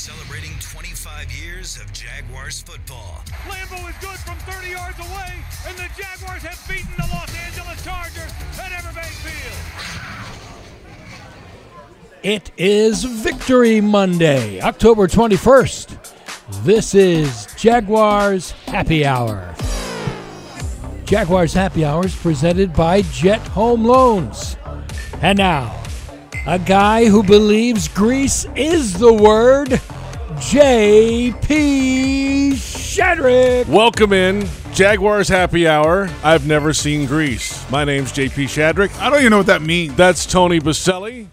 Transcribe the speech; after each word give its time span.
celebrating 0.00 0.58
25 0.60 1.30
years 1.30 1.76
of 1.76 1.92
Jaguars 1.92 2.62
football. 2.62 3.22
Lambo 3.46 3.86
is 3.86 3.94
good 3.98 4.18
from 4.20 4.38
30 4.50 4.70
yards 4.70 4.98
away, 4.98 5.34
and 5.68 5.76
the 5.76 5.90
Jaguars 5.94 6.40
have 6.42 6.58
beaten 6.66 6.90
the 6.96 7.06
Los 7.12 7.28
Angeles 7.44 7.84
Chargers 7.84 8.32
at 8.58 8.72
Everbank 8.72 9.12
Field. 9.20 9.60
It 12.22 12.50
is 12.56 13.04
Victory 13.04 13.82
Monday, 13.82 14.62
October 14.62 15.06
21st. 15.06 16.14
This 16.64 16.94
is 16.94 17.46
Jaguars 17.58 18.52
Happy 18.68 19.04
Hour. 19.04 19.54
Jaguars 21.04 21.52
Happy 21.52 21.84
Hours 21.84 22.16
presented 22.16 22.72
by 22.72 23.02
Jet 23.02 23.46
Home 23.48 23.84
Loans. 23.84 24.56
And 25.20 25.36
now, 25.36 25.80
a 26.46 26.58
guy 26.58 27.04
who 27.04 27.22
believes 27.22 27.86
Grease 27.86 28.46
is 28.56 28.94
the 28.94 29.12
word, 29.12 29.78
J.P. 30.40 31.34
Shadrick. 32.54 33.66
Welcome 33.68 34.14
in, 34.14 34.48
Jaguars 34.72 35.28
Happy 35.28 35.68
Hour. 35.68 36.08
I've 36.24 36.46
never 36.46 36.72
seen 36.72 37.06
Grease. 37.06 37.70
My 37.70 37.84
name's 37.84 38.10
JP 38.10 38.44
Shadrick. 38.44 38.98
I 38.98 39.10
don't 39.10 39.18
even 39.20 39.30
know 39.32 39.36
what 39.36 39.46
that 39.46 39.60
means. 39.60 39.94
That's 39.96 40.24
Tony 40.24 40.58
Boselli. 40.58 41.26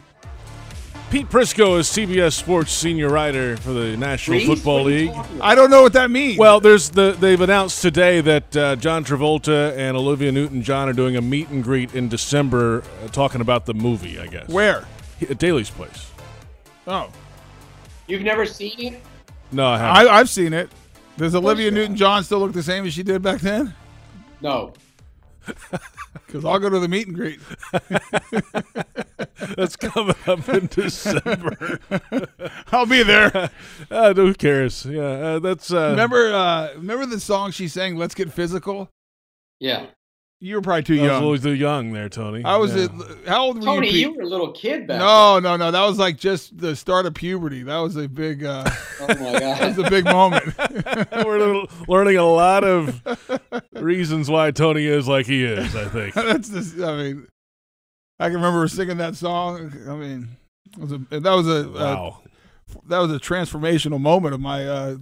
Pete 1.09 1.29
Prisco 1.29 1.79
is 1.79 1.87
CBS 1.87 2.33
Sports 2.33 2.73
senior 2.73 3.07
writer 3.07 3.55
for 3.55 3.71
the 3.71 3.95
National 3.95 4.41
Football 4.41 4.83
League. 4.83 5.15
I 5.39 5.55
don't 5.55 5.71
know 5.71 5.83
what 5.83 5.93
that 5.93 6.11
means. 6.11 6.37
Well, 6.37 6.59
there's 6.59 6.89
the 6.89 7.15
they've 7.17 7.39
announced 7.39 7.81
today 7.81 8.19
that 8.19 8.57
uh, 8.57 8.75
John 8.75 9.05
Travolta 9.05 9.73
and 9.77 9.95
Olivia 9.95 10.33
Newton-John 10.33 10.89
are 10.89 10.93
doing 10.93 11.15
a 11.15 11.21
meet 11.21 11.47
and 11.47 11.63
greet 11.63 11.95
in 11.95 12.09
December, 12.09 12.83
uh, 13.01 13.07
talking 13.07 13.39
about 13.39 13.65
the 13.67 13.73
movie. 13.73 14.19
I 14.19 14.27
guess 14.27 14.49
where? 14.49 14.85
At 15.29 15.37
Daily's 15.37 15.69
place. 15.69 16.11
Oh, 16.85 17.09
You've 18.07 18.23
never 18.23 18.45
seen 18.45 18.73
it? 18.79 19.01
No, 19.51 19.65
I 19.67 19.77
haven't. 19.77 20.07
I, 20.11 20.15
I've 20.19 20.29
seen 20.29 20.53
it. 20.53 20.69
Does 21.17 21.35
Olivia. 21.35 21.71
Newton-John 21.71 22.23
still 22.23 22.39
look 22.39 22.53
the 22.53 22.63
same 22.63 22.85
as 22.85 22.93
she 22.93 23.03
did 23.03 23.21
back 23.21 23.41
then? 23.41 23.73
No. 24.41 24.73
Because 26.25 26.43
I'll 26.43 26.59
go 26.59 26.69
to 26.69 26.79
the 26.79 26.89
meet 26.89 27.07
and 27.07 27.15
greet. 27.15 27.39
That's 29.55 29.77
coming 29.77 30.15
up 30.25 30.49
in 30.49 30.65
December. 30.71 31.79
I'll 32.71 32.85
be 32.85 33.01
there. 33.03 33.49
uh, 33.89 34.13
who 34.13 34.33
cares? 34.33 34.85
Yeah, 34.85 35.03
uh, 35.03 35.39
that's 35.39 35.71
uh, 35.71 35.91
remember, 35.91 36.33
uh, 36.33 36.73
remember 36.75 37.05
the 37.05 37.19
song 37.21 37.51
she 37.51 37.67
sang? 37.69 37.95
"Let's 37.95 38.13
Get 38.13 38.31
Physical." 38.33 38.89
Yeah. 39.59 39.85
You 40.39 40.53
were 40.55 40.61
probably 40.61 40.83
too 40.83 40.93
I 40.99 41.01
was 41.01 41.09
young. 41.11 41.23
always 41.23 41.41
too 41.41 41.55
young 41.55 41.93
there, 41.93 42.09
Tony. 42.09 42.43
I 42.45 42.57
was. 42.57 42.75
Yeah. 42.75 42.83
At, 42.83 43.27
how 43.27 43.45
old 43.45 43.57
were 43.57 43.63
Tony, 43.63 43.87
you? 43.87 43.91
Pete? 43.93 44.01
you 44.01 44.13
were 44.17 44.21
a 44.21 44.27
little 44.27 44.51
kid 44.51 44.81
back 44.81 44.99
then. 44.99 44.99
no, 44.99 45.39
no, 45.39 45.57
no. 45.57 45.71
That 45.71 45.83
was 45.83 45.97
like 45.97 46.17
just 46.17 46.55
the 46.59 46.75
start 46.75 47.07
of 47.07 47.15
puberty. 47.15 47.63
That 47.63 47.77
was 47.79 47.95
a 47.95 48.07
big. 48.07 48.43
Uh. 48.45 48.69
Oh 48.99 49.05
my 49.09 49.13
that 49.39 49.59
god. 49.59 49.77
was 49.77 49.85
a 49.85 49.89
big 49.91 50.05
moment. 50.05 50.43
We're 51.25 51.65
learning 51.87 52.17
a 52.17 52.25
lot 52.25 52.63
of 52.63 52.99
reasons 53.73 54.27
why 54.29 54.49
Tony 54.51 54.85
is 54.85 55.07
like 55.07 55.27
he 55.27 55.43
is. 55.43 55.75
I 55.75 55.85
think. 55.85 56.13
That's 56.15 56.49
just. 56.49 56.79
I 56.79 56.97
mean, 56.97 57.27
I 58.19 58.25
can 58.25 58.35
remember 58.37 58.67
singing 58.67 58.97
that 58.97 59.15
song. 59.15 59.71
I 59.87 59.95
mean, 59.95 60.29
was 60.79 60.91
a, 60.91 60.97
that 61.11 61.23
was 61.31 61.47
a, 61.47 61.67
a 61.69 61.71
Wow. 61.71 62.21
that 62.87 62.97
was 62.99 63.11
a 63.11 63.19
transformational 63.19 63.99
moment 64.01 64.33
of 64.33 64.39
my 64.41 64.67
uh, 64.67 64.97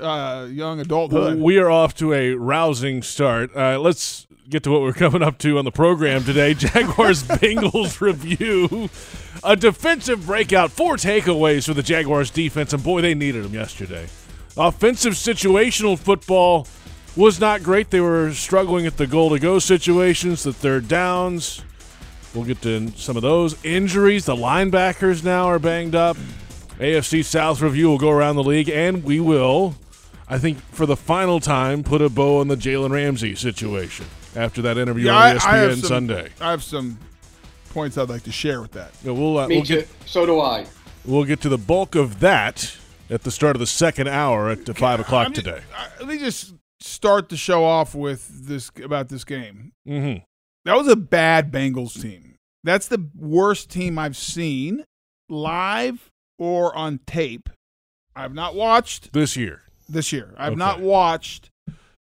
uh, 0.00 0.46
young 0.50 0.80
adulthood. 0.80 1.38
We 1.40 1.58
are 1.58 1.70
off 1.70 1.94
to 1.96 2.12
a 2.12 2.34
rousing 2.34 3.02
start. 3.02 3.54
Uh, 3.56 3.78
let's 3.78 4.26
get 4.50 4.64
to 4.64 4.70
what 4.70 4.80
we're 4.80 4.92
coming 4.92 5.22
up 5.22 5.38
to 5.38 5.58
on 5.58 5.64
the 5.64 5.70
program 5.70 6.24
today. 6.24 6.54
Jaguars 6.54 7.22
Bengals 7.22 8.00
review. 8.00 8.90
A 9.44 9.54
defensive 9.54 10.26
breakout. 10.26 10.72
Four 10.72 10.96
takeaways 10.96 11.66
for 11.66 11.74
the 11.74 11.84
Jaguars 11.84 12.30
defense, 12.30 12.72
and 12.72 12.82
boy, 12.82 13.00
they 13.00 13.14
needed 13.14 13.44
them 13.44 13.54
yesterday. 13.54 14.08
Offensive 14.56 15.12
situational 15.12 15.96
football 15.96 16.66
was 17.16 17.38
not 17.38 17.62
great. 17.62 17.90
They 17.90 18.00
were 18.00 18.32
struggling 18.32 18.86
at 18.86 18.96
the 18.96 19.06
goal 19.06 19.30
to 19.30 19.38
go 19.38 19.60
situations, 19.60 20.42
the 20.42 20.52
third 20.52 20.88
downs. 20.88 21.62
We'll 22.34 22.44
get 22.44 22.60
to 22.62 22.90
some 22.96 23.16
of 23.16 23.22
those. 23.22 23.62
Injuries. 23.64 24.24
The 24.24 24.34
linebackers 24.34 25.22
now 25.22 25.46
are 25.46 25.60
banged 25.60 25.94
up. 25.94 26.16
AFC 26.78 27.24
South 27.24 27.60
review 27.60 27.88
will 27.88 27.98
go 27.98 28.10
around 28.10 28.34
the 28.34 28.42
league, 28.42 28.68
and 28.68 29.04
we 29.04 29.20
will, 29.20 29.76
I 30.28 30.38
think, 30.38 30.60
for 30.72 30.86
the 30.86 30.96
final 30.96 31.38
time, 31.38 31.84
put 31.84 32.02
a 32.02 32.08
bow 32.08 32.40
on 32.40 32.48
the 32.48 32.56
Jalen 32.56 32.90
Ramsey 32.90 33.36
situation 33.36 34.06
after 34.36 34.62
that 34.62 34.78
interview 34.78 35.06
Yeah, 35.06 35.16
on 35.16 35.22
I- 35.22 35.34
ESPN 35.36 35.46
I 35.52 35.56
have 35.56 35.78
some- 35.80 35.88
Sunday. 35.88 36.28
I 36.40 36.50
have 36.50 36.62
some 36.62 36.98
points 37.70 37.96
I'd 37.98 38.08
like 38.08 38.22
to 38.24 38.32
share 38.32 38.60
with 38.60 38.72
that. 38.72 38.92
Yeah, 39.04 39.12
we'll 39.12 39.38
uh, 39.38 39.48
Me 39.48 39.56
we'll 39.56 39.64
too. 39.64 39.76
get 39.76 39.88
So 40.06 40.26
do 40.26 40.40
I. 40.40 40.66
we'll 41.04 41.24
get 41.24 41.40
to 41.42 41.48
the 41.48 41.58
bulk 41.58 41.94
of 41.94 42.20
that 42.20 42.76
at 43.08 43.22
the 43.22 43.30
start 43.30 43.56
of 43.56 43.60
the 43.60 43.66
second 43.66 44.08
hour 44.08 44.50
at 44.50 44.64
five 44.76 45.00
o'clock 45.00 45.26
I'm 45.26 45.32
ju- 45.32 45.42
today. 45.42 45.62
I- 45.76 45.88
let 45.98 46.08
me 46.08 46.18
just 46.18 46.54
start 46.80 47.28
the 47.28 47.36
show 47.36 47.64
off 47.64 47.94
with 47.94 48.46
this 48.46 48.70
about 48.82 49.08
this 49.08 49.24
game. 49.24 49.72
hmm 49.86 50.14
That 50.64 50.76
was 50.76 50.88
a 50.88 50.96
bad 50.96 51.50
Bengals 51.52 52.00
team. 52.00 52.36
That's 52.64 52.88
the 52.88 53.08
worst 53.16 53.70
team 53.70 53.98
I've 53.98 54.16
seen 54.16 54.84
live 55.28 56.10
or 56.38 56.74
on 56.76 57.00
tape. 57.06 57.48
I've 58.16 58.34
not 58.34 58.54
watched 58.54 59.12
This 59.12 59.36
year, 59.36 59.62
this 59.88 60.12
year. 60.12 60.34
I've 60.36 60.52
Okay. 60.52 60.58
not 60.58 60.80
watched 60.80 61.50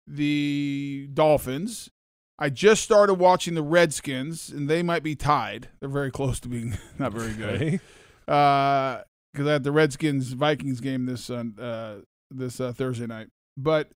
the 0.08 1.10
Dolphins. 1.14 1.90
I 2.38 2.50
just 2.50 2.84
started 2.84 3.16
watching 3.16 3.54
the 3.56 3.64
Redskins, 3.64 4.50
and 4.50 4.70
they 4.70 4.84
might 4.84 5.04
be 5.04 5.16
tied. 5.16 5.70
They're 5.80 5.88
very 5.90 6.12
close 6.12 6.40
to 6.42 6.50
being 6.50 6.78
not 7.00 7.14
very 7.14 7.34
good. 7.34 7.56
okay? 7.62 7.80
because 8.26 9.48
I 9.48 9.52
had 9.52 9.64
the 9.64 9.72
Redskins 9.72 10.32
Vikings 10.34 10.80
game 10.82 11.06
this 11.06 11.30
uh, 11.30 12.02
this 12.32 12.60
uh, 12.60 12.72
Thursday 12.74 13.06
night. 13.06 13.28
But 13.58 13.92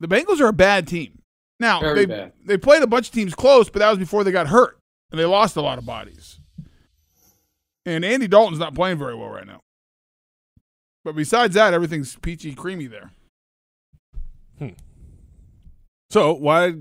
the 0.00 0.08
Bengals 0.08 0.40
are 0.40 0.48
a 0.48 0.52
bad 0.52 0.86
team. 0.86 1.22
Now 1.60 1.80
Very 1.80 2.00
they 2.00 2.06
bad. 2.06 2.32
they 2.44 2.56
played 2.56 2.82
a 2.82 2.86
bunch 2.86 3.08
of 3.08 3.14
teams 3.14 3.34
close, 3.34 3.68
but 3.68 3.80
that 3.80 3.88
was 3.90 3.98
before 3.98 4.24
they 4.24 4.30
got 4.30 4.48
hurt 4.48 4.78
and 5.10 5.18
they 5.18 5.24
lost 5.24 5.56
a 5.56 5.60
lot 5.60 5.78
of 5.78 5.86
bodies. 5.86 6.38
And 7.86 8.04
Andy 8.04 8.28
Dalton's 8.28 8.58
not 8.58 8.74
playing 8.74 8.98
very 8.98 9.14
well 9.14 9.30
right 9.30 9.46
now. 9.46 9.60
But 11.04 11.16
besides 11.16 11.54
that, 11.54 11.72
everything's 11.72 12.16
peachy 12.16 12.54
creamy 12.54 12.86
there. 12.86 13.10
Hmm. 14.58 14.68
So 16.10 16.34
why 16.34 16.74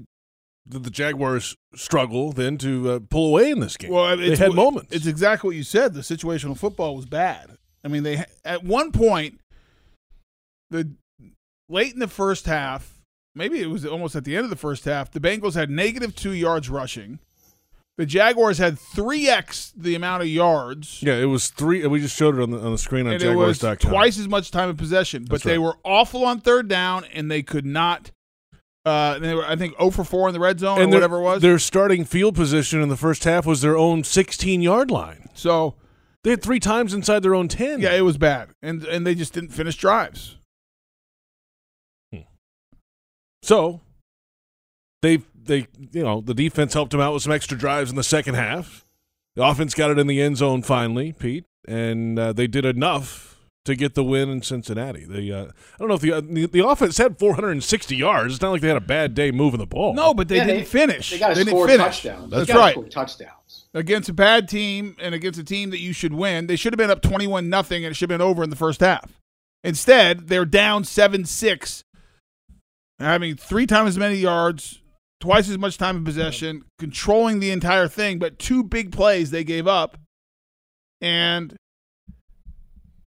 did 0.69 0.83
the 0.83 0.89
Jaguars 0.89 1.55
struggle 1.75 2.31
then 2.31 2.57
to 2.59 2.89
uh, 2.89 2.99
pull 3.09 3.29
away 3.29 3.51
in 3.51 3.59
this 3.59 3.77
game? 3.77 3.91
Well, 3.91 4.17
they 4.17 4.25
it's, 4.25 4.39
had 4.39 4.53
moments. 4.53 4.93
It's 4.93 5.05
exactly 5.05 5.49
what 5.49 5.55
you 5.55 5.63
said. 5.63 5.93
The 5.93 6.01
situational 6.01 6.57
football 6.57 6.95
was 6.95 7.05
bad. 7.05 7.57
I 7.83 7.87
mean, 7.87 8.03
they 8.03 8.25
at 8.43 8.63
one 8.63 8.91
point, 8.91 9.39
the 10.69 10.91
late 11.69 11.93
in 11.93 11.99
the 11.99 12.07
first 12.07 12.45
half, 12.45 13.01
maybe 13.35 13.61
it 13.61 13.67
was 13.67 13.85
almost 13.85 14.15
at 14.15 14.25
the 14.25 14.35
end 14.35 14.43
of 14.43 14.49
the 14.49 14.55
first 14.55 14.85
half, 14.85 15.11
the 15.11 15.19
Bengals 15.19 15.53
had 15.53 15.69
negative 15.69 16.15
two 16.15 16.33
yards 16.33 16.69
rushing. 16.69 17.19
The 17.97 18.05
Jaguars 18.05 18.59
had 18.59 18.77
three 18.77 19.27
x 19.27 19.73
the 19.75 19.95
amount 19.95 20.21
of 20.21 20.27
yards, 20.27 21.01
yeah, 21.01 21.15
it 21.15 21.25
was 21.25 21.49
three. 21.49 21.85
We 21.87 21.99
just 21.99 22.15
showed 22.15 22.37
it 22.37 22.41
on 22.43 22.51
the 22.51 22.59
on 22.59 22.71
the 22.71 22.77
screen 22.77 23.07
on 23.07 23.13
and 23.13 23.23
it 23.23 23.35
was 23.35 23.57
Jaguars.com. 23.57 23.91
twice 23.91 24.19
as 24.19 24.27
much 24.27 24.51
time 24.51 24.69
of 24.69 24.77
possession. 24.77 25.23
But 25.23 25.41
That's 25.41 25.43
they 25.45 25.57
were 25.57 25.77
awful 25.83 26.23
on 26.23 26.39
third 26.39 26.67
down, 26.67 27.05
and 27.05 27.31
they 27.31 27.41
could 27.41 27.65
not. 27.65 28.11
Uh, 28.87 29.19
they 29.19 29.33
were, 29.33 29.45
I 29.45 29.55
think, 29.55 29.77
0 29.77 29.91
for 29.91 30.03
4 30.03 30.29
in 30.29 30.33
the 30.33 30.39
red 30.39 30.59
zone 30.59 30.79
or 30.79 30.83
and 30.83 30.91
their- 30.93 30.99
whatever 30.99 31.17
it 31.17 31.21
was. 31.23 31.41
Their 31.41 31.59
starting 31.59 32.05
field 32.05 32.35
position 32.35 32.81
in 32.81 32.89
the 32.89 32.95
first 32.97 33.23
half 33.25 33.45
was 33.45 33.61
their 33.61 33.77
own 33.77 34.03
16 34.03 34.61
yard 34.61 34.89
line. 34.91 35.29
So 35.33 35.75
They 36.23 36.31
had 36.31 36.41
three 36.41 36.59
times 36.59 36.93
inside 36.93 37.21
their 37.23 37.35
own 37.35 37.47
10. 37.47 37.79
Yeah, 37.81 37.93
it 37.93 38.01
was 38.01 38.17
bad, 38.17 38.49
and 38.61 38.83
and 38.83 39.05
they 39.07 39.15
just 39.15 39.33
didn't 39.33 39.51
finish 39.51 39.75
drives. 39.77 40.35
So 43.43 43.81
they 45.01 45.17
they 45.41 45.67
you 45.91 46.03
know 46.03 46.19
the 46.21 46.33
defense 46.33 46.73
helped 46.73 46.91
them 46.91 46.99
out 46.99 47.13
with 47.13 47.23
some 47.23 47.31
extra 47.31 47.57
drives 47.57 47.89
in 47.89 47.95
the 47.95 48.03
second 48.03 48.33
half. 48.35 48.85
The 49.35 49.43
offense 49.45 49.73
got 49.73 49.91
it 49.91 49.99
in 49.99 50.07
the 50.07 50.19
end 50.21 50.37
zone 50.37 50.63
finally, 50.63 51.13
Pete, 51.13 51.45
and 51.67 52.17
uh, 52.17 52.33
they 52.33 52.47
did 52.47 52.65
enough 52.65 53.36
to 53.67 53.75
get 53.75 53.93
the 53.93 54.03
win 54.03 54.29
in 54.29 54.41
Cincinnati. 54.41 55.05
They 55.05 55.31
uh, 55.31 55.45
I 55.45 55.77
don't 55.79 55.87
know 55.87 55.93
if 55.93 56.01
the, 56.01 56.11
uh, 56.13 56.21
the 56.21 56.47
the 56.47 56.67
offense 56.67 56.97
had 56.97 57.17
460 57.19 57.95
yards. 57.95 58.33
It's 58.33 58.41
not 58.41 58.51
like 58.51 58.61
they 58.61 58.67
had 58.67 58.75
a 58.77 58.81
bad 58.81 59.13
day 59.13 59.31
moving 59.31 59.59
the 59.59 59.65
ball. 59.67 59.93
No, 59.93 60.13
but 60.13 60.27
they 60.27 60.37
Yeah, 60.37 60.45
didn't 60.45 60.59
they- 60.61 60.65
finish. 60.65 61.11
They 61.11 61.19
got 61.19 61.29
to 61.29 61.35
didn't 61.35 61.49
score 61.49 61.67
finish. 61.67 61.85
touchdowns. 62.01 62.31
That's 62.31 62.47
They 62.47 62.53
gotta 62.53 62.59
right. 62.65 62.73
Score 62.73 62.89
touchdowns. 62.89 63.67
Against 63.73 64.09
a 64.09 64.13
bad 64.13 64.49
team 64.49 64.95
and 64.99 65.13
against 65.13 65.39
a 65.39 65.43
team 65.43 65.69
that 65.69 65.79
you 65.79 65.93
should 65.93 66.13
win, 66.13 66.47
they 66.47 66.55
should 66.55 66.73
have 66.73 66.77
been 66.77 66.89
up 66.89 67.01
twenty-one 67.01 67.47
nothing, 67.49 67.85
and 67.85 67.91
it 67.91 67.95
should 67.95 68.09
have 68.09 68.17
been 68.19 68.25
over 68.27 68.43
in 68.43 68.49
the 68.49 68.55
first 68.55 68.79
half. 68.81 69.19
Instead, 69.63 70.27
they're 70.27 70.45
down 70.45 70.83
seven 70.83 71.25
six, 71.25 71.83
having 72.99 73.35
three 73.35 73.67
times 73.67 73.89
as 73.89 73.97
many 73.97 74.15
yards, 74.15 74.81
twice 75.19 75.49
as 75.49 75.57
much 75.57 75.77
time 75.77 75.97
in 75.97 76.05
possession, 76.05 76.63
controlling 76.79 77.39
the 77.39 77.51
entire 77.51 77.87
thing, 77.87 78.17
but 78.19 78.39
two 78.39 78.63
big 78.63 78.91
plays 78.91 79.31
they 79.31 79.43
gave 79.43 79.67
up, 79.67 79.97
and 81.01 81.55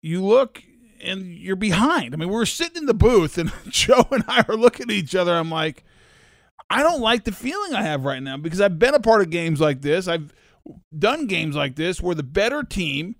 you 0.02 0.24
look 0.24 0.62
and 1.02 1.32
you're 1.32 1.56
behind. 1.56 2.12
I 2.14 2.16
mean, 2.16 2.28
we 2.28 2.34
were 2.34 2.46
sitting 2.46 2.76
in 2.76 2.86
the 2.86 2.94
booth, 2.94 3.38
and 3.38 3.52
Joe 3.68 4.06
and 4.10 4.24
I 4.28 4.44
are 4.48 4.56
looking 4.56 4.90
at 4.90 4.94
each 4.96 5.14
other. 5.14 5.34
I'm 5.34 5.50
like, 5.50 5.84
I 6.70 6.82
don't 6.82 7.00
like 7.00 7.24
the 7.24 7.32
feeling 7.32 7.74
I 7.74 7.82
have 7.82 8.04
right 8.04 8.22
now 8.22 8.36
because 8.36 8.60
I've 8.60 8.78
been 8.78 8.94
a 8.94 9.00
part 9.00 9.22
of 9.22 9.30
games 9.30 9.60
like 9.60 9.80
this. 9.80 10.06
I've 10.08 10.34
done 10.96 11.26
games 11.26 11.56
like 11.56 11.76
this 11.76 12.00
where 12.00 12.14
the 12.14 12.22
better 12.22 12.62
team 12.62 13.16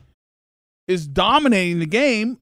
is 0.86 1.06
dominating 1.06 1.78
the 1.78 1.86
game 1.86 2.38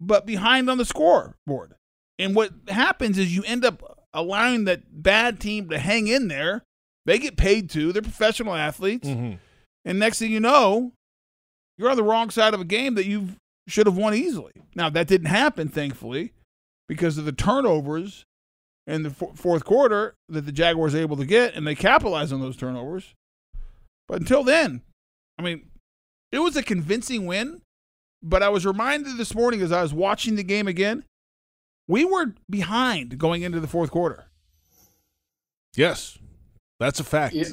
but 0.00 0.26
behind 0.26 0.68
on 0.68 0.78
the 0.78 0.84
scoreboard. 0.84 1.74
And 2.18 2.34
what 2.34 2.50
happens 2.68 3.16
is 3.18 3.34
you 3.34 3.42
end 3.44 3.64
up 3.64 3.98
allowing 4.12 4.64
that 4.64 4.82
bad 5.02 5.40
team 5.40 5.68
to 5.70 5.78
hang 5.78 6.08
in 6.08 6.28
there. 6.28 6.62
They 7.06 7.18
get 7.18 7.36
paid 7.38 7.70
too. 7.70 7.92
They're 7.92 8.02
professional 8.02 8.54
athletes. 8.54 9.08
Mhm. 9.08 9.38
And 9.84 9.98
next 9.98 10.18
thing 10.18 10.30
you 10.30 10.40
know, 10.40 10.92
you're 11.78 11.90
on 11.90 11.96
the 11.96 12.02
wrong 12.02 12.28
side 12.28 12.52
of 12.52 12.60
a 12.60 12.64
game 12.64 12.94
that 12.96 13.06
you 13.06 13.36
should 13.70 13.86
have 13.86 13.96
won 13.96 14.14
easily. 14.14 14.52
Now, 14.74 14.90
that 14.90 15.06
didn't 15.06 15.28
happen, 15.28 15.68
thankfully, 15.68 16.32
because 16.88 17.18
of 17.18 17.24
the 17.24 17.32
turnovers 17.32 18.24
in 18.86 19.02
the 19.02 19.10
fo- 19.10 19.32
fourth 19.34 19.64
quarter 19.64 20.14
that 20.28 20.42
the 20.42 20.52
Jaguars 20.52 20.94
were 20.94 21.00
able 21.00 21.16
to 21.16 21.26
get, 21.26 21.54
and 21.54 21.66
they 21.66 21.74
capitalized 21.74 22.32
on 22.32 22.40
those 22.40 22.56
turnovers. 22.56 23.14
But 24.08 24.20
until 24.20 24.42
then, 24.42 24.82
I 25.38 25.42
mean, 25.42 25.70
it 26.32 26.40
was 26.40 26.56
a 26.56 26.62
convincing 26.62 27.26
win. 27.26 27.62
But 28.22 28.42
I 28.42 28.50
was 28.50 28.66
reminded 28.66 29.16
this 29.16 29.34
morning 29.34 29.62
as 29.62 29.72
I 29.72 29.80
was 29.80 29.94
watching 29.94 30.36
the 30.36 30.42
game 30.42 30.68
again, 30.68 31.04
we 31.88 32.04
were 32.04 32.34
behind 32.50 33.16
going 33.18 33.42
into 33.42 33.60
the 33.60 33.66
fourth 33.66 33.90
quarter. 33.90 34.26
Yes, 35.74 36.18
that's 36.78 37.00
a 37.00 37.04
fact. 37.04 37.34
Yeah. 37.34 37.48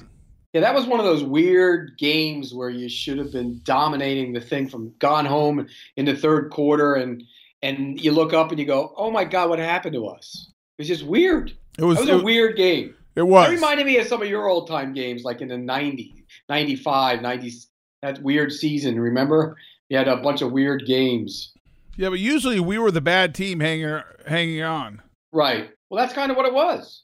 Yeah, 0.58 0.62
that 0.62 0.74
was 0.74 0.88
one 0.88 1.00
of 1.00 1.06
those 1.06 1.24
weird 1.24 2.00
games 2.00 2.52
where 2.52 2.72
you 2.72 2.90
should 2.90 3.20
have 3.20 3.32
been 3.32 3.62
dominating 3.64 4.34
the 4.34 4.42
thing 4.42 4.68
from 4.68 4.92
gone 4.98 5.28
home 5.28 5.68
in 5.98 6.06
the 6.06 6.16
third 6.16 6.50
quarter, 6.50 6.96
and 6.96 7.22
and 7.62 8.02
you 8.02 8.12
look 8.12 8.34
up 8.34 8.50
and 8.50 8.60
you 8.60 8.66
go, 8.66 8.92
"Oh 8.98 9.12
my 9.12 9.24
God, 9.24 9.52
what 9.52 9.60
happened 9.60 9.94
to 9.94 10.08
us?" 10.08 10.50
It 10.80 10.82
was 10.82 10.88
just 10.88 11.04
weird. 11.04 11.56
It 11.78 11.84
was, 11.84 12.00
was 12.00 12.10
it, 12.10 12.16
a 12.16 12.24
weird 12.24 12.58
game. 12.58 12.96
it 13.14 13.22
was. 13.22 13.50
That 13.50 13.54
reminded 13.54 13.86
me 13.86 14.00
of 14.00 14.08
some 14.08 14.20
of 14.20 14.30
your 14.30 14.48
old 14.48 14.68
time 14.68 14.94
games, 14.94 15.24
like 15.24 15.42
in 15.42 15.50
the 15.50 15.60
90, 15.60 16.26
95, 16.50 17.22
90, 17.22 17.54
that 18.02 18.24
weird 18.24 18.52
season. 18.52 19.00
Remember? 19.00 19.58
You 19.90 20.00
had 20.00 20.08
a 20.08 20.18
bunch 20.18 20.42
of 20.42 20.52
weird 20.52 20.88
games. 20.88 21.54
yeah, 21.98 22.10
but 22.10 22.18
usually 22.18 22.60
we 22.60 22.80
were 22.80 22.90
the 22.90 23.00
bad 23.00 23.36
team 23.36 23.60
hanging 23.60 24.02
hanging 24.26 24.64
on. 24.64 25.04
Right. 25.32 25.70
Well, 25.92 26.04
that's 26.04 26.16
kind 26.16 26.32
of 26.32 26.36
what 26.36 26.48
it 26.48 26.54
was. 26.54 27.04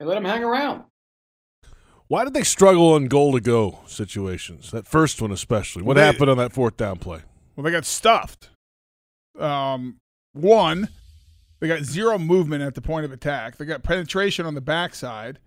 They 0.00 0.04
let 0.04 0.16
them 0.16 0.24
hang 0.24 0.42
around. 0.42 0.82
Why 2.08 2.24
did 2.24 2.34
they 2.34 2.44
struggle 2.44 2.92
on 2.92 3.06
goal 3.06 3.32
to 3.32 3.40
go 3.40 3.80
situations? 3.86 4.70
That 4.70 4.86
first 4.86 5.20
one 5.20 5.32
especially. 5.32 5.82
What 5.82 5.94
They- 5.94 6.04
happened 6.06 6.30
on 6.30 6.38
that 6.38 6.52
fourth 6.52 6.76
down 6.76 6.98
play? 6.98 7.22
Well, 7.56 7.64
they 7.64 7.70
got 7.70 7.84
stuffed. 7.84 8.50
Um, 9.38 9.98
one, 10.32 10.88
they 11.60 11.68
got 11.68 11.82
zero 11.82 12.18
movement 12.18 12.62
at 12.62 12.74
the 12.74 12.80
point 12.82 13.04
of 13.04 13.12
attack. 13.12 13.56
They 13.56 13.64
got 13.64 13.82
penetration 13.82 14.46
on 14.46 14.54
the 14.54 14.60
backside, 14.60 15.40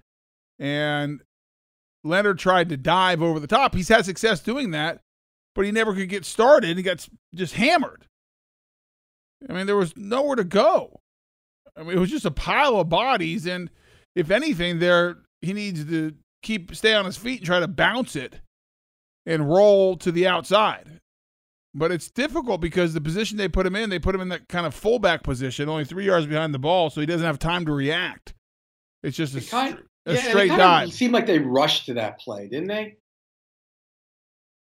and 0.57 1.21
Leonard 2.03 2.39
tried 2.39 2.69
to 2.69 2.77
dive 2.77 3.21
over 3.21 3.39
the 3.39 3.47
top. 3.47 3.73
He's 3.73 3.87
had 3.89 4.05
success 4.05 4.41
doing 4.41 4.71
that, 4.71 5.01
but 5.55 5.65
he 5.65 5.71
never 5.71 5.93
could 5.93 6.09
get 6.09 6.25
started. 6.25 6.77
He 6.77 6.83
got 6.83 7.07
just 7.33 7.53
hammered. 7.55 8.05
I 9.47 9.53
mean, 9.53 9.65
there 9.67 9.75
was 9.77 9.95
nowhere 9.95 10.35
to 10.35 10.43
go. 10.43 10.99
I 11.77 11.83
mean, 11.83 11.95
it 11.95 11.99
was 11.99 12.09
just 12.09 12.25
a 12.25 12.31
pile 12.31 12.79
of 12.79 12.89
bodies, 12.89 13.45
and 13.45 13.69
if 14.15 14.29
anything, 14.29 14.79
there 14.79 15.19
he 15.41 15.53
needs 15.53 15.85
to 15.85 16.15
keep 16.41 16.75
stay 16.75 16.93
on 16.93 17.05
his 17.05 17.17
feet 17.17 17.39
and 17.39 17.45
try 17.45 17.59
to 17.59 17.67
bounce 17.67 18.15
it 18.15 18.35
and 19.25 19.49
roll 19.49 19.95
to 19.97 20.11
the 20.11 20.27
outside. 20.27 20.99
But 21.75 21.91
it's 21.91 22.09
difficult 22.09 22.61
because 22.61 22.93
the 22.93 23.01
position 23.01 23.37
they 23.37 23.47
put 23.47 23.65
him 23.65 23.75
in, 23.75 23.89
they 23.91 23.99
put 23.99 24.15
him 24.15 24.21
in 24.21 24.29
that 24.29 24.47
kind 24.49 24.65
of 24.65 24.73
fullback 24.73 25.21
position, 25.23 25.69
only 25.69 25.85
three 25.85 26.05
yards 26.05 26.25
behind 26.25 26.53
the 26.53 26.59
ball, 26.59 26.89
so 26.89 26.99
he 26.99 27.05
doesn't 27.05 27.25
have 27.25 27.37
time 27.37 27.65
to 27.67 27.71
react. 27.71 28.33
It's 29.03 29.15
just 29.15 29.35
a, 29.35 29.37
It 29.37 29.49
kind- 29.49 29.77
a 30.07 30.13
yeah, 30.13 30.17
it 30.19 30.29
straight 30.29 30.47
dive. 30.49 30.91
seemed 30.91 31.13
like 31.13 31.27
they 31.27 31.37
rushed 31.39 31.85
to 31.85 31.93
that 31.95 32.19
play, 32.19 32.47
didn't 32.47 32.67
they? 32.69 32.97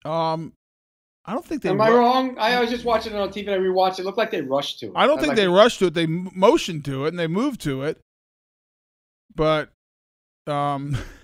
Um, 0.05 0.53
I 1.25 1.33
don't 1.33 1.45
think 1.45 1.61
they. 1.61 1.69
Am 1.69 1.81
I 1.81 1.87
ru- 1.89 1.97
wrong? 1.97 2.37
I 2.37 2.59
was 2.59 2.69
just 2.69 2.85
watching 2.85 3.13
it 3.13 3.19
on 3.19 3.29
TV 3.29 3.47
and 3.47 3.51
I 3.51 3.57
rewatched 3.57 3.93
it. 3.93 3.99
It 3.99 4.05
looked 4.05 4.17
like 4.17 4.31
they 4.31 4.41
rushed 4.41 4.79
to 4.79 4.87
it. 4.87 4.91
I 4.95 5.05
don't 5.05 5.15
was 5.17 5.21
think 5.25 5.29
like, 5.31 5.37
they 5.37 5.47
rushed 5.47 5.79
to 5.79 5.87
it. 5.87 5.93
They 5.93 6.05
motioned 6.05 6.85
to 6.85 7.05
it 7.05 7.09
and 7.09 7.19
they 7.19 7.27
moved 7.27 7.61
to 7.61 7.83
it. 7.83 7.99
But, 9.35 9.71
um, 10.47 10.95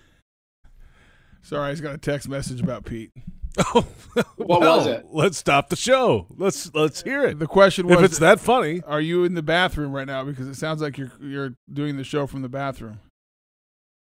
sorry, 1.49 1.69
I 1.69 1.71
just 1.71 1.83
got 1.83 1.95
a 1.95 1.97
text 1.97 2.29
message 2.29 2.61
about 2.61 2.85
Pete. 2.85 3.11
Oh, 3.57 3.85
What 4.37 4.61
well, 4.61 4.77
was 4.77 4.87
it? 4.87 5.05
Let's 5.11 5.37
stop 5.37 5.69
the 5.69 5.75
show. 5.75 6.27
Let's 6.37 6.73
let's 6.73 7.01
hear 7.01 7.25
it. 7.25 7.39
The 7.39 7.47
question 7.47 7.87
was, 7.87 7.97
If 7.97 8.05
it's 8.05 8.19
that 8.19 8.39
funny, 8.39 8.81
are 8.85 9.01
you 9.01 9.23
in 9.23 9.33
the 9.33 9.41
bathroom 9.41 9.91
right 9.91 10.07
now? 10.07 10.23
Because 10.23 10.47
it 10.47 10.55
sounds 10.55 10.81
like 10.81 10.97
you're 10.97 11.11
you're 11.19 11.55
doing 11.71 11.97
the 11.97 12.03
show 12.03 12.27
from 12.27 12.43
the 12.43 12.49
bathroom. 12.49 12.99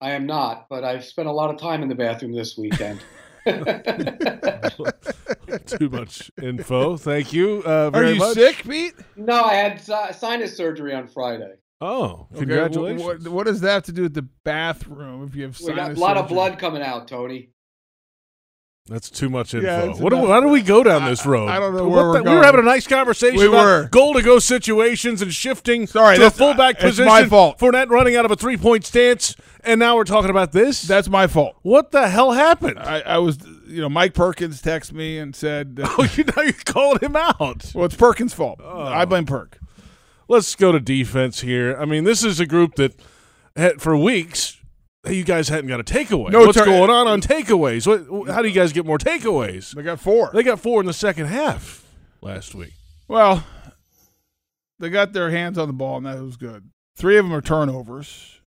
I 0.01 0.11
am 0.11 0.27
not, 0.27 0.67
but 0.69 0.83
I've 0.83 1.05
spent 1.05 1.27
a 1.27 1.31
lot 1.31 1.49
of 1.49 1.59
time 1.59 1.81
in 1.81 1.89
the 1.89 1.95
bathroom 1.95 2.33
this 2.33 2.57
weekend. 2.57 2.99
too 5.65 5.89
much 5.89 6.29
info. 6.41 6.97
Thank 6.97 7.31
you 7.31 7.63
uh, 7.65 7.91
Are 7.94 8.03
you 8.03 8.19
much. 8.19 8.33
sick, 8.33 8.63
Pete? 8.67 8.94
no, 9.15 9.41
I 9.41 9.53
had 9.53 9.79
si- 9.79 10.13
sinus 10.13 10.55
surgery 10.55 10.94
on 10.94 11.07
Friday. 11.07 11.53
Oh, 11.79 12.27
Okay, 12.31 12.39
congratulations! 12.39 13.01
wh- 13.03 13.06
What, 13.06 13.27
what 13.27 13.45
does 13.45 13.62
that 13.62 13.71
have 13.71 13.83
to 13.83 13.91
do 13.91 14.03
with 14.03 14.13
the 14.15 14.27
bathroom? 14.44 15.24
If 15.27 15.35
you 15.35 15.44
have 15.44 15.59
We 15.59 15.68
got 15.68 15.77
a 15.77 15.81
sinus 15.83 16.00
lot 16.00 16.18
of 16.18 16.27
blood 16.27 16.57
coming 16.57 16.81
out, 16.81 17.07
Tony. 17.07 17.50
That's 18.88 19.09
too 19.09 19.29
much 19.29 19.53
info. 19.53 19.68
Yeah, 19.68 19.88
what 20.01 20.12
do, 20.12 20.18
why 20.18 20.39
do 20.39 20.47
we 20.47 20.62
go 20.62 20.81
down 20.81 21.03
this 21.03 21.25
road? 21.25 21.50
I 21.50 21.59
don't 21.59 21.75
know 21.75 21.89
What 21.89 21.91
where 21.97 22.07
we're 22.07 22.24
the- 22.24 22.29
We 22.31 22.35
were 22.38 22.44
having 22.44 22.62
a 22.62 22.63
nice 22.63 22.88
conversation 22.88 23.38
We 23.38 23.45
about 23.47 23.65
were. 23.65 23.89
goal 23.91 24.13
to 24.13 24.21
go 24.21 24.39
situations 24.39 25.21
and 25.21 25.33
shifting 25.33 25.85
Sorry, 25.88 26.15
to 26.15 26.21
a 26.21 26.24
that's- 26.25 26.38
fullback 26.39 26.75
it's 26.75 26.83
position. 26.83 27.06
my 27.06 27.25
fault. 27.25 27.59
Fournette 27.59 27.89
running 27.89 28.15
out 28.15 28.23
of 28.23 28.31
a 28.31 28.38
three 28.38 28.56
point 28.56 28.85
stance, 28.85 29.35
and 29.65 29.77
now 29.77 29.97
we're 29.97 30.06
talking 30.06 30.30
about 30.30 30.53
this. 30.53 30.83
That's 30.83 31.09
my 31.09 31.27
fault. 31.27 31.57
what 31.63 31.91
the 31.91 32.07
hell 32.07 32.31
happened? 32.31 32.80
I, 32.80 33.01
I 33.01 33.18
was, 33.18 33.38
you 33.68 33.81
know, 33.81 33.89
Mike 33.89 34.13
Perkins 34.13 34.62
texted 34.62 34.94
me 34.94 35.19
and 35.19 35.35
said, 35.35 35.81
uh, 35.83 35.88
oh, 36.00 36.09
you 36.15 36.23
know 36.23 36.41
you're 36.41 36.53
calling 36.65 37.00
him 37.01 37.18
out. 37.18 37.73
"Well, 37.75 37.83
it's 37.85 37.95
Perkins' 37.95 38.33
fault. 38.33 38.62
Oh. 38.63 38.83
I 38.83 39.03
blame 39.03 39.25
Perk." 39.25 39.59
Let's 40.27 40.56
go 40.56 40.71
to 40.71 40.79
defense 40.79 41.41
here. 41.41 41.75
I 41.77 41.85
mean, 41.85 42.03
this 42.03 42.24
is 42.24 42.39
a 42.39 42.45
group 42.45 42.75
that 42.75 43.00
had, 43.56 43.81
for 43.81 43.95
weeks 43.97 44.57
you 45.06 45.24
guys 45.24 45.50
hadn't 45.50 45.68
got 45.68 45.79
a 45.79 45.83
takeaway. 45.83 46.31
No 46.31 46.45
What's 46.45 46.57
tur- 46.57 46.65
going 46.65 46.89
on 46.89 47.07
on 47.07 47.21
takeaways? 47.21 47.88
What, 47.88 48.33
how 48.33 48.41
do 48.41 48.47
you 48.47 48.53
guys 48.53 48.74
get 48.74 48.85
more 48.85 48.97
takeaways? 48.97 49.74
They 49.74 49.83
got 49.83 50.00
four. 50.00 50.31
They 50.33 50.44
got 50.44 50.59
four 50.59 50.79
in 50.79 50.85
the 50.85 50.94
second 50.94 51.27
half 51.27 51.85
last 52.21 52.56
week. 52.56 52.74
Well, 53.07 53.45
they 54.79 54.89
got 54.89 55.13
their 55.13 55.29
hands 55.29 55.57
on 55.57 55.68
the 55.68 55.74
ball, 55.74 55.97
and 55.97 56.06
that 56.06 56.21
was 56.21 56.38
good. 56.38 56.69
Three 56.95 57.18
of 57.18 57.25
them 57.25 57.33
are 57.33 57.41
turnovers. 57.41 58.41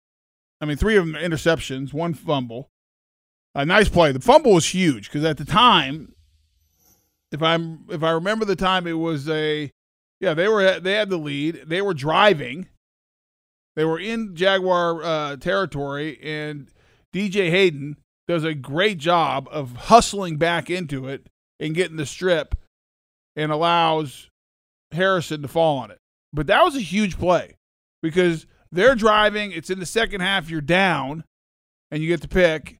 I 0.60 0.64
mean, 0.64 0.76
three 0.76 0.96
of 0.96 1.06
them 1.06 1.16
are 1.16 1.20
interceptions, 1.20 1.92
one 1.92 2.14
fumble. 2.14 2.70
A 3.54 3.64
nice 3.64 3.88
play. 3.88 4.12
The 4.12 4.20
fumble 4.20 4.54
was 4.54 4.66
huge 4.66 5.08
because 5.08 5.24
at 5.24 5.38
the 5.38 5.44
time, 5.44 6.14
if 7.32 7.42
I'm 7.42 7.84
if 7.90 8.02
I 8.02 8.10
remember 8.10 8.44
the 8.44 8.56
time, 8.56 8.86
it 8.86 8.92
was 8.94 9.28
a 9.28 9.70
yeah 10.20 10.34
they 10.34 10.48
were 10.48 10.80
they 10.80 10.92
had 10.92 11.10
the 11.10 11.16
lead. 11.16 11.64
They 11.66 11.82
were 11.82 11.94
driving. 11.94 12.68
They 13.74 13.84
were 13.84 13.98
in 13.98 14.34
Jaguar 14.34 15.02
uh, 15.02 15.36
territory, 15.36 16.18
and 16.22 16.68
DJ 17.14 17.50
Hayden 17.50 17.96
does 18.26 18.42
a 18.42 18.54
great 18.54 18.98
job 18.98 19.48
of 19.50 19.76
hustling 19.76 20.36
back 20.36 20.70
into 20.70 21.06
it 21.06 21.26
and 21.60 21.74
getting 21.74 21.96
the 21.96 22.06
strip, 22.06 22.54
and 23.36 23.52
allows 23.52 24.30
Harrison 24.92 25.42
to 25.42 25.48
fall 25.48 25.78
on 25.78 25.90
it. 25.90 25.98
But 26.32 26.46
that 26.46 26.64
was 26.64 26.74
a 26.74 26.80
huge 26.80 27.18
play 27.18 27.56
because 28.02 28.46
they're 28.72 28.94
driving. 28.94 29.52
It's 29.52 29.70
in 29.70 29.78
the 29.78 29.86
second 29.86 30.22
half. 30.22 30.50
You're 30.50 30.60
down, 30.60 31.24
and 31.90 32.02
you 32.02 32.08
get 32.08 32.22
the 32.22 32.28
pick. 32.28 32.78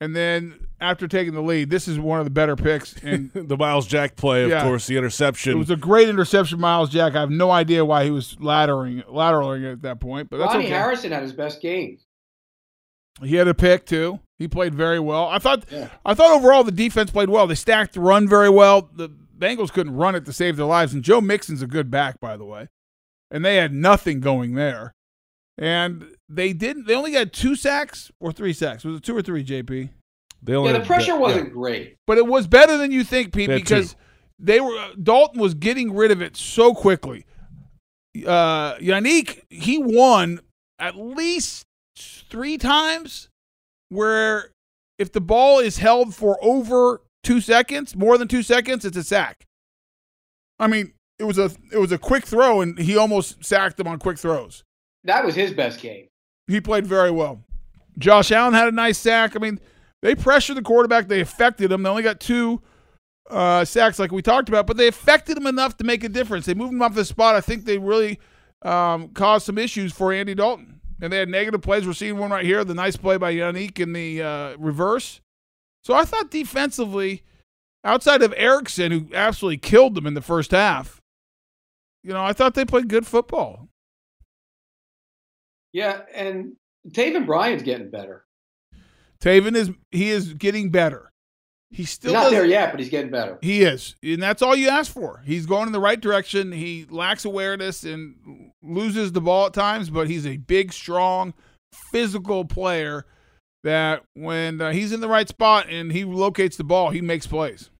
And 0.00 0.16
then 0.16 0.66
after 0.82 1.06
taking 1.08 1.34
the 1.34 1.42
lead, 1.42 1.70
this 1.70 1.86
is 1.88 1.98
one 1.98 2.18
of 2.18 2.24
the 2.26 2.30
better 2.30 2.56
picks. 2.56 2.94
And 3.02 3.30
the 3.34 3.56
Myles 3.56 3.86
Jack 3.86 4.16
play, 4.16 4.44
of 4.44 4.50
Yeah. 4.50 4.62
course, 4.64 4.86
the 4.86 4.96
interception. 4.96 5.52
it 5.52 5.56
was 5.58 5.70
a 5.70 5.76
great 5.76 6.08
interception, 6.08 6.60
Myles 6.60 6.90
Jack. 6.90 7.14
I 7.14 7.20
have 7.20 7.30
no 7.30 7.50
idea 7.50 7.84
why 7.84 8.04
he 8.04 8.10
was 8.10 8.34
lateraling, 8.36 9.04
lateraling 9.06 9.72
at 9.72 9.82
that 9.82 10.00
point, 10.00 10.28
but 10.30 10.38
that's 10.38 10.52
Ronnie 10.52 10.64
okay. 10.66 10.74
Harrison 10.74 11.12
had 11.12 11.22
his 11.22 11.32
best 11.32 11.62
game. 11.62 11.98
He 13.22 13.36
had 13.36 13.46
a 13.48 13.54
pick 13.54 13.86
too. 13.86 14.20
He 14.38 14.48
played 14.48 14.74
very 14.74 14.98
well. 14.98 15.28
I 15.28 15.38
thought. 15.38 15.64
Yeah. 15.70 15.88
I 16.04 16.14
thought 16.14 16.32
overall 16.34 16.64
the 16.64 16.72
defense 16.72 17.10
played 17.10 17.28
well. 17.28 17.46
They 17.46 17.54
stacked 17.54 17.94
the 17.94 18.00
run 18.00 18.28
very 18.28 18.48
well. 18.50 18.90
The 18.92 19.08
Bengals 19.38 19.72
couldn't 19.72 19.94
run 19.94 20.14
it 20.14 20.24
to 20.24 20.32
save 20.32 20.56
their 20.56 20.66
lives. 20.66 20.94
And 20.94 21.04
Joe 21.04 21.20
Mixon's 21.20 21.62
a 21.62 21.66
good 21.66 21.90
back, 21.90 22.18
by 22.20 22.36
the 22.36 22.44
way. 22.44 22.68
And 23.30 23.44
they 23.44 23.56
had 23.56 23.72
nothing 23.72 24.20
going 24.20 24.54
there. 24.54 24.94
And 25.58 26.16
they 26.28 26.52
didn't. 26.52 26.86
They 26.86 26.94
only 26.94 27.12
got 27.12 27.32
two 27.32 27.54
sacks 27.54 28.10
or 28.18 28.32
three 28.32 28.52
sacks. 28.54 28.82
Was 28.84 28.96
it 28.96 29.02
two 29.04 29.16
or 29.16 29.22
three, 29.22 29.44
JP? 29.44 29.90
They 30.42 30.54
only 30.54 30.72
Yeah, 30.72 30.78
the 30.78 30.84
pressure 30.84 31.12
yeah. 31.12 31.18
wasn't 31.18 31.52
great. 31.52 31.96
But 32.06 32.18
it 32.18 32.26
was 32.26 32.46
better 32.46 32.76
than 32.76 32.90
you 32.92 33.04
think, 33.04 33.32
Pete, 33.32 33.46
They 33.48 33.54
had 33.54 33.62
because 33.62 33.92
two. 33.92 33.98
they 34.38 34.60
were 34.60 34.76
Dalton 35.02 35.40
was 35.40 35.54
getting 35.54 35.94
rid 35.94 36.10
of 36.10 36.20
it 36.20 36.36
so 36.36 36.74
quickly. 36.74 37.24
Uh 38.26 38.74
Yannick, 38.76 39.40
he 39.48 39.78
won 39.78 40.40
at 40.78 40.96
least 40.96 41.64
three 41.96 42.58
times 42.58 43.28
where 43.88 44.50
if 44.98 45.12
the 45.12 45.20
ball 45.20 45.58
is 45.58 45.78
held 45.78 46.14
for 46.14 46.38
over 46.42 47.00
two 47.22 47.40
seconds, 47.40 47.94
more 47.96 48.18
than 48.18 48.28
two 48.28 48.42
seconds, 48.42 48.84
it's 48.84 48.96
a 48.96 49.02
sack. 49.04 49.44
I 50.58 50.66
mean, 50.66 50.92
it 51.18 51.24
was 51.24 51.38
a 51.38 51.50
it 51.72 51.78
was 51.78 51.92
a 51.92 51.98
quick 51.98 52.26
throw, 52.26 52.60
and 52.60 52.78
he 52.78 52.96
almost 52.96 53.44
sacked 53.44 53.76
them 53.76 53.86
on 53.86 53.98
quick 53.98 54.18
throws. 54.18 54.64
That 55.04 55.24
was 55.24 55.34
his 55.34 55.52
best 55.52 55.80
game. 55.80 56.06
He 56.46 56.60
played 56.60 56.86
very 56.86 57.10
well. 57.10 57.42
Josh 57.98 58.30
Allen 58.32 58.54
had 58.54 58.68
a 58.68 58.72
nice 58.72 58.98
sack. 58.98 59.34
I 59.36 59.38
mean, 59.38 59.58
they 60.02 60.14
pressured 60.14 60.56
the 60.56 60.62
quarterback. 60.62 61.08
They 61.08 61.20
affected 61.20 61.72
him. 61.72 61.82
They 61.82 61.88
only 61.88 62.02
got 62.02 62.20
two 62.20 62.60
uh, 63.30 63.64
sacks 63.64 63.98
like 63.98 64.12
we 64.12 64.20
talked 64.20 64.48
about, 64.48 64.66
but 64.66 64.76
they 64.76 64.88
affected 64.88 65.36
him 65.36 65.46
enough 65.46 65.76
to 65.78 65.84
make 65.84 66.04
a 66.04 66.08
difference. 66.08 66.44
They 66.44 66.54
moved 66.54 66.72
him 66.72 66.82
off 66.82 66.94
the 66.94 67.04
spot. 67.04 67.36
I 67.36 67.40
think 67.40 67.64
they 67.64 67.78
really 67.78 68.18
um, 68.62 69.08
caused 69.10 69.46
some 69.46 69.58
issues 69.58 69.92
for 69.92 70.12
Andy 70.12 70.34
Dalton. 70.34 70.80
And 71.00 71.12
they 71.12 71.18
had 71.18 71.28
negative 71.28 71.62
plays. 71.62 71.86
We're 71.86 71.94
seeing 71.94 72.18
one 72.18 72.30
right 72.30 72.44
here. 72.44 72.62
The 72.64 72.74
nice 72.74 72.96
play 72.96 73.16
by 73.16 73.34
Yannick 73.34 73.80
in 73.80 73.92
the 73.92 74.22
uh, 74.22 74.56
reverse. 74.56 75.20
So 75.82 75.94
I 75.94 76.04
thought 76.04 76.30
defensively, 76.30 77.22
outside 77.84 78.22
of 78.22 78.32
Erickson, 78.36 78.92
who 78.92 79.06
absolutely 79.12 79.58
killed 79.58 79.96
them 79.96 80.06
in 80.06 80.14
the 80.14 80.20
first 80.20 80.52
half, 80.52 81.00
you 82.04 82.12
know, 82.12 82.24
I 82.24 82.32
thought 82.32 82.54
they 82.54 82.64
played 82.64 82.88
good 82.88 83.06
football. 83.06 83.68
Yeah, 85.72 86.02
and 86.14 86.52
Taven 86.88 87.26
Bryan's 87.26 87.62
getting 87.62 87.90
better. 87.90 88.24
Taven 89.22 89.54
is 89.54 89.70
he 89.90 90.10
is 90.10 90.34
getting 90.34 90.70
better. 90.70 91.10
He 91.70 91.84
still 91.84 92.10
He's 92.10 92.14
not 92.14 92.22
doesn't- 92.24 92.38
there 92.38 92.46
yet, 92.46 92.70
but 92.72 92.80
he's 92.80 92.90
getting 92.90 93.10
better. 93.10 93.38
He 93.40 93.62
is, 93.62 93.94
and 94.02 94.22
that's 94.22 94.42
all 94.42 94.54
you 94.54 94.68
ask 94.68 94.92
for. 94.92 95.22
He's 95.24 95.46
going 95.46 95.68
in 95.68 95.72
the 95.72 95.80
right 95.80 96.00
direction. 96.00 96.52
He 96.52 96.86
lacks 96.90 97.24
awareness 97.24 97.84
and 97.84 98.50
loses 98.62 99.12
the 99.12 99.20
ball 99.22 99.46
at 99.46 99.54
times, 99.54 99.88
but 99.88 100.08
he's 100.08 100.26
a 100.26 100.36
big, 100.36 100.72
strong, 100.72 101.32
physical 101.90 102.44
player. 102.44 103.06
That 103.64 104.02
when 104.14 104.60
uh, 104.60 104.72
he's 104.72 104.90
in 104.92 105.00
the 105.00 105.08
right 105.08 105.28
spot 105.28 105.68
and 105.70 105.92
he 105.92 106.04
locates 106.04 106.56
the 106.56 106.64
ball, 106.64 106.90
he 106.90 107.00
makes 107.00 107.28
plays. 107.28 107.70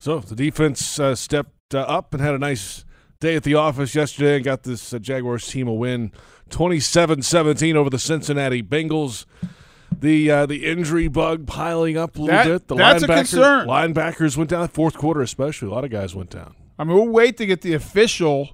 So 0.00 0.18
the 0.18 0.34
defense 0.34 0.98
uh, 0.98 1.14
stepped 1.14 1.72
uh, 1.74 1.78
up 1.78 2.12
and 2.12 2.20
had 2.22 2.34
a 2.34 2.38
nice 2.38 2.84
day 3.20 3.36
at 3.36 3.44
the 3.44 3.54
office 3.54 3.94
yesterday 3.94 4.34
and 4.34 4.44
got 4.44 4.64
this 4.64 4.92
uh, 4.92 4.98
Jaguars 4.98 5.46
team 5.46 5.68
a 5.68 5.72
win 5.72 6.10
27-17 6.52 7.74
over 7.74 7.90
the 7.90 7.98
Cincinnati 7.98 8.62
Bengals. 8.62 9.24
The 9.98 10.30
uh, 10.30 10.46
the 10.46 10.64
injury 10.66 11.06
bug 11.08 11.46
piling 11.46 11.96
up 11.96 12.16
a 12.16 12.20
little 12.22 12.34
That- 12.36 12.46
bit. 12.46 12.68
The 12.68 12.74
that's 12.76 13.02
a 13.02 13.06
concern. 13.06 13.68
Linebackers 13.68 14.36
went 14.36 14.50
down 14.50 14.66
fourth 14.68 14.96
quarter, 14.96 15.20
especially. 15.20 15.68
A 15.68 15.70
lot 15.70 15.84
of 15.84 15.90
guys 15.90 16.14
went 16.14 16.30
down. 16.30 16.54
I 16.78 16.84
mean, 16.84 16.96
we'll 16.96 17.08
wait 17.08 17.36
to 17.36 17.46
get 17.46 17.60
the 17.60 17.74
official 17.74 18.50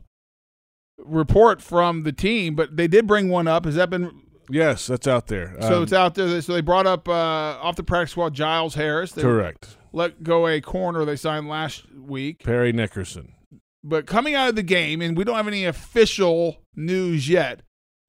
report 0.99 1.63
from 1.63 2.03
the 2.03 2.13
team, 2.13 2.55
but 2.55 2.77
they 2.77 2.89
did 2.89 3.07
bring 3.07 3.29
one 3.29 3.47
up. 3.49 3.65
Has 3.65 3.77
that 3.77 3.89
been 3.91 4.23
Yes, 4.51 4.87
that's 4.87 5.07
out 5.07 5.27
there. 5.29 5.55
so? 5.61 5.77
Um, 5.79 5.83
it's 5.83 5.93
out 5.93 6.15
there. 6.15 6.41
So 6.41 6.55
they 6.55 6.61
brought 6.63 6.87
up 6.87 7.09
uh, 7.09 7.13
off 7.13 7.77
the 7.77 7.83
practice 7.83 8.13
squad 8.13 8.35
Giles 8.35 8.75
Harris. 8.75 9.13
They 9.13 9.23
correct. 9.23 9.77
let 9.93 10.23
go 10.23 10.49
a 10.49 10.61
corner 10.61 11.05
they 11.05 11.17
signed 11.17 11.49
last 11.49 11.85
week. 11.95 12.43
Parry 12.45 12.73
Nickerson. 12.73 13.35
But 13.85 14.07
coming 14.07 14.35
out 14.35 14.49
of 14.49 14.57
the 14.57 14.63
game, 14.63 15.01
and 15.03 15.17
we 15.17 15.25
don't 15.25 15.37
have 15.37 15.47
any 15.49 15.65
official 15.67 16.59
news 16.75 17.29
yet, 17.29 17.61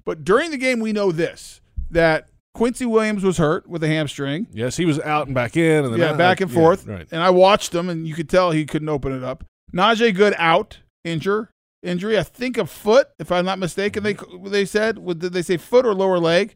but 0.09 0.23
during 0.25 0.49
the 0.49 0.57
game, 0.57 0.79
we 0.79 0.91
know 0.91 1.11
this 1.11 1.61
that 1.91 2.29
Quincy 2.55 2.85
Williams 2.87 3.23
was 3.23 3.37
hurt 3.37 3.69
with 3.69 3.83
a 3.83 3.87
hamstring. 3.87 4.47
Yes, 4.51 4.75
he 4.75 4.85
was 4.85 4.99
out 5.01 5.27
and 5.27 5.35
back 5.35 5.55
in, 5.55 5.85
and 5.85 5.93
then 5.93 5.99
Yeah, 5.99 6.11
out- 6.13 6.17
back 6.17 6.41
and 6.41 6.49
yeah, 6.49 6.55
forth. 6.59 6.87
right. 6.87 7.07
And 7.11 7.21
I 7.21 7.29
watched 7.29 7.75
him, 7.75 7.89
and 7.89 8.07
you 8.07 8.15
could 8.15 8.27
tell 8.27 8.49
he 8.49 8.65
couldn't 8.65 8.89
open 8.89 9.11
it 9.15 9.23
up. 9.23 9.43
Najee 9.71 10.15
Goode 10.15 10.33
out, 10.39 10.79
injure, 11.03 11.51
injury. 11.83 12.17
I 12.17 12.23
think 12.23 12.57
a 12.57 12.65
foot, 12.65 13.09
if 13.19 13.31
I'm 13.31 13.45
not 13.45 13.59
mistaken. 13.59 14.01
They 14.01 14.17
they 14.45 14.65
said, 14.65 14.95
did 15.19 15.31
they 15.33 15.43
say 15.43 15.57
foot 15.57 15.85
or 15.85 15.93
lower 15.93 16.17
leg? 16.17 16.55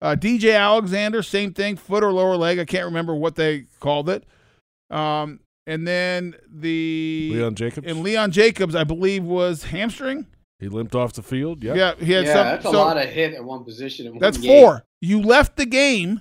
Uh, 0.00 0.16
DJ 0.18 0.56
Alexander, 0.58 1.22
same 1.22 1.52
thing, 1.52 1.76
foot 1.76 2.02
or 2.02 2.10
lower 2.12 2.36
leg. 2.36 2.58
I 2.58 2.64
can't 2.64 2.86
remember 2.86 3.14
what 3.14 3.34
they 3.34 3.66
called 3.80 4.08
it. 4.08 4.24
Um, 4.90 5.40
and 5.66 5.86
then 5.86 6.36
the 6.50 7.30
Leon 7.34 7.54
Jacobs. 7.54 7.86
and 7.86 8.02
Leon 8.02 8.30
Jacobs, 8.30 8.74
I 8.74 8.84
believe, 8.84 9.24
was 9.24 9.64
hamstring. 9.64 10.26
He 10.58 10.68
limped 10.68 10.94
off 10.94 11.12
the 11.12 11.22
field. 11.22 11.62
Yep. 11.62 11.76
Yeah, 11.76 11.94
he 12.04 12.12
had 12.12 12.24
yeah, 12.24 12.32
some. 12.32 12.44
that's 12.46 12.64
a 12.66 12.70
so 12.70 12.78
lot 12.78 12.96
of 12.96 13.08
hit 13.08 13.34
at 13.34 13.44
one 13.44 13.64
position. 13.64 14.06
In 14.06 14.12
one 14.14 14.20
that's 14.20 14.38
game. 14.38 14.62
four. 14.64 14.84
You 15.00 15.22
left 15.22 15.56
the 15.56 15.66
game 15.66 16.20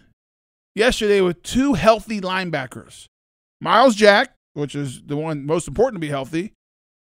yesterday 0.75 1.22
with 1.22 1.41
two 1.41 1.74
healthy 1.74 2.22
linebackers, 2.22 3.06
Myles 3.62 3.96
Jack, 3.96 4.36
which 4.53 4.75
is 4.75 5.01
the 5.03 5.17
one 5.17 5.46
most 5.46 5.67
important 5.67 5.96
to 5.96 6.00
be 6.00 6.10
healthy, 6.10 6.53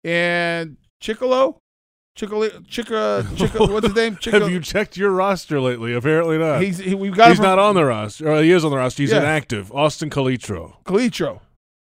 and 0.05 0.77
Chicolo. 1.03 1.57
Chicolo, 2.19 2.67
Chica, 2.69 3.27
Chica, 3.37 3.65
what's 3.67 3.87
his 3.87 3.97
name? 3.97 4.17
Chica, 4.17 4.41
Have 4.41 4.51
you 4.51 4.61
checked 4.61 4.99
your 4.99 5.11
roster 5.13 5.59
lately? 5.59 5.95
Apparently 5.95 6.37
not. 6.37 6.61
he's 6.61 6.77
he, 6.77 6.95
we've 6.95 7.17
got 7.17 7.29
He's 7.31 7.39
from 7.39 7.47
not 7.47 7.59
on 7.59 7.75
the 7.75 7.87
roster. 7.87 8.29
Or 8.31 8.43
he 8.43 8.51
is 8.53 8.67
on 8.67 8.71
the 8.71 8.77
roster. 8.77 9.03
He's 9.03 9.13
Yeah. 9.13 9.21
inactive. 9.21 9.73
Austin 9.73 10.11
Calitro. 10.11 10.75
Calitro, 10.85 11.41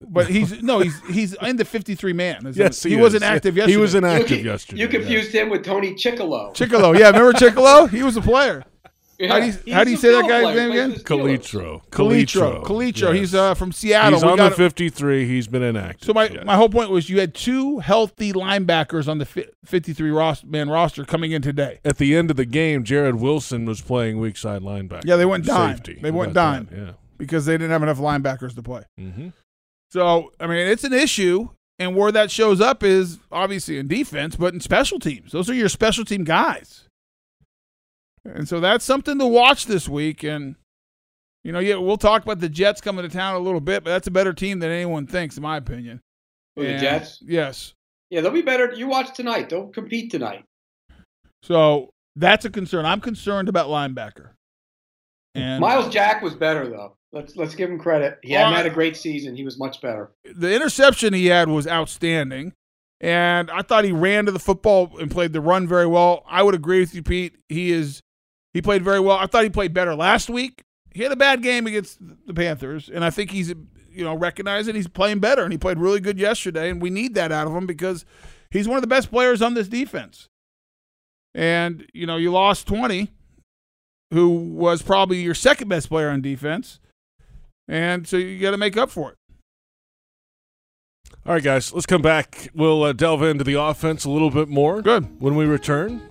but 0.08 0.28
he's 0.28 0.62
no, 0.64 0.80
he's 0.80 1.00
he's 1.10 1.34
in 1.34 1.58
the 1.58 1.66
fifty-three 1.66 2.14
man. 2.14 2.48
isn't 2.48 2.56
Yes, 2.62 2.84
he, 2.84 2.92
he, 2.92 2.96
wasn't 2.96 3.24
active 3.24 3.56
yesterday. 3.58 3.74
He 3.74 3.78
was 3.78 3.94
You, 3.94 3.98
inactive 4.00 4.38
con- 4.38 4.46
yesterday. 4.46 4.82
you 4.82 4.88
confused 4.88 5.32
him 5.34 5.50
with 5.50 5.64
Tony 5.64 5.94
Chicolo. 5.94 6.54
Chicolo, 6.54 6.98
yeah, 6.98 7.08
remember 7.08 7.34
Chicolo? 7.34 7.90
He 7.90 8.04
was 8.04 8.16
a 8.18 8.22
player. 8.22 8.64
Yeah, 9.22 9.34
how 9.34 9.40
do 9.42 9.48
you- 9.48 9.74
how 9.74 9.84
do 9.84 9.92
you 9.92 9.98
say 9.98 10.14
that 10.14 10.30
guy's 10.30 10.44
player, 10.44 10.56
name 10.56 10.72
again? 10.72 10.92
for 10.94 10.98
the 11.00 11.04
Calitro. 11.04 11.82
Calitro, 11.90 12.64
Calitro. 12.64 13.10
Yes. 13.10 13.16
He's 13.16 13.36
uh, 13.36 13.54
from 13.54 13.74
Seattle. 13.74 14.14
He's 14.14 14.24
We 14.24 14.32
on 14.32 14.38
got 14.38 14.52
the 14.52 14.56
53. 14.56 15.28
He's 15.28 15.46
been 15.46 15.62
inactive. 15.62 16.06
So 16.06 16.14
my, 16.14 16.30
yes. 16.30 16.46
my 16.46 16.56
whole 16.56 16.70
point 16.70 16.90
was 16.90 17.10
you 17.10 17.20
had 17.20 17.36
two 17.36 17.80
healthy 17.80 18.32
linebackers 18.32 19.10
on 19.10 19.18
the 19.18 19.26
fi- 19.26 19.48
53 19.66 20.10
ros- 20.12 20.46
man 20.46 20.70
roster 20.70 21.04
coming 21.04 21.34
in 21.34 21.42
today. 21.42 21.82
At 21.84 21.98
the 21.98 22.16
end 22.16 22.32
of 22.32 22.38
the 22.38 22.46
game, 22.46 22.86
Jarrod 22.86 23.16
Wilson 23.20 23.66
was 23.66 23.82
playing 23.82 24.22
weak 24.22 24.38
side 24.38 24.62
linebacker. 24.62 25.02
Yeah, 25.04 25.18
they 25.18 25.26
went 25.26 25.44
dime. 25.46 25.76
Safety. 25.76 26.00
They 26.02 26.12
went 26.12 26.34
dime. 26.34 26.70
that? 26.72 26.96
because 27.18 27.46
they 27.46 27.56
didn't 27.56 27.72
have 27.72 27.84
enough 27.84 27.98
linebackers 27.98 28.56
to 28.56 28.64
play. 28.64 28.84
Yeah. 28.96 29.32
So, 29.92 30.32
I 30.40 30.48
mean, 30.48 30.68
it's 30.68 30.84
an 30.84 30.94
issue. 30.94 31.50
And 31.82 31.96
where 31.96 32.12
that 32.12 32.30
shows 32.30 32.60
up 32.60 32.84
is 32.84 33.20
obviously 33.32 33.78
in 33.78 33.88
defense, 33.88 34.36
but 34.36 34.54
in 34.54 34.60
special 34.60 35.00
teams. 35.00 35.32
Those 35.32 35.50
are 35.50 35.54
your 35.54 35.70
special 35.70 36.04
team 36.04 36.26
guys. 36.26 36.90
And 38.26 38.50
so 38.50 38.60
that's 38.60 38.84
something 38.84 39.18
to 39.18 39.26
watch 39.26 39.66
this 39.66 39.88
week. 39.88 40.24
And, 40.24 40.56
you 41.46 41.54
know, 41.54 41.60
yeah, 41.60 41.76
we'll 41.76 41.96
talk 41.98 42.24
about 42.24 42.42
the 42.42 42.50
Jets 42.50 42.82
coming 42.82 43.04
to 43.04 43.10
town 43.10 43.36
a 43.36 43.40
little 43.40 43.62
bit, 43.62 43.86
but 43.86 43.92
that's 43.92 44.08
a 44.08 44.12
better 44.12 44.34
team 44.34 44.60
than 44.60 44.72
anyone 44.72 45.08
thinks, 45.08 45.38
in 45.38 45.44
my 45.44 45.56
opinion. 45.56 46.02
Who, 46.58 46.64
the 46.64 46.72
And- 46.72 46.82
Jets? 46.82 47.24
Yes. 47.26 47.74
Yeah, 48.10 48.20
they'll 48.22 48.32
be 48.32 48.42
better. 48.42 48.74
You 48.74 48.88
watch 48.90 49.16
tonight. 49.16 49.50
They'll 49.50 49.68
compete 49.68 50.12
tonight. 50.12 50.44
So 51.44 51.92
that's 52.18 52.44
a 52.44 52.50
concern. 52.50 52.86
I'm 52.86 53.00
concerned 53.00 53.48
about 53.48 53.68
linebacker. 53.68 54.32
And 55.36 55.62
Myles 55.62 55.94
Jack 55.94 56.22
was 56.22 56.36
better 56.36 56.68
though. 56.68 56.98
Let's 57.12 57.36
let's 57.36 57.56
give 57.56 57.70
him 57.70 57.80
credit. 57.80 58.20
He 58.22 58.34
Well, 58.34 58.46
hadn't 58.46 58.58
had 58.58 58.66
a 58.68 58.74
great 58.74 58.96
season. 58.96 59.36
He 59.36 59.44
was 59.44 59.58
much 59.58 59.82
better. 59.82 60.12
the 60.36 60.56
interception 60.56 61.14
he 61.14 61.28
had 61.28 61.50
was 61.50 61.68
outstanding. 61.68 62.54
And 63.02 63.50
I 63.50 63.62
thought 63.62 63.86
he 63.86 63.94
ran 63.94 64.26
to 64.26 64.32
the 64.32 64.40
football 64.40 64.98
and 65.00 65.10
played 65.10 65.32
the 65.32 65.40
run 65.40 65.68
very 65.68 65.88
well. 65.88 66.24
I 66.28 66.44
would 66.44 66.54
agree 66.54 66.82
with 66.82 66.94
you, 66.94 67.02
Pete. 67.02 67.36
He 67.48 67.72
is 67.72 68.02
he 68.54 68.62
played 68.62 68.84
very 68.84 69.00
well. 69.00 69.18
I 69.18 69.26
thought 69.26 69.44
he 69.44 69.50
played 69.50 69.74
better 69.74 69.96
last 69.96 70.30
week. 70.30 70.64
He 70.94 71.04
had 71.04 71.12
a 71.12 71.16
bad 71.16 71.42
game 71.42 71.66
against 71.66 71.98
the 72.28 72.34
Panthers, 72.34 72.90
and 72.90 73.06
I 73.06 73.10
think 73.10 73.32
he's 73.32 73.50
you 73.90 74.04
know 74.04 74.16
recognizing 74.16 74.76
he's 74.76 74.88
playing 74.88 75.20
better, 75.20 75.44
and 75.44 75.52
he 75.52 75.58
played 75.58 75.80
really 75.80 76.00
good 76.02 76.20
yesterday, 76.20 76.70
and 76.70 76.82
we 76.82 76.90
need 76.90 77.16
that 77.16 77.32
out 77.32 77.48
of 77.48 77.56
him 77.56 77.66
because 77.66 78.06
he's 78.52 78.68
one 78.68 78.76
of 78.78 78.82
the 78.82 78.88
best 78.88 79.10
players 79.10 79.42
on 79.42 79.54
this 79.54 79.68
defense. 79.70 80.28
And 81.34 81.86
you 81.94 82.06
know 82.06 82.18
you 82.18 82.32
lost 82.32 82.68
twenty, 82.68 83.10
who 84.12 84.30
was 84.30 84.82
probably 84.82 85.22
your 85.22 85.36
second 85.36 85.70
best 85.70 85.88
player 85.90 86.10
on 86.10 86.22
defense, 86.22 86.80
and 87.70 88.06
so 88.06 88.18
you 88.18 88.40
got 88.40 88.52
to 88.52 88.58
make 88.58 88.76
up 88.76 88.90
for 88.90 89.12
it. 89.12 89.16
All 91.26 91.34
right, 91.34 91.44
guys, 91.44 91.72
let's 91.74 91.86
come 91.86 92.02
back. 92.02 92.50
We'll 92.56 92.84
uh, 92.84 92.94
delve 92.94 93.24
into 93.24 93.44
the 93.44 93.54
offense 93.60 94.04
a 94.06 94.10
little 94.10 94.32
bit 94.32 94.48
more. 94.50 94.82
Good. 94.82 95.22
When 95.22 95.36
we 95.36 95.46
return, 95.46 96.02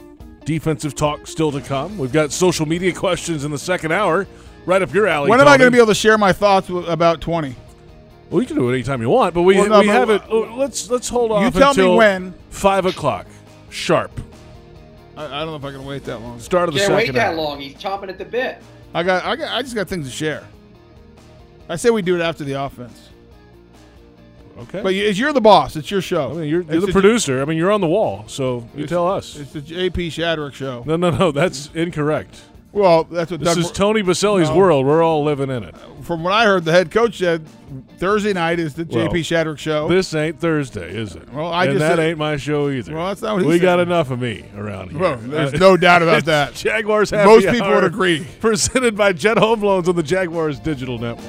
defensive 0.45 0.95
talk 0.95 1.27
still 1.27 1.51
to 1.53 1.61
come. 1.61 1.99
We've 1.99 2.13
got 2.13 2.31
social 2.31 2.67
media 2.67 2.93
questions 2.95 3.45
in 3.45 3.51
the 3.51 3.59
second 3.59 3.93
hour. 3.93 4.27
Right 4.67 4.83
up 4.83 4.93
your 4.93 5.07
alley. 5.07 5.31
When 5.31 5.41
am 5.41 5.49
I 5.49 5.57
going 5.57 5.69
to 5.69 5.75
be 5.75 5.79
able 5.79 5.87
to 5.89 5.95
share 5.95 6.19
my 6.19 6.33
thoughts 6.33 6.69
about 6.69 7.21
20? 7.23 7.55
Well, 8.29 8.43
you 8.43 8.47
can 8.47 8.57
do 8.57 8.69
it 8.69 8.75
anytime 8.75 9.01
you 9.01 9.09
want, 9.09 9.35
but 9.35 9.43
we, 9.43 9.57
Well, 9.57 9.69
no, 9.69 9.81
we 9.81 9.87
but- 9.87 9.93
have 9.95 10.11
it. 10.11 10.23
oh, 10.29 10.41
let's 10.57 10.91
let's 10.91 11.09
hold 11.09 11.33
off 11.33 11.43
You 11.55 11.59
tell 11.59 11.73
me 11.75 11.97
when. 11.97 12.35
five 12.51 12.85
o'clock 12.85 13.27
sharp. 13.71 14.11
I, 15.17 15.25
I 15.25 15.29
don't 15.41 15.47
know 15.47 15.57
if 15.57 15.65
I 15.65 15.71
can 15.77 15.87
wait 15.87 16.05
that 16.05 16.19
long. 16.21 16.39
Start 16.39 16.69
of 16.69 16.75
the 16.75 16.81
Can't 16.81 16.91
second 16.93 17.07
wait 17.07 17.13
that 17.15 17.29
hour. 17.31 17.35
long. 17.37 17.61
He's 17.61 17.75
chomping 17.77 18.11
at 18.11 18.19
the 18.19 18.27
bit. 18.27 18.63
I 18.93 19.03
got, 19.03 19.25
I 19.25 19.37
got, 19.37 19.55
I 19.57 19.63
just 19.63 19.75
got 19.75 19.89
things 19.89 20.07
to 20.07 20.13
share. 20.15 20.45
I 21.69 21.77
say 21.77 21.91
we 21.91 22.03
do 22.03 22.17
it 22.17 22.21
after 22.23 22.45
the 22.45 22.55
offense, 22.55 23.09
Okay. 24.61 24.81
but 24.83 24.95
you- 24.95 25.05
you're 25.11 25.33
the 25.33 25.41
boss. 25.41 25.77
It's 25.77 25.91
your 25.91 26.01
show. 26.01 26.31
I 26.31 26.35
mean, 26.35 26.49
you're, 26.49 26.63
you're 26.63 26.77
It's 26.77 26.85
the 26.85 26.91
a- 26.91 26.93
producer. 26.93 27.41
I 27.43 27.45
mean, 27.45 27.59
you're 27.59 27.71
on 27.71 27.81
the 27.81 27.87
wall, 27.87 28.25
so 28.27 28.67
you 28.77 28.87
tell 28.87 29.07
us. 29.07 29.37
It's 29.39 29.53
the 29.53 29.61
JP 29.61 30.09
Shadrick 30.09 30.55
show. 30.55 30.83
No, 30.87 30.97
no, 30.97 31.11
no. 31.11 31.31
That's 31.33 31.71
incorrect. 31.75 32.41
Well, 32.71 33.05
that's 33.05 33.31
what 33.31 33.41
This 33.41 33.49
Doug. 33.55 33.59
is 33.65 33.71
Tony 33.73 34.03
Boselli's 34.03 34.51
No. 34.51 34.57
world. 34.57 34.85
We're 34.87 35.03
all 35.03 35.25
living 35.25 35.51
in 35.51 35.65
it. 35.65 35.75
from 36.03 36.23
what 36.23 36.33
I 36.35 36.45
heard, 36.45 36.65
the 36.65 36.73
head 36.73 36.91
coach 36.91 37.19
said 37.19 37.47
Thursday 37.99 38.33
night 38.35 38.59
is 38.59 38.75
the 38.75 38.85
Well, 38.89 39.09
JP 39.09 39.21
Shadrick 39.21 39.59
show. 39.59 39.89
This 39.89 40.15
ain't 40.15 40.39
Thursday, 40.39 40.95
is 40.95 41.15
it? 41.17 41.33
Well, 41.33 41.51
I 41.53 41.65
and 41.65 41.73
just 41.75 41.81
that 41.81 41.97
said- 41.97 41.99
ain't 42.11 42.19
my 42.19 42.37
show 42.37 42.69
either. 42.69 42.95
Well, 42.95 43.09
that's 43.09 43.23
not 43.23 43.35
what 43.37 43.43
he 43.43 43.49
we 43.49 43.55
said. 43.59 43.63
got 43.63 43.81
enough 43.81 44.11
of 44.11 44.21
me 44.21 44.45
around 44.57 44.91
here. 44.93 45.01
well, 45.01 45.17
there's 45.23 45.55
no 45.55 45.77
doubt 45.79 46.03
about 46.03 46.25
that. 46.27 46.55
Jaguars 46.55 47.11
happy 47.11 47.27
Most 47.29 47.47
people 47.49 47.67
Hour, 47.67 47.75
would 47.77 47.85
agree. 47.85 48.27
Presented 48.41 48.97
by 48.97 49.13
Jet 49.13 49.39
Home 49.39 49.63
Loans 49.63 49.89
on 49.89 49.97
the 49.97 50.03
Jaguars 50.03 50.59
Digital 50.61 50.99
Network. 50.99 51.25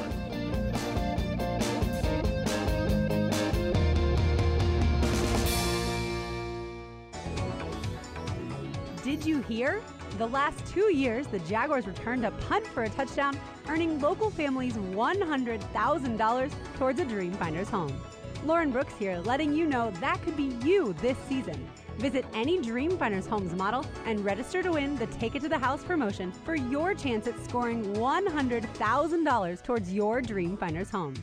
The 10.20 10.28
last 10.28 10.68
two 10.68 10.94
years, 10.94 11.28
the 11.28 11.40
Jaguars 11.40 11.88
returned 11.88 12.26
a 12.26 12.32
punt 12.32 12.68
for 12.68 12.84
a 12.84 12.90
touchdown, 12.90 13.40
earning 13.70 14.02
local 14.02 14.30
families 14.30 14.74
$100,000 14.74 16.52
towards 16.78 17.00
a 17.00 17.06
Dreamfinders 17.06 17.68
home. 17.68 17.98
Lauren 18.44 18.70
Brooks 18.70 18.94
here, 19.00 19.20
letting 19.20 19.54
you 19.54 19.66
know 19.66 19.92
that 20.02 20.22
could 20.24 20.36
be 20.36 20.52
you 20.62 20.92
this 21.02 21.18
season. 21.30 21.66
Visit 22.00 22.26
any 22.34 22.60
Dreamfinders 22.60 23.28
Homes 23.28 23.54
model 23.54 23.86
and 24.06 24.20
register 24.26 24.62
to 24.62 24.74
win 24.74 24.98
the 24.98 25.08
Take 25.08 25.36
It 25.36 25.42
to 25.44 25.48
the 25.48 25.58
House 25.58 25.86
promotion 25.86 26.34
for 26.34 26.56
your 26.56 26.94
chance 26.94 27.26
at 27.26 27.42
scoring 27.46 27.86
$100,000 27.94 29.64
towards 29.64 29.94
your 29.94 30.22
Dreamfinders 30.22 30.92
home. 30.92 31.14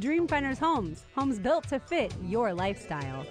Dreamfinders 0.00 0.58
Homes, 0.58 1.04
homes 1.14 1.38
built 1.38 1.68
to 1.68 1.78
fit 1.78 2.12
your 2.24 2.52
lifestyle. 2.52 3.24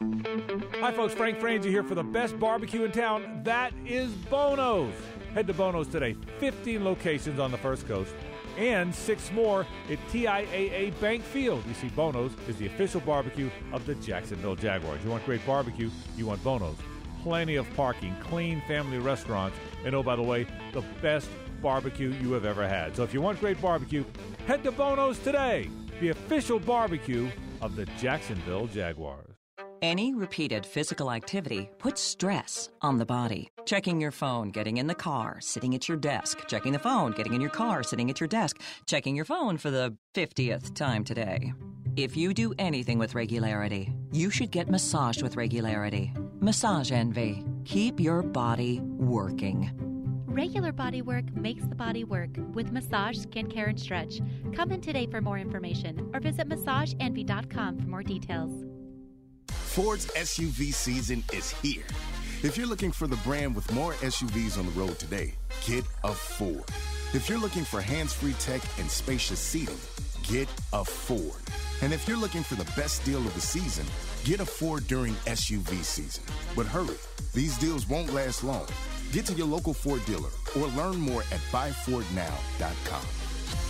Hi, 0.00 0.92
folks. 0.92 1.14
Frank 1.14 1.38
Frangie 1.38 1.64
here 1.64 1.82
for 1.82 1.94
the 1.94 2.02
best 2.02 2.38
barbecue 2.38 2.84
in 2.84 2.92
town. 2.92 3.40
That 3.44 3.72
is 3.86 4.12
Bono's. 4.12 4.94
Head 5.32 5.46
to 5.46 5.54
Bono's 5.54 5.88
today. 5.88 6.16
15 6.38 6.84
locations 6.84 7.38
on 7.38 7.50
the 7.50 7.58
First 7.58 7.88
Coast 7.88 8.12
and 8.56 8.94
six 8.94 9.32
more 9.32 9.66
at 9.90 9.98
TIAA 10.08 10.98
Bank 11.00 11.22
Field. 11.22 11.64
You 11.66 11.74
see, 11.74 11.88
Bono's 11.88 12.32
is 12.48 12.56
the 12.56 12.66
official 12.66 13.00
barbecue 13.00 13.50
of 13.72 13.84
the 13.86 13.94
Jacksonville 13.96 14.56
Jaguars. 14.56 15.02
You 15.02 15.10
want 15.10 15.24
great 15.24 15.44
barbecue, 15.46 15.90
you 16.16 16.26
want 16.26 16.42
Bono's. 16.44 16.76
Plenty 17.22 17.56
of 17.56 17.66
parking, 17.74 18.14
clean 18.20 18.62
family 18.68 18.98
restaurants, 18.98 19.56
and 19.84 19.94
oh, 19.94 20.02
by 20.02 20.14
the 20.14 20.22
way, 20.22 20.46
the 20.72 20.82
best 21.00 21.28
barbecue 21.62 22.12
you 22.20 22.32
have 22.32 22.44
ever 22.44 22.68
had. 22.68 22.94
So 22.94 23.02
if 23.02 23.14
you 23.14 23.22
want 23.22 23.40
great 23.40 23.60
barbecue, 23.60 24.04
head 24.46 24.62
to 24.64 24.70
Bono's 24.70 25.18
today, 25.18 25.70
the 26.00 26.10
official 26.10 26.58
barbecue 26.60 27.28
of 27.62 27.74
the 27.76 27.86
Jacksonville 27.98 28.66
Jaguars. 28.66 29.33
Any 29.84 30.14
repeated 30.14 30.64
physical 30.64 31.10
activity 31.10 31.68
puts 31.76 32.00
stress 32.00 32.70
on 32.80 32.96
the 32.96 33.04
body. 33.04 33.48
Checking 33.66 34.00
your 34.00 34.12
phone, 34.12 34.48
getting 34.48 34.78
in 34.78 34.86
the 34.86 34.94
car, 34.94 35.42
sitting 35.42 35.74
at 35.74 35.90
your 35.90 35.98
desk, 35.98 36.48
checking 36.48 36.72
the 36.72 36.78
phone, 36.78 37.10
getting 37.10 37.34
in 37.34 37.40
your 37.42 37.50
car, 37.50 37.82
sitting 37.82 38.08
at 38.08 38.18
your 38.18 38.26
desk, 38.26 38.62
checking 38.86 39.14
your 39.14 39.26
phone 39.26 39.58
for 39.58 39.70
the 39.70 39.94
50th 40.14 40.74
time 40.74 41.04
today. 41.04 41.52
If 41.96 42.16
you 42.16 42.32
do 42.32 42.54
anything 42.58 42.98
with 42.98 43.14
regularity, 43.14 43.92
you 44.10 44.30
should 44.30 44.50
get 44.50 44.70
massaged 44.70 45.22
with 45.22 45.36
regularity. 45.36 46.14
Massage 46.40 46.90
Envy. 46.90 47.44
Keep 47.66 48.00
your 48.00 48.22
body 48.22 48.80
working. 48.80 49.70
Regular 50.26 50.72
body 50.72 51.02
work 51.02 51.30
makes 51.36 51.66
the 51.66 51.74
body 51.74 52.04
work 52.04 52.30
with 52.54 52.72
massage, 52.72 53.18
skincare, 53.18 53.68
and 53.68 53.78
stretch. 53.78 54.22
Come 54.54 54.72
in 54.72 54.80
today 54.80 55.06
for 55.06 55.20
more 55.20 55.36
information 55.36 56.10
or 56.14 56.20
visit 56.20 56.48
massageenvy.com 56.48 57.80
for 57.80 57.86
more 57.86 58.02
details. 58.02 58.64
Ford's 59.74 60.06
SUV 60.12 60.72
season 60.72 61.24
is 61.32 61.50
here. 61.50 61.82
If 62.44 62.56
you're 62.56 62.68
looking 62.68 62.92
for 62.92 63.08
the 63.08 63.16
brand 63.16 63.56
with 63.56 63.72
more 63.72 63.94
SUVs 63.94 64.56
on 64.56 64.66
the 64.66 64.72
road 64.80 65.00
today, 65.00 65.34
get 65.66 65.84
a 66.04 66.12
Ford. 66.12 66.70
If 67.12 67.28
you're 67.28 67.40
looking 67.40 67.64
for 67.64 67.80
hands 67.80 68.12
free 68.12 68.34
tech 68.34 68.62
and 68.78 68.88
spacious 68.88 69.40
seating, 69.40 69.80
get 70.22 70.48
a 70.72 70.84
Ford. 70.84 71.42
And 71.82 71.92
if 71.92 72.06
you're 72.06 72.16
looking 72.16 72.44
for 72.44 72.54
the 72.54 72.70
best 72.80 73.04
deal 73.04 73.18
of 73.18 73.34
the 73.34 73.40
season, 73.40 73.84
get 74.22 74.38
a 74.38 74.46
Ford 74.46 74.86
during 74.86 75.14
SUV 75.26 75.82
season. 75.82 76.22
But 76.54 76.66
hurry, 76.66 76.98
these 77.32 77.58
deals 77.58 77.88
won't 77.88 78.14
last 78.14 78.44
long. 78.44 78.68
Get 79.10 79.26
to 79.26 79.32
your 79.32 79.48
local 79.48 79.74
Ford 79.74 80.06
dealer 80.06 80.30
or 80.56 80.68
learn 80.68 81.00
more 81.00 81.22
at 81.32 81.40
buyfordnow.com. 81.50 83.23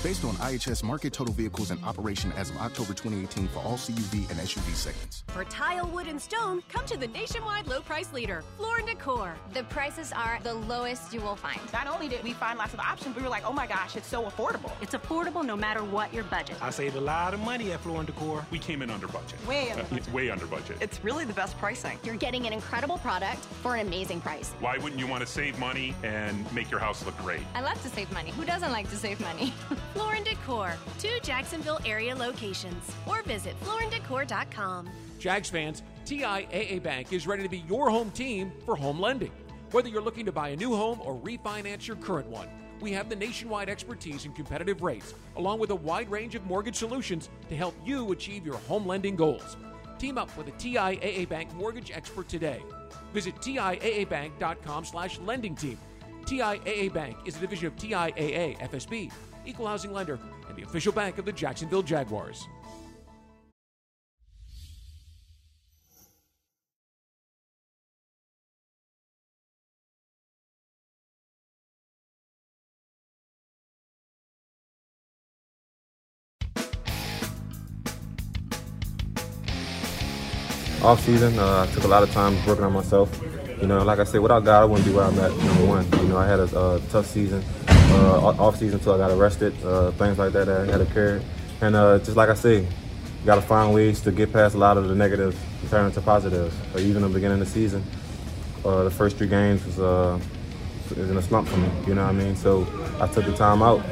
Based 0.05 0.23
on 0.23 0.35
IHS 0.35 0.83
Markit 0.83 1.13
total 1.13 1.33
vehicles 1.33 1.71
in 1.71 1.83
operation 1.83 2.31
as 2.37 2.51
of 2.51 2.59
October 2.59 2.93
2018 2.93 3.49
for 3.49 3.61
all 3.61 3.79
CUV 3.79 4.29
and 4.29 4.39
SUV 4.39 4.75
segments. 4.75 5.25
For 5.29 5.45
tile, 5.45 5.87
wood, 5.87 6.09
and 6.09 6.21
stone, 6.21 6.63
come 6.69 6.85
to 6.85 6.99
the 6.99 7.07
nationwide 7.07 7.67
low 7.67 7.81
price 7.81 8.13
leader, 8.13 8.45
Floor 8.59 8.77
and 8.77 8.87
Decor. 8.87 9.35
The 9.55 9.63
prices 9.65 10.13
are 10.13 10.39
the 10.43 10.53
lowest 10.53 11.15
you 11.15 11.23
will 11.23 11.37
find. 11.37 11.59
Not 11.73 11.87
only 11.87 12.09
did 12.09 12.23
we 12.23 12.35
find 12.35 12.59
lots 12.59 12.75
of 12.75 12.81
options, 12.81 13.17
we 13.17 13.23
were 13.23 13.31
like, 13.31 13.49
oh 13.49 13.53
my 13.55 13.67
gosh, 13.67 13.97
it's 13.97 14.07
so 14.07 14.25
affordable. 14.25 14.73
It's 14.83 14.95
affordable 14.95 15.43
no 15.43 15.57
matter 15.57 15.83
what 15.83 16.13
your 16.13 16.25
budget. 16.25 16.59
I 16.61 16.69
saved 16.69 16.97
a 16.97 17.01
lot 17.01 17.33
of 17.33 17.41
money 17.41 17.73
at 17.73 17.81
Floor 17.81 18.01
and 18.01 18.07
Decor. 18.07 18.45
We 18.51 18.59
came 18.59 18.83
in 18.83 18.91
under 18.91 19.09
budget. 19.09 19.39
Way 19.49 19.71
under 19.71 19.85
uh, 19.85 19.87
budget. 19.87 19.99
It's 20.07 20.13
way 20.13 20.29
under 20.29 20.47
budget. 20.47 20.77
It's 20.83 21.03
really 21.03 21.25
the 21.25 21.33
best 21.33 21.57
pricing. 21.57 21.99
You're 22.05 22.17
getting 22.17 22.47
an 22.47 22.53
incredible 22.53 22.99
product 22.99 23.43
for 23.63 23.75
an 23.77 23.87
amazing 23.87 24.21
price. 24.21 24.53
Why 24.61 24.77
wouldn't 24.77 25.01
you 25.01 25.07
want 25.07 25.23
to 25.23 25.27
save 25.27 25.59
money 25.59 25.95
and 26.03 26.53
make 26.53 26.71
your 26.71 26.81
house 26.81 27.03
look 27.07 27.17
great? 27.17 27.41
I 27.55 27.63
love 27.63 27.81
to 27.81 27.89
save 27.89 28.13
money. 28.13 28.33
Who 28.33 28.45
doesn't 28.45 28.71
like 28.71 28.91
to 28.91 28.97
save 28.97 29.19
money? 29.23 29.55
Floor 29.95 30.15
and 30.15 30.25
Decor 30.25 30.75
two 30.99 31.19
Jacksonville 31.23 31.81
area 31.87 32.15
locations, 32.15 32.83
or 33.07 33.23
visit 33.23 33.59
flooranddecor.com. 33.61 34.91
Jags 35.19 35.49
fans, 35.49 35.83
TIAA 36.05 36.83
Bank 36.83 37.13
is 37.13 37.27
ready 37.27 37.43
to 37.45 37.49
be 37.49 37.65
your 37.69 37.89
home 37.89 38.11
team 38.11 38.53
for 38.67 38.77
home 38.77 39.01
lending. 39.01 39.33
Whether 39.71 39.89
you're 39.89 40.03
looking 40.03 40.27
to 40.27 40.33
buy 40.33 40.51
a 40.51 40.57
new 40.57 40.75
home 40.75 41.01
or 41.03 41.19
refinance 41.19 41.87
your 41.87 41.97
current 41.97 42.29
one, 42.29 42.49
we 42.81 42.93
have 42.93 43.09
the 43.09 43.17
nationwide 43.17 43.69
expertise 43.71 44.25
and 44.25 44.35
competitive 44.35 44.83
rates, 44.83 45.15
along 45.37 45.61
with 45.61 45.71
a 45.71 45.75
wide 45.75 46.11
range 46.11 46.35
of 46.35 46.45
mortgage 46.45 46.77
solutions 46.77 47.31
to 47.49 47.57
help 47.57 47.75
you 47.85 48.13
achieve 48.13 48.45
your 48.45 48.59
home 48.69 48.87
lending 48.87 49.17
goals. 49.17 49.57
Team 49.99 50.19
up 50.19 50.37
with 50.37 50.49
a 50.49 50.53
TIAA 50.53 51.29
Bank 51.29 51.55
mortgage 51.55 51.91
expert 51.93 52.29
today. 52.29 52.61
Visit 53.13 53.37
TIAABank.com 53.37 54.85
slash 54.85 55.19
lending 55.21 55.55
team. 55.55 55.79
TIAA 56.25 56.93
Bank 56.93 57.17
is 57.27 57.37
a 57.37 57.41
division 57.41 57.69
of 57.69 57.77
TIAA 57.77 58.59
FSB, 58.59 59.11
equal 59.47 59.67
housing 59.67 59.93
lender, 59.93 60.19
and 60.49 60.57
the 60.57 60.63
official 60.63 60.93
bank 60.93 61.19
of 61.19 61.25
the 61.25 61.33
Jacksonville 61.33 61.83
Jaguars. 61.83 62.47
Off 80.83 81.01
season, 81.01 81.39
uh, 81.39 81.67
I 81.67 81.75
took 81.75 81.85
a 81.85 81.89
lot 81.89 82.03
of 82.03 82.13
time 82.13 82.37
working 82.47 82.63
on 82.63 82.75
myself. 82.75 83.09
You 83.59 83.67
know, 83.67 83.83
like 83.83 84.01
I 84.01 84.05
said, 84.05 84.21
without 84.21 84.45
God, 84.45 84.61
I 84.61 84.65
wouldn't 84.67 84.87
be 84.87 84.93
where 84.93 85.05
I'm 85.07 85.19
at. 85.19 85.31
Number 85.35 85.65
one, 85.65 85.91
you 85.93 86.09
know, 86.09 86.19
I 86.19 86.27
had 86.27 86.41
a 86.41 86.59
uh, 86.59 86.79
tough 86.91 87.07
season, 87.07 87.43
off 87.95 88.59
season 88.59 88.79
until 88.79 88.95
I 88.95 88.99
got 88.99 89.11
arrested, 89.11 89.55
uh, 89.65 89.91
things 89.93 90.19
like 90.19 90.33
that 90.33 90.47
that 90.47 90.69
had 90.69 90.81
occurred. 90.81 91.23
And 91.61 91.77
uh, 91.77 91.99
just 91.99 92.17
like 92.17 92.29
I 92.29 92.35
say, 92.35 92.67
got 93.25 93.37
to 93.37 93.43
find 93.43 93.75
ways 93.75 94.01
to 94.03 94.13
get 94.13 94.33
past 94.33 94.55
a 94.55 94.59
lot 94.59 94.77
of 94.77 94.89
the 94.89 94.95
negatives 94.95 95.37
and 95.61 95.71
turn 95.71 95.87
into 95.87 96.01
positives. 96.01 96.55
Uh, 96.75 96.79
even 96.81 97.03
the 97.03 97.09
beginning 97.09 97.41
of 97.41 97.47
the 97.47 97.53
season, 97.53 97.83
uh, 98.65 98.85
the 98.85 98.91
first 98.91 99.17
three 99.17 99.29
games 99.29 99.65
was, 99.65 99.79
uh, 99.79 100.19
was 100.97 101.11
in 101.11 101.17
a 101.17 101.23
slump 101.23 101.49
for 101.49 101.57
me. 101.57 101.69
You 101.87 101.95
know 101.95 102.03
what 102.03 102.11
I 102.11 102.19
mean? 102.19 102.37
So 102.37 102.67
I 103.01 103.07
took 103.07 103.25
the 103.25 103.35
time 103.35 103.63
out 103.63 103.83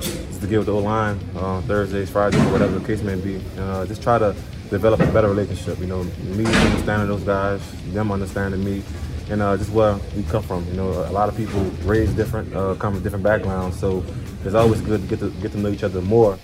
just 0.00 0.40
to 0.42 0.46
get 0.46 0.58
with 0.58 0.66
the 0.66 0.72
old 0.72 0.84
line 0.84 1.18
uh, 1.36 1.62
Thursdays, 1.62 2.10
Fridays, 2.10 2.40
or 2.42 2.52
whatever 2.52 2.78
the 2.78 2.86
case 2.86 3.02
may 3.02 3.16
be, 3.16 3.36
and 3.36 3.60
uh, 3.60 3.86
just 3.86 4.02
try 4.02 4.18
to 4.18 4.34
develop 4.70 5.00
a 5.00 5.06
better 5.12 5.28
relationship. 5.28 5.78
You 5.78 5.86
know, 5.86 6.04
me 6.04 6.44
understanding 6.44 7.08
those 7.08 7.22
guys, 7.22 7.60
them 7.92 8.12
understanding 8.12 8.62
me, 8.62 8.82
and 9.30 9.42
uh, 9.42 9.56
just 9.56 9.70
where 9.70 9.98
we 10.16 10.22
come 10.24 10.42
from. 10.42 10.66
You 10.66 10.74
know, 10.74 10.90
a 10.90 11.12
lot 11.12 11.28
of 11.28 11.36
people 11.36 11.60
raised 11.84 12.16
different, 12.16 12.54
uh, 12.54 12.74
come 12.74 12.94
from 12.94 13.02
different 13.02 13.24
backgrounds, 13.24 13.78
so 13.78 14.04
it's 14.44 14.54
always 14.54 14.80
good 14.80 15.02
to 15.02 15.06
get 15.08 15.18
to 15.20 15.30
get 15.40 15.52
to 15.52 15.58
know 15.58 15.70
each 15.70 15.84
other 15.84 16.00
more. 16.00 16.38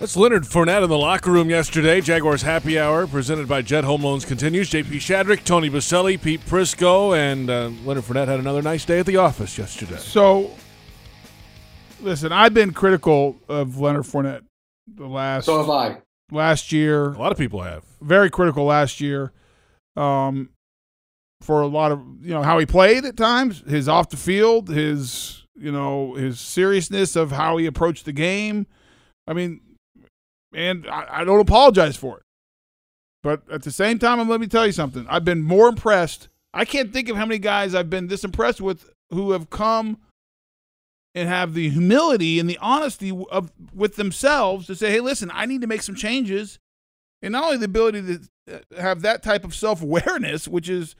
That's 0.00 0.16
Leonard 0.16 0.44
Fournette 0.44 0.82
in 0.82 0.88
the 0.88 0.96
locker 0.96 1.30
room 1.30 1.50
yesterday. 1.50 2.00
Jaguars 2.00 2.40
Happy 2.40 2.78
Hour 2.78 3.06
presented 3.06 3.46
by 3.46 3.60
Jet 3.60 3.84
Home 3.84 4.02
Loans 4.02 4.24
continues. 4.24 4.70
JP 4.70 4.86
Shadrick, 4.96 5.44
Tony 5.44 5.68
Boselli, 5.68 6.20
Pete 6.20 6.40
Prisco, 6.46 7.14
and 7.14 7.50
uh, 7.50 7.70
Leonard 7.84 8.04
Fournette 8.04 8.28
had 8.28 8.40
another 8.40 8.62
nice 8.62 8.86
day 8.86 9.00
at 9.00 9.04
the 9.04 9.18
office 9.18 9.58
yesterday. 9.58 9.98
So, 9.98 10.52
listen, 12.00 12.32
I've 12.32 12.54
been 12.54 12.72
critical 12.72 13.36
of 13.46 13.78
Leonard 13.78 14.04
Fournette 14.04 14.40
the 14.86 15.06
last. 15.06 15.44
So 15.44 15.58
have 15.58 15.68
I. 15.68 15.98
Last 16.32 16.72
year, 16.72 17.10
a 17.10 17.18
lot 17.18 17.30
of 17.30 17.36
people 17.36 17.60
have 17.62 17.84
very 18.00 18.30
critical 18.30 18.64
last 18.64 19.02
year. 19.02 19.32
Um, 19.96 20.48
for 21.40 21.62
a 21.62 21.66
lot 21.66 21.92
of 21.92 22.00
you 22.20 22.30
know 22.30 22.42
how 22.42 22.58
he 22.58 22.66
played 22.66 23.04
at 23.04 23.16
times, 23.16 23.62
his 23.66 23.88
off 23.88 24.10
the 24.10 24.16
field, 24.16 24.68
his 24.68 25.46
you 25.54 25.72
know 25.72 26.14
his 26.14 26.40
seriousness 26.40 27.16
of 27.16 27.32
how 27.32 27.56
he 27.56 27.66
approached 27.66 28.04
the 28.04 28.12
game. 28.12 28.66
I 29.26 29.32
mean, 29.32 29.60
and 30.54 30.86
I, 30.88 31.06
I 31.20 31.24
don't 31.24 31.40
apologize 31.40 31.96
for 31.96 32.18
it, 32.18 32.22
but 33.22 33.42
at 33.50 33.62
the 33.62 33.70
same 33.70 33.98
time, 33.98 34.26
let 34.28 34.40
me 34.40 34.46
tell 34.46 34.66
you 34.66 34.72
something. 34.72 35.06
I've 35.08 35.24
been 35.24 35.42
more 35.42 35.68
impressed. 35.68 36.28
I 36.52 36.64
can't 36.64 36.92
think 36.92 37.08
of 37.08 37.16
how 37.16 37.26
many 37.26 37.38
guys 37.38 37.74
I've 37.74 37.90
been 37.90 38.08
this 38.08 38.24
impressed 38.24 38.60
with 38.60 38.90
who 39.10 39.32
have 39.32 39.50
come 39.50 39.98
and 41.14 41.28
have 41.28 41.54
the 41.54 41.70
humility 41.70 42.38
and 42.38 42.48
the 42.48 42.58
honesty 42.60 43.10
of 43.30 43.50
with 43.74 43.96
themselves 43.96 44.66
to 44.66 44.74
say, 44.74 44.90
"Hey, 44.90 45.00
listen, 45.00 45.30
I 45.32 45.46
need 45.46 45.60
to 45.62 45.66
make 45.66 45.82
some 45.82 45.94
changes." 45.94 46.58
And 47.22 47.32
not 47.32 47.44
only 47.44 47.58
the 47.58 47.66
ability 47.66 48.02
to 48.02 48.20
uh, 48.50 48.80
have 48.80 49.02
that 49.02 49.22
type 49.22 49.44
of 49.44 49.54
self 49.54 49.82
awareness, 49.82 50.48
which 50.48 50.68
is 50.68 50.94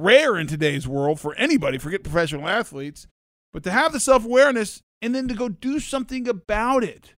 rare 0.00 0.36
in 0.36 0.46
today's 0.46 0.88
world 0.88 1.20
for 1.20 1.34
anybody, 1.34 1.78
forget 1.78 2.02
professional 2.02 2.48
athletes, 2.48 3.06
but 3.52 3.62
to 3.64 3.70
have 3.70 3.92
the 3.92 4.00
self 4.00 4.24
awareness 4.24 4.82
and 5.02 5.14
then 5.14 5.28
to 5.28 5.34
go 5.34 5.48
do 5.48 5.80
something 5.80 6.28
about 6.28 6.84
it. 6.84 7.14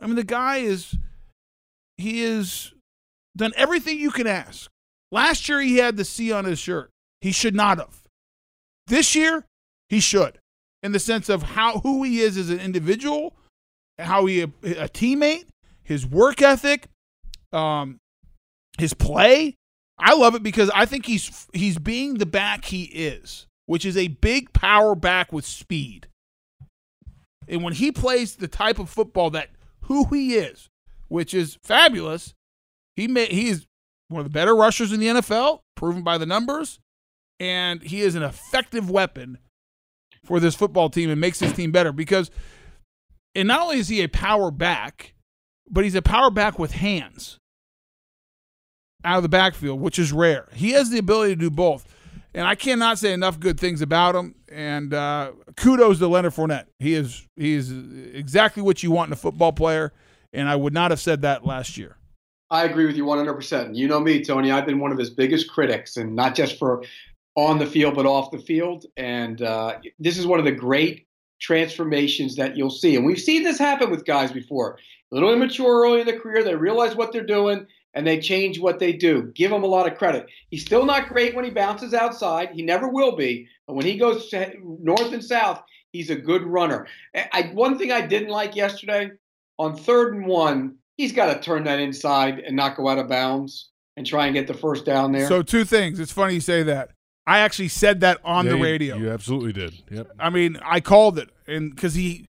I 0.00 0.06
mean, 0.06 0.16
the 0.16 0.24
guy 0.24 0.58
is, 0.58 0.96
he 1.96 2.22
has 2.22 2.72
done 3.36 3.52
everything 3.56 3.98
you 3.98 4.10
can 4.10 4.26
ask. 4.26 4.70
Last 5.10 5.48
year, 5.48 5.60
he 5.60 5.78
had 5.78 5.96
the 5.96 6.04
C 6.04 6.32
on 6.32 6.44
his 6.44 6.58
shirt. 6.58 6.90
He 7.20 7.32
should 7.32 7.54
not 7.54 7.78
have. 7.78 8.02
This 8.86 9.14
year, 9.14 9.44
he 9.88 10.00
should, 10.00 10.38
in 10.82 10.92
the 10.92 10.98
sense 10.98 11.28
of 11.28 11.42
how 11.42 11.80
who 11.80 12.02
he 12.02 12.20
is 12.20 12.36
as 12.36 12.50
an 12.50 12.60
individual, 12.60 13.34
how 13.98 14.26
he 14.26 14.42
a, 14.42 14.44
a 14.44 14.88
teammate, 14.88 15.46
his 15.82 16.06
work 16.06 16.42
ethic, 16.42 16.88
um, 17.52 17.98
his 18.78 18.94
play. 18.94 19.56
I 19.98 20.14
love 20.14 20.34
it 20.34 20.42
because 20.42 20.70
I 20.74 20.84
think 20.86 21.06
he's 21.06 21.46
he's 21.52 21.78
being 21.78 22.14
the 22.14 22.26
back 22.26 22.66
he 22.66 22.84
is, 22.84 23.46
which 23.66 23.84
is 23.84 23.96
a 23.96 24.08
big 24.08 24.52
power 24.52 24.94
back 24.94 25.32
with 25.32 25.44
speed. 25.44 26.06
And 27.48 27.62
when 27.64 27.72
he 27.72 27.90
plays 27.90 28.36
the 28.36 28.48
type 28.48 28.78
of 28.78 28.90
football 28.90 29.30
that 29.30 29.50
who 29.82 30.04
he 30.12 30.34
is, 30.34 30.68
which 31.08 31.34
is 31.34 31.58
fabulous, 31.62 32.34
he 32.94 33.08
may 33.08 33.26
he 33.26 33.48
is 33.48 33.66
one 34.08 34.20
of 34.20 34.26
the 34.26 34.32
better 34.32 34.54
rushers 34.54 34.92
in 34.92 35.00
the 35.00 35.08
NFL, 35.08 35.60
proven 35.74 36.02
by 36.02 36.16
the 36.16 36.26
numbers, 36.26 36.78
and 37.40 37.82
he 37.82 38.00
is 38.00 38.14
an 38.14 38.22
effective 38.22 38.90
weapon 38.90 39.38
for 40.24 40.40
this 40.40 40.54
football 40.54 40.90
team 40.90 41.10
and 41.10 41.20
makes 41.20 41.38
this 41.38 41.52
team 41.52 41.72
better 41.72 41.92
because 41.92 42.30
and 43.34 43.48
not 43.48 43.62
only 43.62 43.78
is 43.78 43.88
he 43.88 44.02
a 44.02 44.08
power 44.08 44.50
back, 44.50 45.14
but 45.70 45.84
he's 45.84 45.94
a 45.94 46.02
power 46.02 46.30
back 46.30 46.58
with 46.58 46.72
hands 46.72 47.38
out 49.04 49.16
of 49.16 49.22
the 49.22 49.28
backfield, 49.28 49.80
which 49.80 49.98
is 49.98 50.12
rare. 50.12 50.48
He 50.52 50.72
has 50.72 50.90
the 50.90 50.98
ability 50.98 51.34
to 51.34 51.40
do 51.40 51.50
both. 51.50 51.86
And 52.34 52.46
I 52.46 52.54
cannot 52.54 52.98
say 52.98 53.12
enough 53.12 53.40
good 53.40 53.58
things 53.58 53.80
about 53.80 54.14
him. 54.14 54.34
And 54.50 54.92
uh, 54.92 55.32
kudos 55.56 55.98
to 55.98 56.08
Leonard 56.08 56.34
Fournette. 56.34 56.66
He 56.78 56.94
is 56.94 57.26
he 57.36 57.54
is 57.54 57.72
exactly 58.12 58.62
what 58.62 58.82
you 58.82 58.90
want 58.90 59.08
in 59.08 59.12
a 59.12 59.16
football 59.16 59.52
player. 59.52 59.92
And 60.32 60.48
I 60.48 60.56
would 60.56 60.74
not 60.74 60.90
have 60.90 61.00
said 61.00 61.22
that 61.22 61.46
last 61.46 61.76
year. 61.78 61.96
I 62.50 62.64
agree 62.64 62.86
with 62.86 62.96
you 62.96 63.04
100%. 63.04 63.74
You 63.74 63.88
know 63.88 64.00
me, 64.00 64.24
Tony. 64.24 64.50
I've 64.50 64.66
been 64.66 64.78
one 64.78 64.90
of 64.90 64.98
his 64.98 65.10
biggest 65.10 65.50
critics, 65.50 65.98
and 65.98 66.16
not 66.16 66.34
just 66.34 66.58
for 66.58 66.82
on 67.34 67.58
the 67.58 67.66
field, 67.66 67.94
but 67.94 68.06
off 68.06 68.30
the 68.30 68.38
field. 68.38 68.86
And 68.96 69.42
uh, 69.42 69.78
this 69.98 70.18
is 70.18 70.26
one 70.26 70.38
of 70.38 70.44
the 70.44 70.52
great 70.52 71.06
transformations 71.40 72.36
that 72.36 72.56
you'll 72.56 72.70
see. 72.70 72.96
And 72.96 73.04
we've 73.04 73.20
seen 73.20 73.42
this 73.42 73.58
happen 73.58 73.90
with 73.90 74.04
guys 74.04 74.32
before. 74.32 74.78
A 75.12 75.14
little 75.14 75.32
immature 75.32 75.82
early 75.84 76.00
in 76.00 76.06
the 76.06 76.18
career, 76.18 76.42
they 76.42 76.54
realize 76.54 76.96
what 76.96 77.12
they're 77.12 77.24
doing 77.24 77.66
and 77.94 78.06
they 78.06 78.18
change 78.20 78.58
what 78.60 78.78
they 78.78 78.92
do. 78.92 79.32
Give 79.34 79.50
him 79.50 79.62
a 79.62 79.66
lot 79.66 79.90
of 79.90 79.98
credit. 79.98 80.26
He's 80.50 80.64
still 80.64 80.84
not 80.84 81.08
great 81.08 81.34
when 81.34 81.44
he 81.44 81.50
bounces 81.50 81.94
outside. 81.94 82.50
He 82.52 82.62
never 82.62 82.88
will 82.88 83.16
be. 83.16 83.48
But 83.66 83.74
when 83.74 83.86
he 83.86 83.96
goes 83.96 84.32
north 84.62 85.12
and 85.12 85.24
south, 85.24 85.62
he's 85.92 86.10
a 86.10 86.16
good 86.16 86.42
runner. 86.42 86.86
I, 87.14 87.50
one 87.54 87.78
thing 87.78 87.90
I 87.92 88.00
didn't 88.06 88.28
like 88.30 88.54
yesterday 88.56 89.10
on 89.58 89.76
third 89.76 90.14
and 90.14 90.26
one, 90.26 90.76
he's 90.96 91.12
got 91.12 91.32
to 91.34 91.40
turn 91.40 91.64
that 91.64 91.80
inside 91.80 92.38
and 92.40 92.54
not 92.56 92.76
go 92.76 92.88
out 92.88 92.98
of 92.98 93.08
bounds 93.08 93.70
and 93.96 94.06
try 94.06 94.26
and 94.26 94.34
get 94.34 94.46
the 94.46 94.54
first 94.54 94.84
down 94.84 95.10
there. 95.12 95.26
So 95.26 95.42
two 95.42 95.64
things. 95.64 95.98
It's 95.98 96.12
funny 96.12 96.34
you 96.34 96.40
say 96.40 96.62
that. 96.64 96.90
I 97.26 97.40
actually 97.40 97.68
said 97.68 98.00
that 98.00 98.18
on 98.24 98.44
Yeah, 98.46 98.52
the 98.52 98.56
you- 98.58 98.64
radio. 98.64 98.96
You, 98.96 99.10
absolutely 99.10 99.52
did. 99.52 99.74
Yep. 99.90 100.08
I 100.18 100.30
mean, 100.30 100.58
I 100.64 100.80
called 100.80 101.18
it, 101.18 101.28
and 101.46 101.74
because 101.74 101.94
he, 101.94 102.24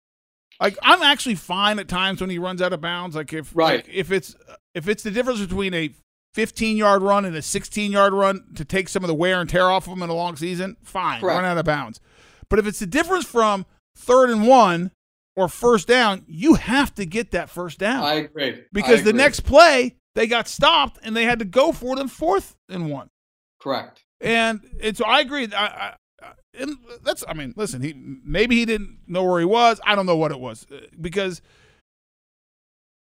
like, 0.61 0.77
I'm 0.81 1.01
actually 1.01 1.35
fine 1.35 1.79
at 1.79 1.87
times 1.89 2.21
when 2.21 2.29
he 2.29 2.37
runs 2.39 2.61
out 2.61 2.71
of 2.71 2.79
bounds. 2.79 3.15
Like 3.15 3.33
if 3.33 3.51
Right. 3.53 3.85
like, 3.85 3.89
if 3.93 4.11
it's 4.11 4.35
if 4.75 4.87
it's 4.87 5.01
the 5.03 5.09
difference 5.11 5.39
between 5.41 5.73
a 5.73 5.89
15 6.35 6.75
yard 6.77 7.01
run 7.01 7.25
and 7.25 7.35
a 7.35 7.41
16 7.41 7.91
yard 7.91 8.13
run 8.13 8.43
to 8.55 8.63
take 8.65 8.89
some 8.89 9.03
of 9.03 9.07
the 9.07 9.13
wear 9.15 9.39
and 9.41 9.49
tear 9.49 9.69
off 9.71 9.87
of 9.87 9.93
him 9.93 10.03
in 10.03 10.09
a 10.09 10.13
long 10.13 10.35
season, 10.35 10.75
fine, 10.83 11.21
Correct. 11.21 11.35
run 11.37 11.45
out 11.45 11.57
of 11.57 11.65
bounds. 11.65 11.99
But 12.49 12.59
if 12.59 12.67
it's 12.67 12.79
the 12.79 12.85
difference 12.85 13.25
from 13.25 13.65
third 13.97 14.29
and 14.29 14.45
one 14.47 14.91
or 15.37 15.47
first 15.47 15.87
down, 15.87 16.23
you 16.27 16.55
have 16.55 16.93
to 16.95 17.05
get 17.05 17.31
that 17.31 17.49
first 17.49 17.79
down. 17.79 18.03
I 18.03 18.13
agree. 18.15 18.63
because 18.73 18.99
I 18.99 19.03
the 19.03 19.13
next 19.13 19.39
play 19.41 19.95
they 20.13 20.27
got 20.27 20.47
stopped 20.47 20.99
and 21.03 21.15
they 21.15 21.23
had 21.25 21.39
to 21.39 21.45
go 21.45 21.71
for 21.71 21.97
it 21.97 21.99
in 22.01 22.07
fourth 22.09 22.55
and 22.69 22.89
one. 22.91 23.07
correct. 23.61 24.03
And 24.21 24.61
and 24.81 24.95
so 24.95 25.05
I 25.05 25.19
agree. 25.21 25.47
I, 25.53 25.65
I, 25.65 25.93
I- 26.21 26.31
and 26.57 26.77
that's 27.03 27.23
I 27.27 27.33
mean, 27.33 27.53
listen, 27.57 27.81
he 27.81 27.93
maybe 27.93 28.55
he 28.55 28.65
didn't 28.65 28.99
know 29.07 29.23
where 29.23 29.39
he 29.41 29.45
was. 29.45 29.81
I 29.85 29.93
don't 29.93 30.05
know 30.05 30.15
what 30.15 30.31
it 30.31 30.39
was 30.39 30.65
uh, 30.71 30.77
because 31.01 31.41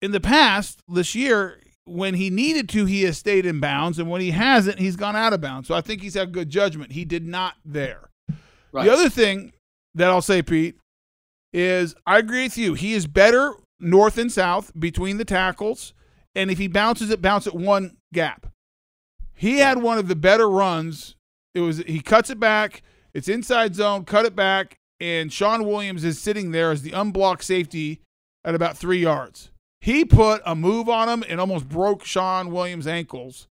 in 0.03 0.13
the 0.13 0.21
past 0.21 0.81
this 0.89 1.15
year 1.15 1.61
when 1.87 2.15
he 2.15 2.31
needed 2.31 2.69
to, 2.71 2.85
he 2.85 3.03
has 3.03 3.17
stayed 3.17 3.47
in 3.47 3.61
bounds, 3.61 3.99
and 3.99 4.11
when 4.11 4.21
he 4.21 4.33
hasn't, 4.33 4.79
he's 4.79 4.97
gone 4.97 5.17
out 5.17 5.33
of 5.33 5.41
bounds. 5.41 5.69
So 5.69 5.75
I 5.75 5.81
think 5.81 6.03
he's 6.03 6.15
had 6.15 6.33
good 6.33 6.51
judgment. 6.51 6.93
He 6.93 7.05
did 7.05 7.25
not 7.27 7.55
there. 7.65 8.11
Right. 8.73 8.85
The 8.85 8.93
other 8.93 9.09
thing 9.09 9.53
that 9.95 10.11
I'll 10.11 10.21
say, 10.21 10.43
Pete, 10.43 10.77
is 11.53 11.95
I 12.07 12.19
agree 12.19 12.45
with 12.45 12.59
you. 12.59 12.75
He 12.75 12.93
is 12.93 13.07
better 13.07 13.55
north 13.79 14.19
and 14.19 14.31
south 14.31 14.73
between 14.79 15.19
the 15.19 15.25
tackles, 15.25 15.95
and 16.35 16.51
if 16.51 16.59
he 16.59 16.67
bounces 16.67 17.11
it, 17.11 17.23
bounce 17.23 17.47
it 17.47 17.55
one 17.55 17.97
gap. 18.13 18.47
He 19.35 19.59
had 19.59 19.83
one 19.83 19.99
of 19.99 20.09
the 20.09 20.17
better 20.17 20.49
runs. 20.49 21.15
It 21.55 21.61
was 21.61 21.79
he 21.79 22.01
cuts 22.01 22.31
it 22.31 22.41
back. 22.41 22.83
It's 23.15 23.29
inside 23.29 23.75
zone. 23.75 24.05
Cut 24.05 24.27
it 24.27 24.35
back, 24.35 24.77
and 25.01 25.33
Shawn 25.33 25.65
Williams 25.65 26.05
is 26.05 26.21
sitting 26.21 26.51
there 26.51 26.71
as 26.73 26.83
the 26.83 26.93
unblocked 26.93 27.45
safety 27.45 28.01
at 28.45 28.55
about 28.55 28.77
three 28.77 28.99
yards. 28.99 29.51
He 29.81 30.05
put 30.05 30.43
a 30.45 30.55
move 30.55 30.89
on 30.89 31.09
him 31.09 31.25
and 31.29 31.41
almost 31.41 31.69
broke 31.69 32.05
Shawn 32.05 32.51
Williams' 32.51 32.87
ankles 32.87 33.47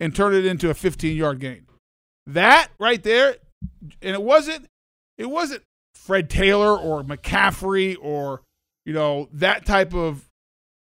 and 0.00 0.14
turned 0.14 0.34
it 0.36 0.44
into 0.44 0.70
a 0.70 0.74
15-yard 0.74 1.40
gain. 1.40 1.66
That 2.26 2.68
right 2.78 3.02
there, 3.02 3.36
and 4.02 4.14
it 4.14 4.22
wasn't 4.22 4.66
it 5.16 5.26
wasn't 5.26 5.62
Fred 5.94 6.28
Taylor 6.28 6.76
or 6.76 7.02
McCaffrey 7.02 7.96
or 8.00 8.42
you 8.84 8.92
know 8.92 9.28
that 9.32 9.64
type 9.64 9.94
of, 9.94 10.28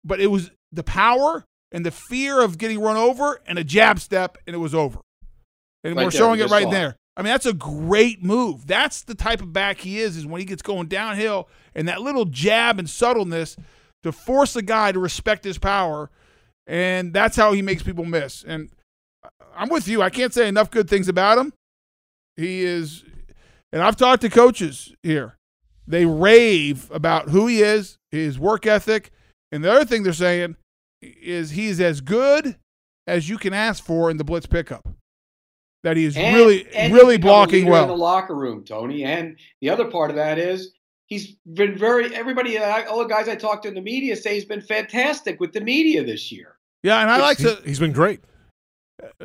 but 0.03 0.19
it 0.19 0.27
was 0.27 0.51
the 0.71 0.84
power 0.84 1.45
and 1.71 1.86
the 1.86 1.91
fear 1.91 2.41
of 2.41 2.58
getting 2.58 2.79
run 2.79 2.97
over 2.97 3.41
and 3.45 3.60
a 3.60 3.63
jab 3.63 3.99
step 3.99 4.38
and 4.45 4.55
it 4.55 4.60
was 4.60 4.75
over. 4.75 4.99
And 5.84 5.95
Right 5.95 6.05
we're 6.05 6.12
there, 6.12 6.19
showing 6.19 6.39
it 6.39 6.49
right 6.49 6.69
there. 6.69 6.95
I 7.17 7.21
mean, 7.21 7.31
that's 7.31 7.45
a 7.45 7.53
great 7.53 8.23
move. 8.23 8.67
That's 8.67 9.03
the 9.03 9.15
type 9.15 9.41
of 9.41 9.53
back 9.53 9.79
he 9.79 9.99
is. 9.99 10.17
Is 10.17 10.25
when 10.25 10.39
he 10.39 10.45
gets 10.45 10.62
going 10.62 10.88
downhill 10.88 11.47
and 11.73 11.88
that 11.88 12.01
little 12.01 12.25
jab 12.25 12.79
and 12.79 12.89
subtleness 12.89 13.55
to 14.06 14.12
force 14.12 14.56
a 14.56 14.62
guy 14.62 14.91
to 14.91 15.00
respect 15.00 15.44
his 15.44 15.58
power, 15.58 16.12
and 16.68 17.12
that's 17.12 17.36
how 17.36 17.54
he 17.54 17.62
makes 17.63 17.82
people 17.82 18.06
miss. 18.06 18.44
And 18.48 18.70
I'm 19.56 19.68
with 19.68 19.88
you. 19.88 20.04
I 20.04 20.12
can't 20.12 20.32
say 20.32 20.48
enough 20.48 20.70
good 20.70 20.88
things 20.88 21.08
about 21.10 21.39
him. 21.39 21.54
He 22.38 22.62
is, 22.62 23.04
and 23.74 23.82
I've 23.82 23.96
talked 23.96 24.22
to 24.22 24.30
coaches 24.30 24.94
here. 25.02 25.36
They 25.88 26.06
rave 26.06 26.89
about 26.91 27.30
who 27.30 27.48
he 27.48 27.62
is, 27.63 27.98
his 28.12 28.38
work 28.38 28.68
ethic, 28.68 29.12
and 29.52 29.63
the 29.63 29.72
other 29.72 29.86
thing 29.86 30.04
they're 30.04 30.13
saying 30.13 30.56
is 31.02 31.52
he's 31.52 31.82
as 31.82 32.00
good 32.02 32.58
as 33.08 33.28
you 33.28 33.39
can 33.39 33.54
ask 33.54 33.84
for 33.84 34.12
in 34.12 34.18
the 34.18 34.24
blitz 34.24 34.46
pickup. 34.46 34.88
That 35.84 35.98
he 35.98 36.06
is 36.06 36.15
And- 36.15 36.36
really, 36.36 36.68
and 36.76 36.94
really 36.94 37.18
blocking 37.18 37.65
well 37.65 37.84
in 37.84 37.89
the 37.89 37.98
locker 37.98 38.36
room, 38.36 38.63
Tony. 38.63 39.04
And 39.04 39.38
the 39.62 39.70
other 39.70 39.86
part 39.86 40.12
of 40.12 40.15
that 40.15 40.38
is 40.38 40.74
he's 41.08 41.36
been 41.54 41.78
very. 41.78 42.13
Everybody, 42.15 42.58
uh, 42.58 42.84
all 42.89 43.00
the 43.00 43.06
guys 43.10 43.28
I 43.28 43.36
talked 43.36 43.63
to 43.63 43.70
in 43.70 43.76
the 43.76 43.82
media 43.82 44.15
say 44.15 44.34
he's 44.36 44.46
been 44.46 44.62
fantastic 44.62 45.39
with 45.39 45.54
the 45.54 45.62
media 45.62 46.04
this 46.04 46.32
year. 46.32 46.58
Yeah, 46.84 47.00
and 47.02 47.10
I 47.10 47.18
like 47.20 47.38
He's- 47.39 47.56
to. 47.58 47.68
he's 47.68 47.80
been 47.80 47.94
great. 47.94 48.22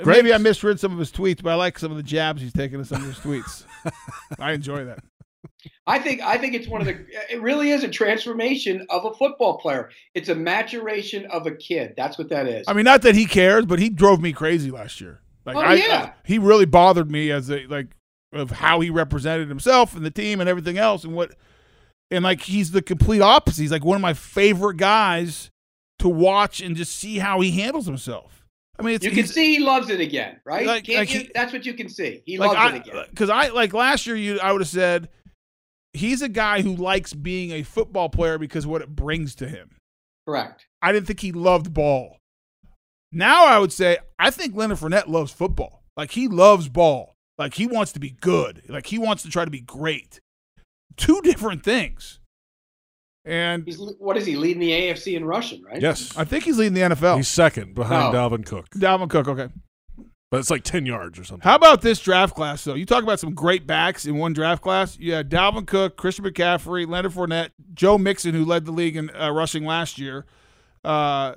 Maybe 0.05 0.35
I 0.35 0.38
misread 0.38 0.81
some 0.81 0.93
of 0.93 0.99
his 0.99 1.12
tweets, 1.12 1.43
but 1.43 1.51
I 1.51 1.55
like 1.55 1.79
some 1.79 1.90
of 1.90 1.97
the 1.97 2.03
jabs 2.03 2.43
he's 2.43 2.53
taking 2.53 2.79
in 2.81 2.85
some 2.85 3.03
of 3.03 3.07
his 3.09 3.19
tweets. 3.19 3.64
I 4.38 4.53
enjoy 4.53 4.85
that. 4.85 4.99
I 5.87 5.99
think 5.99 6.21
I 6.23 6.37
think 6.38 6.55
it's 6.55 6.69
one 6.69 6.81
of 6.81 6.87
the. 6.87 7.07
It 7.31 7.40
really 7.40 7.71
is 7.71 7.85
a 7.85 7.88
transformation 7.88 8.87
of 8.90 9.05
a 9.05 9.12
football 9.14 9.59
player. 9.59 9.90
It's 10.14 10.29
a 10.29 10.35
maturation 10.35 11.27
of 11.27 11.47
a 11.47 11.53
kid. 11.53 11.95
That's 11.97 12.19
what 12.19 12.29
that 12.31 12.47
is. 12.47 12.64
I 12.69 12.73
mean, 12.73 12.85
not 12.85 13.03
that 13.03 13.14
he 13.14 13.27
cares, 13.27 13.64
but 13.64 13.79
he 13.79 13.88
drove 13.90 14.21
me 14.21 14.33
crazy 14.33 14.71
last 14.71 15.01
year. 15.01 15.21
Like, 15.47 15.57
Oh, 15.57 15.61
I, 15.61 15.75
yeah. 15.75 16.12
he 16.25 16.38
really 16.38 16.66
bothered 16.66 17.11
me 17.11 17.31
as 17.31 17.51
a 17.51 17.66
like 17.66 17.88
of 18.33 18.51
how 18.51 18.81
he 18.81 18.90
represented 18.90 19.49
himself 19.49 19.95
and 19.97 20.05
the 20.05 20.11
team 20.11 20.40
and 20.40 20.49
everything 20.49 20.79
else, 20.79 21.05
and 21.05 21.14
what, 21.14 21.33
and 22.11 22.25
like 22.25 22.42
he's 22.42 22.70
the 22.70 22.83
complete 22.83 23.20
opposite. 23.20 23.62
He's 23.62 23.70
like 23.73 23.85
one 23.85 23.96
of 23.96 24.03
my 24.03 24.14
favorite 24.14 24.77
guys 24.77 25.51
to 26.01 26.09
watch 26.09 26.61
and 26.61 26.77
just 26.77 26.96
see 26.96 27.18
how 27.18 27.40
he 27.40 27.51
handles 27.53 27.87
himself. 27.87 28.44
I 28.79 28.83
mean, 28.83 28.94
it's 28.94 29.05
you 29.05 29.11
can 29.11 29.27
see 29.27 29.57
he 29.57 29.62
loves 29.62 29.90
it 29.90 30.01
again, 30.01 30.40
right? 30.46 30.66
Like- 30.66 30.88
like 30.88 31.12
you? 31.12 31.20
he- 31.20 31.31
that's 31.35 31.53
what 31.53 31.66
you 31.66 31.75
can 31.75 31.88
see. 31.88 32.23
He 32.25 32.38
like 32.38 32.49
loves 32.49 32.59
I, 32.59 32.77
it 32.77 32.87
again. 32.88 33.05
Because 33.11 33.29
I 33.29 33.49
like 33.49 33.75
last 33.75 34.07
year, 34.07 34.16
you 34.16 34.40
I 34.40 34.53
would 34.53 34.62
have 34.62 34.68
said 34.68 35.11
he's 35.92 36.23
a 36.23 36.29
guy 36.29 36.62
who 36.62 36.75
likes 36.77 37.12
being 37.12 37.51
a 37.53 37.62
football 37.62 38.09
player 38.09 38.38
because 38.38 38.64
of 38.64 38.70
what 38.70 38.81
it 38.83 38.88
brings 38.88 39.35
to 39.37 39.49
him. 39.49 39.77
Correct. 40.27 40.66
I 40.81 40.92
didn't 40.92 41.07
think 41.07 41.20
he 41.20 41.33
loved 41.33 41.75
ball. 41.75 42.16
Now 43.12 43.44
I 43.44 43.59
would 43.59 43.73
say 43.73 43.99
I 44.18 44.31
think 44.31 44.55
Leonard 44.55 44.79
Fournette 44.79 45.09
loves 45.09 45.33
football. 45.33 45.83
Like 45.96 46.12
he 46.12 46.29
loves 46.29 46.68
ball. 46.68 47.14
Like 47.37 47.55
he 47.55 47.66
wants 47.66 47.92
to 47.92 48.01
be 48.01 48.11
good. 48.11 48.62
Like 48.68 48.87
he 48.87 48.99
wants 48.99 49.23
to 49.25 49.29
try 49.31 49.44
to 49.44 49.51
be 49.51 49.61
great. 49.61 50.20
Two 51.00 51.20
different 51.22 51.64
things. 51.64 52.20
And 53.24 53.64
He's 53.66 53.78
what 53.98 54.16
is 54.16 54.24
he 54.26 54.36
leading 54.36 54.60
the 54.60 54.70
AFC 54.70 55.16
in 55.16 55.24
rushing, 55.24 55.62
right? 55.62 55.80
Yes. 55.80 56.16
I 56.16 56.24
think 56.24 56.44
he's 56.44 56.58
leading 56.58 56.74
the 56.74 56.80
NFL. 56.94 57.16
He's 57.16 57.28
second 57.28 57.74
behind 57.74 58.14
Oh. 58.14 58.18
Dalvin 58.18 58.44
Cook. 58.46 58.68
Dalvin 58.70 59.10
Cook. 59.10 59.28
Okay. 59.28 59.48
But 60.30 60.38
it's 60.40 60.50
like 60.50 60.62
10 60.62 60.86
yards 60.86 61.18
or 61.18 61.24
something. 61.24 61.42
How 61.42 61.56
about 61.56 61.80
this 61.82 61.98
draft 62.00 62.36
class, 62.36 62.62
though? 62.62 62.74
You 62.74 62.86
talk 62.86 63.02
about 63.02 63.18
some 63.18 63.34
great 63.34 63.66
backs 63.66 64.06
in 64.06 64.16
one 64.16 64.32
draft 64.32 64.62
class. 64.62 64.96
You 64.98 65.12
had 65.12 65.28
Dalvin 65.28 65.66
Cook, 65.66 65.96
Christian 65.96 66.24
McCaffrey, 66.24 66.86
Leonard 66.86 67.12
Fournette, 67.12 67.50
Joe 67.74 67.98
Mixon, 67.98 68.34
who 68.34 68.44
led 68.44 68.64
the 68.64 68.70
league 68.72 68.96
in 68.96 69.10
uh, 69.14 69.30
rushing 69.32 69.64
last 69.64 69.98
year, 69.98 70.26
uh, 70.84 71.34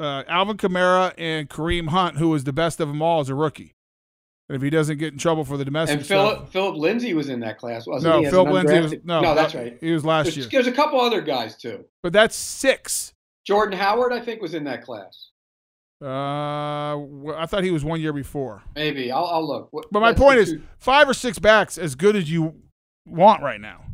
uh, 0.00 0.24
Alvin 0.26 0.56
Kamara, 0.56 1.14
and 1.16 1.48
Kareem 1.48 1.90
Hunt, 1.90 2.16
who 2.18 2.30
was 2.30 2.42
the 2.42 2.52
best 2.52 2.80
of 2.80 2.88
them 2.88 3.00
all 3.00 3.20
as 3.20 3.28
a 3.28 3.34
rookie. 3.34 3.74
And 4.48 4.56
if 4.56 4.62
he 4.62 4.70
doesn't 4.70 4.98
get 4.98 5.12
in 5.12 5.18
trouble 5.18 5.44
for 5.44 5.56
the 5.56 5.64
domestic 5.64 5.98
And 5.98 6.04
stuff, 6.06 6.34
Phillip 6.36 6.52
Phillip 6.52 6.76
Lindsay 6.76 7.14
was 7.14 7.28
in 7.28 7.40
that 7.40 7.58
class, 7.58 7.86
wasn't 7.86 8.12
No, 8.12 8.20
he? 8.20 8.26
as 8.26 8.32
Phillip 8.32 8.52
Lindsay 8.52 8.80
was- 8.80 8.92
undrafted? 8.92 9.04
no, 9.04 9.20
no, 9.20 9.34
that's 9.34 9.52
that- 9.52 9.58
right. 9.58 9.78
he 9.80 9.92
was 9.92 10.04
last 10.04 10.24
there's, 10.26 10.36
year. 10.38 10.48
There's 10.50 10.66
a 10.66 10.72
couple 10.72 11.00
other 11.00 11.20
guys 11.22 11.56
too. 11.56 11.84
but 12.02 12.12
that's 12.12 12.36
six. 12.36 13.12
Jordan 13.46 13.78
Howard, 13.78 14.12
I 14.12 14.20
think, 14.20 14.42
was 14.42 14.54
in 14.54 14.64
that 14.64 14.84
class. 14.84 15.30
Uh, 16.00 16.96
wh- 16.98 17.36
I 17.36 17.46
thought 17.46 17.62
he 17.64 17.70
was 17.70 17.84
one 17.84 18.00
year 18.00 18.12
before. 18.12 18.62
Maybe 18.74 19.10
I'll, 19.12 19.24
I'll 19.26 19.46
look. 19.46 19.68
What- 19.70 19.86
But 19.92 20.00
my 20.00 20.12
point 20.12 20.38
is, 20.40 20.50
two- 20.52 20.62
five 20.78 21.08
or 21.08 21.14
six 21.14 21.38
backs 21.38 21.78
as 21.78 21.94
good 21.94 22.16
as 22.16 22.30
you 22.30 22.54
want 23.06 23.42
right 23.42 23.60
now. 23.60 23.84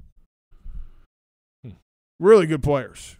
Really 2.21 2.47
good 2.47 2.63
players. 2.63 3.17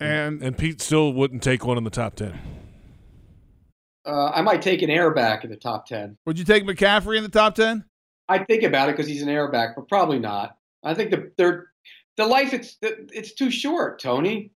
And 0.00 0.42
and 0.42 0.56
Pete 0.56 0.80
still 0.80 1.12
wouldn't 1.12 1.42
take 1.42 1.66
one 1.66 1.76
in 1.76 1.84
the 1.84 1.90
top 1.90 2.14
ten. 2.14 2.38
Uh, 4.08 4.30
I 4.34 4.42
might 4.42 4.62
take 4.62 4.82
an 4.82 4.90
airback 4.90 5.44
in 5.44 5.50
the 5.50 5.56
top 5.56 5.86
ten. 5.86 6.16
would 6.26 6.38
you 6.38 6.44
take 6.44 6.64
McCaffrey 6.64 7.16
in 7.16 7.22
the 7.22 7.28
top 7.28 7.54
ten? 7.54 7.84
I 8.28 8.38
think 8.38 8.62
about 8.62 8.88
it 8.88 8.92
because 8.96 9.06
he's 9.06 9.22
an 9.22 9.28
airback, 9.28 9.74
but 9.76 9.88
probably 9.88 10.18
not. 10.18 10.56
I 10.82 10.94
think 10.94 11.10
the 11.10 11.30
they're 11.36 11.68
the 12.16 12.26
life 12.26 12.52
it's 12.52 12.76
it's 12.82 13.34
too 13.34 13.50
short, 13.50 14.00
Tony. 14.00 14.50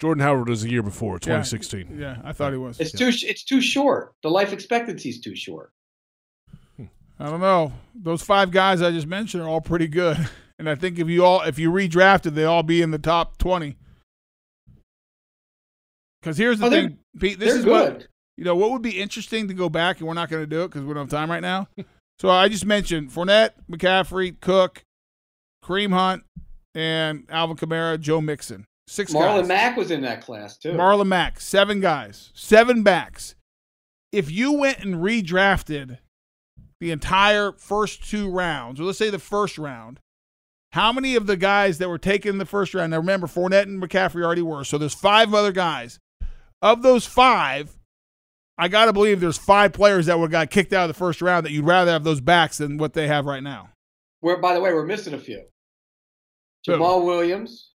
Jordan 0.00 0.22
Howard 0.22 0.48
was 0.48 0.64
a 0.64 0.68
year 0.70 0.82
before, 0.82 1.20
2016. 1.20 1.96
Yeah, 2.00 2.16
I 2.24 2.32
thought 2.32 2.50
he 2.52 2.58
was. 2.58 2.80
It's 2.80 2.90
too 2.90 3.10
it's 3.28 3.44
too 3.44 3.60
short. 3.60 4.14
The 4.22 4.30
life 4.30 4.52
expectancy 4.52 5.10
is 5.10 5.20
too 5.20 5.36
short. 5.36 5.72
I 7.20 7.26
don't 7.30 7.40
know. 7.40 7.72
Those 7.94 8.20
five 8.22 8.50
guys 8.50 8.82
I 8.82 8.90
just 8.90 9.06
mentioned 9.06 9.44
are 9.44 9.48
all 9.48 9.60
pretty 9.60 9.86
good, 9.86 10.18
and 10.58 10.68
I 10.68 10.74
think 10.74 10.98
if 10.98 11.08
you 11.08 11.24
all 11.24 11.42
if 11.42 11.58
you 11.58 11.70
redrafted, 11.70 12.34
they 12.34 12.44
all 12.44 12.62
be 12.64 12.82
in 12.82 12.90
the 12.90 12.98
top 12.98 13.38
twenty. 13.38 13.76
Because 16.20 16.36
here's 16.36 16.58
the 16.58 16.66
Oh, 16.66 16.70
thing, 16.70 16.98
Pete. 17.18 17.38
This 17.38 17.50
they're 17.50 17.58
is 17.60 17.66
what 17.66 17.98
good. 17.98 18.08
You 18.42 18.46
know. 18.46 18.56
What 18.56 18.72
would 18.72 18.82
be 18.82 19.00
interesting 19.00 19.46
to 19.46 19.54
go 19.54 19.68
back, 19.68 19.98
and 19.98 20.08
we're 20.08 20.14
not 20.14 20.28
going 20.28 20.42
to 20.42 20.48
do 20.48 20.62
it 20.64 20.68
because 20.68 20.82
we 20.82 20.88
don't 20.88 21.04
have 21.04 21.10
time 21.10 21.30
right 21.30 21.40
now. 21.40 21.68
so 22.18 22.28
I 22.28 22.48
just 22.48 22.66
mentioned 22.66 23.10
Fournette, 23.10 23.50
McCaffrey, 23.70 24.38
Cook, 24.40 24.82
Kareem 25.64 25.92
Hunt, 25.92 26.24
and 26.74 27.24
Alvin 27.30 27.56
Kamara, 27.56 28.00
Joe 28.00 28.20
Mixon. 28.20 28.66
Six 28.88 29.12
Marlon 29.12 29.42
guys. 29.42 29.48
Mack 29.48 29.76
was 29.76 29.92
in 29.92 30.02
that 30.02 30.22
class 30.22 30.58
too. 30.58 30.72
Marlon 30.72 31.06
Mack, 31.06 31.40
seven 31.40 31.80
guys, 31.80 32.32
seven 32.34 32.82
backs. 32.82 33.36
If 34.10 34.28
you 34.28 34.52
went 34.52 34.80
and 34.80 34.96
redrafted 34.96 35.98
the 36.80 36.90
entire 36.90 37.52
first 37.52 38.10
two 38.10 38.28
rounds, 38.28 38.80
or 38.80 38.84
let's 38.84 38.98
say 38.98 39.08
the 39.08 39.20
first 39.20 39.56
round, 39.56 40.00
how 40.72 40.92
many 40.92 41.14
of 41.14 41.28
the 41.28 41.36
guys 41.36 41.78
that 41.78 41.88
were 41.88 41.96
taken 41.96 42.30
in 42.30 42.38
the 42.38 42.44
first 42.44 42.74
round? 42.74 42.90
Now 42.90 42.96
remember, 42.96 43.28
Fournette 43.28 43.62
and 43.62 43.80
McCaffrey 43.80 44.24
already 44.24 44.42
were, 44.42 44.64
so 44.64 44.78
there's 44.78 44.94
five 44.94 45.32
other 45.32 45.52
guys. 45.52 46.00
Of 46.60 46.82
those 46.82 47.06
five, 47.06 47.76
I 48.58 48.68
gotta 48.68 48.92
believe 48.92 49.20
there's 49.20 49.38
five 49.38 49.72
players 49.72 50.06
that 50.06 50.18
would 50.18 50.30
got 50.30 50.50
kicked 50.50 50.72
out 50.72 50.84
of 50.84 50.88
the 50.88 50.98
first 50.98 51.22
round 51.22 51.46
that 51.46 51.52
you'd 51.52 51.64
rather 51.64 51.90
have 51.90 52.04
those 52.04 52.20
backs 52.20 52.58
than 52.58 52.76
what 52.78 52.92
they 52.92 53.08
have 53.08 53.26
right 53.26 53.42
now. 53.42 53.70
We're 54.20 54.36
by 54.36 54.54
the 54.54 54.60
way, 54.60 54.72
we're 54.72 54.86
missing 54.86 55.14
a 55.14 55.18
few. 55.18 55.42
Who? 56.66 56.72
Jamaal 56.72 57.04
Williams 57.04 57.70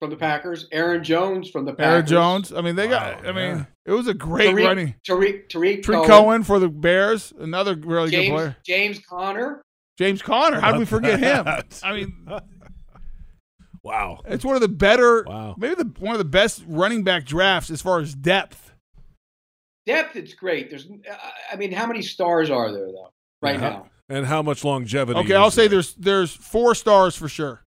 from 0.00 0.10
the 0.10 0.16
Packers, 0.16 0.66
Aaron 0.72 1.02
Jones 1.04 1.50
from 1.50 1.64
the 1.64 1.72
Packers, 1.72 1.86
Aaron 1.92 2.06
Jones. 2.06 2.52
I 2.52 2.60
mean, 2.60 2.76
they 2.76 2.88
got. 2.88 3.26
I 3.26 3.32
mean, 3.32 3.66
it 3.84 3.92
was 3.92 4.06
a 4.08 4.14
great 4.14 4.50
Tarik, 4.50 4.64
running. 4.66 4.94
Tarik, 5.04 5.48
Tarik, 5.48 5.82
Tree 5.82 5.94
Cohen, 5.96 6.08
Cohen 6.08 6.42
for 6.44 6.58
the 6.58 6.68
Bears, 6.68 7.32
another 7.38 7.74
really 7.74 8.10
good 8.10 8.30
player. 8.30 8.56
James 8.64 8.98
Conner. 9.00 9.62
James 9.98 10.22
Conner. 10.22 10.60
How 10.60 10.72
did 10.72 10.78
we 10.78 10.84
forget 10.86 11.20
him? 11.20 11.44
I 11.82 11.92
mean, 11.92 12.26
Wow. 13.82 14.20
it's 14.26 14.44
one 14.44 14.54
of 14.54 14.62
the 14.62 14.68
better, 14.68 15.24
Wow. 15.26 15.54
maybe 15.58 15.74
the 15.74 15.92
one 15.98 16.12
of 16.14 16.18
the 16.18 16.24
best 16.24 16.64
running 16.66 17.04
back 17.04 17.24
drafts 17.26 17.70
as 17.70 17.82
far 17.82 18.00
as 18.00 18.14
depth. 18.14 18.63
Depth, 19.86 20.16
it's 20.16 20.34
great. 20.34 20.70
There's, 20.70 20.88
I 21.52 21.56
mean, 21.56 21.72
how 21.72 21.86
many 21.86 22.00
stars 22.02 22.50
are 22.50 22.72
there 22.72 22.86
though 22.86 23.10
right 23.42 23.54
And 23.54 23.62
now? 23.62 23.86
And 24.08 24.26
how 24.26 24.42
much 24.42 24.64
longevity? 24.64 25.18
Okay, 25.20 25.34
I'll 25.34 25.50
say 25.50 25.62
there? 25.62 25.70
there's 25.76 25.94
there's 25.94 26.32
four 26.34 26.74
stars 26.74 27.16
for 27.16 27.28
sure. 27.28 27.64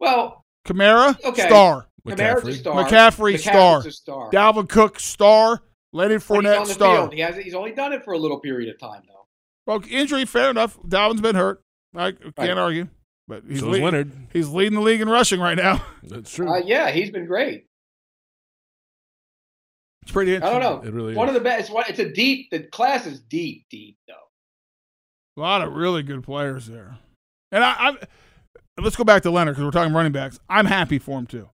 Well, 0.00 0.44
Kamara, 0.66 1.22
Okay. 1.24 1.46
star. 1.46 1.86
Kamara's 2.06 2.20
a 2.20 2.46
McCaffrey. 2.46 2.54
star. 2.58 2.84
McCaffrey, 2.84 3.34
McCaffrey's 3.34 3.42
star. 3.42 3.86
a 3.86 3.90
star. 3.92 4.30
Dalvin 4.30 4.68
Cook, 4.68 5.00
star. 5.00 5.62
Leonard 5.92 6.22
When 6.24 6.44
he's 6.44 6.54
on 6.54 6.66
the 6.66 6.74
star. 6.74 6.96
field, 6.96 7.14
he 7.14 7.20
has, 7.20 7.36
he's 7.36 7.54
only 7.54 7.72
done 7.72 7.92
it 7.94 8.04
for 8.04 8.12
a 8.12 8.18
little 8.18 8.40
period 8.40 8.68
of 8.72 8.78
time 8.78 9.02
though. 9.08 9.26
Well, 9.66 9.82
injury, 9.90 10.26
fair 10.26 10.50
enough. 10.50 10.78
Dalvin's 10.86 11.22
been 11.22 11.34
hurt. 11.36 11.62
I 11.96 12.12
can't 12.12 12.34
Right. 12.38 12.50
argue. 12.58 12.88
But 13.26 13.44
he's, 13.48 13.60
So 13.60 13.66
is 13.66 13.72
lead- 13.72 13.82
Leonard. 13.84 14.12
he's 14.32 14.48
leading 14.48 14.74
the 14.74 14.80
league 14.82 15.00
in 15.00 15.08
rushing 15.08 15.40
right 15.40 15.56
now. 15.56 15.84
That's 16.02 16.32
true. 16.34 16.48
Uh, 16.50 16.58
yeah, 16.64 16.90
he's 16.90 17.10
been 17.10 17.26
great. 17.26 17.64
It's 20.08 20.12
pretty 20.14 20.34
I 20.36 20.38
don't 20.38 20.62
know. 20.62 20.80
It 20.88 20.94
really 20.94 21.14
one 21.14 21.28
is. 21.28 21.36
of 21.36 21.42
the 21.42 21.44
best. 21.46 21.60
It's, 21.60 21.70
one, 21.70 21.84
it's 21.86 21.98
a 21.98 22.10
deep. 22.10 22.50
The 22.50 22.60
class 22.60 23.04
is 23.04 23.20
deep, 23.20 23.66
deep 23.68 23.98
though. 24.08 24.14
A 25.36 25.38
lot 25.38 25.60
of 25.60 25.74
really 25.74 26.02
good 26.02 26.22
players 26.22 26.66
there. 26.66 26.96
And 27.52 27.62
I, 27.62 27.74
I'm 27.78 27.98
let's 28.82 28.96
go 28.96 29.04
back 29.04 29.22
to 29.24 29.30
Leonard 29.30 29.56
because 29.56 29.66
we're 29.66 29.70
talking 29.70 29.92
running 29.92 30.12
backs. 30.12 30.40
I'm 30.48 30.64
happy 30.64 30.98
for 30.98 31.18
him 31.18 31.26
too. 31.26 31.50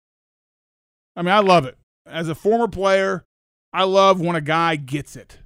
I 1.15 1.21
mean, 1.21 1.31
I 1.31 1.41
love 1.41 1.67
it. 1.67 1.77
As 2.07 2.27
a 2.27 2.33
former 2.33 2.67
player, 2.67 3.23
I 3.71 3.83
love 3.83 4.19
when 4.19 4.35
a 4.35 4.41
guy 4.41 4.77
gets 4.77 5.15
it 5.15 5.37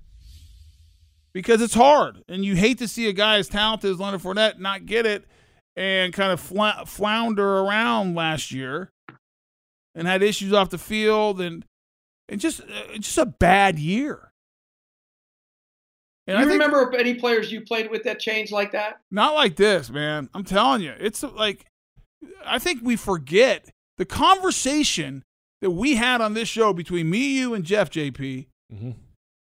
because 1.33 1.61
it's 1.61 1.73
hard, 1.73 2.23
and 2.29 2.45
you 2.45 2.55
hate 2.55 2.77
to 2.77 2.87
see 2.87 3.09
a 3.09 3.13
guy 3.13 3.35
as 3.37 3.49
talented 3.49 3.91
as 3.91 3.99
Leonard 3.99 4.21
Fournette 4.21 4.59
not 4.59 4.85
get 4.85 5.05
it 5.05 5.25
and 5.75 6.13
kind 6.13 6.31
of 6.31 6.39
fla- 6.39 6.85
flounder 6.87 7.57
around 7.59 8.15
last 8.15 8.53
year 8.53 8.91
and 9.93 10.07
had 10.07 10.23
issues 10.23 10.53
off 10.53 10.69
the 10.69 10.77
field 10.77 11.41
and 11.41 11.65
and 12.29 12.39
just 12.41 12.61
uh, 12.61 12.97
just 12.99 13.17
a 13.17 13.25
bad 13.25 13.77
year. 13.79 14.31
And 16.27 16.37
you 16.37 16.45
I 16.45 16.47
think- 16.47 16.53
remember 16.63 16.95
any 16.97 17.15
players 17.15 17.51
you 17.51 17.61
played 17.61 17.91
with 17.91 18.03
that 18.03 18.19
changed 18.19 18.51
like 18.51 18.71
that? 18.71 19.01
Not 19.11 19.33
like 19.35 19.55
this, 19.57 19.89
man. 19.89 20.29
I'm 20.33 20.43
telling 20.45 20.81
you. 20.81 20.93
It's 20.99 21.21
like 21.23 21.65
I 22.45 22.59
think 22.59 22.81
we 22.83 22.95
forget 22.95 23.69
the 23.97 24.05
conversation 24.05 25.23
that 25.61 25.71
we 25.71 25.95
had 25.95 26.21
on 26.21 26.33
this 26.33 26.47
show 26.49 26.73
between 26.73 27.09
me, 27.09 27.37
you, 27.39 27.53
and 27.53 27.63
Jeff 27.65 27.89
JP 27.89 28.47
Mhm. 28.73 28.95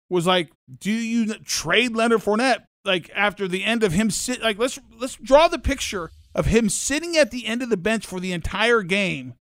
was 0.10 0.26
like, 0.26 0.52
do 0.80 0.92
you 0.92 1.34
trade 1.40 1.94
Leonard 1.94 2.22
Fournette 2.22 2.64
like 2.86 3.12
after 3.16 3.48
the 3.48 3.64
end 3.64 3.84
of 3.84 3.92
him 3.92 4.10
sit 4.10 4.42
like 4.42 4.58
let's 4.58 4.80
let's 4.98 5.16
draw 5.18 5.48
the 5.48 5.60
picture 5.60 6.10
of 6.34 6.48
him 6.48 6.68
sitting 6.70 7.16
at 7.18 7.30
the 7.32 7.46
end 7.46 7.62
of 7.62 7.70
the 7.70 7.78
bench 7.78 8.08
for 8.08 8.20
the 8.20 8.32
entire 8.32 8.82
game 8.82 9.36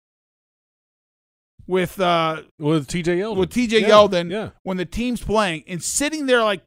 with 1.70 1.98
uh 2.00 2.42
with 2.58 2.86
TJ 2.88 3.16
Yeldon. 3.18 3.36
with 3.36 3.50
TJ 3.50 3.80
Yeah, 3.82 3.88
Yeldon 3.88 4.30
Yeah. 4.30 4.50
when 4.64 4.76
the 4.76 4.84
team's 4.84 5.22
playing 5.22 5.64
and 5.68 5.82
sitting 5.82 6.26
there 6.26 6.42
like 6.42 6.62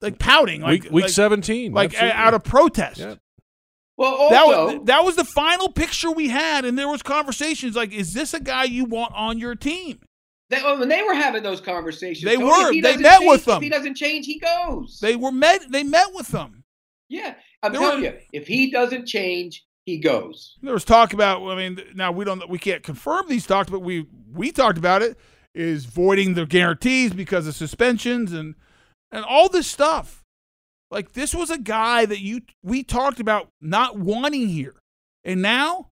like 0.00 0.18
pouting 0.18 0.60
like 0.60 0.84
Week 0.84 0.92
week 0.92 1.02
like, 1.04 1.10
17. 1.12 1.72
like 1.72 1.90
absolutely. 1.94 2.12
out 2.12 2.34
of 2.34 2.44
protest. 2.44 3.00
Yeah. 3.00 3.14
Well, 3.98 4.14
also, 4.14 4.34
that 4.34 4.46
was 4.46 4.80
that 4.84 5.04
was 5.04 5.16
the 5.16 5.24
final 5.24 5.70
picture 5.70 6.10
we 6.10 6.28
had, 6.28 6.66
and 6.66 6.78
there 6.78 6.88
was 6.88 7.02
conversations 7.02 7.74
like, 7.74 7.92
"Is 7.92 8.12
this 8.12 8.34
a 8.34 8.40
guy 8.40 8.64
you 8.64 8.84
want 8.84 9.14
on 9.14 9.38
your 9.38 9.54
team?" 9.54 10.00
they, 10.50 10.60
when 10.60 10.88
they 10.90 11.02
were 11.02 11.14
having 11.14 11.42
those 11.42 11.62
conversations, 11.62 12.22
They 12.24 12.36
Tony, 12.36 12.46
were. 12.76 12.82
They 12.82 12.98
met 12.98 13.20
change- 13.20 13.30
with 13.30 13.44
them. 13.46 13.56
If 13.56 13.62
he 13.62 13.68
doesn't 13.70 13.94
change, 13.96 14.26
he 14.26 14.38
goes. 14.38 14.98
They 15.00 15.16
were 15.16 15.32
met. 15.32 15.62
They 15.72 15.82
met 15.82 16.12
with 16.12 16.28
them. 16.28 16.64
yeah, 17.08 17.36
I'm 17.62 17.72
There 17.72 17.80
telling 17.80 18.02
were- 18.02 18.06
you, 18.08 18.18
if 18.34 18.46
he 18.46 18.70
doesn't 18.70 19.06
change, 19.06 19.64
he 19.86 19.98
goes. 19.98 20.58
There 20.62 20.74
was 20.74 20.84
talk 20.84 21.12
about. 21.12 21.48
I 21.48 21.54
mean, 21.54 21.80
now 21.94 22.10
we 22.12 22.24
don't. 22.24 22.46
We 22.50 22.58
can't 22.58 22.82
confirm 22.82 23.28
these 23.28 23.46
talks, 23.46 23.70
but 23.70 23.80
we 23.80 24.06
we 24.30 24.50
talked 24.52 24.78
about 24.78 25.00
it. 25.00 25.16
Is 25.54 25.86
voiding 25.86 26.34
the 26.34 26.44
guarantees 26.44 27.14
because 27.14 27.46
of 27.46 27.54
suspensions 27.54 28.32
and 28.32 28.56
and 29.12 29.24
all 29.24 29.48
this 29.48 29.68
stuff. 29.68 30.24
Like 30.90 31.12
this 31.12 31.34
was 31.34 31.50
a 31.50 31.58
guy 31.58 32.04
that 32.04 32.20
you 32.20 32.42
we 32.62 32.82
talked 32.82 33.20
about 33.20 33.48
not 33.60 33.96
wanting 33.96 34.48
here, 34.48 34.74
and 35.24 35.40
now 35.40 35.88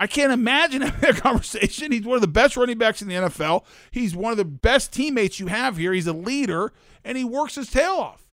I 0.00 0.06
can't 0.06 0.32
imagine 0.32 0.80
having 0.82 1.10
a 1.10 1.20
conversation. 1.20 1.92
He's 1.92 2.04
one 2.06 2.16
of 2.16 2.22
the 2.22 2.28
best 2.28 2.56
running 2.56 2.78
backs 2.78 3.02
in 3.02 3.08
the 3.08 3.14
NFL. 3.14 3.64
He's 3.90 4.16
one 4.16 4.32
of 4.32 4.38
the 4.38 4.44
best 4.44 4.92
teammates 4.92 5.38
you 5.38 5.48
have 5.48 5.76
here. 5.76 5.92
He's 5.92 6.06
a 6.06 6.12
leader, 6.14 6.72
and 7.04 7.18
he 7.18 7.24
works 7.24 7.56
his 7.56 7.70
tail 7.70 7.92
off. 7.92 8.28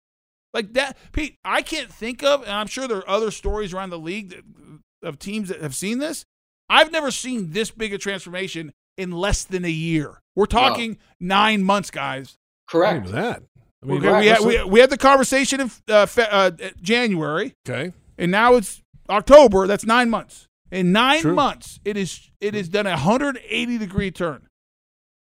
Like 0.55 0.75
that, 0.75 0.99
Pete. 1.13 1.39
I 1.45 1.63
can't 1.63 1.91
think 1.91 2.23
of, 2.23 2.43
and 2.43 2.53
I'm 2.53 2.67
sure 2.67 2.87
there 2.87 2.99
are 2.99 3.09
other 3.09 3.31
stories 3.31 3.73
around 3.73 3.91
the 3.91 3.99
league 3.99 4.31
that, 4.31 4.43
of 5.03 5.19
teams 5.19 5.49
that 5.49 5.61
have 5.61 5.75
seen 5.75 5.99
this. 5.99 6.25
I've 6.69 6.91
never 6.93 7.11
seen 7.11 7.53
this 7.53 7.71
big 7.71 7.93
a 7.93 7.99
transformation 7.99 8.73
in 8.97 9.11
less 9.13 9.45
than 9.45 9.65
a 9.65 9.71
year. 9.71 10.21
We're 10.37 10.47
talking 10.47 10.99
nine 11.21 11.63
months, 11.65 11.91
guys. 11.91 12.37
Correct. 12.69 13.05
Not 13.05 13.09
even 13.09 13.21
that. 13.23 13.43
I 13.83 13.87
mean, 13.87 13.99
Okay, 14.07 14.21
we, 14.21 14.27
had, 14.27 14.41
we, 14.41 14.65
we 14.65 14.81
had 14.81 14.91
the 14.91 14.97
conversation 14.97 15.61
in 15.61 15.71
uh, 15.89 16.07
fe- 16.07 16.29
uh, 16.31 16.53
January, 16.81 17.53
okay. 17.69 17.93
and 18.17 18.31
now 18.31 18.55
it's 18.55 18.81
October. 19.11 19.67
That's 19.67 19.85
nine 19.85 20.09
months. 20.09 20.47
In 20.71 20.93
nine 20.93 21.21
True. 21.21 21.35
months, 21.35 21.81
it 21.85 21.97
is 21.97 22.31
it 22.41 22.55
has 22.55 22.69
done 22.69 22.87
a 22.87 22.91
180 22.91 23.79
degree 23.79 24.11
turn. 24.11 24.47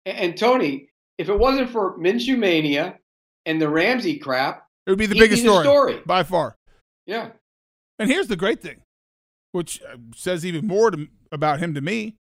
And, 0.06 0.18
and 0.18 0.38
Tony, 0.38 0.88
if 1.18 1.30
it 1.30 1.38
wasn't 1.38 1.70
for 1.70 1.98
Minshew 2.00 2.38
mania 2.38 2.98
and 3.46 3.62
the 3.62 3.70
Ramsey 3.70 4.18
crap, 4.18 4.66
It 4.88 4.92
would 4.92 5.00
be 5.00 5.06
the 5.06 5.16
biggest 5.20 5.44
be 5.44 5.48
the 5.50 5.62
story, 5.62 5.66
story. 5.66 6.02
by 6.06 6.24
far. 6.24 6.56
Yeah. 7.06 7.32
And 8.00 8.10
here's 8.10 8.28
the 8.28 8.36
great 8.38 8.62
thing, 8.62 8.82
which 9.56 9.82
uh, 9.82 9.96
says 10.15 10.46
even 10.46 10.68
more 10.68 10.91
to, 10.91 11.08
about 11.32 11.60
him 11.60 11.74
to 11.74 11.82
me. 11.82 12.15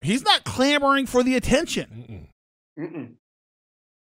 He's 0.00 0.22
not 0.22 0.44
clamoring 0.44 1.06
for 1.06 1.22
the 1.24 1.34
attention. 1.34 2.28
Mm-mm. 2.78 3.14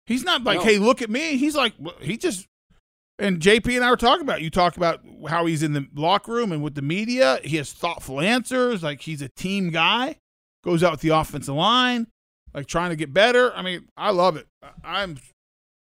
He's 0.07 0.23
not 0.23 0.43
like, 0.43 0.57
No. 0.59 0.63
hey, 0.65 0.77
look 0.79 1.01
at 1.01 1.09
me. 1.09 1.37
He's 1.37 1.55
like, 1.55 1.73
he 2.01 2.17
just. 2.17 2.47
And 3.17 3.39
JP 3.39 3.75
and 3.77 3.85
I 3.85 3.89
were 3.89 3.95
talking 3.97 4.23
about. 4.23 4.39
it. 4.39 4.43
You 4.43 4.49
talk 4.49 4.75
about 4.77 4.99
how 5.29 5.45
he's 5.45 5.63
in 5.63 5.71
the 5.73 5.87
locker 5.95 6.33
room 6.33 6.51
and 6.51 6.61
with 6.61 6.75
the 6.75 6.81
media. 6.81 7.39
He 7.43 7.55
has 7.57 7.71
thoughtful 7.71 8.19
answers. 8.19 8.83
Like 8.83 9.01
he's 9.01 9.21
a 9.21 9.29
team 9.29 9.69
guy. 9.69 10.17
Goes 10.63 10.83
out 10.83 10.91
with 10.91 11.01
the 11.01 11.09
offensive 11.09 11.53
line, 11.55 12.07
like 12.53 12.65
trying 12.65 12.89
to 12.89 12.95
get 12.95 13.13
better. 13.13 13.53
I 13.55 13.61
mean, 13.61 13.87
I 13.95 14.09
love 14.11 14.35
it. 14.35 14.47
I- 14.63 15.03
I'm 15.03 15.17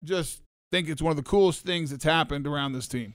just 0.03 0.41
think 0.73 0.89
it's 0.89 1.03
one 1.03 1.11
of 1.11 1.17
the 1.19 1.23
coolest 1.23 1.65
things 1.65 1.91
that's 1.91 2.05
happened 2.05 2.47
around 2.47 2.73
this 2.73 2.89
team. 2.89 3.15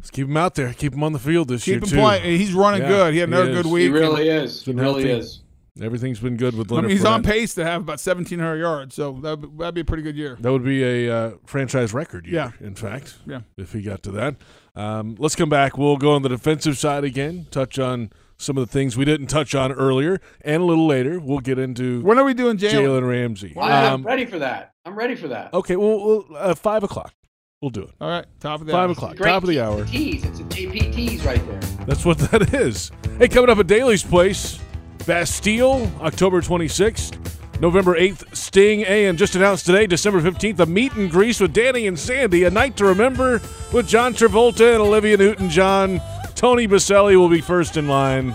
Let's 0.00 0.10
keep 0.10 0.26
him 0.28 0.36
out 0.36 0.54
there. 0.54 0.72
Keep 0.72 0.94
him 0.94 1.04
on 1.04 1.12
the 1.12 1.18
field 1.18 1.48
this 1.48 1.66
year 1.66 1.76
Keep 1.76 1.84
him 1.84 1.90
too. 1.90 1.96
playing. 1.96 2.38
He's 2.38 2.54
running 2.54 2.80
Yeah, 2.82 2.88
good. 2.88 3.12
He 3.14 3.20
had 3.20 3.28
another 3.28 3.50
is. 3.50 3.62
good 3.62 3.66
week. 3.70 3.82
He 3.82 3.88
really 3.90 4.28
is. 4.28 4.64
He's 4.64 4.74
really 4.74 5.04
healthy. 5.04 5.10
is. 5.10 5.40
Everything's 5.80 6.18
been 6.20 6.36
good 6.36 6.56
with 6.56 6.72
I 6.72 6.80
mean, 6.80 6.90
he's 6.90 7.04
on 7.04 7.22
pace 7.22 7.54
to 7.54 7.64
have 7.64 7.82
about 7.82 7.92
1,700 8.04 8.56
yards, 8.56 8.94
so 8.94 9.12
that'd, 9.22 9.58
that'd 9.58 9.74
be 9.74 9.82
a 9.82 9.84
pretty 9.84 10.02
good 10.02 10.16
year. 10.16 10.36
That 10.40 10.50
would 10.52 10.64
be 10.64 10.82
a 10.82 11.14
uh, 11.14 11.30
franchise 11.46 11.94
record 11.94 12.26
year, 12.26 12.52
Yeah. 12.60 12.66
in 12.66 12.74
fact. 12.74 13.18
Yeah. 13.26 13.42
If 13.56 13.72
he 13.72 13.80
got 13.80 14.02
to 14.02 14.10
that. 14.12 14.36
Um, 14.74 15.14
let's 15.18 15.36
come 15.36 15.48
back. 15.48 15.78
We'll 15.78 15.96
go 15.96 16.12
on 16.12 16.22
the 16.22 16.28
defensive 16.28 16.76
side 16.76 17.04
again, 17.04 17.46
touch 17.50 17.78
on 17.78 18.10
some 18.36 18.58
of 18.58 18.66
the 18.66 18.72
things 18.72 18.96
we 18.96 19.04
didn't 19.04 19.28
touch 19.28 19.54
on 19.54 19.70
earlier, 19.72 20.18
and 20.42 20.62
a 20.62 20.66
little 20.66 20.86
later, 20.86 21.20
we'll 21.20 21.38
get 21.40 21.58
into 21.58 22.00
When 22.02 22.18
are 22.18 22.24
we 22.24 22.34
doing 22.34 22.56
Jalen? 22.58 22.72
Jalen 23.02 23.08
Ramsey. 23.08 23.54
I'm 23.58 23.94
Um, 23.94 24.02
ready 24.02 24.24
for 24.26 24.38
that. 24.40 24.72
I'm 24.84 24.96
ready 24.96 25.14
for 25.14 25.28
that. 25.28 25.52
okay, 25.54 25.76
well, 25.76 26.04
we'll 26.04 26.24
uh, 26.36 26.54
5 26.54 26.82
o'clock. 26.84 27.12
We'll 27.60 27.70
do 27.70 27.82
it. 27.82 27.90
All 28.00 28.08
right, 28.08 28.24
top 28.40 28.60
of 28.62 28.66
the 28.66 28.72
Five 28.72 28.88
hour. 28.88 28.92
o'clock, 28.92 29.16
Great 29.16 29.28
top 29.30 29.42
of 29.42 29.48
the 29.50 29.60
hour. 29.60 29.84
Tease. 29.84 30.24
It's 30.24 30.40
a 30.40 30.44
JP 30.44 30.94
tease 30.94 31.24
right 31.26 31.46
there. 31.46 31.60
That's 31.86 32.06
what 32.06 32.16
that 32.30 32.54
is. 32.54 32.90
Hey, 33.18 33.28
coming 33.28 33.50
up 33.50 33.58
at 33.58 33.66
Daily's 33.66 34.02
Place, 34.02 34.58
Bastille, 35.06 35.90
October 36.00 36.40
26th. 36.40 37.18
November 37.60 37.94
8th, 38.00 38.34
Sting, 38.34 38.84
and 38.86 39.18
just 39.18 39.34
announced 39.34 39.66
today, 39.66 39.86
December 39.86 40.22
15th, 40.22 40.58
a 40.60 40.64
meet 40.64 40.94
and 40.94 41.10
grease 41.10 41.38
with 41.40 41.52
Danny 41.52 41.86
and 41.86 41.98
Sandy, 41.98 42.44
a 42.44 42.50
night 42.50 42.74
to 42.78 42.86
remember 42.86 43.42
with 43.70 43.86
John 43.86 44.14
Travolta 44.14 44.72
and 44.72 44.80
Olivia 44.80 45.18
Newton 45.18 45.50
John. 45.50 46.00
Tony 46.34 46.66
Boselli 46.66 47.16
will 47.16 47.28
be 47.28 47.42
first 47.42 47.76
in 47.76 47.86
line. 47.86 48.34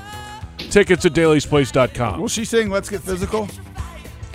Tickets 0.59 1.03
at 1.07 1.13
dailysplace.com. 1.13 2.21
Will 2.21 2.27
she 2.27 2.45
sing 2.45 2.69
"Let's 2.69 2.87
Get 2.87 3.01
Physical"? 3.01 3.49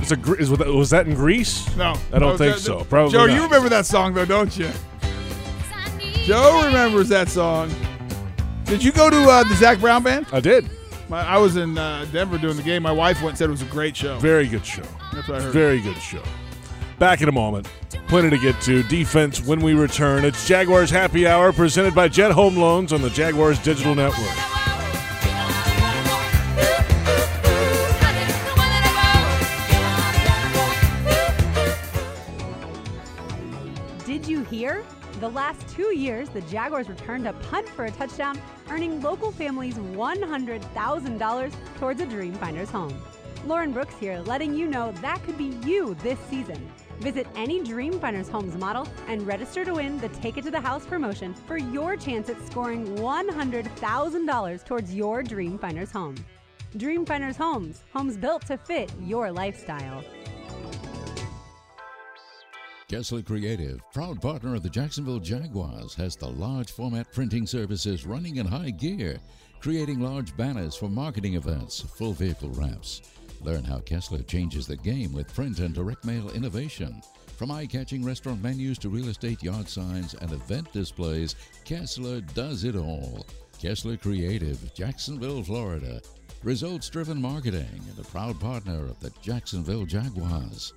It's 0.00 0.12
a, 0.12 0.34
is, 0.34 0.50
was 0.50 0.90
that 0.90 1.06
in 1.06 1.14
Grease? 1.14 1.74
No, 1.76 1.94
I 2.12 2.18
don't 2.18 2.32
Oh, 2.34 2.36
think 2.36 2.54
that- 2.56 2.60
so. 2.62 2.84
Probably 2.84 3.12
Joe, 3.12 3.26
not. 3.26 3.34
you 3.34 3.42
remember 3.42 3.68
that 3.68 3.86
song 3.86 4.14
though, 4.14 4.24
don't 4.24 4.56
you? 4.58 4.70
Joe 6.24 6.64
remembers 6.66 7.08
that 7.08 7.28
song. 7.28 7.70
Did 8.64 8.84
you 8.84 8.92
go 8.92 9.10
to 9.10 9.16
uh, 9.28 9.42
the 9.44 9.54
Zac 9.56 9.80
Brown 9.80 10.02
band? 10.02 10.26
I 10.32 10.40
did. 10.40 10.68
My, 11.08 11.22
I 11.26 11.38
was 11.38 11.56
in 11.56 11.76
uh, 11.76 12.06
Denver 12.12 12.38
doing 12.38 12.56
the 12.56 12.62
game. 12.62 12.82
My 12.84 12.92
wife 12.92 13.16
went 13.16 13.30
and 13.30 13.38
said 13.38 13.48
it 13.48 13.50
was 13.50 13.62
a 13.62 13.66
great 13.66 13.96
show. 13.96 14.16
Very 14.18 14.46
good 14.46 14.64
show. 14.64 14.84
That's 15.12 15.26
what 15.28 15.40
I 15.40 15.42
heard. 15.42 15.52
Very 15.52 15.80
good 15.80 15.96
show. 15.96 16.22
Back 17.00 17.20
in 17.20 17.28
a 17.28 17.32
moment. 17.32 17.66
Plenty 18.06 18.30
to 18.30 18.38
get 18.38 18.60
to. 18.62 18.82
Defense 18.84 19.44
when 19.44 19.60
we 19.60 19.74
return. 19.74 20.24
It's 20.24 20.46
Jaguars 20.46 20.90
Happy 20.90 21.26
Hour 21.26 21.52
presented 21.52 21.94
by 21.94 22.06
Jet 22.08 22.30
Home 22.32 22.56
Loans 22.56 22.92
on 22.92 23.02
the 23.02 23.10
Jaguars 23.10 23.58
Digital 23.58 23.94
Network. 23.94 24.28
The 35.20 35.28
last 35.28 35.68
two 35.68 35.94
years, 35.94 36.30
the 36.30 36.40
Jaguars 36.42 36.88
returned 36.88 37.28
a 37.28 37.35
punt 37.35 37.68
for 37.68 37.85
a 37.85 37.90
touchdown, 37.90 38.40
earning 38.70 39.02
local 39.02 39.30
families 39.30 39.74
$100,000 39.74 41.52
towards 41.78 42.00
a 42.00 42.06
Dreamfinders 42.06 42.68
home. 42.68 42.98
Lauren 43.44 43.70
Brooks 43.70 43.94
here, 44.00 44.20
letting 44.20 44.54
you 44.54 44.66
know 44.66 44.92
that 45.02 45.22
could 45.24 45.37
be 45.37 45.52
you 45.68 45.94
this 45.96 46.18
season. 46.30 46.70
Visit 47.00 47.26
any 47.37 47.61
Dreamfinders 47.61 48.30
Homes 48.30 48.56
model 48.56 48.88
and 49.09 49.26
register 49.26 49.62
to 49.62 49.74
win 49.74 49.98
the 49.98 50.09
Take 50.09 50.38
It 50.38 50.44
to 50.44 50.50
the 50.50 50.59
House 50.61 50.87
promotion 50.87 51.35
for 51.35 51.59
your 51.59 51.96
chance 51.96 52.30
at 52.30 52.40
scoring 52.46 52.87
$100,000 52.96 54.64
towards 54.64 54.94
your 54.94 55.22
Dreamfinders 55.22 55.92
home. 55.92 56.14
Dreamfinders 56.76 57.37
Homes, 57.37 57.83
homes 57.92 58.16
built 58.16 58.46
to 58.46 58.56
fit 58.56 58.90
your 59.02 59.30
lifestyle. 59.30 60.02
Kessler 62.90 63.22
Creative, 63.22 63.81
proud 63.92 64.20
partner 64.20 64.57
of 64.57 64.64
the 64.64 64.68
Jacksonville 64.68 65.20
Jaguars, 65.20 65.94
has 65.94 66.16
the 66.16 66.26
large 66.26 66.72
format 66.72 67.12
printing 67.12 67.46
services 67.46 68.05
running 68.05 68.38
in 68.38 68.46
high 68.46 68.70
gear, 68.70 69.20
creating 69.61 70.00
large 70.00 70.37
banners 70.37 70.74
for 70.74 70.88
marketing 70.88 71.35
events, 71.35 71.83
full 71.83 72.12
vehicle 72.12 72.50
wraps. 72.50 73.03
Learn 73.42 73.62
how 73.62 73.79
Kessler 73.79 74.22
changes 74.22 74.66
the 74.66 74.76
game 74.76 75.12
with 75.12 75.33
print 75.33 75.61
and 75.61 75.72
direct 75.72 76.05
mail 76.05 76.31
innovation. 76.33 77.00
From 77.37 77.53
eye 77.53 77.66
catching 77.66 78.05
restaurant 78.05 78.42
menus 78.42 78.76
to 78.79 78.88
real 78.88 79.09
estate 79.09 79.40
yard 79.40 79.68
signs 79.68 80.14
and 80.14 80.33
event 80.33 80.72
displays, 80.72 81.37
Kessler 81.64 82.20
does 82.35 82.64
it 82.64 82.74
all. 82.74 83.24
Kessler 83.62 83.98
Creative, 83.98 84.74
Jacksonville, 84.74 85.44
Florida. 85.44 86.03
Results 86.42 86.90
driven 86.90 87.22
marketing 87.22 87.85
and 87.88 87.98
a 88.00 88.09
proud 88.09 88.40
partner 88.40 88.87
of 88.87 88.98
the 88.98 89.12
Jacksonville 89.22 89.87
Jaguars. 89.87 90.72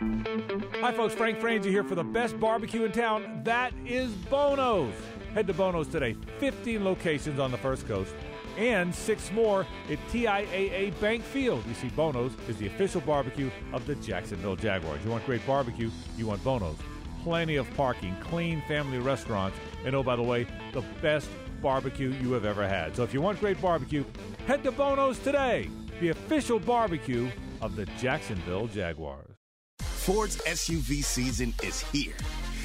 Hi, 0.00 0.92
folks. 0.92 1.14
Frank 1.14 1.38
Frangie 1.38 1.66
here 1.66 1.84
for 1.84 1.94
the 1.94 2.04
best 2.04 2.38
barbecue 2.40 2.84
in 2.84 2.92
town. 2.92 3.42
That 3.44 3.72
is 3.86 4.12
Bono's. 4.12 4.94
Head 5.34 5.46
to 5.46 5.54
Bono's 5.54 5.88
today. 5.88 6.16
15 6.38 6.84
locations 6.84 7.38
on 7.38 7.50
the 7.50 7.58
First 7.58 7.86
Coast 7.86 8.12
and 8.56 8.94
six 8.94 9.32
more 9.32 9.66
at 9.90 9.98
TIAA 10.08 10.98
Bank 11.00 11.22
Field. 11.22 11.64
You 11.66 11.74
see, 11.74 11.88
Bono's 11.88 12.32
is 12.48 12.56
the 12.56 12.66
official 12.66 13.00
barbecue 13.00 13.50
of 13.72 13.86
the 13.86 13.94
Jacksonville 13.96 14.56
Jaguars. 14.56 15.04
You 15.04 15.10
want 15.10 15.26
great 15.26 15.44
barbecue, 15.46 15.90
you 16.16 16.26
want 16.26 16.42
Bono's. 16.44 16.76
Plenty 17.22 17.56
of 17.56 17.72
parking, 17.74 18.14
clean 18.20 18.62
family 18.68 18.98
restaurants, 18.98 19.56
and 19.84 19.94
oh, 19.94 20.02
by 20.02 20.14
the 20.14 20.22
way, 20.22 20.46
the 20.72 20.82
best 21.00 21.28
barbecue 21.62 22.12
you 22.20 22.32
have 22.32 22.44
ever 22.44 22.68
had. 22.68 22.94
So 22.94 23.02
if 23.02 23.14
you 23.14 23.20
want 23.20 23.40
great 23.40 23.60
barbecue, 23.60 24.04
head 24.46 24.62
to 24.64 24.72
Bono's 24.72 25.18
today, 25.18 25.70
the 26.00 26.10
official 26.10 26.58
barbecue 26.58 27.30
of 27.62 27.76
the 27.76 27.86
Jacksonville 27.98 28.66
Jaguars. 28.66 29.33
Ford's 30.04 30.36
SUV 30.36 31.02
season 31.02 31.54
is 31.62 31.80
here. 31.80 32.12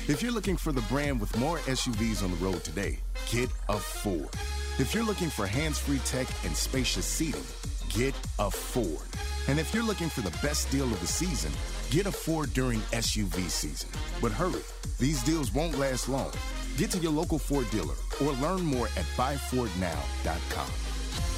If 0.10 0.21
you're 0.21 0.34
looking 0.34 0.58
for 0.58 0.73
the 0.73 0.82
brand 0.82 1.21
with 1.21 1.38
more 1.38 1.60
SUVs 1.60 2.21
on 2.21 2.32
the 2.32 2.38
road 2.45 2.65
today, 2.65 2.99
get 3.32 3.49
a 3.69 3.78
Ford. 3.78 4.36
If 4.78 4.93
you're 4.93 5.06
looking 5.06 5.30
for 5.30 5.47
hands-free 5.47 5.99
tech 5.99 6.28
and 6.43 6.54
spacious 6.54 7.06
seating, 7.06 7.45
get 7.88 8.13
a 8.39 8.52
Ford. 8.52 9.08
And 9.47 9.58
if 9.58 9.73
you're 9.73 9.86
looking 9.86 10.10
for 10.10 10.19
the 10.19 10.38
best 10.45 10.69
deal 10.69 10.84
of 10.84 10.99
the 10.99 11.08
season, 11.08 11.54
get 11.91 12.08
a 12.08 12.12
Ford 12.12 12.54
during 12.54 12.82
SUV 12.91 13.49
season. 13.49 13.89
But 14.21 14.34
hurry, 14.34 14.63
these 14.99 15.23
deals 15.23 15.54
won't 15.54 15.80
last 15.80 16.10
long. 16.10 16.34
Get 16.75 16.91
to 16.91 16.97
your 16.97 17.13
local 17.13 17.39
Ford 17.39 17.71
dealer 17.71 17.95
or 18.21 18.34
learn 18.34 18.65
more 18.65 18.88
at 18.97 19.06
buyfordnow.com. 19.15 20.88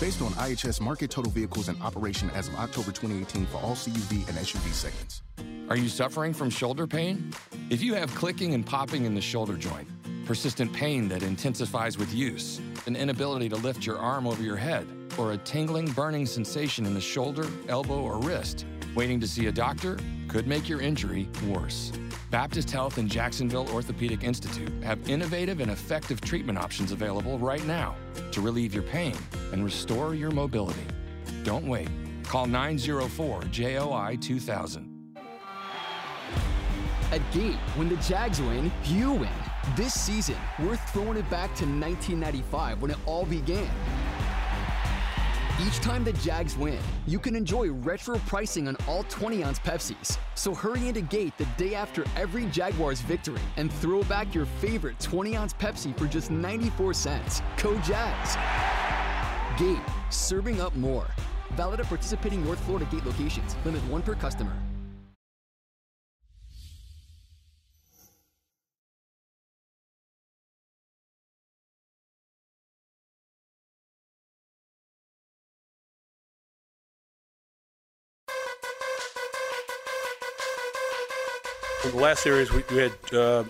Based 0.01 0.19
on 0.23 0.31
IHS 0.31 0.81
Markit 0.81 1.09
total 1.11 1.31
vehicles 1.31 1.69
in 1.69 1.79
operation 1.79 2.31
as 2.31 2.47
of 2.47 2.55
October 2.55 2.87
2018 2.87 3.45
for 3.45 3.57
all 3.57 3.75
CUV 3.75 4.27
and 4.27 4.35
SUV 4.35 4.73
segments. 4.73 5.21
Are 5.69 5.77
you 5.77 5.89
suffering 5.89 6.33
from 6.33 6.49
shoulder 6.49 6.87
pain? 6.87 7.31
If 7.69 7.83
you 7.83 7.93
have 7.93 8.09
clicking 8.15 8.55
and 8.55 8.65
popping 8.65 9.05
in 9.05 9.13
the 9.13 9.21
shoulder 9.21 9.55
joint, 9.55 9.87
persistent 10.25 10.73
pain 10.73 11.07
that 11.09 11.21
intensifies 11.21 11.99
with 11.99 12.11
use, 12.11 12.59
an 12.87 12.95
inability 12.95 13.47
to 13.49 13.57
lift 13.57 13.85
your 13.85 13.99
arm 13.99 14.25
over 14.25 14.41
your 14.41 14.55
head, 14.55 14.87
or 15.19 15.33
a 15.33 15.37
tingling, 15.37 15.91
burning 15.91 16.25
sensation 16.25 16.87
in 16.87 16.95
the 16.95 16.99
shoulder, 16.99 17.47
elbow, 17.67 18.01
or 18.01 18.17
wrist, 18.21 18.65
waiting 18.95 19.19
to 19.19 19.27
see 19.27 19.45
a 19.45 19.51
doctor 19.51 19.99
could 20.27 20.47
make 20.47 20.67
your 20.67 20.81
injury 20.81 21.29
worse. 21.45 21.91
Baptist 22.31 22.71
Health 22.71 22.97
and 22.97 23.09
Jacksonville 23.09 23.67
Orthopedic 23.73 24.23
Institute 24.23 24.71
have 24.81 25.09
innovative 25.09 25.59
and 25.59 25.69
effective 25.69 26.21
treatment 26.21 26.57
options 26.57 26.93
available 26.93 27.37
right 27.37 27.63
now 27.67 27.93
to 28.31 28.39
relieve 28.39 28.73
your 28.73 28.83
pain 28.83 29.17
and 29.51 29.65
restore 29.65 30.15
your 30.15 30.31
mobility. 30.31 30.85
Don't 31.43 31.67
wait. 31.67 31.89
Call 32.23 32.47
904 32.47 33.43
JOI 33.51 34.17
2000. 34.21 35.17
At 37.11 37.19
Gate, 37.33 37.57
when 37.75 37.89
the 37.89 37.97
Jags 37.97 38.39
win, 38.39 38.71
you 38.85 39.11
win. 39.11 39.29
This 39.75 39.93
season, 39.93 40.37
we're 40.59 40.77
throwing 40.77 41.17
it 41.17 41.29
back 41.29 41.53
to 41.55 41.65
1995 41.65 42.81
when 42.81 42.91
it 42.91 42.97
all 43.05 43.25
began. 43.25 43.69
Each 45.67 45.79
time 45.79 46.03
the 46.03 46.13
Jags 46.13 46.57
win, 46.57 46.79
you 47.05 47.19
can 47.19 47.35
enjoy 47.35 47.69
retro 47.69 48.17
pricing 48.25 48.67
on 48.67 48.75
all 48.87 49.03
20 49.03 49.43
ounce 49.43 49.59
Pepsis. 49.59 50.17
So 50.33 50.55
hurry 50.55 50.87
into 50.87 51.01
Gate 51.01 51.37
the 51.37 51.45
day 51.55 51.75
after 51.75 52.03
every 52.15 52.47
Jaguars 52.47 53.01
victory 53.01 53.41
and 53.57 53.71
throw 53.73 54.01
back 54.03 54.33
your 54.33 54.45
favorite 54.45 54.99
20 54.99 55.35
ounce 55.35 55.53
Pepsi 55.53 55.95
for 55.99 56.07
just 56.07 56.31
94 56.31 56.95
cents. 56.95 57.43
Code 57.57 57.83
Jags. 57.83 58.35
Gate, 59.59 59.77
serving 60.09 60.61
up 60.61 60.75
more. 60.75 61.05
Valid 61.51 61.81
at 61.81 61.85
participating 61.85 62.43
North 62.43 62.59
Florida 62.61 62.87
Gate 62.89 63.05
locations. 63.05 63.55
Limit 63.63 63.83
one 63.83 64.01
per 64.01 64.15
customer. 64.15 64.53
The 81.91 81.97
last 81.97 82.23
series, 82.23 82.51
we, 82.51 82.63
we 82.71 82.77
had 82.77 83.13
uh, 83.13 83.43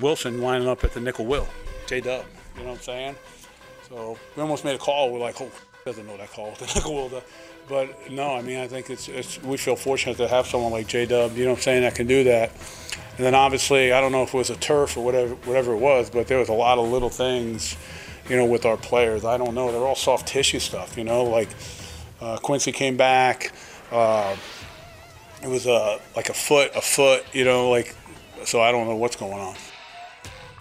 Wilson 0.00 0.40
lining 0.40 0.68
up 0.68 0.84
at 0.84 0.92
the 0.92 1.00
nickel 1.00 1.26
will, 1.26 1.48
J 1.86 2.00
Dub. 2.00 2.24
You 2.56 2.62
know 2.62 2.70
what 2.70 2.76
I'm 2.76 2.82
saying? 2.82 3.16
So 3.88 4.16
we 4.36 4.42
almost 4.42 4.64
made 4.64 4.74
a 4.74 4.78
call. 4.78 5.12
We're 5.12 5.18
like, 5.18 5.40
oh, 5.40 5.50
doesn't 5.84 6.06
know 6.06 6.16
that 6.16 6.30
call, 6.30 6.52
the 6.58 6.66
nickel 6.74 6.94
will. 6.94 7.08
does. 7.08 7.22
But 7.68 8.10
no, 8.10 8.34
I 8.34 8.40
mean, 8.40 8.58
I 8.58 8.66
think 8.66 8.88
it's, 8.88 9.08
it's 9.08 9.42
we 9.42 9.58
feel 9.58 9.76
fortunate 9.76 10.16
to 10.16 10.28
have 10.28 10.46
someone 10.46 10.72
like 10.72 10.86
J 10.86 11.04
Dub. 11.06 11.36
You 11.36 11.44
know 11.44 11.50
what 11.50 11.58
I'm 11.58 11.62
saying? 11.62 11.82
That 11.82 11.94
can 11.94 12.06
do 12.06 12.24
that. 12.24 12.50
And 13.16 13.26
then 13.26 13.34
obviously, 13.34 13.92
I 13.92 14.00
don't 14.00 14.12
know 14.12 14.22
if 14.22 14.32
it 14.32 14.38
was 14.38 14.50
a 14.50 14.56
turf 14.56 14.96
or 14.96 15.04
whatever, 15.04 15.34
whatever 15.34 15.74
it 15.74 15.78
was, 15.78 16.08
but 16.08 16.28
there 16.28 16.38
was 16.38 16.48
a 16.48 16.54
lot 16.54 16.78
of 16.78 16.88
little 16.88 17.10
things, 17.10 17.76
you 18.28 18.36
know, 18.36 18.46
with 18.46 18.64
our 18.64 18.76
players. 18.76 19.24
I 19.24 19.36
don't 19.36 19.54
know. 19.54 19.70
They're 19.70 19.82
all 19.82 19.96
soft 19.96 20.28
tissue 20.28 20.60
stuff. 20.60 20.96
You 20.96 21.04
know, 21.04 21.24
like 21.24 21.48
uh, 22.20 22.38
Quincy 22.38 22.72
came 22.72 22.96
back. 22.96 23.52
Uh, 23.90 24.36
it 25.42 25.48
was 25.48 25.66
a 25.66 26.00
like 26.16 26.28
a 26.28 26.34
foot, 26.34 26.70
a 26.74 26.80
foot. 26.80 27.24
You 27.32 27.44
know, 27.44 27.70
like 27.70 27.94
so. 28.44 28.60
I 28.60 28.72
don't 28.72 28.86
know 28.86 28.96
what's 28.96 29.16
going 29.16 29.40
on. 29.40 29.54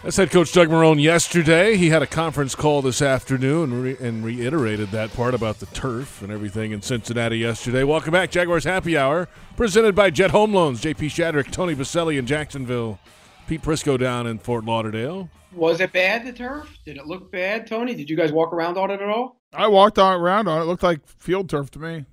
That's 0.03 0.15
head 0.15 0.29
coach 0.29 0.53
Doug 0.53 0.69
Marrone 0.69 1.01
yesterday. 1.01 1.75
He 1.75 1.89
had 1.89 2.03
a 2.03 2.07
conference 2.07 2.53
call 2.53 2.83
this 2.83 3.01
afternoon 3.01 3.73
and, 3.73 3.83
re- 3.83 3.97
and 3.99 4.23
reiterated 4.23 4.91
that 4.91 5.11
part 5.13 5.33
about 5.33 5.59
the 5.59 5.65
turf 5.65 6.21
and 6.21 6.31
everything 6.31 6.71
in 6.71 6.83
Cincinnati 6.83 7.39
yesterday. 7.39 7.83
Welcome 7.83 8.11
back, 8.11 8.29
Jaguars 8.29 8.63
Happy 8.63 8.95
Hour, 8.95 9.27
presented 9.55 9.95
by 9.95 10.11
Jet 10.11 10.29
Home 10.29 10.53
Loans. 10.53 10.81
JP 10.81 11.07
Shadrick, 11.07 11.51
Tony 11.51 11.75
Boselli 11.75 12.19
in 12.19 12.27
Jacksonville, 12.27 12.99
Pete 13.47 13.63
Prisco 13.63 13.97
down 13.97 14.27
in 14.27 14.37
Fort 14.37 14.65
Lauderdale. 14.65 15.31
Was 15.51 15.81
it 15.81 15.91
bad, 15.91 16.25
the 16.25 16.31
turf? 16.31 16.77
Did 16.85 16.97
it 16.97 17.07
look 17.07 17.31
bad, 17.31 17.65
Tony? 17.65 17.95
Did 17.95 18.07
you 18.07 18.15
guys 18.15 18.31
walk 18.31 18.53
around 18.53 18.77
on 18.77 18.91
it 18.91 19.01
at 19.01 19.09
all? 19.09 19.41
I 19.51 19.67
walked 19.67 19.97
around 19.97 20.47
on 20.47 20.59
it. 20.59 20.65
It 20.65 20.67
looked 20.67 20.83
like 20.83 21.05
field 21.07 21.49
turf 21.49 21.71
to 21.71 21.79
me, 21.79 22.05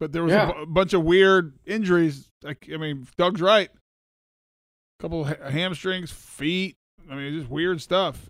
but 0.00 0.12
there 0.12 0.22
was 0.22 0.32
Yeah. 0.32 0.62
a 0.62 0.66
bunch 0.66 0.92
of 0.92 1.04
weird 1.04 1.58
injuries. 1.66 2.28
Like 2.42 2.68
I 2.72 2.76
mean, 2.76 3.06
Doug's 3.16 3.40
right. 3.40 3.68
A 3.70 5.02
couple 5.02 5.22
of 5.22 5.28
ha- 5.28 5.50
hamstrings, 5.50 6.10
feet. 6.10 6.76
I 7.10 7.14
mean, 7.14 7.38
just 7.38 7.50
weird 7.50 7.80
stuff 7.80 8.28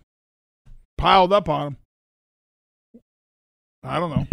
piled 0.97 1.31
up 1.33 1.47
on 1.49 1.67
him. 2.93 3.01
I 3.83 3.99
don't 3.99 4.09
know. 4.11 4.25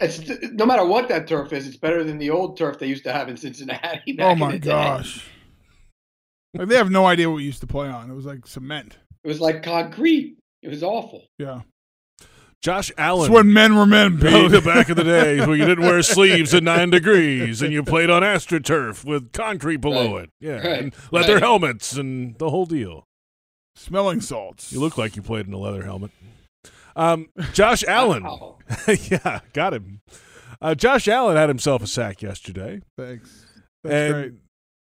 It's 0.00 0.20
no 0.52 0.66
matter 0.66 0.84
what 0.84 1.08
that 1.10 1.28
turf 1.28 1.52
is, 1.52 1.66
it's 1.68 1.76
better 1.76 2.02
than 2.02 2.18
the 2.18 2.30
old 2.30 2.56
turf 2.56 2.78
they 2.80 2.88
used 2.88 3.04
to 3.04 3.12
have 3.12 3.28
in 3.28 3.36
Cincinnati. 3.36 4.12
Back 4.16 4.26
oh 4.26 4.30
in 4.32 4.38
my 4.38 4.52
the 4.52 4.58
day. 4.58 4.68
gosh! 4.70 5.24
Like 6.54 6.68
they 6.68 6.74
have 6.76 6.90
no 6.90 7.06
idea 7.06 7.30
what 7.30 7.36
we 7.36 7.44
used 7.44 7.60
to 7.60 7.68
play 7.68 7.88
on. 7.88 8.10
It 8.10 8.14
was 8.14 8.26
like 8.26 8.46
cement. 8.46 8.98
It 9.22 9.28
was 9.28 9.40
like 9.40 9.62
concrete. 9.62 10.38
It 10.62 10.68
was 10.70 10.82
awful. 10.82 11.24
Yeah. 11.38 11.60
Josh 12.62 12.92
Allen. 12.96 13.26
It's 13.26 13.30
when 13.34 13.52
men 13.52 13.74
were 13.76 13.86
men, 13.86 14.18
Pete. 14.20 14.64
back 14.64 14.88
in 14.88 14.96
the 14.96 15.02
days 15.04 15.44
where 15.46 15.56
you 15.56 15.64
didn't 15.66 15.84
wear 15.84 16.00
sleeves 16.02 16.54
at 16.54 16.62
nine 16.62 16.90
degrees 16.90 17.60
and 17.60 17.72
you 17.72 17.82
played 17.82 18.08
on 18.08 18.22
AstroTurf 18.22 19.04
with 19.04 19.32
concrete 19.32 19.78
below 19.78 20.14
Right. 20.16 20.24
it. 20.24 20.30
Yeah. 20.40 20.52
Right. 20.58 20.82
And 20.84 20.94
leather 21.10 21.34
Right. 21.34 21.42
helmets 21.42 21.92
and 21.96 22.38
the 22.38 22.50
whole 22.50 22.66
deal. 22.66 23.04
Smelling 23.74 24.20
salts. 24.20 24.72
You 24.72 24.78
look 24.80 24.96
like 24.96 25.16
you 25.16 25.22
played 25.22 25.46
in 25.48 25.52
a 25.52 25.58
leather 25.58 25.82
helmet. 25.84 26.12
Um, 26.94 27.30
Josh 27.52 27.82
Allen. 27.88 28.22
Wow. 28.22 28.58
yeah, 29.10 29.40
got 29.52 29.74
him. 29.74 30.00
Uh, 30.60 30.76
Josh 30.76 31.08
Allen 31.08 31.36
had 31.36 31.48
himself 31.48 31.82
a 31.82 31.86
sack 31.88 32.22
yesterday. 32.22 32.80
Thanks. 32.96 33.44
That's 33.82 33.92
And 33.94 34.14
great. 34.14 34.32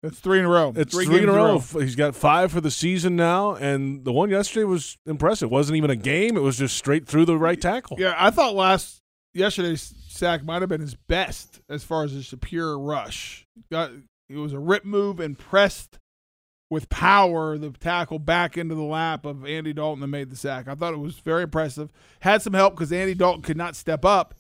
That's 0.02 0.20
three 0.20 0.40
in 0.40 0.46
a 0.46 0.50
row. 0.50 0.72
It's 0.76 0.94
three, 0.94 1.06
three, 1.06 1.20
games 1.20 1.24
in 1.24 1.30
a 1.30 1.34
row. 1.34 1.60
He's 1.60 1.96
got 1.96 2.16
five 2.16 2.52
for 2.52 2.62
the 2.62 2.72
season 2.72 3.16
now, 3.16 3.56
and 3.56 4.06
the 4.06 4.14
one 4.14 4.30
yesterday 4.30 4.64
was 4.64 4.98
impressive. 5.06 5.48
It 5.48 5.52
wasn't 5.52 5.76
even 5.78 5.90
a 5.90 5.96
game; 5.96 6.38
it 6.38 6.42
was 6.42 6.58
just 6.58 6.78
straight 6.78 7.06
through 7.06 7.26
the 7.26 7.38
right 7.38 7.60
tackle. 7.60 7.98
Yeah, 8.00 8.16
I 8.18 8.30
thought 8.30 8.56
last 8.56 9.02
yesterday's 9.34 9.94
sack 10.08 10.44
might 10.44 10.62
have 10.62 10.70
been 10.70 10.82
his 10.82 10.96
best 10.96 11.60
as 11.70 11.84
far 11.84 12.06
as 12.06 12.14
just 12.14 12.32
a 12.32 12.38
pure 12.38 12.80
rush. 12.80 13.46
Got 13.70 13.92
it 14.30 14.38
was 14.38 14.54
a 14.54 14.60
rip 14.60 14.86
move 14.86 15.20
and 15.20 15.38
pressed 15.38 16.00
with 16.70 16.88
power 16.90 17.58
the 17.58 17.72
tackle 17.72 18.20
back 18.20 18.58
into 18.58 18.76
the 18.76 18.84
lap 18.84 19.26
of 19.26 19.46
Andy 19.46 19.74
Dalton 19.74 20.02
that 20.02 20.08
made 20.08 20.30
the 20.30 20.36
sack. 20.36 20.68
I 20.68 20.76
thought 20.76 20.94
it 20.94 21.00
was 21.00 21.16
very 21.20 21.44
impressive. 21.44 21.92
Had 22.22 22.42
some 22.42 22.54
help 22.54 22.76
because 22.76 22.94
Andy 22.94 23.16
Dalton 23.16 23.42
could 23.42 23.58
not 23.58 23.76
step 23.76 24.06
up. 24.06 24.36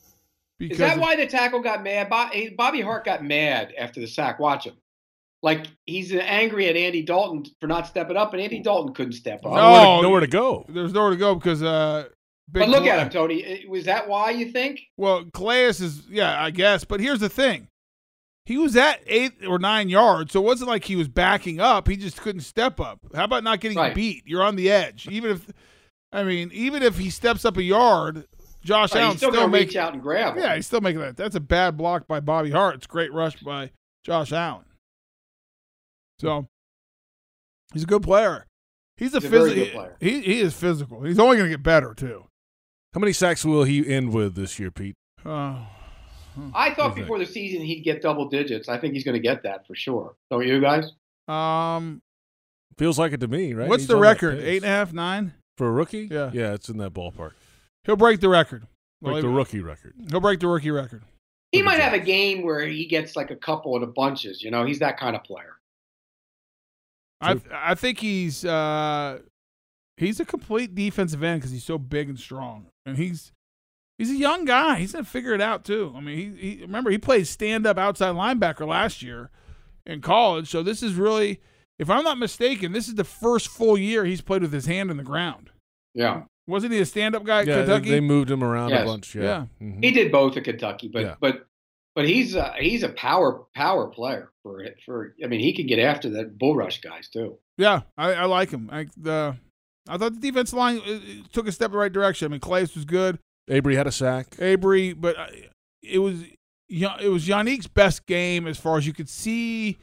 Because 0.59 0.75
Is 0.75 0.79
that 0.79 0.97
of- 0.97 1.01
why 1.01 1.15
the 1.15 1.25
tackle 1.25 1.61
got 1.61 1.83
mad? 1.83 2.07
Eh, 2.33 2.49
Bobby 2.55 2.81
Hart 2.81 3.03
got 3.05 3.23
mad 3.23 3.73
after 3.77 3.99
the 3.99 4.07
sack. 4.07 4.39
Watch 4.39 4.65
him. 4.65 4.75
Like 5.41 5.67
he's 5.85 6.13
angry 6.13 6.67
at 6.67 6.75
Andy 6.75 7.01
Dalton 7.01 7.45
for 7.61 7.67
not 7.67 7.87
stepping 7.87 8.17
up, 8.17 8.33
and 8.33 8.41
Andy 8.41 8.59
Dalton 8.61 8.93
couldn't 8.93 9.13
step 9.13 9.45
up. 9.45 9.53
No, 9.53 10.01
nowhere 10.01 10.19
to 10.19 10.27
go. 10.27 10.65
There's 10.67 10.91
nowhere 10.93 11.11
to 11.11 11.17
go 11.17 11.35
because 11.35 11.63
uh. 11.63 12.07
But 12.51 12.67
look 12.67 12.79
Calais- 12.79 12.89
at 12.89 12.99
him, 13.03 13.09
Tony. 13.09 13.65
Was 13.69 13.85
that 13.85 14.09
why 14.09 14.31
you 14.31 14.51
think? 14.51 14.81
Well, 14.97 15.25
Calais 15.33 15.67
is 15.69 16.01
yeah, 16.09 16.43
I 16.43 16.49
guess. 16.49 16.83
But 16.83 16.99
here's 16.99 17.19
the 17.19 17.29
thing: 17.29 17.67
he 18.45 18.57
was 18.57 18.75
at 18.75 19.01
eight 19.07 19.33
or 19.47 19.59
nine 19.59 19.87
yards, 19.87 20.33
so 20.33 20.41
it 20.41 20.45
wasn't 20.45 20.67
like 20.69 20.83
he 20.85 20.95
was 20.95 21.07
backing 21.07 21.59
up. 21.59 21.87
He 21.87 21.95
just 21.95 22.19
couldn't 22.19 22.41
step 22.41 22.79
up. 22.79 22.99
How 23.15 23.23
about 23.25 23.43
not 23.43 23.59
getting 23.59 23.77
Right. 23.77 23.93
beat? 23.95 24.23
You're 24.25 24.43
on 24.43 24.55
the 24.55 24.69
edge. 24.71 25.07
Even 25.09 25.31
if, 25.31 25.45
I 26.11 26.23
mean, 26.23 26.49
even 26.51 26.81
if 26.83 26.97
he 26.97 27.11
steps 27.11 27.45
up 27.45 27.55
a 27.57 27.63
yard, 27.63 28.25
Josh 28.63 28.93
Right, 28.93 29.01
he's 29.01 29.05
Allen 29.05 29.17
still 29.17 29.31
still 29.31 29.47
make, 29.47 29.67
reach 29.67 29.75
out 29.77 29.93
and 29.93 30.01
grab 30.01 30.35
him. 30.35 30.43
Yeah, 30.43 30.55
he's 30.55 30.65
still 30.65 30.81
making 30.81 31.01
that. 31.01 31.15
That's 31.15 31.35
a 31.35 31.39
bad 31.39 31.77
block 31.77 32.07
by 32.07 32.19
Bobby 32.19 32.49
Hart. 32.49 32.75
It's 32.75 32.87
great 32.87 33.13
rush 33.13 33.35
by 33.41 33.69
Josh 34.03 34.33
Allen. 34.33 34.65
So 36.19 36.47
he's 37.73 37.83
a 37.83 37.87
good 37.87 38.03
player. 38.03 38.45
He's 38.97 39.13
a, 39.13 39.19
He's 39.19 39.25
a 39.25 39.29
very 39.29 39.49
physical. 39.51 39.65
good 39.65 39.73
player. 39.73 39.97
He 39.99 40.21
he 40.21 40.39
is 40.41 40.53
physical. 40.53 41.03
He's 41.03 41.19
only 41.19 41.37
going 41.37 41.49
to 41.49 41.55
get 41.55 41.63
better 41.63 41.93
too. 41.93 42.25
How 42.93 42.99
many 42.99 43.13
sacks 43.13 43.45
will 43.45 43.63
he 43.63 43.87
end 43.87 44.13
with 44.13 44.35
this 44.35 44.59
year, 44.59 44.71
Pete? 44.71 44.95
Uh, 45.25 45.63
I 46.53 46.73
thought 46.73 46.91
Okay. 46.91 47.01
before 47.01 47.19
the 47.19 47.25
season 47.25 47.61
he'd 47.61 47.81
get 47.81 48.01
double 48.01 48.27
digits. 48.29 48.67
I 48.69 48.77
think 48.77 48.93
he's 48.93 49.03
going 49.03 49.13
to 49.15 49.19
get 49.21 49.43
that 49.43 49.65
for 49.67 49.75
sure. 49.75 50.15
Don't 50.31 50.45
you 50.45 50.59
guys? 50.59 50.91
um, 51.27 52.01
Feels 52.77 52.97
like 52.97 53.11
it 53.13 53.19
to 53.19 53.27
me, 53.27 53.53
right? 53.53 53.67
what's 53.69 53.83
He's 53.83 53.87
the 53.89 53.97
record? 53.97 54.39
Eight 54.39 54.57
and 54.57 54.65
a 54.65 54.69
half, 54.69 54.93
nine. 54.93 55.33
for 55.57 55.67
a 55.67 55.71
rookie? 55.71 56.07
Yeah. 56.09 56.31
yeah, 56.33 56.53
it's 56.53 56.69
in 56.69 56.77
that 56.77 56.93
ballpark. 56.93 57.31
He'll 57.83 57.95
break 57.97 58.21
the 58.21 58.29
record. 58.29 58.63
Like 59.01 59.13
Well, 59.13 59.21
the 59.21 59.27
he- 59.27 59.33
rookie 59.33 59.59
record. 59.61 59.93
He'll 60.09 60.21
break 60.21 60.39
the 60.39 60.47
rookie 60.47 60.71
record. 60.71 61.03
He 61.51 61.61
might 61.61 61.79
have 61.79 61.93
a 61.93 61.99
game 61.99 62.43
where 62.43 62.65
he 62.65 62.85
gets 62.85 63.15
like 63.15 63.31
a 63.31 63.35
couple 63.35 63.75
of 63.75 63.81
the 63.81 63.87
bunches. 63.87 64.41
You 64.43 64.49
know, 64.51 64.65
he's 64.65 64.79
that 64.79 64.97
kind 64.99 65.15
of 65.15 65.23
player. 65.23 65.57
I 67.21 67.39
I 67.53 67.75
think 67.75 67.99
he's 67.99 68.45
uh 68.45 69.19
he's 69.97 70.19
a 70.19 70.25
complete 70.25 70.73
defensive 70.75 71.21
end 71.23 71.41
because 71.41 71.51
he's 71.51 71.63
so 71.65 71.77
big 71.77 72.09
and 72.09 72.19
strong, 72.19 72.67
and 72.85 72.97
he's 72.97 73.31
he's 73.97 74.09
a 74.11 74.15
young 74.15 74.45
guy. 74.45 74.75
He's 74.79 74.93
gonna 74.93 75.03
figure 75.03 75.33
it 75.33 75.41
out 75.41 75.65
too. 75.65 75.93
I 75.95 75.99
mean, 75.99 76.37
he, 76.37 76.55
he 76.55 76.61
remember 76.61 76.89
he 76.91 76.97
played 76.97 77.27
stand 77.27 77.67
up 77.67 77.77
outside 77.77 78.15
linebacker 78.15 78.65
last 78.67 79.01
year 79.01 79.29
in 79.85 80.01
college, 80.01 80.49
so 80.49 80.61
this 80.63 80.81
is 80.83 80.93
really, 80.93 81.41
if 81.79 81.89
I'm 81.89 82.03
not 82.03 82.17
mistaken, 82.17 82.71
this 82.71 82.87
is 82.87 82.95
the 82.95 83.03
first 83.03 83.47
full 83.47 83.77
year 83.77 84.05
he's 84.05 84.21
played 84.21 84.41
with 84.41 84.53
his 84.53 84.65
hand 84.67 84.91
in 84.91 84.97
the 84.97 85.03
ground. 85.03 85.49
Yeah. 85.95 86.23
Wasn't 86.47 86.71
he 86.73 86.79
a 86.79 86.85
stand 86.85 87.15
up 87.15 87.23
guy 87.23 87.41
at 87.41 87.47
Yeah, 87.47 87.55
they- 87.57 87.61
Kentucky? 87.65 87.89
they 87.91 87.99
moved 87.99 88.29
him 88.31 88.43
around 88.43 88.69
Yes. 88.69 88.81
a 88.83 88.85
bunch. 88.85 89.15
Yeah. 89.15 89.23
Yeah. 89.23 89.45
Mhm. 89.67 89.83
He 89.83 89.91
did 89.91 90.11
both 90.11 90.37
at 90.37 90.43
Kentucky, 90.45 90.87
but 90.87 91.01
Yeah. 91.01 91.15
but 91.19 91.47
but 91.95 92.07
he's 92.07 92.35
uh, 92.35 92.53
he's 92.59 92.83
a 92.83 92.89
power 92.89 93.43
power 93.55 93.87
player 93.87 94.31
for 94.43 94.65
for. 94.85 95.15
I 95.23 95.27
mean, 95.27 95.39
he 95.39 95.53
can 95.53 95.67
get 95.67 95.79
after 95.79 96.09
that 96.11 96.37
bull 96.37 96.55
rush 96.55 96.81
guys 96.81 97.09
too. 97.09 97.37
Yeah, 97.57 97.81
I, 97.97 98.13
I 98.13 98.25
like 98.25 98.51
him. 98.51 98.69
I 98.71 98.87
the 98.97 99.35
I 99.87 99.97
thought 99.97 100.13
the 100.13 100.19
defense 100.19 100.53
line 100.53 100.81
uh, 100.87 100.91
uh, 100.93 100.99
took 101.33 101.47
a 101.47 101.51
step 101.51 101.67
in 101.67 101.71
the 101.73 101.77
right 101.77 101.91
direction. 101.91 102.25
I 102.25 102.29
mean, 102.29 102.39
Clay 102.39 102.61
was 102.61 102.85
good. 102.85 103.19
Avery 103.49 103.75
had 103.75 103.87
a 103.87 103.91
sack. 103.91 104.35
Avery, 104.39 104.93
but 104.93 105.15
it 105.81 105.99
was 105.99 106.23
Ya- 106.71 106.97
it 107.01 107.09
was 107.09 107.27
Yannick's 107.27 107.67
best 107.67 108.05
game 108.05 108.45
as 108.45 108.59
far 108.59 108.77
as 108.77 108.85
you 108.85 108.93
could 108.93 109.09
see 109.09 109.79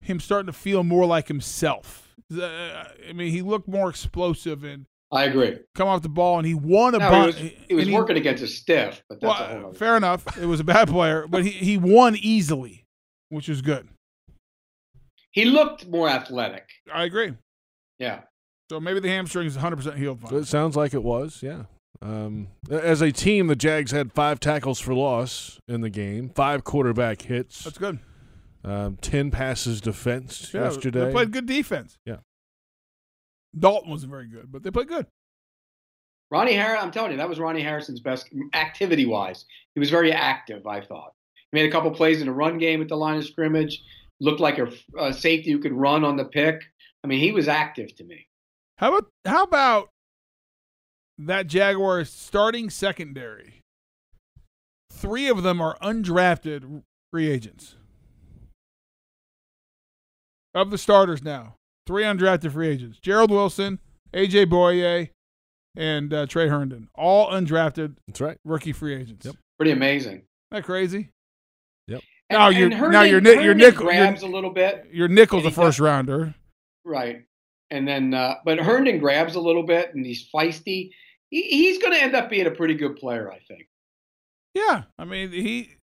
him 0.00 0.18
starting 0.18 0.46
to 0.46 0.52
feel 0.52 0.82
more 0.82 1.06
like 1.06 1.28
himself. 1.28 2.14
I 2.32 3.12
mean, 3.14 3.30
he 3.30 3.42
looked 3.42 3.68
more 3.68 3.88
explosive 3.88 4.64
and 4.64 4.86
I 5.12 5.24
agree. 5.24 5.58
come 5.74 5.86
off 5.88 6.02
the 6.02 6.08
ball, 6.08 6.38
and 6.38 6.46
he 6.46 6.54
won 6.54 6.94
a 6.94 6.98
No, 6.98 7.04
he 7.04 7.10
bunch. 7.10 7.40
was, 7.40 7.50
he 7.68 7.74
was 7.74 7.90
working 7.90 8.16
against 8.16 8.42
a 8.42 8.46
stiff, 8.48 9.02
but 9.08 9.20
that's 9.20 9.40
a 9.40 9.44
whole 9.44 9.56
Well, 9.58 9.66
other 9.68 9.78
fair 9.78 9.96
enough. 9.96 10.36
It 10.38 10.46
was 10.46 10.58
a 10.60 10.64
bad 10.64 10.88
player, 10.88 11.26
but 11.28 11.44
he, 11.44 11.50
he 11.50 11.78
won 11.78 12.16
easily, 12.16 12.84
which 13.28 13.48
is 13.48 13.62
good. 13.62 13.88
He 15.30 15.44
looked 15.44 15.86
more 15.86 16.08
athletic. 16.08 16.68
I 16.92 17.04
agree. 17.04 17.34
Yeah. 17.98 18.22
So 18.70 18.80
maybe 18.80 19.00
the 19.00 19.08
hamstring 19.08 19.46
is 19.46 19.56
100% 19.56 19.96
healed. 19.96 20.26
So 20.28 20.36
it 20.38 20.46
sounds 20.46 20.76
like 20.76 20.92
it 20.94 21.02
was, 21.02 21.40
yeah. 21.42 21.64
Um, 22.02 22.48
as 22.70 23.00
a 23.00 23.12
team, 23.12 23.46
the 23.46 23.56
Jags 23.56 23.90
had 23.90 24.12
five 24.12 24.40
tackles 24.40 24.80
for 24.80 24.92
loss 24.94 25.58
in 25.68 25.80
the 25.82 25.88
game, 25.90 26.30
five 26.34 26.64
quarterback 26.64 27.22
hits, 27.22 27.64
That's 27.64 27.78
good. 27.78 28.00
um, 28.64 28.98
ten 29.00 29.30
passes 29.30 29.80
defensed 29.80 30.52
Yeah, 30.52 30.64
yesterday. 30.64 31.06
They 31.06 31.12
played 31.12 31.30
good 31.32 31.46
defense. 31.46 31.96
Yeah. 32.04 32.16
Dalton 33.58 33.90
wasn't 33.90 34.10
very 34.10 34.26
good, 34.26 34.50
but 34.50 34.62
they 34.62 34.70
played 34.70 34.88
good. 34.88 35.06
Ronnie 36.30 36.54
Harris, 36.54 36.82
I'm 36.82 36.90
telling 36.90 37.12
you, 37.12 37.16
that 37.18 37.28
was 37.28 37.38
Ronnie 37.38 37.62
Harrison's 37.62 38.00
best 38.00 38.28
activity 38.54 39.06
wise. 39.06 39.44
He 39.74 39.80
was 39.80 39.90
very 39.90 40.12
active, 40.12 40.66
I 40.66 40.80
thought. 40.80 41.12
He 41.52 41.60
made 41.60 41.68
a 41.68 41.72
couple 41.72 41.90
plays 41.92 42.20
in 42.20 42.28
a 42.28 42.32
run 42.32 42.58
game 42.58 42.82
at 42.82 42.88
the 42.88 42.96
line 42.96 43.18
of 43.18 43.24
scrimmage, 43.24 43.82
looked 44.20 44.40
like 44.40 44.58
a, 44.58 44.68
a 44.98 45.12
safety 45.12 45.52
who 45.52 45.60
could 45.60 45.72
run 45.72 46.04
on 46.04 46.16
the 46.16 46.24
pick. 46.24 46.62
I 47.04 47.06
mean, 47.06 47.20
he 47.20 47.30
was 47.30 47.46
active 47.46 47.94
to 47.96 48.04
me. 48.04 48.26
How 48.78 48.94
about 48.94 49.10
how 49.24 49.42
about 49.44 49.88
that 51.18 51.46
Jaguars 51.46 52.10
starting 52.10 52.68
secondary? 52.68 53.62
Three 54.92 55.28
of 55.28 55.42
them 55.42 55.60
are 55.60 55.78
undrafted 55.78 56.82
free 57.12 57.30
agents. 57.30 57.76
of 60.54 60.70
the 60.70 60.78
starters 60.78 61.22
now, 61.22 61.54
three 61.86 62.04
undrafted 62.04 62.52
free 62.52 62.68
agents: 62.68 62.98
Jarrod 63.00 63.28
Wilson, 63.30 63.78
AJ 64.14 64.46
Bouye, 64.46 65.10
and 65.76 66.12
uh, 66.12 66.26
Tre 66.26 66.48
Herndon, 66.48 66.88
all 66.94 67.30
undrafted. 67.30 67.96
That's 68.06 68.20
right. 68.20 68.38
Rookie 68.44 68.72
free 68.72 68.94
agents. 68.94 69.26
Yep. 69.26 69.36
Pretty 69.58 69.72
amazing. 69.72 70.12
Isn't 70.12 70.24
that 70.50 70.64
crazy? 70.64 71.10
Yep. 71.88 72.02
And, 72.30 72.38
now 72.38 72.48
you're 72.48 72.70
Herndon, 72.70 72.92
now 72.92 73.02
your 73.02 73.20
ni- 73.20 73.30
your 73.30 73.40
Herndon 73.42 73.58
nickel 73.58 73.84
grabs 73.86 74.22
your, 74.22 74.30
a 74.30 74.34
little 74.34 74.50
bit. 74.50 74.86
your 74.92 75.08
nickel's 75.08 75.46
a 75.46 75.50
first 75.50 75.78
got- 75.78 75.84
rounder. 75.84 76.34
Right. 76.84 77.22
And 77.70 77.86
then, 77.86 78.14
uh, 78.14 78.34
but 78.44 78.58
Herndon 78.60 78.98
grabs 78.98 79.34
a 79.34 79.40
little 79.40 79.64
bit 79.64 79.92
and 79.94 80.06
he's 80.06 80.28
feisty. 80.32 80.90
He, 81.30 81.42
he's 81.42 81.78
going 81.78 81.92
to 81.92 82.00
end 82.00 82.14
up 82.14 82.30
being 82.30 82.46
a 82.46 82.50
pretty 82.52 82.74
good 82.74 82.94
player, 82.96 83.30
I 83.30 83.40
think. 83.48 83.66
Yeah, 84.54 84.84
I 84.98 85.04
mean 85.04 85.32
he 85.32 85.74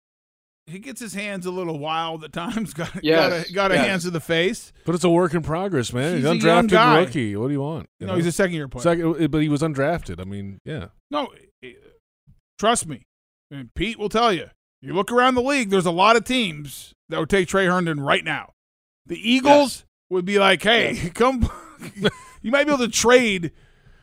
he 0.67 0.79
gets 0.79 1.01
his 1.01 1.15
hands 1.15 1.47
a 1.47 1.51
little 1.51 1.79
wild 1.79 2.25
at 2.25 2.33
times. 2.33 2.73
Got 2.75 3.03
Yes, 3.03 3.31
got 3.31 3.51
a, 3.51 3.53
got 3.53 3.73
a 3.73 3.75
yes. 3.75 3.87
hands 3.87 4.05
to 4.05 4.11
the 4.11 4.21
face. 4.21 4.73
But 4.85 4.95
it's 4.95 5.05
a 5.05 5.11
work 5.11 5.35
in 5.35 5.43
progress, 5.43 5.93
man. 5.93 6.17
He's 6.17 6.25
He's, 6.25 6.45
a 6.45 6.47
young 6.47 6.69
undrafted 6.69 6.71
guy. 6.71 6.99
rookie. 7.01 7.37
What 7.37 7.49
do 7.49 7.53
you 7.53 7.61
want? 7.61 7.89
You 8.01 8.07
No, 8.07 8.15
he's 8.17 8.27
a 8.27 8.33
second-year 8.33 8.69
player. 8.69 8.83
Second, 8.83 9.31
but 9.31 9.43
he 9.43 9.49
was 9.49 9.63
undrafted. 9.63 10.21
I 10.21 10.25
mean, 10.25 10.59
yeah. 10.65 10.87
No, 11.11 11.33
eh, 11.63 11.73
trust 12.59 12.87
me, 12.87 13.03
and 13.51 13.75
Pete 13.75 13.99
will 13.99 14.09
tell 14.09 14.33
you. 14.33 14.51
You 14.85 14.95
look 14.95 15.13
around 15.13 15.37
the 15.37 15.43
league. 15.43 15.71
There's 15.71 15.87
a 15.87 15.93
lot 15.93 16.17
of 16.17 16.25
teams 16.25 16.93
that 17.09 17.21
would 17.21 17.31
take 17.31 17.47
Tre 17.47 17.67
Herndon 17.67 18.01
right 18.01 18.25
now. 18.25 18.51
The 19.07 19.17
Eagles 19.17 19.85
would 20.11 20.25
be 20.25 20.41
like, 20.41 20.63
"Hey, 20.63 21.11
come." 21.15 21.49
you 22.43 22.51
might 22.51 22.65
be 22.67 22.73
able 22.73 22.85
to 22.85 22.91
trade, 22.91 23.53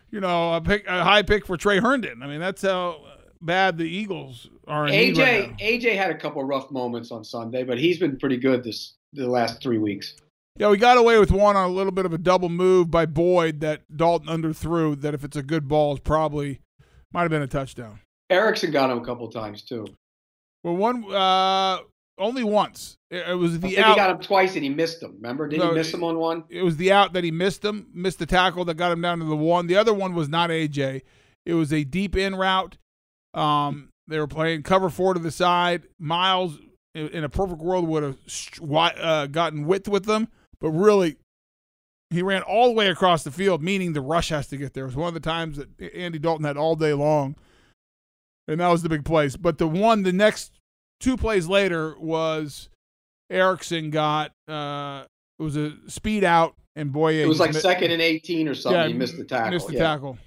you 0.10 0.20
know, 0.22 0.54
a 0.54 0.62
pick 0.62 0.88
a 0.88 1.04
high 1.04 1.22
pick 1.22 1.46
for 1.46 1.58
Tre 1.58 1.80
Herndon. 1.80 2.24
I 2.24 2.28
mean, 2.28 2.40
that's 2.40 2.62
how 2.62 3.02
bad 3.42 3.78
the 3.78 3.86
Eagles 3.86 4.50
are. 4.68 4.88
In 4.88 4.94
AJ 4.94 5.18
right. 5.18 5.58
AJ 5.58 5.96
had 5.96 6.12
a 6.12 6.18
couple 6.18 6.44
rough 6.44 6.72
moments 6.72 7.12
on 7.12 7.24
Sunday, 7.24 7.64
but 7.64 7.78
he's 7.78 7.98
been 7.98 8.18
pretty 8.18 8.38
good 8.38 8.64
this 8.64 8.96
the 9.14 9.28
last 9.28 9.62
three 9.62 9.78
weeks. 9.78 10.16
Yeah, 10.58 10.70
we 10.70 10.78
got 10.78 10.98
away 10.98 11.18
with 11.20 11.32
one 11.32 11.56
on 11.56 11.70
a 11.70 11.74
little 11.74 11.92
bit 11.92 12.06
of 12.06 12.14
a 12.14 12.18
double 12.18 12.50
move 12.50 12.92
by 12.92 13.06
Boyd 13.06 13.62
that 13.62 13.82
Dalton 13.96 14.28
underthrew. 14.28 15.00
That 15.00 15.14
if 15.14 15.24
it's 15.24 15.38
a 15.38 15.44
good 15.44 15.68
ball, 15.68 15.94
is 15.94 16.00
probably 16.00 16.60
might 17.14 17.22
have 17.22 17.32
been 17.32 17.42
a 17.42 17.48
touchdown. 17.48 18.00
Erickson 18.30 18.72
got 18.72 18.90
him 18.90 19.00
a 19.00 19.06
couple 19.06 19.28
times 19.30 19.64
too. 19.64 19.88
Well, 20.64 20.76
one 20.76 21.12
uh, 21.12 21.80
only 22.18 22.44
once. 22.44 22.98
It, 23.10 23.30
it 23.30 23.36
was 23.36 23.60
the 23.60 23.80
out. 23.80 23.92
he 23.92 23.96
got 23.96 24.12
him 24.12 24.20
twice 24.20 24.56
and 24.56 24.64
he 24.64 24.70
missed 24.70 25.02
him. 25.02 25.16
Remember? 25.16 25.48
Did 25.48 25.60
No, 25.60 25.70
he 25.70 25.76
miss 25.76 25.94
him 25.94 26.04
on 26.04 26.18
one? 26.20 26.44
It 26.50 26.62
was 26.62 26.78
the 26.78 26.92
out 26.92 27.14
that 27.14 27.24
he 27.24 27.32
missed 27.32 27.64
him, 27.64 27.88
missed 27.94 28.20
the 28.20 28.26
tackle 28.26 28.66
that 28.66 28.76
got 28.76 28.92
him 28.92 29.02
down 29.02 29.20
to 29.20 29.26
the 29.26 29.36
one. 29.36 29.68
The 29.68 29.78
other 29.78 29.94
one 29.94 30.14
was 30.14 30.30
not 30.30 30.50
AJ. 30.50 31.02
It 31.46 31.54
was 31.54 31.74
a 31.74 31.84
deep 31.84 32.16
in 32.16 32.36
route. 32.36 32.78
Um, 33.34 33.90
they 34.08 34.20
were 34.20 34.28
playing 34.28 34.64
cover 34.64 34.90
four 34.90 35.14
to 35.14 35.20
the 35.20 35.32
side. 35.32 35.84
Myles, 36.00 36.58
in 36.96 37.24
a 37.24 37.30
perfect 37.30 37.62
world, 37.62 37.88
would 37.88 38.04
have 38.04 38.18
uh, 38.72 39.28
gotten 39.28 39.66
width 39.66 39.88
with 39.88 40.06
them, 40.06 40.30
but 40.60 40.72
really, 40.72 41.18
he 42.10 42.24
ran 42.24 42.42
all 42.42 42.68
the 42.68 42.74
way 42.74 42.88
across 42.88 43.24
the 43.24 43.32
field, 43.32 43.62
meaning 43.62 43.94
the 43.94 44.02
rush 44.02 44.30
has 44.30 44.48
to 44.48 44.58
get 44.58 44.74
there. 44.74 44.86
It 44.86 44.88
was 44.88 44.96
one 44.96 45.10
of 45.10 45.14
the 45.14 45.20
times 45.20 45.58
that 45.58 45.70
Andy 45.94 46.18
Dalton 46.18 46.46
had 46.46 46.58
all 46.58 46.76
day 46.76 46.94
long, 46.94 47.36
and 48.48 48.60
that 48.60 48.70
was 48.70 48.82
the 48.82 48.90
big 48.90 49.06
place. 49.06 49.36
But 49.36 49.60
the 49.60 49.68
one, 49.68 50.02
the 50.04 50.12
next 50.12 50.54
two 51.00 51.16
plays 51.16 51.48
later 51.48 51.96
was 52.00 52.70
Erickson 53.30 53.92
got 53.92 54.32
uh, 54.48 55.04
it 55.38 55.44
was 55.44 55.56
a 55.56 55.74
speed 55.88 56.24
out, 56.24 56.56
and 56.76 56.92
Bouye 56.92 57.22
It 57.22 57.28
was 57.28 57.40
like 57.40 57.54
mi- 57.54 57.60
second 57.60 57.92
and 57.92 58.02
eighteen 58.02 58.48
or 58.48 58.56
something. 58.56 58.80
Yeah, 58.80 58.88
he 58.88 58.94
missed 58.94 59.18
the 59.18 59.24
tackle. 59.24 59.52
Missed 59.52 59.68
the 59.68 59.74
yeah. 59.74 59.80
tackle. 59.80 60.18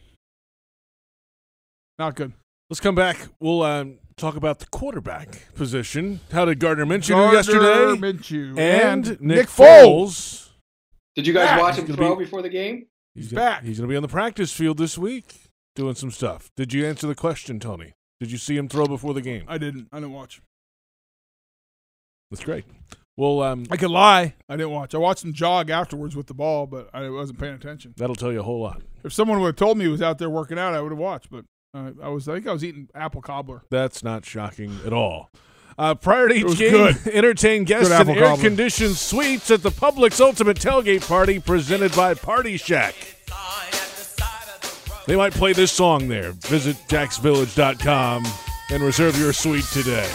Not 1.98 2.14
good. 2.14 2.32
Let's 2.72 2.80
come 2.80 2.94
back. 2.94 3.18
We'll 3.38 3.60
um, 3.64 3.98
talk 4.16 4.34
about 4.34 4.58
the 4.58 4.64
quarterback 4.64 5.52
position. 5.54 6.20
How 6.32 6.46
did 6.46 6.58
Gardner 6.58 6.86
Minshew 6.86 7.08
do 7.08 7.12
Gardner 7.16 7.34
yesterday? 7.36 8.00
Minshew 8.00 8.58
and, 8.58 9.06
and 9.08 9.20
Nick, 9.20 9.20
Nick 9.20 9.48
Foles. 9.48 10.48
Did 11.14 11.26
you 11.26 11.34
guys 11.34 11.48
Back. 11.48 11.60
watch 11.60 11.76
him 11.76 11.86
throw 11.86 12.16
be- 12.16 12.24
before 12.24 12.40
the 12.40 12.48
game? 12.48 12.86
He's 13.14 13.24
He's 13.24 13.32
gonna- 13.34 13.44
back. 13.44 13.64
He's 13.64 13.76
going 13.76 13.88
to 13.90 13.92
be 13.92 13.96
on 13.96 14.00
the 14.02 14.08
practice 14.08 14.54
field 14.54 14.78
this 14.78 14.96
week 14.96 15.50
doing 15.76 15.94
some 15.94 16.10
stuff. 16.10 16.50
Did 16.56 16.72
you 16.72 16.86
answer 16.86 17.06
the 17.06 17.14
question, 17.14 17.60
Tony? 17.60 17.92
Did 18.20 18.32
you 18.32 18.38
see 18.38 18.56
him 18.56 18.70
throw 18.70 18.86
before 18.86 19.12
the 19.12 19.20
game? 19.20 19.44
I 19.48 19.58
didn't. 19.58 19.88
I 19.92 19.96
didn't 19.98 20.14
watch. 20.14 20.40
That's 22.30 22.42
great. 22.42 22.64
Well, 23.18 23.42
um, 23.42 23.66
I 23.70 23.76
could 23.76 23.90
lie. 23.90 24.32
I 24.48 24.56
didn't 24.56 24.72
watch. 24.72 24.94
I 24.94 24.98
watched 24.98 25.22
him 25.26 25.34
jog 25.34 25.68
afterwards 25.68 26.16
with 26.16 26.26
the 26.26 26.32
ball, 26.32 26.66
but 26.66 26.88
I 26.94 27.10
wasn't 27.10 27.38
paying 27.38 27.52
attention. 27.52 27.92
that'll 27.98 28.16
tell 28.16 28.32
you 28.32 28.40
a 28.40 28.44
whole 28.44 28.62
lot. 28.62 28.80
If 29.04 29.12
someone 29.12 29.40
would 29.40 29.48
have 29.48 29.56
told 29.56 29.76
me 29.76 29.84
he 29.84 29.90
was 29.90 30.00
out 30.00 30.16
there 30.16 30.30
working 30.30 30.58
out, 30.58 30.72
I 30.72 30.80
would 30.80 30.92
have 30.92 30.98
watched. 30.98 31.30
But 31.30 31.44
uh, 31.74 31.90
I 32.02 32.08
was. 32.08 32.28
I 32.28 32.34
think 32.34 32.46
I 32.46 32.52
was 32.52 32.64
eating 32.64 32.88
apple 32.94 33.22
cobbler. 33.22 33.62
That's 33.70 34.02
not 34.04 34.24
shocking 34.24 34.78
at 34.84 34.92
all. 34.92 35.30
Uh, 35.78 35.94
prior 35.94 36.28
to 36.28 36.34
each 36.34 36.58
game, 36.58 36.70
good. 36.70 37.14
entertain 37.14 37.64
guests 37.64 37.90
in 37.90 38.10
air-conditioned 38.10 38.94
suites 38.94 39.50
at 39.50 39.62
the 39.62 39.70
Publix 39.70 40.20
Ultimate 40.20 40.58
Tailgate 40.58 41.06
Party 41.08 41.38
presented 41.38 41.94
by 41.96 42.12
Party 42.14 42.58
Shack. 42.58 42.94
They 45.06 45.16
might 45.16 45.32
play 45.32 45.52
this 45.52 45.72
song 45.72 46.08
there. 46.08 46.32
Visit 46.32 46.76
jacksvillage.com 46.88 48.24
and 48.70 48.82
reserve 48.82 49.18
your 49.18 49.32
suite 49.32 49.64
today. 49.72 50.08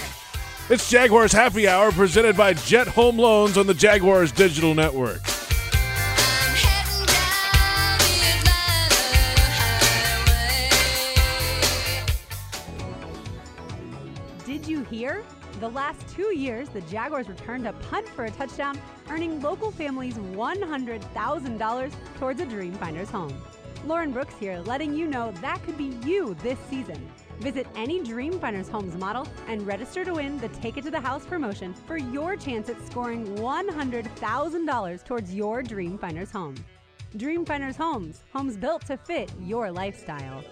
It's 0.69 0.89
Jaguars 0.89 1.33
Happy 1.33 1.67
Hour 1.67 1.91
presented 1.91 2.37
by 2.37 2.53
Jet 2.53 2.87
Home 2.89 3.17
Loans 3.17 3.57
on 3.57 3.67
the 3.67 3.73
Jaguars 3.73 4.31
Digital 4.31 4.75
Network. 4.75 5.21
The 15.59 15.69
last 15.69 16.07
two 16.09 16.37
years, 16.37 16.69
the 16.69 16.81
Jaguars 16.81 17.27
returned 17.27 17.67
a 17.67 17.73
punt 17.73 18.07
for 18.09 18.25
a 18.25 18.31
touchdown, 18.31 18.79
earning 19.09 19.41
local 19.41 19.71
families 19.71 20.13
$100,000 20.13 21.91
towards 22.19 22.41
a 22.41 22.45
Dreamfinders 22.45 23.07
home. 23.07 23.35
Lauren 23.83 24.11
Brooks 24.11 24.35
here, 24.39 24.59
letting 24.59 24.93
you 24.93 25.07
know 25.07 25.31
that 25.41 25.63
could 25.63 25.75
be 25.75 25.97
you 26.05 26.35
this 26.43 26.59
season. 26.69 27.09
Visit 27.39 27.65
any 27.75 28.03
Dreamfinders 28.03 28.69
Homes 28.69 28.95
model 28.97 29.27
and 29.47 29.65
register 29.65 30.05
to 30.05 30.13
win 30.13 30.37
the 30.37 30.49
Take 30.49 30.77
It 30.77 30.83
to 30.83 30.91
the 30.91 30.99
House 30.99 31.25
promotion 31.25 31.73
for 31.73 31.97
your 31.97 32.35
chance 32.35 32.69
at 32.69 32.79
scoring 32.85 33.25
$100,000 33.37 35.05
towards 35.05 35.33
your 35.33 35.63
Dreamfinders 35.63 36.31
home. 36.31 36.55
Dreamfinders 37.15 37.77
Homes, 37.77 38.23
homes 38.31 38.57
built 38.57 38.85
to 38.85 38.97
fit 38.97 39.31
your 39.41 39.71
lifestyle. 39.71 40.43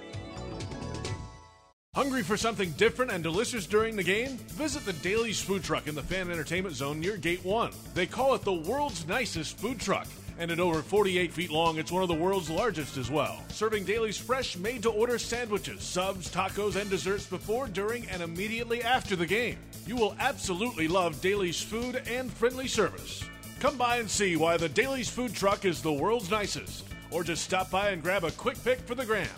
Hungry 1.96 2.24
for 2.24 2.36
something 2.36 2.72
different 2.72 3.10
and 3.10 3.24
delicious 3.24 3.66
during 3.66 3.96
the 3.96 4.04
game? 4.04 4.32
Visit 4.50 4.84
the 4.84 4.92
Daily's 4.92 5.40
Food 5.40 5.64
Truck 5.64 5.88
in 5.88 5.96
the 5.96 6.04
Fan 6.04 6.30
Entertainment 6.30 6.76
Zone 6.76 7.00
near 7.00 7.16
Gate 7.16 7.46
1. 7.46 7.72
They 7.94 8.06
call 8.06 8.36
it 8.36 8.42
the 8.42 8.52
world's 8.52 9.08
nicest 9.08 9.58
food 9.58 9.80
truck. 9.80 10.06
And 10.38 10.52
at 10.52 10.60
over 10.60 10.82
48 10.82 11.32
feet 11.32 11.52
long, 11.52 11.78
it's 11.78 11.94
one 11.94 12.02
of 12.02 12.10
the 12.10 12.14
world's 12.14 12.50
largest 12.50 12.98
as 12.98 13.10
well. 13.10 13.42
Serving 13.48 13.86
Daily's 13.86 14.18
fresh, 14.18 14.58
made 14.58 14.84
to 14.84 14.90
order 14.90 15.18
sandwiches, 15.18 15.84
subs, 15.84 16.30
tacos, 16.30 16.76
and 16.76 16.90
desserts 16.90 17.28
before, 17.28 17.68
during, 17.68 18.06
and 18.10 18.22
immediately 18.22 18.84
after 18.84 19.16
the 19.16 19.26
game. 19.26 19.58
You 19.88 19.96
will 19.96 20.18
absolutely 20.20 20.90
love 20.90 21.22
Daily's 21.22 21.62
food 21.62 22.04
and 22.08 22.30
friendly 22.30 22.68
service. 22.68 23.24
Come 23.62 23.78
by 23.78 24.00
and 24.00 24.10
see 24.10 24.36
why 24.36 24.58
the 24.58 24.68
Daily's 24.68 25.10
Food 25.10 25.34
Truck 25.34 25.64
is 25.64 25.82
the 25.82 25.94
world's 25.94 26.30
nicest. 26.30 26.84
Or 27.10 27.24
just 27.24 27.46
stop 27.46 27.72
by 27.72 27.92
and 27.92 28.04
grab 28.04 28.26
a 28.26 28.32
quick 28.32 28.62
pick 28.66 28.80
for 28.80 28.96
the 28.96 29.06
gram. 29.06 29.30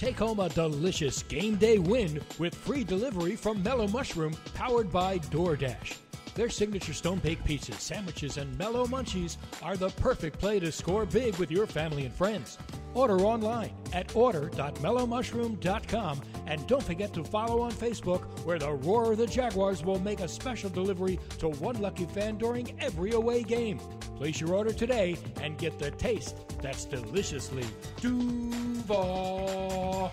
Take 0.00 0.18
home 0.18 0.40
a 0.40 0.48
delicious 0.48 1.22
game 1.24 1.56
day 1.56 1.78
win 1.78 2.22
with 2.38 2.54
free 2.54 2.84
delivery 2.84 3.36
from 3.36 3.62
Mellow 3.62 3.86
Mushroom, 3.86 4.32
powered 4.54 4.90
by 4.90 5.18
DoorDash. 5.18 5.98
Their 6.34 6.48
signature 6.48 6.94
stone 6.94 7.18
baked 7.18 7.44
pizzas, 7.44 7.80
sandwiches, 7.80 8.36
and 8.36 8.56
mellow 8.58 8.86
munchies 8.86 9.36
are 9.62 9.76
the 9.76 9.90
perfect 9.90 10.38
play 10.38 10.60
to 10.60 10.70
score 10.72 11.04
big 11.06 11.36
with 11.36 11.50
your 11.50 11.66
family 11.66 12.06
and 12.06 12.14
friends. 12.14 12.56
Order 12.94 13.18
online 13.20 13.72
at 13.92 14.16
order.mellowmushroom.com 14.16 16.20
and 16.46 16.66
don't 16.66 16.82
forget 16.82 17.12
to 17.14 17.24
follow 17.24 17.62
on 17.62 17.72
Facebook 17.72 18.22
where 18.44 18.58
the 18.58 18.72
Roar 18.72 19.12
of 19.12 19.18
the 19.18 19.26
Jaguars 19.26 19.84
will 19.84 20.00
make 20.00 20.20
a 20.20 20.28
special 20.28 20.70
delivery 20.70 21.18
to 21.38 21.48
one 21.48 21.80
lucky 21.80 22.06
fan 22.06 22.38
during 22.38 22.78
every 22.80 23.12
away 23.12 23.42
game. 23.42 23.78
Place 24.16 24.40
your 24.40 24.54
order 24.54 24.72
today 24.72 25.16
and 25.40 25.58
get 25.58 25.78
the 25.78 25.90
taste 25.92 26.36
that's 26.60 26.84
deliciously 26.84 27.64
Duval. 28.00 30.12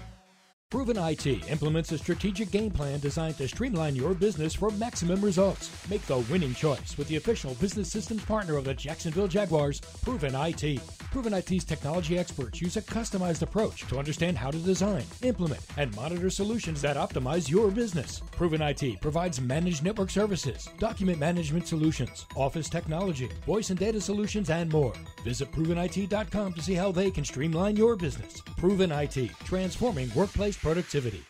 Proven 0.70 0.98
IT 0.98 1.26
implements 1.50 1.94
a 1.94 1.98
strategic 1.98 2.52
game 2.52 2.72
plan 2.72 3.00
designed 3.00 3.38
to 3.38 3.48
streamline 3.48 3.96
your 3.96 4.14
business 4.14 4.54
for 4.54 4.70
maximum 4.72 5.22
results. 5.22 5.72
Make 5.90 6.06
the 6.08 6.18
winning 6.30 6.54
choice 6.54 6.98
with 6.98 7.08
the 7.08 7.16
official 7.16 7.54
business 7.54 7.90
systems 7.90 8.26
partner 8.26 8.58
of 8.58 8.66
the 8.66 8.74
Jacksonville 8.74 9.30
Jaguars, 9.30 9.80
Proven 9.80 10.36
IT. 10.36 10.82
Proven 11.10 11.34
IT's 11.34 11.64
technology 11.64 12.20
experts 12.20 12.62
use 12.62 12.76
a 12.76 12.82
customized 12.82 13.44
approach 13.44 13.88
to 13.88 13.98
understand 13.98 14.38
how 14.38 14.52
to 14.52 14.58
design, 14.58 15.06
implement, 15.22 15.62
and 15.78 15.96
monitor 15.96 16.30
solutions 16.30 16.82
that 16.82 16.98
optimize 16.98 17.50
your 17.50 17.72
business. 17.72 18.22
Proven 18.32 18.62
IT 18.62 19.00
provides 19.00 19.40
managed 19.40 19.86
network 19.86 20.10
services, 20.10 20.68
document 20.80 21.18
management 21.18 21.66
solutions, 21.66 22.26
office 22.36 22.68
technology, 22.68 23.30
voice 23.46 23.70
and 23.70 23.80
data 23.80 24.02
solutions, 24.02 24.50
and 24.50 24.70
more. 24.70 24.94
Visit 25.24 25.50
provenit.com 25.54 26.54
to 26.56 26.62
see 26.62 26.74
how 26.74 26.92
they 26.92 27.10
can 27.10 27.24
streamline 27.24 27.78
your 27.78 27.96
business. 27.96 28.42
Proven 28.58 28.92
IT, 28.92 29.30
transforming 29.46 30.14
workplace 30.14 30.57
productivity. 30.58 31.24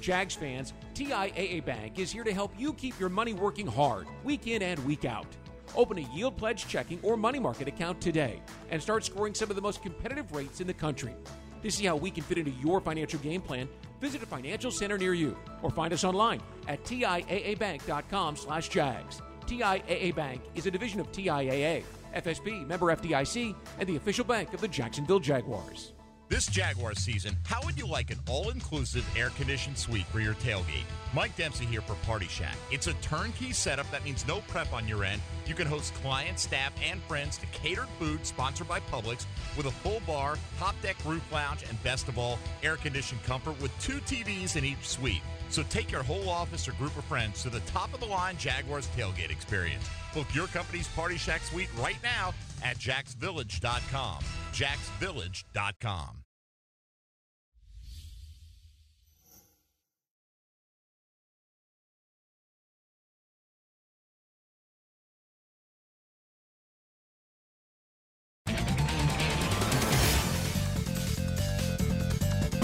Jags 0.00 0.34
fans, 0.34 0.72
TIAA 0.94 1.64
Bank 1.64 1.98
is 1.98 2.10
here 2.10 2.24
to 2.24 2.34
help 2.34 2.52
you 2.58 2.72
keep 2.72 2.98
your 2.98 3.08
money 3.08 3.32
working 3.32 3.66
hard, 3.66 4.06
week 4.24 4.48
in 4.48 4.62
and 4.62 4.84
week 4.84 5.04
out. 5.04 5.28
Open 5.76 5.98
a 5.98 6.14
Yield 6.14 6.36
Pledge 6.36 6.66
checking 6.66 6.98
or 7.02 7.16
money 7.16 7.38
market 7.38 7.68
account 7.68 8.00
today 8.00 8.42
and 8.70 8.82
start 8.82 9.04
scoring 9.04 9.34
some 9.34 9.48
of 9.48 9.56
the 9.56 9.62
most 9.62 9.82
competitive 9.82 10.32
rates 10.32 10.60
in 10.60 10.66
the 10.66 10.74
country. 10.74 11.14
To 11.62 11.70
see 11.70 11.86
how 11.86 11.96
we 11.96 12.10
can 12.10 12.24
fit 12.24 12.38
into 12.38 12.50
your 12.50 12.80
financial 12.80 13.20
game 13.20 13.40
plan, 13.40 13.68
visit 14.00 14.22
a 14.22 14.26
financial 14.26 14.72
center 14.72 14.98
near 14.98 15.14
you 15.14 15.36
or 15.62 15.70
find 15.70 15.92
us 15.92 16.02
online 16.02 16.40
at 16.66 16.82
tiaabank.com 16.84 18.36
slash 18.36 18.68
jags. 18.68 19.22
TIAA 19.46 20.14
Bank 20.14 20.42
is 20.54 20.66
a 20.66 20.70
division 20.70 20.98
of 20.98 21.10
TIAA, 21.12 21.84
FSB, 22.14 22.66
member 22.66 22.86
FDIC, 22.86 23.54
and 23.78 23.88
the 23.88 23.96
official 23.96 24.24
bank 24.24 24.52
of 24.52 24.60
the 24.60 24.68
Jacksonville 24.68 25.20
Jaguars. 25.20 25.92
This 26.32 26.46
Jaguar 26.46 26.94
season, 26.94 27.36
how 27.44 27.60
would 27.62 27.76
you 27.76 27.86
like 27.86 28.10
an 28.10 28.18
all 28.26 28.48
inclusive 28.48 29.06
air 29.14 29.28
conditioned 29.36 29.76
suite 29.76 30.06
for 30.06 30.18
your 30.18 30.32
tailgate? 30.32 30.86
Mike 31.12 31.36
Dempsey 31.36 31.66
here 31.66 31.82
for 31.82 31.94
Party 32.06 32.26
Shack. 32.26 32.56
It's 32.70 32.86
a 32.86 32.94
turnkey 32.94 33.52
setup 33.52 33.90
that 33.90 34.02
means 34.02 34.26
no 34.26 34.40
prep 34.48 34.72
on 34.72 34.88
your 34.88 35.04
end. 35.04 35.20
You 35.44 35.54
can 35.54 35.66
host 35.66 35.92
clients, 35.96 36.44
staff, 36.44 36.72
and 36.82 37.02
friends 37.02 37.36
to 37.36 37.46
catered 37.48 37.90
food 37.98 38.24
sponsored 38.24 38.66
by 38.66 38.80
Publix 38.80 39.26
with 39.58 39.66
a 39.66 39.70
full 39.70 40.00
bar, 40.06 40.38
top 40.58 40.74
deck 40.80 40.96
roof 41.04 41.22
lounge, 41.30 41.64
and 41.68 41.82
best 41.82 42.08
of 42.08 42.16
all, 42.16 42.38
air 42.62 42.76
conditioned 42.76 43.22
comfort 43.24 43.60
with 43.60 43.78
two 43.78 43.98
TVs 43.98 44.56
in 44.56 44.64
each 44.64 44.88
suite. 44.88 45.20
So 45.50 45.62
take 45.64 45.92
your 45.92 46.02
whole 46.02 46.30
office 46.30 46.66
or 46.66 46.72
group 46.72 46.96
of 46.96 47.04
friends 47.04 47.42
to 47.42 47.50
the 47.50 47.60
top 47.60 47.92
of 47.92 48.00
the 48.00 48.06
line 48.06 48.38
Jaguars 48.38 48.88
tailgate 48.96 49.30
experience. 49.30 49.84
Book 50.14 50.34
your 50.34 50.46
company's 50.46 50.88
Party 50.88 51.18
Shack 51.18 51.42
suite 51.42 51.68
right 51.78 51.98
now 52.02 52.32
at 52.64 52.78
jacksvillage.com. 52.78 54.24
jacksvillage.com. 54.54 56.21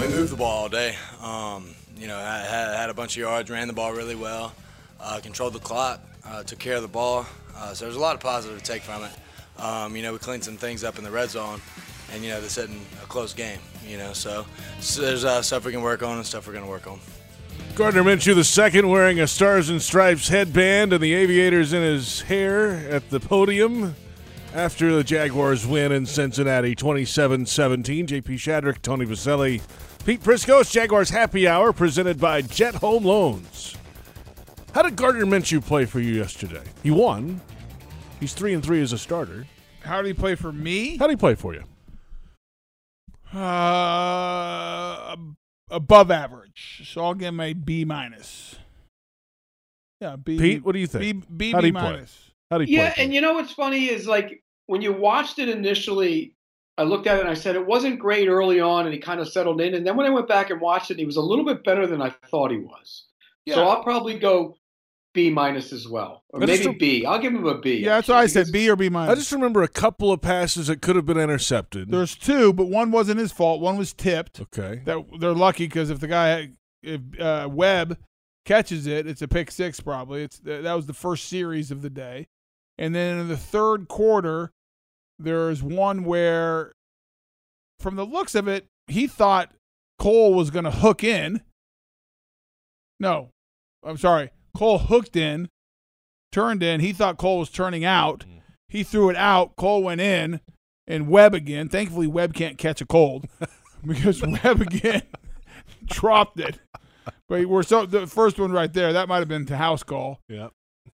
We 0.09 0.15
moved 0.15 0.31
the 0.31 0.37
ball 0.37 0.63
all 0.63 0.69
day. 0.69 0.95
Um, 1.21 1.75
you 1.95 2.07
know, 2.07 2.17
had, 2.17 2.75
had 2.75 2.89
a 2.89 2.95
bunch 2.95 3.15
of 3.15 3.21
yards, 3.21 3.47
ran 3.51 3.67
the 3.67 3.75
ball 3.75 3.93
really 3.93 4.15
well, 4.15 4.55
uh, 4.99 5.19
controlled 5.21 5.53
the 5.53 5.59
clock, 5.59 6.01
uh, 6.25 6.41
took 6.41 6.57
care 6.57 6.77
of 6.77 6.81
the 6.81 6.87
ball. 6.87 7.27
Uh, 7.55 7.75
so 7.75 7.85
there's 7.85 7.95
a 7.95 7.99
lot 7.99 8.15
of 8.15 8.19
positive 8.19 8.57
to 8.57 8.63
take 8.63 8.81
from 8.81 9.03
it. 9.03 9.11
Um, 9.61 9.95
you 9.95 10.01
know, 10.01 10.11
we 10.11 10.17
cleaned 10.17 10.43
some 10.43 10.57
things 10.57 10.83
up 10.83 10.97
in 10.97 11.03
the 11.03 11.11
red 11.11 11.29
zone, 11.29 11.61
and 12.11 12.23
you 12.23 12.31
know, 12.31 12.41
this 12.41 12.57
isn't 12.57 12.81
a 13.03 13.05
close 13.05 13.33
game. 13.33 13.59
You 13.87 13.97
know, 13.97 14.13
so, 14.13 14.47
so 14.79 15.01
there's 15.01 15.25
uh, 15.25 15.43
stuff 15.43 15.63
we 15.63 15.71
can 15.71 15.83
work 15.83 16.01
on 16.01 16.17
and 16.17 16.25
stuff 16.25 16.47
we're 16.47 16.53
going 16.53 16.65
to 16.65 16.71
work 16.71 16.87
on. 16.87 16.99
Gardner 17.75 18.01
Minshew 18.01 18.33
the 18.33 18.43
second 18.43 18.89
wearing 18.89 19.19
a 19.19 19.27
Stars 19.27 19.69
and 19.69 19.79
Stripes 19.79 20.27
headband 20.27 20.91
and 20.91 21.03
the 21.03 21.13
aviators 21.13 21.71
in 21.71 21.83
his 21.83 22.21
hair 22.21 22.71
at 22.89 23.11
the 23.11 23.19
podium 23.19 23.93
after 24.55 24.95
the 24.95 25.03
Jaguars 25.03 25.67
win 25.67 25.91
in 25.91 26.07
Cincinnati 26.07 26.75
27-17. 26.75 28.07
JP 28.07 28.23
Shadrick, 28.23 28.81
Tony 28.81 29.05
Boselli, 29.05 29.61
Pete 30.05 30.21
Priscos, 30.23 30.71
Jaguars 30.71 31.09
Happy 31.09 31.47
Hour 31.47 31.71
presented 31.73 32.19
by 32.19 32.41
Jet 32.41 32.75
Home 32.75 33.03
Loans. 33.03 33.75
How 34.73 34.81
did 34.81 34.95
Gardner 34.95 35.25
Minshew 35.25 35.63
play 35.63 35.85
for 35.85 35.99
you 35.99 36.13
yesterday? 36.13 36.63
He 36.83 36.91
won. 36.91 37.41
He's 38.19 38.33
three 38.33 38.53
and 38.53 38.63
three 38.63 38.81
as 38.81 38.93
a 38.93 38.97
starter. 38.97 39.45
How 39.81 40.01
did 40.01 40.07
he 40.07 40.13
play 40.13 40.35
for 40.35 40.51
me? 40.51 40.97
How 40.97 41.07
did 41.07 41.13
he 41.13 41.17
play 41.17 41.35
for 41.35 41.53
you? 41.53 41.63
Uh, 43.37 45.15
above 45.69 46.09
average. 46.11 46.89
So 46.91 47.03
I'll 47.05 47.13
give 47.13 47.27
him 47.29 47.39
a 47.39 47.53
B 47.53 47.85
minus. 47.85 48.55
Yeah, 50.01 50.15
B. 50.15 50.37
Pete, 50.39 50.63
what 50.65 50.71
do 50.73 50.79
you 50.79 50.87
think? 50.87 51.01
B, 51.01 51.25
B, 51.35 51.51
How'd 51.51 51.61
B 51.61 51.67
he 51.67 51.71
play? 51.71 51.81
minus. 51.81 52.31
How 52.49 52.57
did 52.57 52.67
he 52.69 52.75
Yeah, 52.75 52.87
play? 52.87 52.93
Yeah, 52.97 53.03
and 53.03 53.13
you 53.13 53.21
know 53.21 53.33
what's 53.33 53.51
funny 53.53 53.85
is 53.89 54.07
like 54.07 54.43
when 54.65 54.81
you 54.81 54.93
watched 54.93 55.39
it 55.39 55.49
initially, 55.49 56.35
I 56.79 56.83
looked 56.83 57.07
at 57.07 57.17
it 57.17 57.21
and 57.21 57.29
I 57.29 57.33
said 57.33 57.55
it 57.55 57.65
wasn't 57.65 57.99
great 57.99 58.29
early 58.29 58.61
on, 58.61 58.85
and 58.85 58.93
he 58.93 58.99
kind 58.99 59.19
of 59.19 59.27
settled 59.27 59.59
in. 59.59 59.73
And 59.73 59.85
then 59.85 59.97
when 59.97 60.05
I 60.05 60.09
went 60.09 60.29
back 60.29 60.49
and 60.49 60.61
watched 60.61 60.89
it, 60.91 60.97
he 60.97 61.05
was 61.05 61.17
a 61.17 61.21
little 61.21 61.43
bit 61.43 61.63
better 61.65 61.85
than 61.85 62.01
I 62.01 62.11
thought 62.31 62.51
he 62.51 62.57
was. 62.57 63.05
So 63.49 63.67
I'll 63.67 63.83
probably 63.83 64.17
go 64.17 64.55
B 65.13 65.29
minus 65.31 65.73
as 65.73 65.87
well, 65.87 66.23
or 66.29 66.41
I 66.41 66.45
maybe 66.45 66.63
don't- 66.63 66.79
B. 66.79 67.03
I'll 67.05 67.19
give 67.19 67.33
him 67.33 67.45
a 67.45 67.57
B. 67.59 67.79
Yeah, 67.79 67.95
that's 67.95 68.07
what 68.07 68.17
I 68.17 68.27
said. 68.27 68.51
B 68.51 68.69
or 68.69 68.75
B 68.75 68.89
minus. 68.89 69.11
I 69.11 69.15
just 69.15 69.31
remember 69.31 69.63
a 69.63 69.67
couple 69.67 70.11
of 70.11 70.21
passes 70.21 70.67
that 70.67 70.81
could 70.81 70.95
have 70.95 71.05
been 71.05 71.17
intercepted. 71.17 71.91
There's 71.91 72.15
two, 72.15 72.53
but 72.53 72.67
one 72.67 72.91
wasn't 72.91 73.19
his 73.19 73.31
fault. 73.31 73.59
One 73.59 73.77
was 73.77 73.91
tipped. 73.91 74.39
Okay. 74.39 74.81
That 74.85 75.03
they're 75.19 75.33
lucky 75.33 75.65
because 75.65 75.89
if 75.89 75.99
the 75.99 76.07
guy, 76.07 76.51
if 76.83 77.01
uh, 77.19 77.49
Webb 77.51 77.97
catches 78.45 78.85
it, 78.87 79.07
it's 79.07 79.21
a 79.23 79.27
pick 79.27 79.51
six 79.51 79.81
probably. 79.81 80.23
It's 80.23 80.39
that 80.39 80.73
was 80.73 80.85
the 80.85 80.93
first 80.93 81.27
series 81.27 81.71
of 81.71 81.81
the 81.81 81.89
day, 81.89 82.27
and 82.77 82.93
then 82.95 83.17
in 83.17 83.27
the 83.27 83.37
third 83.37 83.87
quarter, 83.87 84.51
there's 85.19 85.61
one 85.61 86.03
where, 86.05 86.71
from 87.79 87.95
the 87.95 88.05
looks 88.05 88.35
of 88.35 88.47
it, 88.47 88.65
he 88.87 89.05
thought 89.05 89.51
Cole 89.99 90.33
was 90.33 90.49
going 90.49 90.65
to 90.65 90.71
hook 90.71 91.03
in. 91.03 91.41
No, 92.99 93.29
I'm 93.83 93.97
sorry. 93.97 94.31
Cole 94.55 94.79
hooked 94.79 95.15
in, 95.15 95.49
turned 96.31 96.63
in. 96.63 96.79
He 96.79 96.93
thought 96.93 97.17
Cole 97.17 97.39
was 97.39 97.49
turning 97.49 97.85
out. 97.85 98.21
Mm-hmm. 98.21 98.37
He 98.69 98.83
threw 98.83 99.09
it 99.09 99.15
out. 99.15 99.55
Cole 99.55 99.83
went 99.83 100.01
in, 100.01 100.41
and 100.87 101.07
Webb 101.07 101.33
again. 101.33 101.69
Thankfully, 101.69 102.07
Webb 102.07 102.33
can't 102.33 102.57
catch 102.57 102.81
a 102.81 102.85
cold 102.85 103.27
because 103.85 104.21
Webb 104.21 104.61
again 104.61 105.03
dropped 105.85 106.39
it. 106.39 106.59
But 107.27 107.45
we're 107.45 107.63
so 107.63 107.85
the 107.85 108.07
first 108.07 108.39
one 108.39 108.51
right 108.51 108.71
there. 108.71 108.93
That 108.93 109.07
might 109.07 109.19
have 109.19 109.27
been 109.27 109.45
to 109.47 109.57
house 109.57 109.83
call. 109.83 110.19
Yeah. 110.27 110.49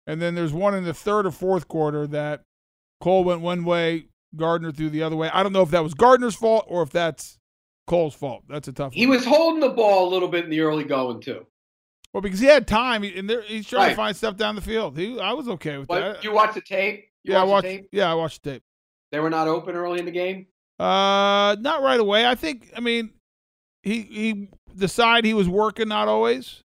And 0.07 0.21
then 0.21 0.35
there's 0.35 0.53
one 0.53 0.75
in 0.75 0.85
the 0.85 0.95
third 0.95 1.27
or 1.27 1.31
fourth 1.31 1.69
quarter 1.69 2.07
that 2.09 2.43
Cole 3.01 3.25
went 3.25 3.41
one 3.41 3.65
way, 3.65 4.07
Gardner 4.37 4.73
threw 4.73 4.89
the 4.91 5.03
other 5.03 5.17
way. 5.17 5.31
I 5.33 5.43
don't 5.43 5.53
know 5.53 5.63
if 5.63 5.71
that 5.71 5.83
was 5.83 5.95
Gardner's 5.95 6.35
fault 6.35 6.65
or 6.69 6.83
if 6.83 6.91
that's 6.91 7.39
Cole's 7.87 8.15
fault. 8.15 8.45
That's 8.49 8.69
a 8.69 8.73
tough. 8.73 8.93
He 8.93 9.07
one. 9.07 9.17
was 9.17 9.25
holding 9.27 9.61
the 9.61 9.69
ball 9.71 10.09
a 10.09 10.11
little 10.11 10.29
bit 10.29 10.45
in 10.45 10.51
the 10.51 10.61
early 10.61 10.85
going 10.85 11.21
too. 11.21 11.47
well 12.13 12.21
because 12.21 12.41
he 12.41 12.47
had 12.47 12.67
time, 12.67 13.03
and 13.05 13.29
there, 13.29 13.43
he's 13.43 13.67
trying 13.69 13.91
to 13.91 13.97
find 13.97 14.17
stuff 14.17 14.37
down 14.37 14.55
the 14.55 14.61
field. 14.63 14.97
He, 14.97 15.19
I 15.21 15.33
was 15.33 15.49
okay 15.49 15.79
with 15.79 15.89
But 15.89 16.01
that. 16.15 16.25
you 16.25 16.33
watch 16.33 16.55
the 16.55 16.61
tape. 16.61 17.07
You 17.25 17.35
yeah, 17.35 17.41
I 17.41 17.45
watched. 17.45 17.65
the 17.65 17.77
tape. 17.79 17.89
Yeah, 17.93 18.11
I 18.11 18.15
watched 18.15 18.43
the 18.43 18.53
tape. 18.53 18.63
They 19.13 19.21
were 19.21 19.31
not 19.31 19.47
open 19.49 19.75
early 19.77 19.99
in 19.99 20.05
the 20.07 20.11
game. 20.11 20.47
Uh, 20.81 21.55
not 21.61 21.83
right 21.83 22.01
away. 22.01 22.27
I 22.27 22.35
think. 22.35 22.73
I 22.77 22.81
mean, 22.81 23.11
he 23.83 24.01
he 24.03 24.49
the 24.75 24.89
side 24.89 25.25
he 25.25 25.35
was 25.35 25.49
working 25.49 25.89
not 25.89 26.09
always. 26.09 26.63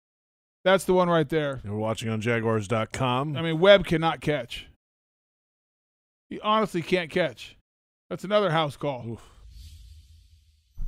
That's 0.64 0.86
the 0.86 0.94
one 0.94 1.10
right 1.10 1.28
there. 1.30 1.62
We're 1.66 1.76
watching 1.76 2.10
on 2.10 2.22
Jaguars.com. 2.22 3.36
I 3.38 3.42
mean, 3.42 3.60
Webb 3.60 3.86
cannot 3.86 4.20
catch. 4.22 4.68
He 6.30 6.40
honestly 6.40 6.82
can't 6.82 7.10
catch. 7.12 7.55
That's 8.10 8.24
another 8.24 8.52
house 8.52 8.78
call. 8.78 9.20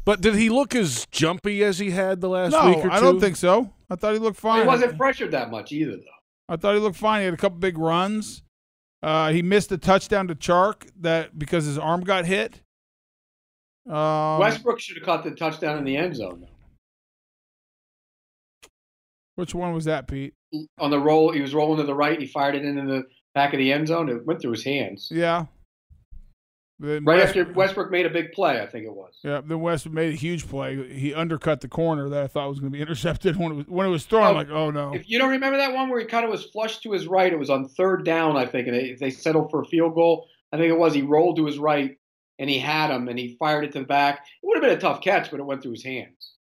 But 0.05 0.21
did 0.21 0.35
he 0.35 0.49
look 0.49 0.75
as 0.75 1.05
jumpy 1.11 1.63
as 1.63 1.79
he 1.79 1.91
had 1.91 2.21
the 2.21 2.29
last 2.29 2.53
no, 2.53 2.69
week 2.69 2.77
or 2.77 2.83
two? 2.83 2.91
I 2.91 2.99
don't 2.99 3.19
think 3.19 3.35
so. 3.35 3.73
I 3.89 3.95
thought 3.95 4.13
he 4.13 4.19
looked 4.19 4.39
fine. 4.39 4.61
He 4.61 4.67
wasn't 4.67 4.97
pressured 4.97 5.31
that 5.31 5.51
much 5.51 5.71
either, 5.71 5.97
though. 5.97 6.03
I 6.47 6.55
thought 6.55 6.75
he 6.75 6.79
looked 6.79 6.95
fine. 6.95 7.21
He 7.21 7.25
had 7.25 7.33
a 7.33 7.37
couple 7.37 7.57
big 7.57 7.77
runs. 7.77 8.43
Uh, 9.03 9.31
he 9.31 9.41
missed 9.41 9.71
a 9.71 9.77
touchdown 9.77 10.27
to 10.27 10.35
Chark 10.35 10.89
that 11.01 11.37
because 11.37 11.65
his 11.65 11.77
arm 11.77 12.01
got 12.01 12.25
hit. 12.25 12.61
Um, 13.89 14.39
Westbrook 14.39 14.79
should 14.79 14.97
have 14.97 15.05
caught 15.05 15.23
the 15.23 15.31
touchdown 15.31 15.77
in 15.77 15.83
the 15.83 15.97
end 15.97 16.15
zone. 16.15 16.41
Though. 16.41 18.69
which 19.35 19.53
one 19.53 19.73
was 19.73 19.85
that, 19.85 20.07
Pete? 20.07 20.33
On 20.79 20.89
the 20.89 20.99
roll, 20.99 21.31
he 21.31 21.41
was 21.41 21.53
rolling 21.53 21.77
to 21.77 21.83
the 21.83 21.93
right. 21.93 22.19
He 22.19 22.27
fired 22.27 22.55
it 22.55 22.65
into 22.65 22.85
the 22.85 23.03
back 23.35 23.53
of 23.53 23.59
the 23.59 23.71
end 23.71 23.87
zone. 23.87 24.09
It 24.09 24.25
went 24.25 24.41
through 24.41 24.51
his 24.51 24.63
hands. 24.63 25.09
Yeah. 25.11 25.45
Then 26.79 27.05
Right 27.05 27.17
West- 27.17 27.35
after 27.35 27.51
Westbrook 27.53 27.89
made 27.89 28.05
a 28.05 28.09
big 28.09 28.33
play, 28.33 28.61
I 28.61 28.67
think 28.67 28.85
it 28.85 28.93
was. 28.93 29.13
Yeah, 29.23 29.41
then 29.43 29.61
Westbrook 29.61 29.95
made 29.95 30.13
a 30.13 30.15
huge 30.15 30.47
play. 30.47 30.93
He 30.93 31.13
undercut 31.13 31.61
the 31.61 31.67
corner 31.67 32.07
that 32.09 32.23
I 32.23 32.27
thought 32.27 32.49
was 32.49 32.59
going 32.59 32.71
to 32.71 32.77
be 32.77 32.81
intercepted 32.83 33.35
when 33.37 33.51
it 33.53 33.55
was 33.55 33.65
when 33.67 33.87
it 33.87 33.89
was 33.89 34.05
thrown. 34.05 34.27
I'm 34.27 34.35
like, 34.35 34.49
oh 34.51 34.69
no. 34.69 34.93
If 34.93 35.09
you 35.09 35.17
don't 35.17 35.31
remember 35.31 35.57
that 35.57 35.73
one 35.73 35.89
where 35.89 35.99
he 35.99 36.05
kind 36.05 36.23
of 36.23 36.29
was 36.31 36.45
flushed 36.45 36.83
to 36.83 36.91
his 36.91 37.07
right, 37.07 37.33
it 37.33 37.39
was 37.39 37.49
on 37.49 37.67
third 37.67 38.05
down, 38.05 38.37
I 38.37 38.45
think, 38.45 38.67
and 38.67 38.75
they, 38.75 38.93
they 38.93 39.09
settled 39.09 39.49
for 39.49 39.61
a 39.61 39.65
field 39.65 39.95
goal. 39.95 40.27
I 40.53 40.57
think 40.57 40.69
it 40.69 40.77
was. 40.77 40.93
He 40.93 41.01
rolled 41.01 41.37
to 41.37 41.45
his 41.45 41.57
right 41.57 41.97
and 42.39 42.49
he 42.49 42.59
had 42.59 42.91
him 42.91 43.07
and 43.07 43.17
he 43.17 43.35
fired 43.39 43.63
it 43.65 43.71
to 43.73 43.79
the 43.79 43.85
back. 43.85 44.25
It 44.41 44.45
would 44.45 44.55
have 44.57 44.63
been 44.63 44.77
a 44.77 44.79
tough 44.79 45.01
catch, 45.01 45.31
but 45.31 45.39
it 45.39 45.45
went 45.45 45.63
through 45.63 45.71
his 45.73 45.83
hands. 45.83 46.33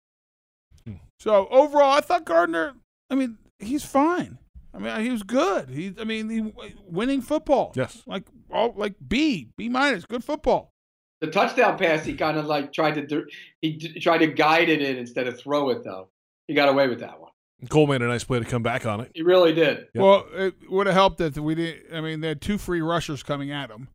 So 1.18 1.48
overall, 1.50 1.92
I 1.92 2.00
thought 2.00 2.24
Gardner. 2.26 2.74
I 3.10 3.14
mean, 3.14 3.38
he's 3.58 3.84
fine. 3.84 4.38
I 4.74 4.78
mean, 4.78 5.00
he 5.00 5.10
was 5.10 5.22
good. 5.22 5.70
He, 5.70 5.94
I 5.98 6.04
mean, 6.04 6.28
he 6.28 6.52
winning 6.86 7.22
football. 7.22 7.72
Yes. 7.74 8.02
Like 8.06 8.24
all 8.50 8.74
like 8.76 8.94
B, 9.06 9.48
B 9.56 9.68
minus, 9.68 10.04
good 10.04 10.24
football. 10.24 10.72
The 11.20 11.28
touchdown 11.28 11.78
pass, 11.78 12.04
he 12.04 12.14
kind 12.14 12.36
of 12.36 12.46
like 12.46 12.72
tried 12.72 12.94
to 12.96 13.06
do- 13.06 13.26
he 13.62 13.78
tried 14.00 14.18
to 14.18 14.26
guide 14.26 14.68
it 14.68 14.82
in 14.82 14.96
instead 14.96 15.26
of 15.26 15.38
throw 15.38 15.70
it 15.70 15.82
though. 15.84 16.08
He 16.46 16.54
got 16.54 16.68
away 16.68 16.88
with 16.88 17.00
that 17.00 17.20
one. 17.20 17.30
Cole 17.70 17.86
made 17.86 18.02
a 18.02 18.06
nice 18.06 18.22
play 18.22 18.38
to 18.38 18.44
come 18.44 18.62
back 18.62 18.84
on 18.84 19.00
it. 19.00 19.10
He 19.14 19.22
really 19.22 19.54
did. 19.54 19.88
Yep. 19.94 20.02
Well, 20.02 20.26
it 20.34 20.54
would 20.68 20.86
have 20.86 20.94
helped 20.94 21.18
that 21.18 21.36
we 21.38 21.54
didn't. 21.54 21.94
I 21.94 22.02
mean, 22.02 22.20
they 22.20 22.28
had 22.28 22.42
two 22.42 22.58
free 22.58 22.82
rushers 22.82 23.22
coming 23.22 23.50
at 23.50 23.70
him, 23.70 23.88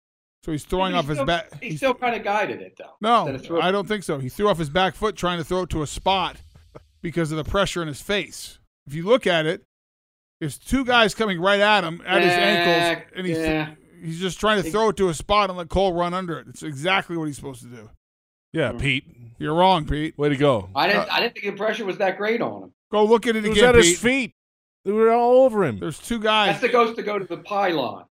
so 0.43 0.51
he's 0.51 0.63
throwing 0.63 0.93
He 0.93 0.97
off 0.97 1.07
his 1.07 1.21
back. 1.21 1.61
He 1.61 1.77
still 1.77 1.93
kind 1.93 2.15
of 2.15 2.23
guided 2.23 2.59
it 2.61 2.75
though. 2.77 2.95
No, 3.01 3.27
of 3.27 3.51
I 3.61 3.71
don't 3.71 3.87
think 3.87 4.03
so. 4.03 4.17
He 4.17 4.29
threw 4.29 4.49
off 4.49 4.57
his 4.57 4.71
back 4.71 4.95
foot 4.95 5.15
trying 5.15 5.37
to 5.37 5.43
throw 5.43 5.61
it 5.61 5.69
to 5.69 5.83
a 5.83 5.87
spot 5.87 6.37
because 7.03 7.31
of 7.31 7.37
the 7.37 7.43
pressure 7.43 7.83
in 7.83 7.87
his 7.87 8.01
face. 8.01 8.57
If 8.87 8.95
you 8.95 9.05
look 9.05 9.27
at 9.27 9.45
it, 9.45 9.61
there's 10.39 10.57
two 10.57 10.83
guys 10.83 11.13
coming 11.13 11.39
right 11.39 11.59
at 11.59 11.83
him 11.83 12.01
at 12.03 12.23
his 12.23 12.31
ankles, 12.33 13.05
and 13.15 13.27
he's 13.27 13.37
yeah. 13.37 13.75
He's 14.01 14.19
just 14.19 14.39
trying 14.39 14.63
to 14.63 14.69
throw 14.71 14.89
it 14.89 14.97
to 14.97 15.09
a 15.09 15.13
spot 15.13 15.49
and 15.49 15.57
let 15.57 15.69
Cole 15.69 15.93
run 15.93 16.13
under 16.13 16.39
it. 16.39 16.47
It's 16.47 16.63
exactly 16.63 17.15
what 17.17 17.25
he's 17.25 17.35
supposed 17.35 17.61
to 17.61 17.67
do. 17.67 17.89
Yeah, 18.53 18.73
Pete. 18.73 19.05
You're 19.37 19.53
wrong, 19.53 19.85
Pete. 19.87 20.17
Way 20.17 20.29
to 20.29 20.35
go. 20.35 20.69
I 20.75 20.87
didn't. 20.87 21.09
I 21.13 21.19
didn't 21.19 21.33
think 21.35 21.45
the 21.45 21.51
pressure 21.53 21.85
was 21.85 21.97
that 21.99 22.17
great 22.17 22.41
on 22.41 22.63
him. 22.63 22.73
Go 22.91 23.05
look 23.05 23.25
at 23.27 23.35
it 23.35 23.45
It 23.45 23.49
was 23.49 23.57
again, 23.57 23.69
at 23.69 23.75
Pete. 23.75 23.85
his 23.85 23.99
feet. 23.99 24.33
They 24.83 24.91
were 24.91 25.11
all 25.11 25.43
over 25.43 25.63
him. 25.63 25.79
There's 25.79 25.99
two 25.99 26.19
guys. 26.19 26.47
That's 26.49 26.61
the 26.61 26.69
ghost 26.69 26.95
to 26.97 27.03
go 27.03 27.17
to 27.19 27.25
the 27.25 27.37
pylon. 27.37 28.05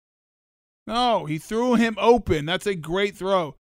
No, 0.87 1.27
he 1.27 1.39
threw 1.39 1.75
him 1.75 1.97
open. 1.99 2.47
That's 2.47 2.67
a 2.67 2.75
great 2.75 3.17
throw. 3.17 3.57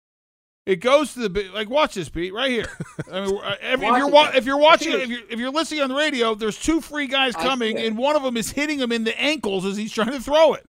It 0.65 0.77
goes 0.81 1.15
to 1.15 1.21
the 1.21 1.31
bi- 1.31 1.49
like. 1.55 1.71
Watch 1.71 1.95
this, 1.95 2.09
Pete, 2.09 2.35
right 2.35 2.51
here. 2.51 2.67
I 3.13 3.25
mean, 3.25 3.37
uh, 3.43 3.55
if, 3.63 3.81
if 3.81 3.97
you're 3.97 4.09
wa- 4.09 4.33
if 4.35 4.45
you're 4.45 4.59
watching, 4.59 4.93
if 4.93 5.09
you're 5.09 5.21
if 5.31 5.39
you're 5.39 5.51
listening 5.53 5.81
on 5.83 5.89
the 5.89 5.95
radio, 5.95 6.35
there's 6.35 6.59
two 6.59 6.81
free 6.81 7.07
guys 7.07 7.35
coming, 7.37 7.79
and 7.79 7.97
one 7.97 8.17
of 8.17 8.23
them 8.25 8.37
is 8.37 8.51
hitting 8.51 8.81
him 8.81 8.91
in 8.91 9.05
the 9.05 9.19
ankles 9.21 9.65
as 9.65 9.77
he's 9.77 9.93
trying 9.93 10.11
to 10.13 10.21
throw 10.21 10.55
it. 10.55 10.65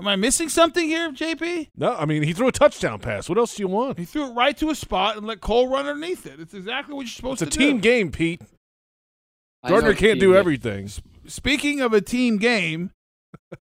Am 0.00 0.06
I 0.06 0.14
missing 0.16 0.48
something 0.48 0.86
here, 0.86 1.10
JP? 1.10 1.70
No, 1.76 1.94
I 1.96 2.04
mean 2.04 2.22
he 2.22 2.32
threw 2.32 2.46
a 2.48 2.52
touchdown 2.52 3.00
pass. 3.00 3.28
What 3.28 3.36
else 3.38 3.56
do 3.56 3.62
you 3.64 3.68
want? 3.68 3.98
He 3.98 4.04
threw 4.04 4.26
it 4.30 4.32
right 4.34 4.56
to 4.58 4.70
a 4.70 4.74
spot 4.74 5.16
and 5.16 5.26
let 5.26 5.40
Cole 5.40 5.68
run 5.68 5.86
underneath 5.86 6.24
it. 6.26 6.38
It's 6.38 6.54
exactly 6.54 6.94
what 6.94 7.02
you're 7.02 7.08
supposed 7.08 7.40
to 7.40 7.46
do. 7.46 7.48
It's 7.48 7.56
a 7.56 7.58
team 7.58 7.76
do. 7.78 7.82
game, 7.82 8.12
Pete. 8.12 8.40
I 9.64 9.70
Gardner 9.70 9.94
can't 9.94 10.20
do 10.20 10.30
game. 10.30 10.38
everything. 10.38 10.88
Speaking 11.26 11.80
of 11.80 11.92
a 11.92 12.00
team 12.00 12.36
game, 12.38 12.92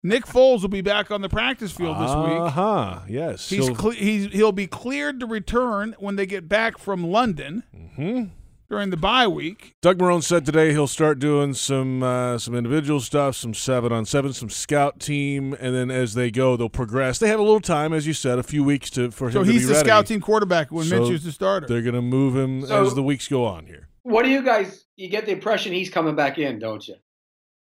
Nick 0.03 0.26
Foles 0.26 0.61
will 0.61 0.68
be 0.68 0.82
back 0.82 1.11
on 1.11 1.22
the 1.22 1.28
practice 1.30 1.72
field 1.72 1.97
this 1.97 2.14
week. 2.14 2.39
Uh 2.39 2.51
huh. 2.51 3.01
Yes. 3.09 3.49
He's, 3.49 3.64
He'll- 3.66 3.74
cle- 3.74 3.91
he's 3.93 4.26
he'll 4.32 4.53
be 4.53 4.66
cleared 4.66 5.20
to 5.20 5.26
return 5.26 5.95
when 5.99 6.16
they 6.16 6.26
get 6.26 6.49
back 6.51 6.76
from 6.76 7.03
London 7.03 7.62
Mhm. 7.74 8.30
During 8.69 8.91
the 8.91 8.97
bye 8.97 9.29
week. 9.29 9.75
Doug 9.81 9.99
Marrone 9.99 10.25
said 10.25 10.45
today 10.45 10.73
he'll 10.73 10.89
start 10.89 11.21
doing 11.21 11.55
some 11.55 12.03
uh, 12.03 12.37
some 12.37 12.55
individual 12.57 12.99
stuff, 12.99 13.37
some 13.37 13.55
seven 13.55 13.93
on 13.93 14.05
seven, 14.05 14.33
some 14.33 14.51
scout 14.51 14.99
team, 14.99 15.53
and 15.61 15.73
then 15.73 15.89
as 15.89 16.14
they 16.14 16.33
go, 16.33 16.57
they'll 16.57 16.69
progress. 16.69 17.21
They 17.21 17.29
have 17.29 17.39
a 17.39 17.45
little 17.45 17.61
time, 17.61 17.93
as 17.93 18.09
you 18.09 18.12
said, 18.12 18.41
a 18.41 18.43
few 18.43 18.64
weeks 18.64 18.91
to 18.91 19.12
for 19.12 19.31
So 19.31 19.41
him 19.41 19.47
to 19.47 19.53
be. 19.53 19.53
So 19.53 19.53
he's 19.53 19.62
be 19.62 19.67
the 19.69 19.75
ready. 19.75 19.87
scout 19.89 20.07
team 20.07 20.21
quarterback 20.21 20.73
when 20.73 20.85
So 20.87 21.05
is 21.12 21.23
the 21.23 21.31
starter. 21.31 21.69
They're 21.69 21.83
going 21.83 21.95
to 21.95 22.03
move 22.03 22.35
him 22.35 22.67
So- 22.67 22.85
as 22.85 22.95
the 22.95 23.05
weeks 23.05 23.29
go 23.29 23.45
on 23.45 23.67
here. 23.67 23.87
What 24.03 24.25
do 24.25 24.31
you 24.31 24.43
guys? 24.43 24.85
You 24.97 25.09
get 25.11 25.27
the 25.27 25.33
impression 25.33 25.73
he's 25.73 25.91
coming 25.91 26.17
back 26.17 26.39
in, 26.39 26.59
don't 26.59 26.87
you? 26.89 26.97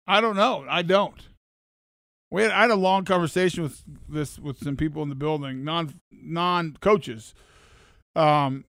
I 0.07 0.23
don't 0.23 0.37
know. 0.37 0.65
I 0.71 0.81
don't. 0.83 1.21
We 2.31 2.43
had, 2.43 2.51
I 2.51 2.63
had 2.63 2.71
a 2.71 2.75
long 2.77 3.05
conversation 3.05 3.63
with 3.63 3.83
this 4.09 4.39
with 4.39 4.59
some 4.63 4.77
people 4.77 5.03
in 5.03 5.11
the 5.11 5.15
building, 5.15 5.65
non 5.65 6.01
non 6.11 6.77
coaches. 6.81 7.35
Um, 8.17 8.65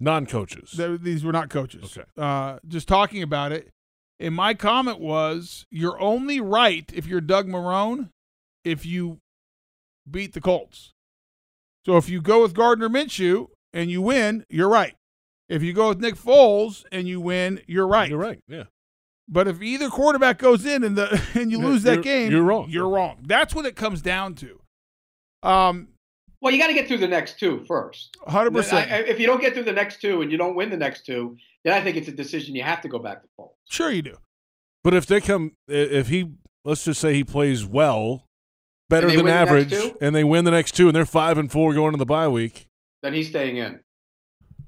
non 0.00 0.26
coaches. 0.26 0.80
These 1.00 1.24
were 1.24 1.32
not 1.32 1.50
coaches. 1.50 1.96
Okay. 1.96 2.06
Uh, 2.16 2.58
just 2.66 2.88
talking 2.88 3.22
about 3.22 3.52
it. 3.52 3.70
And 4.18 4.34
my 4.34 4.54
comment 4.54 4.98
was, 4.98 5.66
you're 5.70 6.00
only 6.00 6.40
right 6.40 6.90
if 6.94 7.06
you're 7.06 7.20
Doug 7.20 7.46
Marrone 7.46 8.08
if 8.64 8.86
you 8.86 9.18
beat 10.10 10.32
the 10.32 10.40
Colts. 10.40 10.92
So 11.84 11.96
if 11.96 12.08
you 12.08 12.20
go 12.20 12.42
with 12.42 12.54
Gardner 12.54 12.88
Minshew 12.88 13.48
and 13.72 13.90
you 13.90 14.00
win, 14.02 14.44
you're 14.48 14.68
right. 14.68 14.94
If 15.48 15.62
you 15.62 15.72
go 15.72 15.90
with 15.90 16.00
Nick 16.00 16.16
Foles 16.16 16.84
and 16.90 17.06
you 17.06 17.20
win, 17.20 17.60
you're 17.66 17.86
right. 17.86 18.08
You're 18.08 18.18
right. 18.18 18.40
Yeah. 18.48 18.64
But 19.28 19.48
if 19.48 19.60
either 19.62 19.88
quarterback 19.88 20.38
goes 20.38 20.64
in 20.64 20.82
and 20.82 20.96
the 20.96 21.22
and 21.34 21.50
you 21.50 21.60
Yeah, 21.60 21.66
lose 21.66 21.82
that 21.82 22.02
game, 22.02 22.32
you're 22.32 22.42
wrong. 22.42 22.68
You're 22.70 22.88
wrong. 22.88 23.18
That's 23.26 23.54
what 23.54 23.66
it 23.66 23.76
comes 23.76 24.02
down 24.02 24.34
to. 24.36 24.60
Um, 25.42 25.88
Well, 26.40 26.52
you 26.52 26.58
got 26.58 26.66
to 26.68 26.74
get 26.74 26.86
through 26.88 26.98
the 26.98 27.08
next 27.08 27.38
two 27.38 27.64
first. 27.66 28.16
100%. 28.28 28.72
I- 28.74 28.96
I- 28.96 28.98
If 29.00 29.18
you 29.18 29.26
don't 29.26 29.40
get 29.40 29.54
through 29.54 29.64
the 29.64 29.72
next 29.72 30.00
two 30.00 30.22
and 30.22 30.30
you 30.30 30.38
don't 30.38 30.54
win 30.54 30.70
the 30.70 30.76
next 30.76 31.06
two, 31.06 31.36
then 31.64 31.72
I 31.72 31.80
think 31.82 31.96
it's 31.96 32.08
a 32.08 32.12
decision 32.12 32.54
you 32.54 32.62
have 32.62 32.80
to 32.82 32.88
go 32.88 32.98
back 32.98 33.22
to 33.22 33.28
Foles. 33.38 33.50
sure 33.68 33.90
you 33.90 34.02
do. 34.02 34.16
But 34.84 34.94
if 34.94 35.06
they 35.06 35.20
come, 35.20 35.52
if 35.66 36.08
he, 36.08 36.30
let's 36.64 36.84
just 36.84 37.00
say 37.00 37.14
he 37.14 37.24
plays 37.24 37.64
well, 37.64 38.26
better 38.88 39.08
than 39.08 39.16
win 39.16 39.26
the 39.26 39.32
average, 39.32 39.74
and 40.00 40.14
they 40.14 40.22
win 40.22 40.44
the 40.44 40.52
next 40.52 40.76
two, 40.76 40.86
and 40.88 40.94
they're 40.94 41.04
five 41.06 41.38
and 41.38 41.50
four 41.50 41.74
going 41.74 41.90
to 41.92 41.98
the 41.98 42.06
bye 42.06 42.28
week. 42.28 42.66
Then 43.02 43.12
he's 43.14 43.28
staying 43.28 43.56
in. 43.56 43.80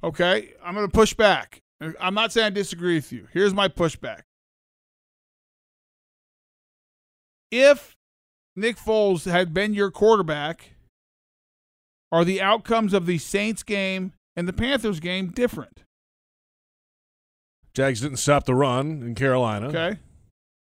Okay, 0.03 0.55
I'm 0.65 0.75
going 0.75 0.87
to 0.89 0.93
push 0.93 1.15
back. 1.15 1.61
I'm 2.01 2.15
not 2.15 2.33
saying 2.33 2.47
I 2.47 2.51
disagree 2.51 2.97
with 2.97 3.13
you. 3.13 3.29
Here's 3.33 3.55
my 3.55 3.69
pushback. 3.69 4.23
If 7.51 7.97
Nick 8.57 8.77
Foles 8.77 9.31
had 9.31 9.55
been 9.55 9.73
your 9.75 9.91
quarterback, 9.91 10.73
are 12.11 12.25
the 12.25 12.41
outcomes 12.41 12.95
of 12.95 13.07
the 13.07 13.19
Saints 13.19 13.63
game 13.63 14.13
and 14.37 14.49
the 14.49 14.53
Panthers 14.53 15.01
game 15.01 15.29
different? 15.29 15.83
Jags 17.75 18.01
didn't 18.01 18.17
stop 18.17 18.45
the 18.45 18.55
run 18.55 19.03
in 19.03 19.15
Carolina. 19.15 19.69
Okay. 19.69 19.99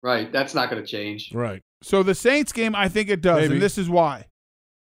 Right. 0.02 0.30
That's 0.32 0.54
not 0.54 0.70
going 0.70 0.82
to 0.82 0.86
change. 0.88 1.32
Right. 1.32 1.62
So 1.82 2.02
the 2.02 2.14
Saints 2.14 2.52
game, 2.52 2.74
I 2.74 2.88
think 2.88 3.08
it 3.08 3.20
does, 3.20 3.42
Maybe. 3.42 3.54
and 3.54 3.62
this 3.62 3.78
is 3.78 3.88
why. 3.88 4.26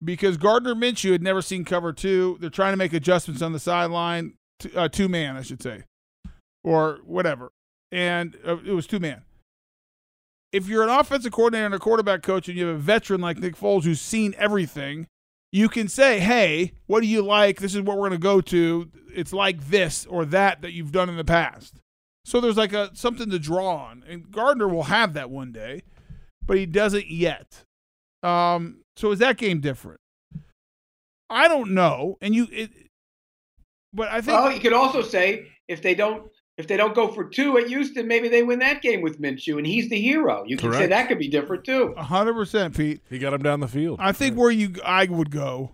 Because 0.04 0.36
Gardner 0.36 0.74
Minshew 0.74 1.12
had 1.12 1.22
never 1.22 1.42
seen 1.42 1.64
cover 1.64 1.92
two. 1.92 2.36
They're 2.40 2.50
trying 2.50 2.72
to 2.72 2.76
make 2.76 2.92
adjustments 2.92 3.42
on 3.42 3.52
the 3.52 3.58
sideline, 3.58 4.34
uh, 4.74 4.88
two 4.88 5.08
man, 5.08 5.36
I 5.36 5.42
should 5.42 5.62
say, 5.62 5.84
or 6.62 6.98
whatever. 7.04 7.50
And 7.90 8.36
uh, 8.46 8.58
it 8.58 8.72
was 8.72 8.86
two 8.86 9.00
man. 9.00 9.22
If 10.52 10.68
you're 10.68 10.82
an 10.82 10.90
offensive 10.90 11.32
coordinator 11.32 11.66
and 11.66 11.74
a 11.74 11.78
quarterback 11.78 12.22
coach, 12.22 12.48
and 12.48 12.56
you 12.56 12.66
have 12.66 12.76
a 12.76 12.78
veteran 12.78 13.20
like 13.20 13.38
Nick 13.38 13.56
Foles 13.56 13.84
who's 13.84 14.00
seen 14.00 14.34
everything, 14.38 15.06
you 15.52 15.68
can 15.68 15.88
say, 15.88 16.18
"Hey, 16.20 16.72
what 16.86 17.00
do 17.00 17.06
you 17.06 17.22
like? 17.22 17.60
This 17.60 17.74
is 17.74 17.82
what 17.82 17.96
we're 17.96 18.08
going 18.08 18.20
to 18.20 18.24
go 18.24 18.40
to. 18.42 18.90
It's 19.14 19.32
like 19.32 19.68
this 19.68 20.06
or 20.06 20.24
that 20.26 20.62
that 20.62 20.72
you've 20.72 20.92
done 20.92 21.08
in 21.08 21.16
the 21.16 21.24
past." 21.24 21.80
So 22.24 22.40
there's 22.40 22.56
like 22.56 22.72
a 22.72 22.90
something 22.94 23.30
to 23.30 23.38
draw 23.38 23.76
on, 23.76 24.04
and 24.08 24.30
Gardner 24.30 24.68
will 24.68 24.84
have 24.84 25.14
that 25.14 25.30
one 25.30 25.52
day, 25.52 25.82
but 26.44 26.58
he 26.58 26.66
doesn't 26.66 27.08
yet. 27.08 27.64
Um, 28.22 28.82
so 28.96 29.12
is 29.12 29.20
that 29.20 29.36
game 29.36 29.60
different? 29.60 30.00
I 31.30 31.48
don't 31.48 31.72
know, 31.72 32.18
and 32.20 32.34
you, 32.34 32.48
it, 32.50 32.70
but 33.92 34.08
I 34.08 34.20
think 34.20 34.36
Well, 34.36 34.52
you 34.52 34.60
could 34.60 34.72
also 34.72 35.02
say 35.02 35.48
if 35.68 35.82
they 35.82 35.94
don't 35.94 36.30
if 36.58 36.66
they 36.66 36.76
don't 36.76 36.94
go 36.94 37.08
for 37.08 37.24
two 37.24 37.58
at 37.58 37.68
Houston, 37.68 38.08
maybe 38.08 38.28
they 38.28 38.42
win 38.42 38.60
that 38.60 38.80
game 38.80 39.02
with 39.02 39.20
Minshew, 39.20 39.58
and 39.58 39.66
he's 39.66 39.90
the 39.90 40.00
hero. 40.00 40.44
You 40.46 40.56
can 40.56 40.72
say 40.72 40.86
that 40.86 41.08
could 41.08 41.18
be 41.18 41.28
different 41.28 41.64
too. 41.64 41.94
hundred 41.96 42.34
percent, 42.34 42.76
Pete. 42.76 43.02
He 43.10 43.18
got 43.18 43.34
him 43.34 43.42
down 43.42 43.60
the 43.60 43.68
field. 43.68 43.98
I 44.00 44.12
think 44.12 44.36
where 44.36 44.50
you 44.50 44.74
I 44.84 45.04
would 45.04 45.30
go 45.30 45.72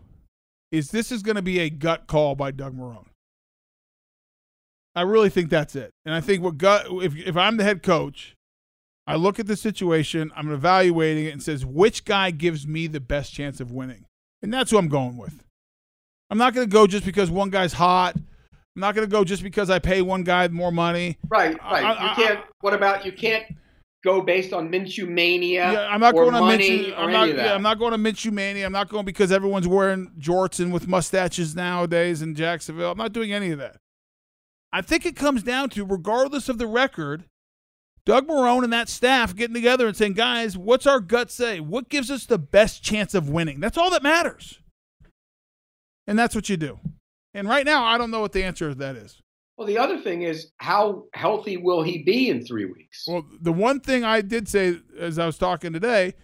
is 0.70 0.90
this 0.90 1.12
is 1.12 1.22
going 1.22 1.36
to 1.36 1.42
be 1.42 1.60
a 1.60 1.70
gut 1.70 2.06
call 2.06 2.34
by 2.34 2.50
Doug 2.50 2.76
Marrone. 2.76 3.06
I 4.94 5.02
really 5.02 5.30
think 5.30 5.50
that's 5.50 5.76
it, 5.76 5.90
and 6.04 6.14
I 6.14 6.20
think 6.20 6.42
what 6.42 6.58
gut 6.58 6.86
if 6.90 7.16
if 7.16 7.36
I'm 7.36 7.56
the 7.58 7.64
head 7.64 7.82
coach, 7.82 8.34
I 9.06 9.14
look 9.14 9.38
at 9.38 9.46
the 9.46 9.56
situation, 9.56 10.32
I'm 10.34 10.50
evaluating 10.50 11.26
it, 11.26 11.32
and 11.32 11.42
says 11.42 11.64
which 11.64 12.04
guy 12.04 12.30
gives 12.32 12.66
me 12.66 12.88
the 12.88 13.00
best 13.00 13.32
chance 13.32 13.60
of 13.60 13.70
winning, 13.70 14.04
and 14.42 14.52
that's 14.52 14.72
who 14.72 14.78
I'm 14.78 14.88
going 14.88 15.16
with. 15.16 15.44
I'm 16.28 16.38
not 16.38 16.54
going 16.54 16.66
to 16.66 16.72
go 16.72 16.86
just 16.86 17.04
because 17.04 17.30
one 17.30 17.50
guy's 17.50 17.74
hot. 17.74 18.16
I'm 18.76 18.80
not 18.80 18.94
going 18.94 19.06
to 19.06 19.10
go 19.10 19.22
just 19.24 19.42
because 19.42 19.68
I 19.70 19.78
pay 19.78 20.00
one 20.02 20.22
guy 20.22 20.48
more 20.48 20.72
money. 20.72 21.18
Right, 21.28 21.58
right. 21.62 21.84
I- 21.84 21.92
I- 21.92 22.08
you 22.10 22.14
can't. 22.26 22.40
what 22.60 22.72
about 22.74 23.04
you 23.04 23.12
can't 23.12 23.44
go 24.02 24.22
based 24.22 24.52
on 24.52 24.68
Minshew 24.70 25.06
mania? 25.08 25.72
Yeah, 25.72 25.80
I'm 25.88 26.00
not 26.00 26.14
going 26.14 26.32
to 26.32 26.38
Minshew. 26.40 26.94
I'm 26.96 27.12
not. 27.12 27.28
Yeah, 27.28 27.54
I'm 27.54 27.62
not 27.62 27.78
going 27.78 27.92
to 27.92 27.98
Minshew 27.98 28.32
mania. 28.32 28.64
I'm 28.66 28.72
not 28.72 28.88
going 28.88 29.04
because 29.04 29.30
everyone's 29.30 29.68
wearing 29.68 30.10
jorts 30.18 30.58
and 30.58 30.72
with 30.72 30.88
mustaches 30.88 31.54
nowadays 31.54 32.22
in 32.22 32.34
Jacksonville. 32.34 32.90
I'm 32.92 32.98
not 32.98 33.12
doing 33.12 33.32
any 33.32 33.50
of 33.50 33.58
that. 33.58 33.76
I 34.72 34.80
think 34.80 35.04
it 35.04 35.16
comes 35.16 35.42
down 35.42 35.68
to, 35.70 35.84
regardless 35.84 36.48
of 36.48 36.56
the 36.56 36.66
record, 36.66 37.24
Doug 38.06 38.26
Marrone 38.26 38.64
and 38.64 38.72
that 38.72 38.88
staff 38.88 39.36
getting 39.36 39.52
together 39.54 39.86
and 39.86 39.94
saying, 39.94 40.14
"Guys, 40.14 40.56
what's 40.56 40.86
our 40.86 40.98
gut 40.98 41.30
say? 41.30 41.60
What 41.60 41.90
gives 41.90 42.10
us 42.10 42.24
the 42.24 42.38
best 42.38 42.82
chance 42.82 43.12
of 43.14 43.28
winning? 43.28 43.60
That's 43.60 43.76
all 43.76 43.90
that 43.90 44.02
matters." 44.02 44.60
And 46.06 46.18
that's 46.18 46.34
what 46.34 46.48
you 46.48 46.56
do. 46.56 46.80
And 47.34 47.48
right 47.48 47.64
now, 47.64 47.84
I 47.84 47.98
don't 47.98 48.10
know 48.10 48.20
what 48.20 48.32
the 48.32 48.44
answer 48.44 48.68
to 48.68 48.74
that 48.76 48.96
is. 48.96 49.20
Well, 49.56 49.66
the 49.66 49.78
other 49.78 49.98
thing 49.98 50.22
is 50.22 50.50
how 50.58 51.04
healthy 51.14 51.56
will 51.56 51.82
he 51.82 52.02
be 52.02 52.28
in 52.28 52.44
three 52.44 52.64
weeks? 52.64 53.04
Well, 53.06 53.24
the 53.40 53.52
one 53.52 53.80
thing 53.80 54.02
I 54.04 54.20
did 54.20 54.48
say 54.48 54.78
as 54.98 55.18
I 55.18 55.26
was 55.26 55.38
talking 55.38 55.72
today 55.72 56.14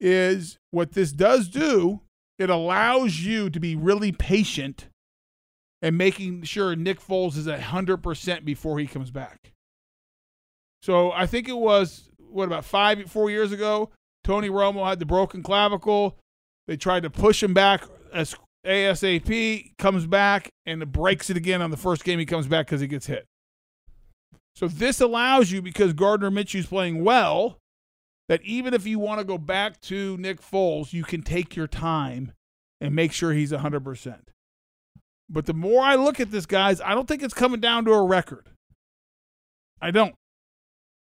is 0.00 0.58
what 0.70 0.92
this 0.92 1.12
does 1.12 1.48
do, 1.48 2.00
it 2.38 2.50
allows 2.50 3.20
you 3.20 3.50
to 3.50 3.60
be 3.60 3.76
really 3.76 4.12
patient 4.12 4.88
and 5.80 5.96
making 5.96 6.42
sure 6.42 6.74
Nick 6.76 7.00
Foles 7.00 7.36
is 7.36 7.46
100% 7.46 8.44
before 8.44 8.78
he 8.78 8.86
comes 8.86 9.10
back. 9.10 9.52
So 10.82 11.12
I 11.12 11.26
think 11.26 11.48
it 11.48 11.56
was, 11.56 12.08
what, 12.18 12.44
about 12.44 12.64
five, 12.64 13.10
four 13.10 13.30
years 13.30 13.52
ago? 13.52 13.90
Tony 14.24 14.48
Romo 14.48 14.86
had 14.88 14.98
the 14.98 15.06
broken 15.06 15.42
clavicle. 15.42 16.18
They 16.66 16.76
tried 16.76 17.02
to 17.04 17.10
push 17.10 17.42
him 17.42 17.54
back 17.54 17.84
as 18.12 18.36
ASAP, 18.66 19.76
comes 19.78 20.06
back, 20.06 20.50
and 20.66 20.90
breaks 20.92 21.30
it 21.30 21.36
again 21.36 21.62
on 21.62 21.70
the 21.70 21.76
first 21.76 22.04
game 22.04 22.18
he 22.18 22.26
comes 22.26 22.46
back 22.46 22.66
because 22.66 22.80
he 22.80 22.86
gets 22.86 23.06
hit. 23.06 23.26
So 24.54 24.68
this 24.68 25.00
allows 25.00 25.50
you 25.50 25.62
because 25.62 25.92
Gardner 25.92 26.30
Minshew's 26.30 26.66
playing 26.66 27.04
well, 27.04 27.58
that 28.28 28.42
even 28.42 28.74
if 28.74 28.86
you 28.86 28.98
want 28.98 29.18
to 29.18 29.24
go 29.24 29.38
back 29.38 29.80
to 29.82 30.16
Nick 30.18 30.40
Foles, 30.40 30.92
you 30.92 31.04
can 31.04 31.22
take 31.22 31.56
your 31.56 31.66
time 31.66 32.32
and 32.80 32.94
make 32.94 33.12
sure 33.12 33.32
he's 33.32 33.52
100%. 33.52 34.18
But 35.28 35.46
the 35.46 35.54
more 35.54 35.82
I 35.82 35.94
look 35.94 36.20
at 36.20 36.30
this, 36.30 36.46
guys, 36.46 36.80
I 36.80 36.94
don't 36.94 37.08
think 37.08 37.22
it's 37.22 37.34
coming 37.34 37.60
down 37.60 37.84
to 37.86 37.92
a 37.92 38.04
record. 38.04 38.50
I 39.80 39.90
don't. 39.90 40.14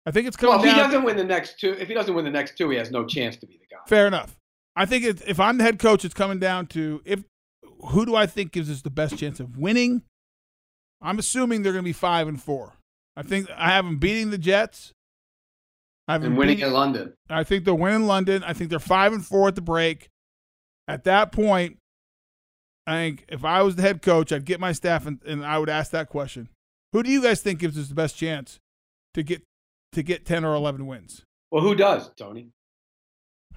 I 0.07 0.11
think 0.11 0.27
it's 0.27 0.37
coming 0.37 0.57
Well, 0.57 0.65
if 0.65 0.71
he 0.71 0.77
doesn't 0.77 1.03
win 1.03 1.17
the 1.17 1.25
next 1.25 1.61
two, 1.61 1.71
if 1.79 1.89
he 1.89 1.95
doesn't 1.95 2.15
win 2.15 2.25
the 2.25 2.31
next 2.31 2.57
two, 2.57 2.71
he 2.71 2.79
has 2.79 2.91
no 2.91 3.05
chance 3.05 3.37
to 3.37 3.47
be 3.47 3.55
the 3.55 3.67
guy. 3.71 3.81
Fair 3.87 4.07
enough. 4.07 4.37
I 4.77 4.87
think 4.87 5.05
it, 5.05 5.23
if 5.27 5.39
I'm 5.39 5.59
the 5.59 5.65
head 5.65 5.79
coach, 5.79 6.05
it's 6.05 6.15
coming 6.15 6.39
down 6.39 6.67
to 6.69 7.01
if 7.05 7.23
who 7.89 8.07
do 8.07 8.15
I 8.17 8.27
think 8.27 8.53
gives 8.53 8.71
us 8.71 8.83
the 8.83 8.91
best 8.91 9.19
chance 9.19 9.41
of 9.41 9.57
winning. 9.57 10.03
I'm 11.03 11.19
assuming 11.19 11.63
they're 11.63 11.73
going 11.73 11.85
to 11.85 11.89
be 11.89 11.93
five 11.93 12.29
and 12.29 12.41
four. 12.43 12.75
I 13.17 13.23
think 13.23 13.49
I 13.57 13.71
have 13.71 13.85
them 13.85 13.99
beating 13.99 14.31
the 14.31 14.39
Jets. 14.39 14.93
I 16.09 16.13
have 16.15 16.23
And 16.25 16.37
winning 16.37 16.57
beating- 16.57 16.69
in 16.69 16.75
London. 16.75 17.15
I 17.29 17.45
think 17.45 17.65
they'll 17.65 17.77
win 17.79 17.95
in 17.95 18.07
London. 18.07 18.43
I 18.45 18.53
think 18.53 18.71
they're 18.71 18.79
five 18.79 19.13
and 19.13 19.25
four 19.25 19.49
at 19.49 19.55
the 19.55 19.61
break. 19.63 20.09
At 20.89 21.05
that 21.05 21.33
point, 21.33 21.79
I 22.87 22.93
think 22.97 23.25
if 23.29 23.45
I 23.45 23.63
was 23.63 23.77
the 23.77 23.83
head 23.83 24.03
coach, 24.03 24.31
I'd 24.33 24.45
get 24.45 24.61
my 24.61 24.73
staff 24.73 25.07
and, 25.07 25.19
and 25.27 25.45
I 25.45 25.59
would 25.59 25.71
ask 25.71 25.91
that 25.93 26.09
question: 26.11 26.49
Who 26.93 27.03
do 27.03 27.11
you 27.11 27.23
guys 27.23 27.41
think 27.41 27.59
gives 27.59 27.79
us 27.79 27.89
the 27.89 27.95
best 27.95 28.17
chance 28.17 28.59
to 29.15 29.23
get 29.23 29.43
to 29.93 30.03
get 30.03 30.27
ten 30.27 30.45
or 30.45 30.55
eleven 30.55 30.87
wins? 30.87 31.23
Well, 31.51 31.63
who 31.63 31.75
does, 31.75 32.11
Tony? 32.19 32.49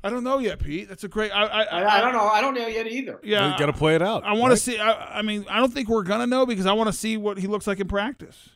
I 0.03 0.09
don't 0.09 0.23
know 0.23 0.37
yet, 0.39 0.59
Pete. 0.59 0.87
That's 0.87 1.03
a 1.03 1.07
great. 1.07 1.31
I 1.31 1.43
I, 1.43 1.63
I, 1.63 1.97
I 1.97 2.01
don't 2.01 2.13
know. 2.13 2.27
I 2.27 2.39
don't 2.41 2.53
know 2.53 2.67
yet 2.67 2.87
either. 2.87 3.19
Yeah, 3.23 3.51
You 3.53 3.59
gotta 3.59 3.73
play 3.73 3.95
it 3.95 4.01
out, 4.01 4.23
I 4.23 4.33
want 4.33 4.51
right? 4.51 4.55
to 4.57 4.57
see. 4.57 4.79
I, 4.79 5.19
I 5.19 5.21
mean, 5.21 5.45
I 5.49 5.59
don't 5.59 5.73
think 5.73 5.89
we're 5.89 6.03
gonna 6.03 6.27
know 6.27 6.45
because 6.45 6.65
I 6.65 6.73
want 6.73 6.87
to 6.87 6.93
see 6.93 7.17
what 7.17 7.37
he 7.37 7.47
looks 7.47 7.65
like 7.67 7.79
in 7.79 7.87
practice, 7.87 8.49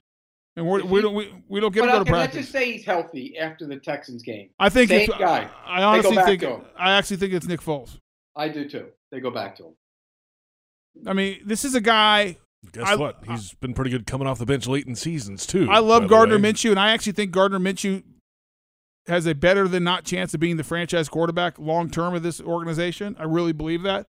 and 0.55 0.65
we're, 0.67 0.83
we 0.83 1.01
don't 1.01 1.13
we, 1.15 1.33
we 1.49 1.59
don't 1.59 1.73
get 1.73 1.81
But 1.81 1.85
to 1.87 1.91
go 1.91 1.95
to 1.95 2.01
okay, 2.11 2.13
let's 2.13 2.33
just 2.35 2.51
say 2.51 2.71
he's 2.73 2.85
healthy 2.85 3.37
after 3.37 3.65
the 3.65 3.77
Texans 3.77 4.21
game. 4.23 4.49
I 4.59 4.69
think 4.69 4.89
Same 4.89 5.09
it's, 5.09 5.17
guy. 5.17 5.49
I 5.65 5.79
They 5.79 5.83
honestly 5.83 6.09
go 6.11 6.15
back 6.15 6.25
think 6.27 6.41
to 6.41 6.49
him. 6.49 6.61
I 6.77 6.91
actually 6.93 7.17
think 7.17 7.33
it's 7.33 7.47
Nick 7.47 7.61
Foles. 7.61 7.97
I 8.35 8.47
do 8.47 8.69
too. 8.69 8.87
They 9.11 9.19
go 9.19 9.31
back 9.31 9.55
to 9.57 9.63
him. 9.65 9.73
I 11.07 11.13
mean, 11.13 11.39
this 11.45 11.65
is 11.65 11.73
a 11.75 11.81
guy. 11.81 12.37
Guess 12.73 12.87
I- 12.87 12.95
what? 12.95 13.17
He's 13.27 13.53
been 13.55 13.73
pretty 13.73 13.89
good 13.91 14.05
coming 14.05 14.27
off 14.27 14.37
the 14.37 14.45
bench 14.45 14.67
late 14.67 14.85
in 14.85 14.95
seasons 14.95 15.45
too. 15.47 15.67
I 15.69 15.79
love 15.79 16.07
Gardner. 16.07 16.37
Minshew, 16.37 16.69
and 16.69 16.79
I 16.79 16.91
actually 16.91 17.13
think 17.13 17.31
Gardner 17.31 17.59
Minshew 17.59 18.03
has 19.11 19.27
a 19.27 19.35
better 19.35 19.67
than 19.67 19.83
not 19.83 20.05
chance 20.05 20.33
of 20.33 20.39
being 20.39 20.55
the 20.57 20.63
franchise 20.63 21.09
quarterback 21.09 21.59
long 21.59 21.89
term 21.89 22.15
of 22.15 22.23
this 22.23 22.39
organization. 22.39 23.15
I 23.19 23.25
really 23.25 23.51
believe 23.51 23.83
that. 23.83 24.07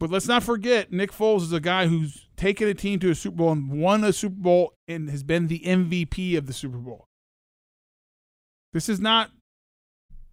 But 0.00 0.10
let's 0.10 0.28
not 0.28 0.42
forget, 0.42 0.92
Nick 0.92 1.12
Foles 1.12 1.42
is 1.42 1.52
a 1.52 1.60
guy 1.60 1.88
who's 1.88 2.26
taken 2.36 2.68
a 2.68 2.74
team 2.74 3.00
to 3.00 3.10
a 3.10 3.14
Super 3.14 3.36
Bowl 3.36 3.52
and 3.52 3.80
won 3.80 4.02
a 4.02 4.12
Super 4.12 4.36
Bowl 4.36 4.74
and 4.86 5.10
has 5.10 5.22
been 5.22 5.48
the 5.48 5.60
MVP 5.60 6.38
of 6.38 6.46
the 6.46 6.52
Super 6.52 6.78
Bowl. 6.78 7.06
This 8.72 8.88
is 8.88 9.00
not 9.00 9.30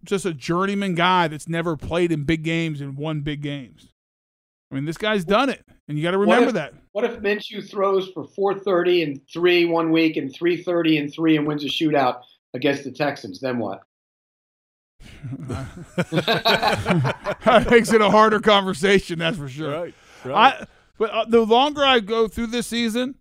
just 0.04 0.24
a 0.24 0.32
journeyman 0.32 0.94
guy 0.94 1.28
that's 1.28 1.48
never 1.48 1.76
played 1.76 2.12
in 2.12 2.24
big 2.24 2.44
games 2.44 2.80
and 2.80 2.96
won 2.96 3.20
big 3.20 3.42
games. 3.42 3.88
I 4.70 4.74
mean, 4.74 4.84
this 4.84 4.96
guy's 4.98 5.24
done 5.24 5.48
it, 5.48 5.64
and 5.88 5.96
you 5.96 6.02
got 6.02 6.10
to 6.12 6.18
What 6.18 6.24
remember 6.24 6.48
if- 6.48 6.54
that. 6.54 6.74
What 6.92 7.04
if 7.04 7.20
Minshew 7.20 7.68
throws 7.68 8.08
for 8.08 8.24
430 8.24 9.02
and 9.02 9.20
three 9.30 9.66
one 9.66 9.90
week 9.90 10.16
and 10.16 10.34
330 10.34 10.96
and 10.98 11.12
three 11.12 11.36
and 11.36 11.46
wins 11.46 11.62
a 11.62 11.68
shootout 11.68 12.22
against 12.54 12.84
the 12.84 12.90
Texans? 12.90 13.38
Then 13.40 13.58
what? 13.58 13.82
that 17.46 17.66
makes 17.70 17.92
it 17.92 18.00
a 18.00 18.10
harder 18.10 18.40
conversation, 18.40 19.18
that's 19.18 19.36
for 19.36 19.48
sure. 19.48 19.70
Right, 19.70 19.94
I, 20.24 20.64
but 20.98 21.10
uh, 21.10 21.24
the 21.28 21.40
longer 21.42 21.84
I 21.84 22.00
go 22.00 22.28
through 22.28 22.46
this 22.48 22.66
season, 22.66 23.16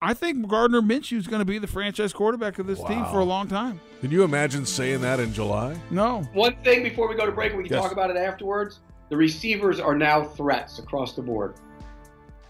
I 0.00 0.14
think 0.14 0.46
Gardner 0.48 0.80
Minshew 0.80 1.18
is 1.18 1.26
going 1.26 1.40
to 1.40 1.44
be 1.44 1.58
the 1.58 1.66
franchise 1.66 2.12
quarterback 2.12 2.58
of 2.58 2.66
this 2.66 2.78
team 2.84 3.04
for 3.06 3.18
a 3.20 3.24
long 3.24 3.48
time. 3.48 3.80
Can 4.00 4.10
you 4.12 4.22
imagine 4.22 4.64
saying 4.66 5.00
that 5.00 5.18
in 5.18 5.32
July? 5.32 5.76
No. 5.90 6.22
One 6.32 6.54
thing 6.62 6.82
before 6.84 7.08
we 7.08 7.16
go 7.16 7.26
to 7.26 7.32
break, 7.32 7.54
we 7.56 7.64
can 7.64 7.72
Yes. 7.72 7.82
talk 7.82 7.92
about 7.92 8.10
it 8.10 8.16
afterwards. 8.16 8.80
The 9.14 9.18
receivers 9.18 9.78
are 9.78 9.94
now 9.94 10.24
threats 10.24 10.80
across 10.80 11.12
the 11.12 11.22
board. 11.22 11.54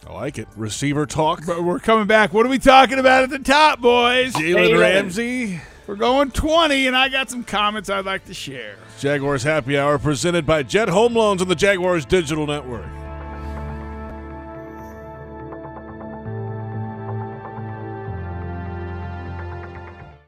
I 0.07 0.15
like 0.15 0.39
it. 0.39 0.49
Receiver 0.57 1.05
talk. 1.05 1.45
But 1.45 1.63
we're 1.63 1.79
coming 1.79 2.07
back. 2.07 2.33
What 2.33 2.47
are 2.47 2.49
we 2.49 2.59
talking 2.59 2.99
about 2.99 3.23
at 3.23 3.29
the 3.29 3.39
top, 3.39 3.83
boys? 3.83 4.33
Jalen 4.33 4.81
Ramsey. 4.81 5.61
We're 5.87 5.97
going 5.97 6.31
20, 6.31 6.87
and 6.87 6.97
I 6.97 7.11
got 7.11 7.29
some 7.29 7.45
comments 7.45 7.91
I'd 7.91 8.07
like 8.07 8.25
to 8.25 8.33
share. 8.33 8.79
Jaguars 8.99 9.43
Happy 9.43 9.77
Hour 9.77 9.99
presented 9.99 10.47
by 10.47 10.63
Jet 10.63 10.89
Home 10.89 11.13
Loans 11.13 11.43
on 11.43 11.49
the 11.49 11.55
Jaguars 11.55 12.07
Digital 12.07 12.47
Network. 12.47 12.87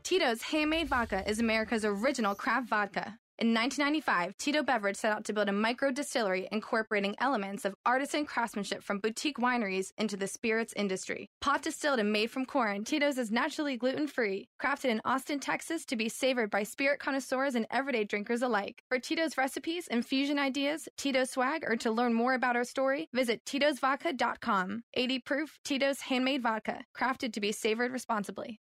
Tito's 0.02 0.42
Handmade 0.42 0.90
Vodka 0.90 1.26
is 1.26 1.38
America's 1.38 1.86
original 1.86 2.34
craft 2.34 2.68
vodka. 2.68 3.18
In 3.38 3.52
1995, 3.52 4.38
Tito 4.38 4.62
Beverage 4.62 4.96
set 4.96 5.12
out 5.12 5.26
to 5.26 5.34
build 5.34 5.50
a 5.50 5.52
micro 5.52 5.90
distillery 5.90 6.48
incorporating 6.52 7.14
elements 7.18 7.66
of 7.66 7.74
artisan 7.84 8.24
craftsmanship 8.24 8.82
from 8.82 8.98
boutique 8.98 9.36
wineries 9.36 9.92
into 9.98 10.16
the 10.16 10.26
spirits 10.26 10.72
industry. 10.74 11.28
Pot 11.42 11.60
distilled 11.60 11.98
and 11.98 12.10
made 12.10 12.30
from 12.30 12.46
corn, 12.46 12.82
Tito's 12.82 13.18
is 13.18 13.30
naturally 13.30 13.76
gluten 13.76 14.06
free, 14.06 14.48
crafted 14.58 14.86
in 14.86 15.02
Austin, 15.04 15.38
Texas 15.38 15.84
to 15.84 15.96
be 15.96 16.08
savored 16.08 16.50
by 16.50 16.62
spirit 16.62 16.98
connoisseurs 16.98 17.54
and 17.54 17.66
everyday 17.70 18.04
drinkers 18.04 18.40
alike. 18.40 18.82
For 18.88 18.98
Tito's 18.98 19.36
recipes, 19.36 19.86
infusion 19.88 20.38
ideas, 20.38 20.88
Tito's 20.96 21.28
swag, 21.28 21.62
or 21.66 21.76
to 21.76 21.90
learn 21.90 22.14
more 22.14 22.32
about 22.32 22.56
our 22.56 22.64
story, 22.64 23.06
visit 23.12 23.44
Tito'sVodka.com. 23.44 24.82
80 24.94 25.18
proof 25.18 25.58
Tito's 25.62 26.00
Handmade 26.00 26.42
Vodka, 26.42 26.80
crafted 26.98 27.34
to 27.34 27.40
be 27.40 27.52
savored 27.52 27.92
responsibly. 27.92 28.60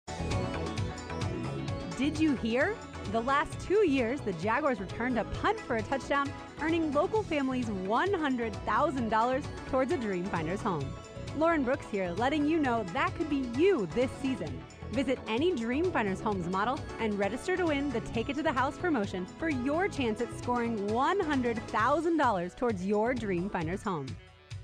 Did 1.96 2.18
you 2.18 2.34
hear? 2.34 2.74
The 3.14 3.20
last 3.20 3.60
two 3.60 3.88
years, 3.88 4.20
the 4.22 4.32
Jaguars 4.32 4.80
returned 4.80 5.20
a 5.20 5.24
punt 5.40 5.60
for 5.60 5.76
a 5.76 5.82
touchdown, 5.82 6.28
earning 6.60 6.92
local 6.92 7.22
families 7.22 7.66
$100,000 7.66 9.44
towards 9.70 9.92
a 9.92 9.96
Dreamfinders 9.96 10.58
home. 10.58 10.92
Lauren 11.38 11.62
Brooks 11.62 11.86
here, 11.92 12.10
letting 12.16 12.44
you 12.44 12.58
know 12.58 12.82
that 12.92 13.14
could 13.14 13.30
be 13.30 13.48
you 13.56 13.86
this 13.94 14.10
season. 14.20 14.60
Visit 14.90 15.20
any 15.28 15.52
Dreamfinders 15.52 16.20
homes 16.20 16.48
model 16.48 16.80
and 16.98 17.16
register 17.16 17.56
to 17.56 17.66
win 17.66 17.88
the 17.90 18.00
Take 18.00 18.30
It 18.30 18.34
to 18.34 18.42
the 18.42 18.50
House 18.50 18.76
promotion 18.76 19.26
for 19.38 19.48
your 19.48 19.86
chance 19.86 20.20
at 20.20 20.36
scoring 20.36 20.76
$100,000 20.88 22.56
towards 22.56 22.84
your 22.84 23.14
Dreamfinders 23.14 23.84
home. 23.84 24.06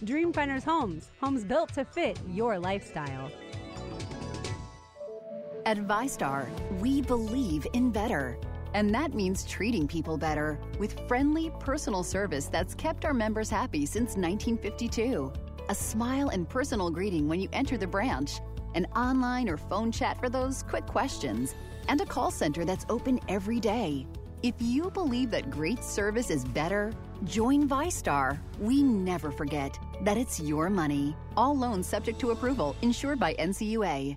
Dreamfinders 0.04 0.64
Homes, 0.64 1.12
homes 1.22 1.44
built 1.44 1.72
to 1.74 1.84
fit 1.84 2.18
your 2.26 2.58
lifestyle. 2.58 3.30
At 5.66 5.76
VyStar, 5.78 6.48
we 6.80 7.02
believe 7.02 7.66
in 7.74 7.90
better. 7.90 8.38
And 8.72 8.94
that 8.94 9.14
means 9.14 9.44
treating 9.44 9.86
people 9.86 10.16
better 10.16 10.58
with 10.78 11.06
friendly, 11.06 11.50
personal 11.60 12.02
service 12.02 12.46
that's 12.46 12.74
kept 12.74 13.04
our 13.04 13.12
members 13.12 13.50
happy 13.50 13.84
since 13.84 14.16
1952. 14.16 15.32
A 15.68 15.74
smile 15.74 16.28
and 16.28 16.48
personal 16.48 16.90
greeting 16.90 17.28
when 17.28 17.40
you 17.40 17.48
enter 17.52 17.76
the 17.76 17.86
branch, 17.86 18.40
an 18.74 18.86
online 18.96 19.48
or 19.48 19.56
phone 19.56 19.92
chat 19.92 20.18
for 20.18 20.28
those 20.28 20.62
quick 20.62 20.86
questions, 20.86 21.54
and 21.88 22.00
a 22.00 22.06
call 22.06 22.30
center 22.30 22.64
that's 22.64 22.86
open 22.88 23.20
every 23.28 23.60
day. 23.60 24.06
If 24.42 24.54
you 24.60 24.90
believe 24.90 25.30
that 25.32 25.50
great 25.50 25.84
service 25.84 26.30
is 26.30 26.44
better, 26.44 26.92
join 27.24 27.68
VyStar. 27.68 28.38
We 28.58 28.82
never 28.82 29.30
forget 29.30 29.78
that 30.04 30.16
it's 30.16 30.40
your 30.40 30.70
money. 30.70 31.14
All 31.36 31.56
loans 31.56 31.86
subject 31.86 32.18
to 32.20 32.30
approval, 32.30 32.74
insured 32.80 33.18
by 33.18 33.34
NCUA. 33.34 34.16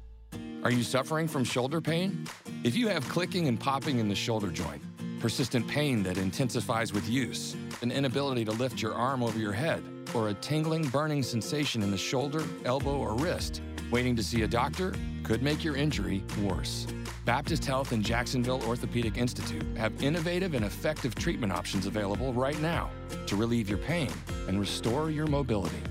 Are 0.63 0.71
you 0.71 0.83
suffering 0.83 1.27
from 1.27 1.43
shoulder 1.43 1.81
pain? 1.81 2.25
If 2.63 2.75
you 2.75 2.87
have 2.87 3.07
clicking 3.09 3.47
and 3.47 3.59
popping 3.59 3.99
in 3.99 4.07
the 4.07 4.15
shoulder 4.15 4.49
joint, 4.49 4.81
persistent 5.19 5.67
pain 5.67 6.03
that 6.03 6.17
intensifies 6.17 6.93
with 6.93 7.09
use, 7.09 7.55
an 7.81 7.91
inability 7.91 8.45
to 8.45 8.51
lift 8.51 8.81
your 8.81 8.93
arm 8.93 9.23
over 9.23 9.37
your 9.37 9.51
head, 9.51 9.83
or 10.13 10.29
a 10.29 10.33
tingling, 10.35 10.87
burning 10.89 11.23
sensation 11.23 11.81
in 11.81 11.91
the 11.91 11.97
shoulder, 11.97 12.43
elbow, 12.65 12.97
or 12.97 13.15
wrist, 13.15 13.61
waiting 13.91 14.15
to 14.15 14.23
see 14.23 14.43
a 14.43 14.47
doctor 14.47 14.93
could 15.23 15.41
make 15.41 15.63
your 15.63 15.75
injury 15.75 16.23
worse. 16.41 16.87
Baptist 17.25 17.63
Health 17.63 17.93
and 17.93 18.03
Jacksonville 18.03 18.61
Orthopedic 18.63 19.17
Institute 19.17 19.65
have 19.77 20.03
innovative 20.03 20.53
and 20.53 20.65
effective 20.65 21.15
treatment 21.15 21.53
options 21.53 21.85
available 21.85 22.33
right 22.33 22.59
now 22.61 22.89
to 23.27 23.35
relieve 23.35 23.69
your 23.69 23.77
pain 23.77 24.11
and 24.47 24.59
restore 24.59 25.09
your 25.09 25.27
mobility. 25.27 25.81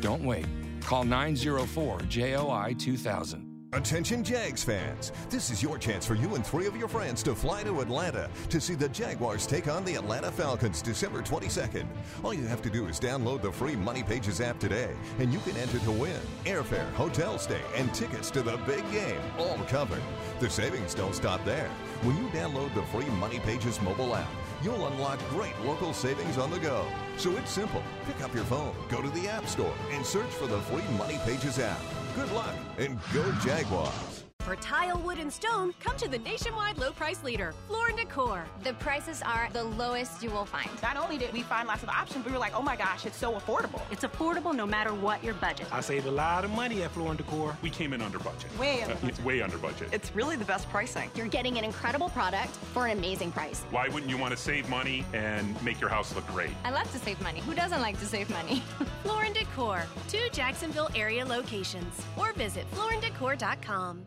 Don't 0.00 0.24
wait. 0.24 0.46
Call 0.82 1.04
904 1.04 2.00
JOI 2.08 2.74
2000. 2.78 3.43
Attention 3.74 4.22
Jags 4.22 4.62
fans. 4.62 5.10
This 5.28 5.50
is 5.50 5.60
your 5.60 5.78
chance 5.78 6.06
for 6.06 6.14
you 6.14 6.36
and 6.36 6.46
three 6.46 6.66
of 6.66 6.76
your 6.76 6.86
friends 6.86 7.24
to 7.24 7.34
fly 7.34 7.64
to 7.64 7.80
Atlanta 7.80 8.30
to 8.48 8.60
see 8.60 8.76
the 8.76 8.88
Jaguars 8.90 9.48
take 9.48 9.66
on 9.66 9.84
the 9.84 9.96
Atlanta 9.96 10.30
Falcons 10.30 10.80
December 10.80 11.22
22nd. 11.22 11.84
All 12.22 12.32
you 12.32 12.46
have 12.46 12.62
to 12.62 12.70
do 12.70 12.86
is 12.86 13.00
download 13.00 13.42
the 13.42 13.50
free 13.50 13.74
Money 13.74 14.04
Pages 14.04 14.40
app 14.40 14.60
today, 14.60 14.90
and 15.18 15.32
you 15.32 15.40
can 15.40 15.56
enter 15.56 15.80
to 15.80 15.90
win 15.90 16.20
airfare, 16.44 16.88
hotel 16.92 17.36
stay, 17.36 17.60
and 17.74 17.92
tickets 17.92 18.30
to 18.30 18.42
the 18.42 18.58
big 18.58 18.88
game, 18.92 19.20
all 19.40 19.58
covered. 19.66 20.02
The 20.38 20.48
savings 20.48 20.94
don't 20.94 21.12
stop 21.12 21.44
there. 21.44 21.68
When 22.02 22.16
you 22.16 22.28
download 22.28 22.72
the 22.76 22.84
free 22.84 23.12
Money 23.16 23.40
Pages 23.40 23.82
mobile 23.82 24.14
app, 24.14 24.30
you'll 24.62 24.86
unlock 24.86 25.18
great 25.30 25.58
local 25.64 25.92
savings 25.92 26.38
on 26.38 26.52
the 26.52 26.60
go. 26.60 26.86
So 27.16 27.36
it's 27.38 27.50
simple. 27.50 27.82
Pick 28.06 28.22
up 28.22 28.32
your 28.36 28.44
phone, 28.44 28.72
go 28.88 29.02
to 29.02 29.10
the 29.10 29.26
App 29.26 29.48
Store, 29.48 29.74
and 29.90 30.06
search 30.06 30.30
for 30.30 30.46
the 30.46 30.60
free 30.60 30.96
Money 30.96 31.18
Pages 31.24 31.58
app. 31.58 31.80
Good 32.14 32.30
luck 32.30 32.54
and 32.78 32.96
go 33.12 33.24
Jaguars. 33.44 34.13
For 34.44 34.56
tile, 34.56 34.98
wood, 34.98 35.16
and 35.18 35.32
stone, 35.32 35.72
come 35.80 35.96
to 35.96 36.06
the 36.06 36.18
nationwide 36.18 36.76
low 36.76 36.90
price 36.92 37.24
leader, 37.24 37.54
Floor 37.66 37.88
and 37.88 37.96
Decor. 37.96 38.44
The 38.62 38.74
prices 38.74 39.22
are 39.22 39.48
the 39.54 39.64
lowest 39.64 40.22
you 40.22 40.28
will 40.28 40.44
find. 40.44 40.68
Not 40.82 40.98
only 40.98 41.16
did 41.16 41.32
we 41.32 41.40
find 41.42 41.66
lots 41.66 41.82
of 41.82 41.88
options, 41.88 42.26
we 42.26 42.32
were 42.32 42.38
like, 42.38 42.52
oh 42.54 42.60
my 42.60 42.76
gosh, 42.76 43.06
it's 43.06 43.16
so 43.16 43.32
affordable. 43.32 43.80
It's 43.90 44.04
affordable 44.04 44.54
no 44.54 44.66
matter 44.66 44.92
what 44.92 45.24
your 45.24 45.32
budget. 45.32 45.66
I 45.72 45.80
saved 45.80 46.04
a 46.06 46.10
lot 46.10 46.44
of 46.44 46.50
money 46.50 46.82
at 46.82 46.90
Floor 46.90 47.08
and 47.08 47.16
Decor. 47.16 47.56
We 47.62 47.70
came 47.70 47.94
in 47.94 48.02
under 48.02 48.18
budget. 48.18 48.50
Way 48.58 48.82
under 48.82 48.94
Uh, 48.94 48.98
budget. 49.00 49.24
Way 49.24 49.40
under 49.40 49.56
budget. 49.56 49.88
It's 49.92 50.14
really 50.14 50.36
the 50.36 50.44
best 50.44 50.68
pricing. 50.68 51.10
You're 51.14 51.26
getting 51.28 51.56
an 51.56 51.64
incredible 51.64 52.10
product 52.10 52.54
for 52.74 52.86
an 52.86 52.98
amazing 52.98 53.32
price. 53.32 53.62
Why 53.70 53.88
wouldn't 53.88 54.10
you 54.10 54.18
want 54.18 54.32
to 54.32 54.36
save 54.36 54.68
money 54.68 55.06
and 55.14 55.60
make 55.64 55.80
your 55.80 55.88
house 55.88 56.14
look 56.14 56.26
great? 56.26 56.50
I 56.64 56.70
love 56.70 56.90
to 56.92 56.98
save 56.98 57.18
money. 57.22 57.40
Who 57.40 57.54
doesn't 57.54 57.80
like 57.80 57.98
to 58.00 58.04
save 58.04 58.28
money? 58.28 58.62
Floor 59.04 59.22
and 59.24 59.34
Decor, 59.34 59.84
two 60.10 60.28
Jacksonville 60.32 60.90
area 60.94 61.24
locations, 61.24 62.02
or 62.18 62.34
visit 62.34 62.70
flooranddecor.com. 62.72 64.04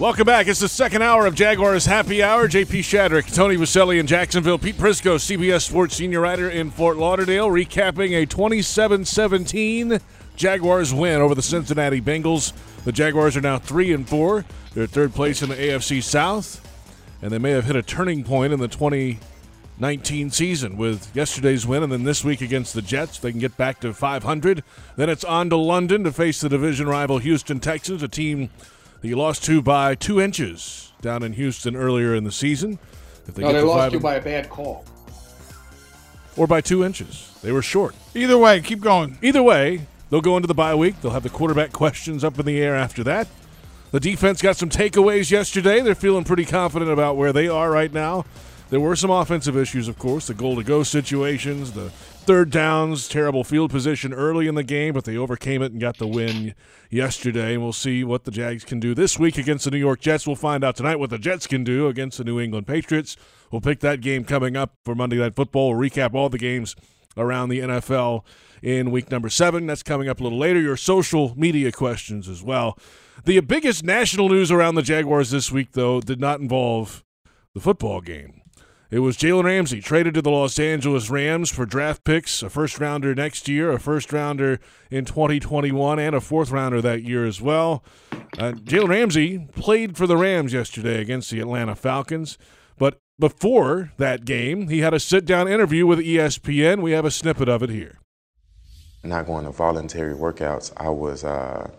Welcome 0.00 0.24
back. 0.24 0.48
It's 0.48 0.60
the 0.60 0.66
second 0.66 1.02
hour 1.02 1.26
of 1.26 1.34
Jaguars 1.34 1.84
Happy 1.84 2.22
Hour. 2.22 2.48
JP 2.48 2.78
Shadrick, 2.78 3.34
Tony 3.34 3.58
Boselli 3.58 4.00
in 4.00 4.06
Jacksonville, 4.06 4.56
Pete 4.56 4.78
Prisco, 4.78 5.16
CBS 5.16 5.60
Sports 5.60 5.94
senior 5.94 6.20
writer 6.20 6.48
in 6.48 6.70
Fort 6.70 6.96
Lauderdale, 6.96 7.50
recapping 7.50 8.12
a 8.12 8.24
27 8.24 9.04
17 9.04 9.98
Jaguars 10.36 10.94
win 10.94 11.20
over 11.20 11.34
the 11.34 11.42
Cincinnati 11.42 12.00
Bengals. 12.00 12.54
The 12.84 12.92
Jaguars 12.92 13.36
are 13.36 13.42
now 13.42 13.58
3 13.58 13.92
and 13.92 14.08
4. 14.08 14.46
They're 14.72 14.86
third 14.86 15.12
place 15.12 15.42
in 15.42 15.50
the 15.50 15.56
AFC 15.56 16.02
South, 16.02 16.66
and 17.20 17.30
they 17.30 17.38
may 17.38 17.50
have 17.50 17.66
hit 17.66 17.76
a 17.76 17.82
turning 17.82 18.24
point 18.24 18.54
in 18.54 18.58
the 18.58 18.68
2019 18.68 20.30
season 20.30 20.78
with 20.78 21.14
yesterday's 21.14 21.66
win, 21.66 21.82
and 21.82 21.92
then 21.92 22.04
this 22.04 22.24
week 22.24 22.40
against 22.40 22.72
the 22.72 22.80
Jets. 22.80 23.18
They 23.18 23.32
can 23.32 23.40
get 23.40 23.58
back 23.58 23.80
to 23.80 23.92
500. 23.92 24.64
Then 24.96 25.10
it's 25.10 25.24
on 25.24 25.50
to 25.50 25.56
London 25.56 26.04
to 26.04 26.10
face 26.12 26.40
the 26.40 26.48
division 26.48 26.88
rival 26.88 27.18
Houston 27.18 27.60
Texans, 27.60 28.02
a 28.02 28.08
team 28.08 28.48
you 29.02 29.16
lost 29.16 29.44
to 29.44 29.62
by 29.62 29.94
two 29.94 30.20
inches 30.20 30.92
down 31.00 31.22
in 31.22 31.32
Houston 31.32 31.74
earlier 31.76 32.14
in 32.14 32.24
the 32.24 32.32
season. 32.32 32.78
If 33.26 33.38
no, 33.38 33.52
they 33.52 33.60
to 33.60 33.66
lost 33.66 33.92
you 33.92 34.00
by 34.00 34.16
a 34.16 34.20
bad 34.22 34.50
call. 34.50 34.84
or 36.36 36.46
by 36.46 36.60
two 36.60 36.84
inches. 36.84 37.38
They 37.42 37.52
were 37.52 37.62
short. 37.62 37.94
Either 38.14 38.36
way, 38.36 38.60
keep 38.60 38.80
going. 38.80 39.18
Either 39.22 39.42
way, 39.42 39.86
they'll 40.10 40.20
go 40.20 40.36
into 40.36 40.46
the 40.48 40.54
bye 40.54 40.74
week. 40.74 41.00
They'll 41.00 41.12
have 41.12 41.22
the 41.22 41.30
quarterback 41.30 41.72
questions 41.72 42.24
up 42.24 42.38
in 42.38 42.46
the 42.46 42.60
air 42.60 42.74
after 42.76 43.02
that. 43.04 43.28
The 43.92 44.00
defense 44.00 44.40
got 44.42 44.56
some 44.56 44.68
takeaways 44.68 45.30
yesterday. 45.30 45.80
They're 45.80 45.94
feeling 45.94 46.24
pretty 46.24 46.44
confident 46.44 46.90
about 46.90 47.16
where 47.16 47.32
they 47.32 47.48
are 47.48 47.70
right 47.70 47.92
now. 47.92 48.24
There 48.68 48.78
were 48.78 48.94
some 48.94 49.10
offensive 49.10 49.56
issues, 49.56 49.88
of 49.88 49.98
course, 49.98 50.28
the 50.28 50.34
goal 50.34 50.54
to 50.56 50.62
go 50.62 50.84
situations, 50.84 51.72
the 51.72 51.90
third 52.30 52.50
downs, 52.50 53.08
terrible 53.08 53.42
field 53.42 53.72
position 53.72 54.14
early 54.14 54.46
in 54.46 54.54
the 54.54 54.62
game, 54.62 54.94
but 54.94 55.04
they 55.04 55.16
overcame 55.16 55.62
it 55.62 55.72
and 55.72 55.80
got 55.80 55.98
the 55.98 56.06
win 56.06 56.54
yesterday. 56.88 57.54
And 57.54 57.62
we'll 57.64 57.72
see 57.72 58.04
what 58.04 58.22
the 58.22 58.30
Jags 58.30 58.62
can 58.62 58.78
do 58.78 58.94
this 58.94 59.18
week 59.18 59.36
against 59.36 59.64
the 59.64 59.72
New 59.72 59.78
York 59.78 59.98
Jets. 59.98 60.28
We'll 60.28 60.36
find 60.36 60.62
out 60.62 60.76
tonight 60.76 61.00
what 61.00 61.10
the 61.10 61.18
Jets 61.18 61.48
can 61.48 61.64
do 61.64 61.88
against 61.88 62.18
the 62.18 62.22
New 62.22 62.38
England 62.38 62.68
Patriots. 62.68 63.16
We'll 63.50 63.60
pick 63.60 63.80
that 63.80 64.00
game 64.00 64.22
coming 64.22 64.56
up 64.56 64.76
for 64.84 64.94
Monday 64.94 65.16
Night 65.16 65.34
Football. 65.34 65.74
We'll 65.74 65.90
recap 65.90 66.14
all 66.14 66.28
the 66.28 66.38
games 66.38 66.76
around 67.16 67.48
the 67.48 67.58
NFL 67.58 68.24
in 68.62 68.92
week 68.92 69.10
number 69.10 69.28
seven. 69.28 69.66
That's 69.66 69.82
coming 69.82 70.08
up 70.08 70.20
a 70.20 70.22
little 70.22 70.38
later. 70.38 70.60
Your 70.60 70.76
social 70.76 71.34
media 71.36 71.72
questions 71.72 72.28
as 72.28 72.44
well. 72.44 72.78
The 73.24 73.40
biggest 73.40 73.82
national 73.82 74.28
news 74.28 74.52
around 74.52 74.76
the 74.76 74.82
Jaguars 74.82 75.32
this 75.32 75.50
week, 75.50 75.72
though, 75.72 76.00
did 76.00 76.20
not 76.20 76.38
involve 76.38 77.02
the 77.54 77.60
football 77.60 78.00
game. 78.00 78.39
It 78.90 78.98
was 78.98 79.16
Jalen 79.16 79.44
Ramsey 79.44 79.80
traded 79.80 80.14
to 80.14 80.22
the 80.22 80.30
Los 80.30 80.58
Angeles 80.58 81.10
Rams 81.10 81.48
for 81.48 81.64
draft 81.64 82.02
picks, 82.02 82.42
a 82.42 82.50
first 82.50 82.80
rounder 82.80 83.14
next 83.14 83.46
year, 83.46 83.70
a 83.70 83.78
first 83.78 84.12
rounder 84.12 84.58
in 84.90 85.04
2021, 85.04 86.00
and 86.00 86.16
a 86.16 86.20
fourth 86.20 86.50
rounder 86.50 86.82
that 86.82 87.04
year 87.04 87.24
as 87.24 87.40
well. 87.40 87.84
Uh, 88.36 88.50
Jalen 88.50 88.88
Ramsey 88.88 89.46
played 89.54 89.96
for 89.96 90.08
the 90.08 90.16
Rams 90.16 90.52
yesterday 90.52 91.00
against 91.00 91.30
the 91.30 91.38
Atlanta 91.38 91.76
Falcons, 91.76 92.36
but 92.78 93.00
before 93.16 93.92
that 93.98 94.24
game, 94.24 94.66
he 94.66 94.80
had 94.80 94.92
a 94.92 94.98
sit 94.98 95.24
down 95.24 95.46
interview 95.46 95.86
with 95.86 96.00
ESPN. 96.00 96.82
We 96.82 96.90
have 96.90 97.04
a 97.04 97.12
snippet 97.12 97.48
of 97.48 97.62
it 97.62 97.70
here. 97.70 98.00
not 99.04 99.24
going 99.24 99.44
to 99.44 99.52
voluntary 99.52 100.14
workouts, 100.14 100.72
I 100.76 100.88
was 100.88 101.22
uh, 101.22 101.70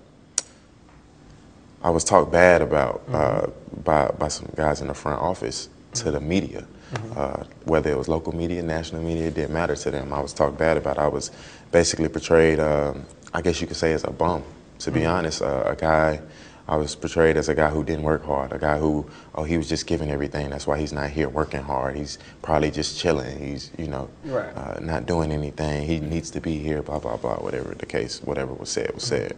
I 1.83 1.89
was 1.89 2.05
talked 2.05 2.31
bad 2.31 2.61
about 2.61 3.01
uh, 3.11 3.47
by 3.83 4.11
by 4.11 4.29
some 4.29 4.47
guys 4.55 4.79
in 4.79 4.87
the 4.87 4.93
front 4.93 5.21
office 5.21 5.67
to 5.95 6.09
the 6.09 6.21
media. 6.21 6.65
Uh, 7.15 7.43
whether 7.65 7.89
it 7.89 7.97
was 7.97 8.07
local 8.07 8.35
media, 8.35 8.61
national 8.61 9.01
media, 9.01 9.27
it 9.27 9.33
didn't 9.35 9.53
matter 9.53 9.75
to 9.75 9.91
them. 9.91 10.11
I 10.13 10.19
was 10.19 10.33
talked 10.33 10.57
bad 10.57 10.77
about. 10.77 10.97
I 10.97 11.07
was 11.07 11.31
basically 11.71 12.09
portrayed, 12.09 12.59
um, 12.59 13.05
I 13.33 13.41
guess 13.41 13.61
you 13.61 13.67
could 13.67 13.77
say, 13.77 13.93
as 13.93 14.03
a 14.03 14.11
bum. 14.11 14.43
To 14.79 14.91
be 14.91 15.01
Mhm. 15.01 15.13
honest, 15.13 15.41
uh, 15.41 15.63
a 15.67 15.75
guy. 15.75 16.19
I 16.67 16.75
was 16.77 16.95
portrayed 16.95 17.37
as 17.37 17.49
a 17.49 17.55
guy 17.55 17.69
who 17.69 17.83
didn't 17.83 18.03
work 18.03 18.23
hard, 18.25 18.53
a 18.53 18.57
guy 18.57 18.77
who, 18.77 19.05
oh, 19.35 19.43
he 19.43 19.57
was 19.57 19.67
just 19.67 19.85
giving 19.87 20.09
everything. 20.09 20.49
That's 20.51 20.65
why 20.65 20.77
he's 20.79 20.93
not 20.93 21.09
here 21.09 21.27
working 21.27 21.61
hard. 21.63 21.95
He's 21.97 22.17
probably 22.41 22.71
just 22.71 22.97
chilling. 22.97 23.39
He's, 23.39 23.71
you 23.77 23.87
know, 23.87 24.07
Right. 24.25 24.55
uh, 24.55 24.79
not 24.79 25.05
doing 25.05 25.31
anything. 25.33 25.85
He 25.85 25.99
needs 25.99 26.29
to 26.31 26.39
be 26.39 26.59
here, 26.59 26.81
blah, 26.81 26.99
blah, 26.99 27.17
blah, 27.17 27.35
whatever 27.37 27.75
the 27.77 27.85
case, 27.85 28.21
whatever 28.23 28.53
was 28.53 28.69
said 28.69 28.91
was 28.93 29.03
said. 29.03 29.35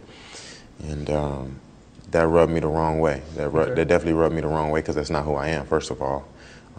And 0.88 1.10
um, 1.10 1.56
that 2.12 2.26
rubbed 2.28 2.52
me 2.52 2.60
the 2.60 2.68
wrong 2.68 3.00
way. 3.00 3.22
That, 3.36 3.48
ru- 3.48 3.60
Okay. 3.62 3.74
that 3.74 3.88
definitely 3.88 4.12
rubbed 4.20 4.34
me 4.34 4.40
the 4.42 4.48
wrong 4.48 4.70
way 4.70 4.80
because 4.80 4.94
that's 4.94 5.10
not 5.10 5.24
who 5.24 5.34
I 5.34 5.48
am, 5.48 5.66
first 5.66 5.90
of 5.90 6.00
all. 6.02 6.24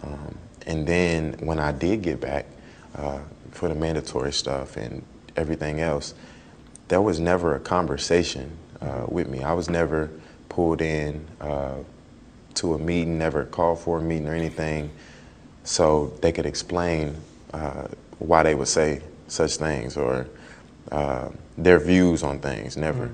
Um, 0.02 0.36
and 0.66 0.86
then 0.86 1.34
when 1.40 1.58
I 1.58 1.72
did 1.72 2.02
get 2.02 2.20
back 2.20 2.46
uh, 2.96 3.20
for 3.52 3.68
the 3.68 3.74
mandatory 3.74 4.32
stuff 4.32 4.76
and 4.76 5.04
everything 5.36 5.80
else, 5.80 6.14
there 6.88 7.00
was 7.00 7.20
never 7.20 7.54
a 7.54 7.60
conversation 7.60 8.56
uh, 8.80 9.06
with 9.08 9.28
me. 9.28 9.42
I 9.42 9.52
was 9.52 9.68
never 9.68 10.10
pulled 10.48 10.80
in 10.80 11.26
uh, 11.40 11.76
to 12.54 12.74
a 12.74 12.78
meeting, 12.78 13.18
never 13.18 13.44
called 13.44 13.80
for 13.80 13.98
a 13.98 14.02
meeting 14.02 14.28
or 14.28 14.34
anything, 14.34 14.90
so 15.64 16.12
they 16.22 16.32
could 16.32 16.46
explain 16.46 17.16
uh, 17.52 17.88
why 18.18 18.42
they 18.42 18.54
would 18.54 18.68
say 18.68 19.02
such 19.28 19.56
things 19.56 19.96
or 19.96 20.26
uh, 20.92 21.28
their 21.58 21.78
views 21.78 22.22
on 22.22 22.38
things. 22.38 22.76
Never. 22.76 23.10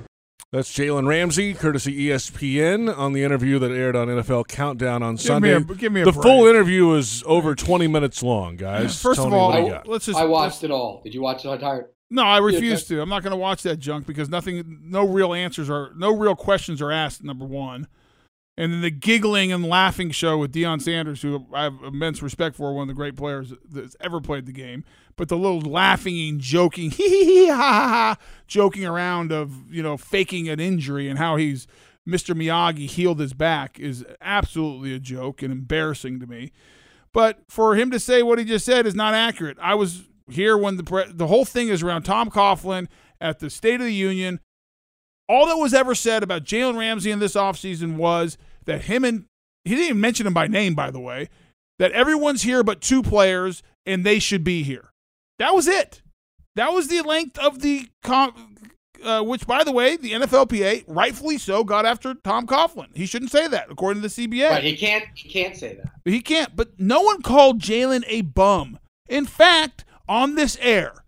That's 0.53 0.71
Jalen 0.71 1.09
Ramsey, 1.09 1.55
courtesy 1.55 2.09
ESPN, 2.09 2.95
on 2.95 3.15
the 3.15 3.25
interview 3.25 3.59
that 3.59 3.71
aired 3.71 3.97
on 3.97 4.09
NFL 4.09 4.49
Countdown 4.49 5.03
on 5.03 5.15
Give 5.17 5.25
me 5.25 5.27
Sunday. 5.27 5.53
a- 5.55 5.61
give 5.61 5.93
me 5.93 6.03
a 6.03 6.05
the 6.05 6.13
break. 6.13 6.23
full 6.23 6.47
interview 6.47 6.87
was 6.89 7.25
over 7.27 7.55
20 7.55 7.87
minutes 7.89 8.23
long, 8.23 8.57
guys. 8.57 9.01
First 9.01 9.21
of 9.21 9.33
all, 9.33 9.49
what 9.49 9.57
do 9.57 9.67
you 9.69 9.73
I- 9.73 9.83
let's 9.87 10.05
just 10.05 10.19
I 10.19 10.27
watched 10.27 10.63
it 10.63 10.71
all. 10.71 11.01
Did 11.03 11.15
you 11.15 11.23
watch 11.23 11.43
the 11.45 11.53
entire? 11.53 11.89
No, 12.11 12.23
I 12.25 12.37
Yeah, 12.39 12.45
refuse 12.45 12.85
to. 12.89 13.01
I'm 13.01 13.09
not 13.09 13.23
going 13.23 13.31
to 13.31 13.39
watch 13.39 13.63
that 13.63 13.79
junk 13.79 14.07
because 14.07 14.29
nothing, 14.29 14.81
no 14.85 15.07
real 15.07 15.33
answers 15.33 15.71
are, 15.71 15.93
no 15.97 16.15
real 16.15 16.37
questions 16.37 16.83
are 16.83 16.93
asked. 16.93 17.25
Number 17.25 17.47
one, 17.47 17.87
and 18.57 18.73
then 18.73 18.81
the 18.83 18.91
giggling 18.91 19.51
and 19.51 19.65
laughing 19.65 20.11
show 20.11 20.37
with 20.39 20.53
Deion 20.53 20.81
Sanders, 20.81 21.23
who 21.23 21.47
I 21.55 21.65
have 21.65 21.83
immense 21.83 22.23
respect 22.23 22.57
for, 22.57 22.73
one 22.75 22.83
of 22.83 22.89
the 22.89 22.95
great 22.95 23.17
players 23.17 23.53
that's 23.69 23.97
ever 24.01 24.21
played 24.21 24.47
the 24.47 24.53
game. 24.53 24.85
But 25.17 25.29
the 25.29 25.37
little 25.37 25.61
laughing 25.61 26.29
and 26.29 26.41
joking, 26.41 26.91
hee 26.93 27.49
ha 27.49 27.57
ha 27.57 27.89
ha, 27.89 28.17
joking 28.47 28.85
around 28.85 29.33
of 29.33 29.73
you 29.73 29.83
know 29.83 29.97
faking 29.97 30.49
an 30.49 30.61
injury 30.61 31.09
and 31.09 31.19
how 31.19 31.37
he's 31.37 31.67
Mr. 32.07 32.35
Miyagi 32.35 32.89
healed 32.89 33.21
his 33.21 33.33
back 33.33 33.79
is 33.79 34.05
absolutely 34.21 34.93
a 34.95 34.99
joke 34.99 35.43
and 35.43 35.53
embarrassing 35.53 36.21
to 36.21 36.27
me. 36.27 36.53
But 37.13 37.41
for 37.49 37.77
him 37.77 37.91
to 37.91 38.01
say 38.01 38.23
what 38.23 38.39
he 38.39 38.45
just 38.45 38.65
said 38.65 38.87
is 38.87 38.95
not 38.95 39.15
accurate. 39.15 39.57
I 39.61 39.75
was 39.75 40.05
here 40.31 40.57
when 40.57 40.77
the 40.77 40.85
pre- 40.85 41.13
the 41.13 41.27
whole 41.27 41.45
thing 41.45 41.69
is 41.69 41.83
around 41.83 42.03
Tom 42.03 42.31
Coughlin 42.31 42.89
at 43.21 43.39
the 43.39 43.51
State 43.51 43.81
of 43.81 43.87
the 43.87 43.95
Union. 43.95 44.41
All 45.33 45.47
that 45.47 45.57
was 45.57 45.73
ever 45.73 45.95
said 45.95 46.23
about 46.23 46.45
Jalen 46.45 46.77
Ramsey 46.77 47.11
in 47.11 47.19
this 47.19 47.37
offseason 47.37 47.97
was 47.97 48.37
that 48.67 48.83
him 48.83 49.03
and 49.03 49.25
he 49.65 49.71
didn't 49.71 49.87
even 49.87 50.01
mention 50.01 50.27
him 50.27 50.35
by 50.35 50.47
name, 50.47 50.75
by 50.75 50.91
the 50.91 51.01
way, 51.01 51.31
that 51.79 51.91
everyone's 51.93 52.43
here 52.43 52.63
but 52.63 52.83
two 52.83 53.03
players 53.03 53.63
and 53.87 54.05
they 54.05 54.19
should 54.19 54.45
be 54.45 54.63
here. 54.63 54.91
That 55.39 55.55
was 55.55 55.67
it. 55.67 56.03
That 56.55 56.75
was 56.75 56.89
the 56.89 57.01
length 57.01 57.39
of 57.39 57.63
the 57.63 57.89
com- 58.03 58.57
uh, 59.03 59.23
which, 59.23 59.47
by 59.47 59.65
the 59.65 59.73
way, 59.73 59.97
the 59.97 60.13
NFLPA 60.13 60.85
rightfully 60.87 61.39
so 61.39 61.65
got 61.65 61.87
after 61.87 62.13
Tom 62.13 62.47
Coughlin. 62.47 62.95
He 62.95 63.07
shouldn't 63.07 63.31
say 63.31 63.49
that, 63.49 63.71
according 63.71 64.03
to 64.03 64.09
the 64.09 64.29
CBA. 64.29 64.51
Right, 64.51 64.63
he 64.63 64.77
can't. 64.77 65.07
He 65.15 65.31
can't 65.31 65.57
say 65.57 65.77
that. 65.77 65.93
He 66.05 66.21
can't. 66.21 66.55
But 66.55 66.79
no 66.79 67.01
one 67.01 67.23
called 67.23 67.59
Jalen 67.59 68.05
a 68.07 68.21
bum. 68.21 68.79
In 69.09 69.25
fact, 69.25 69.87
on 70.07 70.35
this 70.35 70.59
air, 70.61 71.05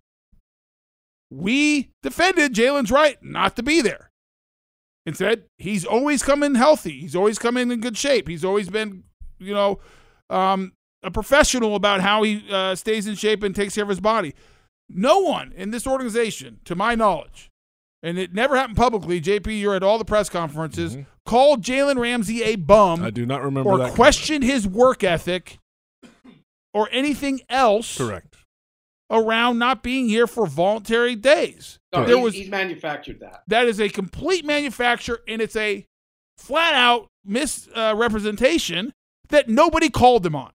we 1.31 1.91
defended 2.03 2.55
Jalen's 2.55 2.91
right 2.91 3.22
not 3.22 3.55
to 3.57 3.62
be 3.62 3.83
there. 3.83 4.11
Said 5.12 5.44
he's 5.59 5.84
always 5.84 6.22
come 6.22 6.42
in 6.42 6.55
healthy. 6.55 7.00
He's 7.00 7.14
always 7.14 7.38
come 7.38 7.57
in 7.59 7.70
in 7.70 7.80
good 7.80 7.96
shape. 7.98 8.26
He's 8.26 8.44
always 8.44 8.70
been, 8.70 9.05
you 9.38 9.52
know, 9.52 9.78
um, 10.30 10.72
a 11.02 11.11
professional 11.11 11.76
about 11.76 12.00
how 12.00 12.22
he 12.22 12.42
uh, 12.50 12.74
stays 12.74 13.07
in 13.07 13.14
shape 13.14 13.42
and 13.42 13.55
takes 13.55 13.74
care 13.74 13.84
of 13.84 13.90
his 13.90 14.00
body. 14.00 14.34
no 14.88 15.20
one 15.20 15.52
in 15.52 15.70
this 15.70 15.86
organization, 15.86 16.61
to 16.64 16.74
my 16.74 16.94
knowledge, 16.94 17.50
and 18.02 18.18
it 18.18 18.32
never 18.34 18.57
happened 18.57 18.76
publicly. 18.76 19.20
JP, 19.20 19.61
you're 19.61 19.74
at 19.74 19.82
all 19.82 19.98
the 19.98 20.05
press 20.05 20.28
conferences. 20.28 20.96
Called 21.26 21.62
Jalen 21.62 21.98
Ramsey 21.98 22.42
a 22.42 22.57
bum. 22.57 22.98
Mm-hmm. 22.98 23.07
I 23.07 23.11
do 23.11 23.24
not 23.26 23.42
remember 23.42 23.70
or 23.70 23.90
questioned 23.90 24.44
his 24.44 24.66
work 24.66 25.02
ethic 25.02 25.59
or 26.74 26.88
anything 26.92 27.40
else. 27.48 27.96
Correct. 27.96 28.36
Around 29.11 29.59
not 29.59 29.82
being 29.82 30.09
here 30.09 30.26
for 30.26 30.46
voluntary 30.46 31.14
days. 31.14 31.78
No, 31.92 32.05
there 32.05 32.18
was 32.18 32.34
he's 32.34 32.48
manufactured 32.48 33.20
that. 33.20 33.42
that 33.48 33.66
is 33.66 33.78
a 33.78 33.88
complete 33.88 34.44
manufacture, 34.44 35.20
and 35.28 35.42
it's 35.42 35.57
a 35.57 35.84
flat 36.38 36.74
out 36.74 37.09
misrepresentation 37.24 38.92
that 39.28 39.48
nobody 39.48 39.90
called 39.90 40.24
him 40.24 40.34
on. 40.34 40.52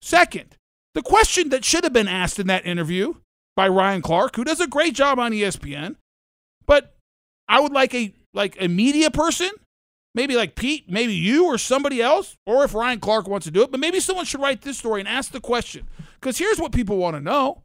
Second, 0.00 0.56
the 0.94 1.02
question 1.02 1.50
that 1.50 1.64
should 1.64 1.84
have 1.84 1.92
been 1.92 2.08
asked 2.08 2.38
in 2.38 2.46
that 2.46 2.64
interview 2.66 3.14
by 3.54 3.68
Ryan 3.68 4.02
Clark, 4.02 4.36
who 4.36 4.44
does 4.44 4.60
a 4.60 4.66
great 4.66 4.94
job 4.94 5.18
on 5.18 5.32
ESPN, 5.32 5.96
but 6.66 6.94
I 7.48 7.60
would 7.60 7.72
like 7.72 7.94
a 7.94 8.14
like 8.34 8.56
a 8.60 8.68
media 8.68 9.10
person, 9.10 9.50
maybe 10.14 10.36
like 10.36 10.54
Pete, 10.54 10.90
maybe 10.90 11.14
you 11.14 11.46
or 11.46 11.58
somebody 11.58 12.02
else, 12.02 12.36
or 12.46 12.64
if 12.64 12.74
Ryan 12.74 13.00
Clark 13.00 13.28
wants 13.28 13.46
to 13.46 13.50
do 13.50 13.62
it, 13.62 13.70
but 13.70 13.80
maybe 13.80 14.00
someone 14.00 14.24
should 14.24 14.40
write 14.40 14.62
this 14.62 14.78
story 14.78 15.00
and 15.00 15.08
ask 15.08 15.32
the 15.32 15.40
question. 15.40 15.88
Because 16.20 16.38
here's 16.38 16.58
what 16.58 16.72
people 16.72 16.96
want 16.96 17.16
to 17.16 17.20
know. 17.20 17.62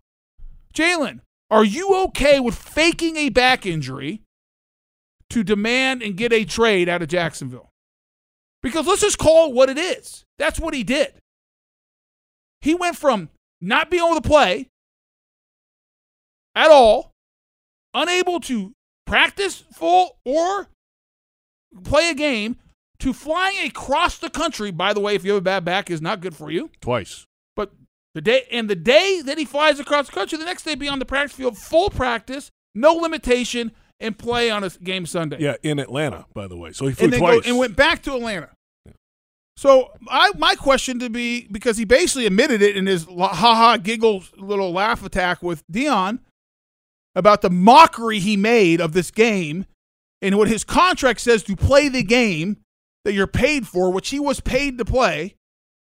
Jalen, 0.73 1.21
are 1.49 1.63
you 1.63 1.95
okay 2.05 2.39
with 2.39 2.55
faking 2.55 3.15
a 3.17 3.29
back 3.29 3.65
injury 3.65 4.21
to 5.29 5.43
demand 5.43 6.01
and 6.01 6.17
get 6.17 6.33
a 6.33 6.45
trade 6.45 6.89
out 6.89 7.01
of 7.01 7.09
Jacksonville? 7.09 7.69
Because 8.61 8.87
let's 8.87 9.01
just 9.01 9.17
call 9.17 9.49
it 9.49 9.55
what 9.55 9.69
it 9.69 9.77
is. 9.77 10.23
That's 10.37 10.59
what 10.59 10.73
he 10.73 10.83
did. 10.83 11.13
He 12.61 12.73
went 12.73 12.95
from 12.95 13.29
not 13.59 13.91
being 13.91 14.03
able 14.03 14.15
to 14.19 14.27
play 14.27 14.69
at 16.55 16.71
all, 16.71 17.11
unable 17.93 18.39
to 18.41 18.73
practice 19.05 19.63
full 19.73 20.17
or 20.25 20.69
play 21.83 22.09
a 22.09 22.13
game, 22.13 22.57
to 22.99 23.13
flying 23.13 23.67
across 23.67 24.17
the 24.17 24.29
country. 24.29 24.71
By 24.71 24.93
the 24.93 24.99
way, 24.99 25.15
if 25.15 25.25
you 25.25 25.31
have 25.31 25.39
a 25.39 25.41
bad 25.41 25.65
back, 25.65 25.89
is 25.89 26.01
not 26.01 26.21
good 26.21 26.35
for 26.35 26.49
you. 26.49 26.69
Twice. 26.79 27.25
But 27.55 27.73
the 28.15 28.21
day 28.21 28.47
and 28.51 28.69
the 28.69 28.75
day 28.75 29.21
that 29.25 29.37
he 29.37 29.45
flies 29.45 29.79
across 29.79 30.07
the 30.07 30.13
country, 30.13 30.37
the 30.37 30.45
next 30.45 30.63
day 30.63 30.75
be 30.75 30.87
on 30.87 30.99
the 30.99 31.05
practice 31.05 31.35
field, 31.35 31.57
full 31.57 31.89
practice, 31.89 32.49
no 32.73 32.93
limitation, 32.93 33.71
and 33.99 34.17
play 34.17 34.49
on 34.49 34.63
a 34.63 34.69
game 34.69 35.05
Sunday. 35.05 35.37
Yeah, 35.39 35.55
in 35.63 35.79
Atlanta, 35.79 36.25
by 36.33 36.47
the 36.47 36.57
way. 36.57 36.71
So 36.71 36.87
he 36.87 36.93
flew 36.93 37.05
and 37.05 37.15
twice. 37.15 37.41
go, 37.43 37.49
and 37.49 37.57
went 37.57 37.75
back 37.75 38.03
to 38.03 38.15
Atlanta. 38.15 38.49
So 39.55 39.91
I 40.09 40.31
my 40.37 40.55
question 40.55 40.99
to 40.99 41.09
be 41.09 41.47
because 41.51 41.77
he 41.77 41.85
basically 41.85 42.25
admitted 42.25 42.61
it 42.61 42.75
in 42.75 42.85
his 42.85 43.05
ha 43.05 43.33
ha 43.33 43.77
giggle 43.77 44.23
little 44.37 44.71
laugh 44.71 45.05
attack 45.05 45.43
with 45.43 45.63
Deion 45.71 46.19
about 47.15 47.41
the 47.41 47.49
mockery 47.49 48.19
he 48.19 48.35
made 48.35 48.81
of 48.81 48.93
this 48.93 49.11
game 49.11 49.65
and 50.23 50.37
what 50.37 50.47
his 50.47 50.63
contract 50.63 51.19
says 51.19 51.43
to 51.43 51.55
play 51.55 51.89
the 51.89 52.01
game 52.01 52.57
that 53.03 53.11
you're 53.11 53.27
paid 53.27 53.67
for, 53.67 53.91
which 53.91 54.09
he 54.09 54.19
was 54.21 54.39
paid 54.39 54.77
to 54.77 54.85
play, 54.85 55.35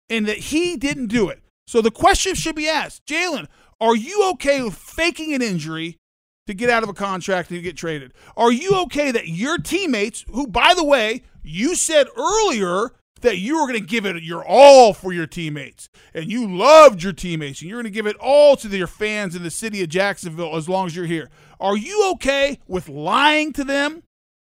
and 0.09 0.27
that 0.27 0.37
he 0.37 0.77
didn't 0.77 1.07
do 1.07 1.27
it. 1.27 1.41
So 1.65 1.81
the 1.81 1.91
question 1.91 2.35
should 2.35 2.55
be 2.55 2.69
asked, 2.69 3.07
Jalen, 3.07 3.47
are 3.81 3.95
you 3.95 4.29
okay 4.33 4.61
with 4.61 4.75
faking 4.75 5.33
an 5.33 5.41
injury 5.41 5.97
to 6.45 6.53
get 6.53 6.69
out 6.69 6.83
of 6.83 6.89
a 6.89 6.93
contract 6.93 7.49
and 7.49 7.63
get 7.63 7.75
traded? 7.75 8.13
Are 8.37 8.51
you 8.51 8.79
okay 8.83 9.11
that 9.11 9.27
your 9.27 9.57
teammates, 9.57 10.23
who 10.31 10.45
by 10.45 10.73
the 10.75 10.85
way, 10.85 11.23
you 11.41 11.75
said 11.75 12.05
earlier 12.15 12.91
that 13.21 13.39
you 13.39 13.59
were 13.59 13.67
going 13.67 13.81
to 13.81 13.85
give 13.85 14.05
it 14.05 14.21
your 14.21 14.45
all 14.45 14.93
for 14.93 15.11
your 15.11 15.25
teammates 15.25 15.89
and 16.13 16.31
you 16.31 16.47
loved 16.47 17.01
your 17.01 17.11
teammates 17.13 17.61
and 17.61 17.69
you're 17.69 17.81
going 17.81 17.91
to 17.91 17.95
give 17.95 18.05
it 18.05 18.15
all 18.17 18.55
to 18.55 18.67
your 18.69 18.85
fans 18.85 19.35
in 19.35 19.41
the 19.41 19.49
city 19.49 19.81
of 19.81 19.89
Jacksonville 19.89 20.55
as 20.55 20.69
long 20.69 20.85
as 20.85 20.95
you're 20.95 21.05
here. 21.05 21.31
Are 21.59 21.75
you 21.75 22.11
okay 22.11 22.59
with 22.67 22.87
lying 22.87 23.51
to 23.53 23.63
them 23.63 24.03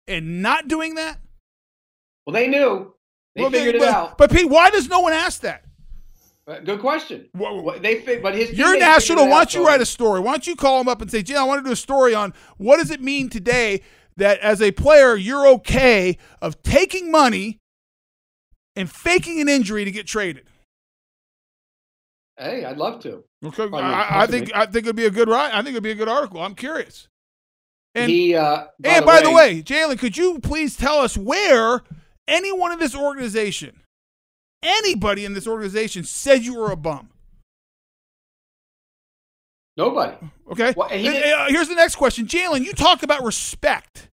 and 0.06 0.42
not 0.42 0.68
doing 0.68 0.94
that? 0.94 1.18
Well, 2.26 2.34
they 2.34 2.46
knew. 2.48 2.94
They 3.34 3.42
Well, 3.42 3.50
figured 3.50 3.76
it 3.76 3.80
but, 3.80 3.88
out. 3.88 4.18
But 4.18 4.32
Pete, 4.32 4.48
why 4.48 4.70
does 4.70 4.88
no 4.88 5.00
one 5.00 5.12
ask 5.12 5.42
that? 5.42 5.64
Uh, 6.46 6.58
Good 6.60 6.80
question. 6.80 7.28
What- 7.32 7.82
They 7.82 8.18
but 8.20 8.34
his 8.34 8.52
You're 8.52 8.78
national. 8.78 9.28
Why 9.28 9.38
don't 9.38 9.54
you 9.54 9.64
write 9.66 9.80
a 9.80 9.86
story? 9.86 10.20
Why 10.20 10.32
don't 10.32 10.46
you 10.46 10.56
call 10.56 10.80
him 10.80 10.88
up 10.88 11.00
and 11.00 11.10
say, 11.10 11.22
Jay, 11.22 11.36
I 11.36 11.44
want 11.44 11.62
to 11.62 11.68
do 11.68 11.72
a 11.72 11.76
story 11.76 12.14
on 12.14 12.34
what 12.56 12.78
does 12.78 12.90
it 12.90 13.00
mean 13.00 13.28
today 13.28 13.82
that 14.16 14.38
as 14.40 14.60
a 14.60 14.72
player 14.72 15.16
you're 15.16 15.46
okay 15.46 16.18
of 16.42 16.62
taking 16.62 17.10
money 17.10 17.58
and 18.76 18.90
faking 18.90 19.40
an 19.40 19.48
injury 19.48 19.84
to 19.84 19.90
get 19.90 20.06
traded. 20.06 20.48
Hey, 22.36 22.64
I'd 22.64 22.78
love 22.78 23.02
to. 23.02 23.24
Okay, 23.44 23.68
I, 23.72 24.22
I 24.22 24.26
think 24.26 24.50
I 24.54 24.64
think 24.66 24.86
it'd 24.86 24.96
be 24.96 25.06
a 25.06 25.10
good 25.10 25.28
write. 25.28 25.52
I 25.52 25.58
think 25.58 25.70
it'd 25.70 25.82
be 25.82 25.90
a 25.90 25.94
good 25.94 26.08
article. 26.08 26.42
I'm 26.42 26.54
curious. 26.54 27.08
And 27.94 28.10
he, 28.10 28.34
uh, 28.36 28.66
by 28.78 28.88
and 28.88 29.02
the 29.02 29.06
by 29.06 29.20
the 29.22 29.30
way- 29.30 29.54
way, 29.56 29.62
Jalen, 29.62 29.98
could 29.98 30.16
you 30.16 30.38
please 30.38 30.76
tell 30.76 30.98
us 31.00 31.16
where 31.16 31.82
anyone 32.28 32.70
in 32.72 32.78
this 32.78 32.94
organization, 32.94 33.80
anybody 34.62 35.24
in 35.24 35.34
this 35.34 35.46
organization, 35.48 36.04
said 36.04 36.44
you 36.44 36.54
were 36.54 36.70
a 36.70 36.76
bum? 36.76 37.10
Nobody. 39.76 40.16
Okay. 40.52 40.74
Well, 40.76 40.88
and 40.88 41.00
he 41.00 41.06
And, 41.06 41.16
didn't- 41.16 41.32
uh, 41.40 41.46
here's 41.48 41.68
the 41.68 41.74
next 41.74 41.96
question, 41.96 42.26
Jalen. 42.26 42.64
You 42.64 42.72
talk 42.72 43.02
about 43.02 43.22
respect 43.24 44.08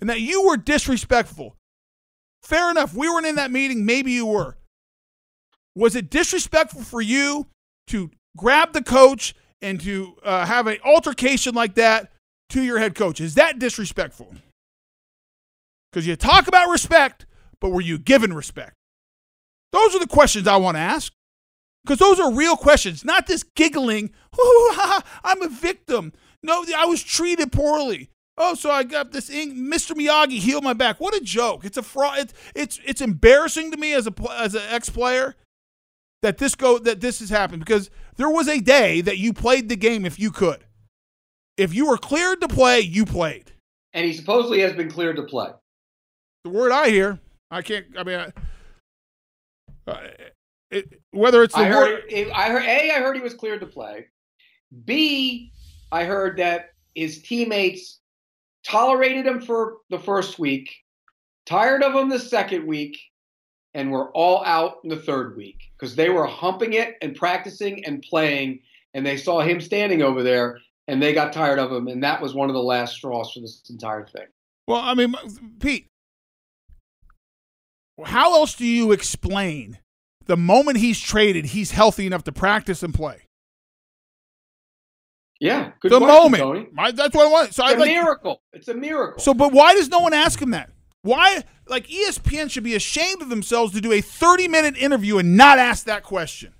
and 0.00 0.08
that 0.08 0.20
you 0.20 0.42
were 0.46 0.56
disrespectful. 0.56 1.56
Fair 2.42 2.70
enough. 2.70 2.94
We 2.94 3.08
weren't 3.08 3.26
in 3.26 3.34
that 3.36 3.50
meeting. 3.50 3.84
Maybe 3.84 4.12
you 4.12 4.26
were. 4.26 4.56
Was 5.74 5.96
it 5.96 6.10
disrespectful 6.10 6.82
for 6.82 7.00
you 7.02 7.48
to 7.88 8.10
grab 8.36 8.72
the 8.72 8.82
coach 8.82 9.34
and 9.60 9.80
to 9.80 10.16
uh, 10.22 10.46
have 10.46 10.66
an 10.66 10.78
altercation 10.84 11.54
like 11.54 11.74
that 11.74 12.12
to 12.50 12.62
your 12.62 12.78
head 12.78 12.94
coach? 12.94 13.20
Is 13.20 13.34
that 13.34 13.58
disrespectful? 13.58 14.34
Because 15.90 16.06
you 16.06 16.16
talk 16.16 16.48
about 16.48 16.70
respect, 16.70 17.26
but 17.60 17.70
were 17.70 17.80
you 17.80 17.98
given 17.98 18.32
respect? 18.32 18.74
Those 19.72 19.94
are 19.94 20.00
the 20.00 20.06
questions 20.06 20.46
I 20.46 20.56
want 20.56 20.76
to 20.76 20.80
ask. 20.80 21.12
Because 21.84 21.98
those 21.98 22.18
are 22.18 22.32
real 22.32 22.56
questions, 22.56 23.04
not 23.04 23.26
this 23.26 23.42
giggling. 23.42 24.06
"Ooh, 24.34 24.70
ha, 24.72 25.02
ha, 25.02 25.20
I'm 25.22 25.42
a 25.42 25.48
victim. 25.48 26.12
No, 26.42 26.64
I 26.76 26.86
was 26.86 27.02
treated 27.02 27.52
poorly. 27.52 28.08
Oh, 28.38 28.54
so 28.54 28.70
I 28.70 28.84
got 28.84 29.12
this. 29.12 29.28
Ing- 29.30 29.56
Mr. 29.56 29.92
Miyagi 29.92 30.38
healed 30.38 30.64
my 30.64 30.72
back. 30.72 30.98
What 30.98 31.14
a 31.14 31.20
joke! 31.20 31.64
It's 31.64 31.76
a 31.76 31.82
fraud. 31.82 32.18
It's 32.18 32.32
it's, 32.54 32.80
it's 32.86 33.00
embarrassing 33.00 33.70
to 33.70 33.76
me 33.76 33.92
as 33.92 34.06
a 34.06 34.14
as 34.32 34.54
an 34.54 34.62
ex 34.70 34.88
player 34.88 35.36
that 36.22 36.38
this 36.38 36.54
go 36.54 36.78
that 36.78 37.00
this 37.00 37.20
has 37.20 37.28
happened 37.28 37.64
because 37.64 37.90
there 38.16 38.30
was 38.30 38.48
a 38.48 38.60
day 38.60 39.02
that 39.02 39.18
you 39.18 39.32
played 39.34 39.68
the 39.68 39.76
game 39.76 40.06
if 40.06 40.18
you 40.18 40.30
could. 40.30 40.64
If 41.56 41.74
you 41.74 41.86
were 41.86 41.98
cleared 41.98 42.40
to 42.40 42.48
play, 42.48 42.80
you 42.80 43.04
played. 43.04 43.52
And 43.92 44.04
he 44.04 44.12
supposedly 44.12 44.60
has 44.60 44.72
been 44.72 44.90
cleared 44.90 45.16
to 45.16 45.22
play. 45.22 45.50
The 46.42 46.50
word 46.50 46.72
I 46.72 46.90
hear, 46.90 47.20
I 47.50 47.62
can't. 47.62 47.86
I 47.96 48.02
mean, 48.02 48.18
I, 49.86 49.90
uh, 49.90 50.08
it, 50.70 51.00
whether 51.12 51.42
it's 51.42 51.54
the 51.54 51.60
I 51.60 51.70
word. 51.70 52.02
heard, 52.10 52.30
I 52.30 52.48
heard, 52.50 52.64
A, 52.64 52.90
I 52.90 53.00
heard 53.00 53.16
he 53.16 53.22
was 53.22 53.34
cleared 53.34 53.60
to 53.60 53.66
play. 53.66 54.06
B, 54.84 55.52
I 55.92 56.04
heard 56.04 56.38
that 56.38 56.70
his 56.94 57.22
teammates 57.22 58.00
tolerated 58.66 59.26
him 59.26 59.40
for 59.40 59.76
the 59.90 59.98
first 59.98 60.38
week, 60.38 60.74
tired 61.46 61.82
of 61.82 61.94
him 61.94 62.08
the 62.08 62.18
second 62.18 62.66
week, 62.66 62.98
and 63.74 63.90
were 63.90 64.10
all 64.12 64.44
out 64.44 64.78
in 64.82 64.90
the 64.90 64.96
third 64.96 65.36
week 65.36 65.60
because 65.78 65.94
they 65.94 66.10
were 66.10 66.26
humping 66.26 66.72
it 66.72 66.96
and 67.00 67.14
practicing 67.14 67.84
and 67.84 68.02
playing, 68.02 68.60
and 68.94 69.06
they 69.06 69.16
saw 69.16 69.40
him 69.40 69.60
standing 69.60 70.02
over 70.02 70.22
there, 70.22 70.58
and 70.88 71.02
they 71.02 71.12
got 71.12 71.32
tired 71.32 71.58
of 71.58 71.72
him, 71.72 71.88
and 71.88 72.02
that 72.04 72.20
was 72.20 72.34
one 72.34 72.48
of 72.50 72.54
the 72.54 72.62
last 72.62 72.94
straws 72.94 73.32
for 73.32 73.40
this 73.40 73.62
entire 73.70 74.06
thing. 74.06 74.26
Well, 74.66 74.80
I 74.80 74.94
mean, 74.94 75.14
Pete, 75.60 75.86
how 78.04 78.34
else 78.34 78.54
do 78.54 78.66
you 78.66 78.92
explain 78.92 79.78
the 80.26 80.36
moment 80.36 80.78
he's 80.78 81.00
traded, 81.00 81.46
he's 81.46 81.70
healthy 81.70 82.06
enough 82.06 82.24
to 82.24 82.32
practice 82.32 82.82
and 82.82 82.92
play? 82.94 83.22
Yeah, 85.40 85.72
the 85.82 85.98
question, 85.98 86.06
moment. 86.40 86.68
I- 86.78 86.92
that's 86.92 87.14
what 87.14 87.26
I 87.26 87.30
want. 87.30 87.54
So 87.54 87.64
It's 87.64 87.72
I 87.72 87.76
a 87.76 87.78
like. 87.80 87.88
miracle. 87.90 88.40
It's 88.52 88.68
a 88.68 88.74
miracle. 88.74 89.22
So, 89.22 89.34
but 89.34 89.52
why 89.52 89.74
does 89.74 89.88
no 89.88 89.98
one 89.98 90.14
ask 90.14 90.40
him 90.40 90.50
that? 90.52 90.70
Why, 91.02 91.42
like 91.68 91.86
ESPN 91.88 92.50
should 92.50 92.64
be 92.64 92.74
ashamed 92.74 93.20
of 93.20 93.28
themselves 93.28 93.74
to 93.74 93.80
do 93.80 93.92
a 93.92 94.00
30 94.00 94.48
minute 94.48 94.76
interview 94.78 95.18
and 95.18 95.36
not 95.36 95.58
ask 95.58 95.84
that 95.84 96.02
question. 96.02 96.54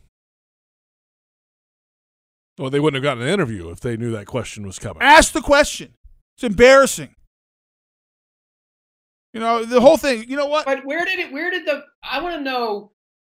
Well, 2.59 2.71
they 2.71 2.81
wouldn't 2.81 3.03
have 3.03 3.09
gotten 3.09 3.23
an 3.23 3.33
interview 3.33 3.71
if 3.71 3.81
they 3.81 3.97
knew 3.97 4.13
that 4.13 4.27
question 4.27 4.67
was 4.67 4.79
coming. 4.79 5.03
Ask 5.03 5.33
the 5.33 5.41
question. 5.41 5.95
It's 6.37 6.45
embarrassing. 6.45 7.15
You 9.33 9.41
know, 9.41 9.65
the 9.65 9.81
whole 9.81 9.97
thing, 9.97 10.27
you 10.29 10.37
know 10.37 10.47
what? 10.47 10.65
But 10.65 10.85
where 10.85 11.05
did 11.05 11.19
it? 11.19 11.33
Where 11.33 11.51
did 11.51 11.67
the? 11.67 11.83
I 12.03 12.23
want 12.23 12.37
to 12.37 12.41
know 12.41 12.93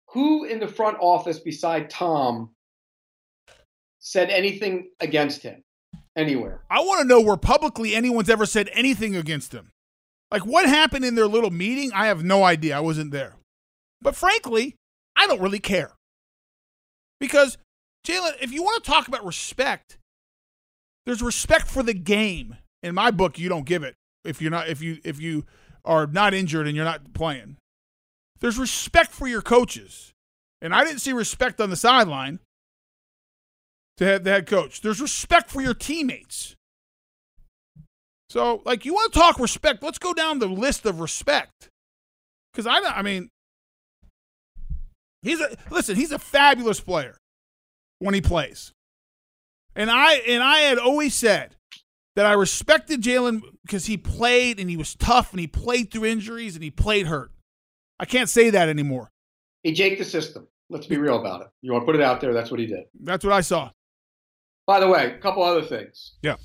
who 0.09 0.45
in 0.45 0.59
the 0.59 0.67
front 0.67 0.97
office 1.01 1.39
beside 1.39 1.91
Tom 1.91 2.51
said 4.01 4.31
anything 4.31 4.91
against 5.01 5.43
him 5.43 5.63
anywhere. 6.17 6.63
I 6.69 6.81
want 6.81 7.01
to 7.03 7.07
know 7.07 7.21
where 7.21 7.37
publicly 7.37 7.95
anyone's 7.95 8.29
ever 8.29 8.47
said 8.47 8.69
anything 8.73 9.17
against 9.17 9.53
him. 9.53 9.71
Like 10.31 10.45
what 10.45 10.67
happened 10.67 11.05
in 11.05 11.15
their 11.15 11.29
little 11.29 11.51
meeting, 11.51 11.93
I 11.93 12.07
have 12.07 12.25
no 12.25 12.43
idea. 12.43 12.77
I 12.77 12.81
wasn't 12.81 13.13
there. 13.13 13.37
But 14.03 14.17
frankly, 14.17 14.77
I 15.17 15.27
don't 15.27 15.41
really 15.41 15.61
care. 15.61 15.93
Because, 17.21 17.57
Jalen, 18.07 18.33
if 18.41 18.53
you 18.53 18.63
want 18.63 18.83
to 18.85 18.91
talk 18.91 19.09
about 19.09 19.25
respect, 19.25 19.99
there's 21.07 21.23
respect 21.23 21.69
for 21.69 21.83
the 21.83 21.95
game. 21.95 22.57
In 22.83 22.95
my 22.95 23.11
book, 23.11 23.39
you 23.39 23.49
don't 23.49 23.65
give 23.65 23.83
it 23.83 23.95
if 24.25 24.43
you're 24.43 24.51
not 24.51 24.69
if 24.69 24.83
you 24.83 24.99
if 25.05 25.21
you 25.21 25.47
are 25.85 26.07
not 26.07 26.35
injured 26.35 26.67
and 26.67 26.77
you're 26.77 26.85
not 26.85 27.15
playing. 27.15 27.57
There's 28.41 28.59
respect 28.59 29.13
for 29.13 29.27
your 29.27 29.41
coaches. 29.41 30.13
And 30.61 30.75
I 30.75 30.85
didn't 30.85 31.01
see 31.01 31.13
respect 31.13 31.61
on 31.61 31.71
the 31.71 31.77
sideline 31.77 32.41
to 33.97 34.19
the 34.19 34.31
head 34.31 34.47
coach. 34.47 34.83
There's 34.83 35.01
respect 35.01 35.51
for 35.51 35.63
your 35.63 35.75
teammates. 35.75 36.57
So, 38.29 38.63
like, 38.65 38.85
you 38.85 38.93
want 38.93 39.13
to 39.13 39.19
talk 39.19 39.39
respect? 39.39 39.83
Let's 39.83 39.99
go 39.99 40.13
down 40.13 40.41
the 40.41 40.47
list 40.47 40.85
of 40.85 41.01
respect. 41.01 41.69
Because 42.53 42.67
I, 42.67 42.81
I 42.81 43.03
mean, 43.03 43.29
he's 45.23 45.41
a 45.41 45.57
listen. 45.71 45.97
He's 45.97 46.13
a 46.13 46.19
fabulous 46.19 46.81
player 46.81 47.17
when 47.99 48.15
he 48.15 48.21
plays, 48.21 48.73
and 49.75 49.91
I 49.91 50.15
and 50.15 50.43
I 50.43 50.59
had 50.59 50.79
always 50.79 51.15
said 51.15 51.57
that 52.17 52.27
I 52.27 52.33
respected 52.33 53.03
Jalen 53.03 53.43
because 53.65 53.87
he 53.87 53.97
played 53.97 54.61
and 54.61 54.71
he 54.71 54.77
was 54.77 54.95
tough 54.95 55.33
and 55.33 55.41
he 55.41 55.47
played 55.47 55.91
through 55.91 56.07
injuries 56.07 56.55
and 56.55 56.63
he 56.63 56.71
played 56.71 57.07
hurt. 57.07 57.33
I 57.99 58.05
can't 58.05 58.29
say 58.29 58.51
that 58.51 58.69
anymore. 58.69 59.11
He 59.63 59.73
jaked 59.73 59.99
the 59.99 60.05
system. 60.05 60.47
Let's 60.71 60.87
be 60.87 60.97
real 60.97 61.19
about 61.19 61.43
it. 61.43 61.49
You 61.63 61.73
want 61.73 61.83
to 61.83 61.87
put 61.87 61.95
it 61.95 62.03
out 62.03 62.21
there? 62.21 62.33
That's 62.33 62.51
what 62.51 62.61
he 62.61 62.67
did. 62.67 62.85
That's 63.01 63.25
what 63.25 63.33
I 63.33 63.41
saw. 63.41 63.71
By 64.67 64.81
the 64.81 64.89
way, 64.89 65.13
a 65.13 65.19
couple 65.19 65.43
other 65.43 65.63
things. 65.63 66.15
Yeah. 66.23 66.37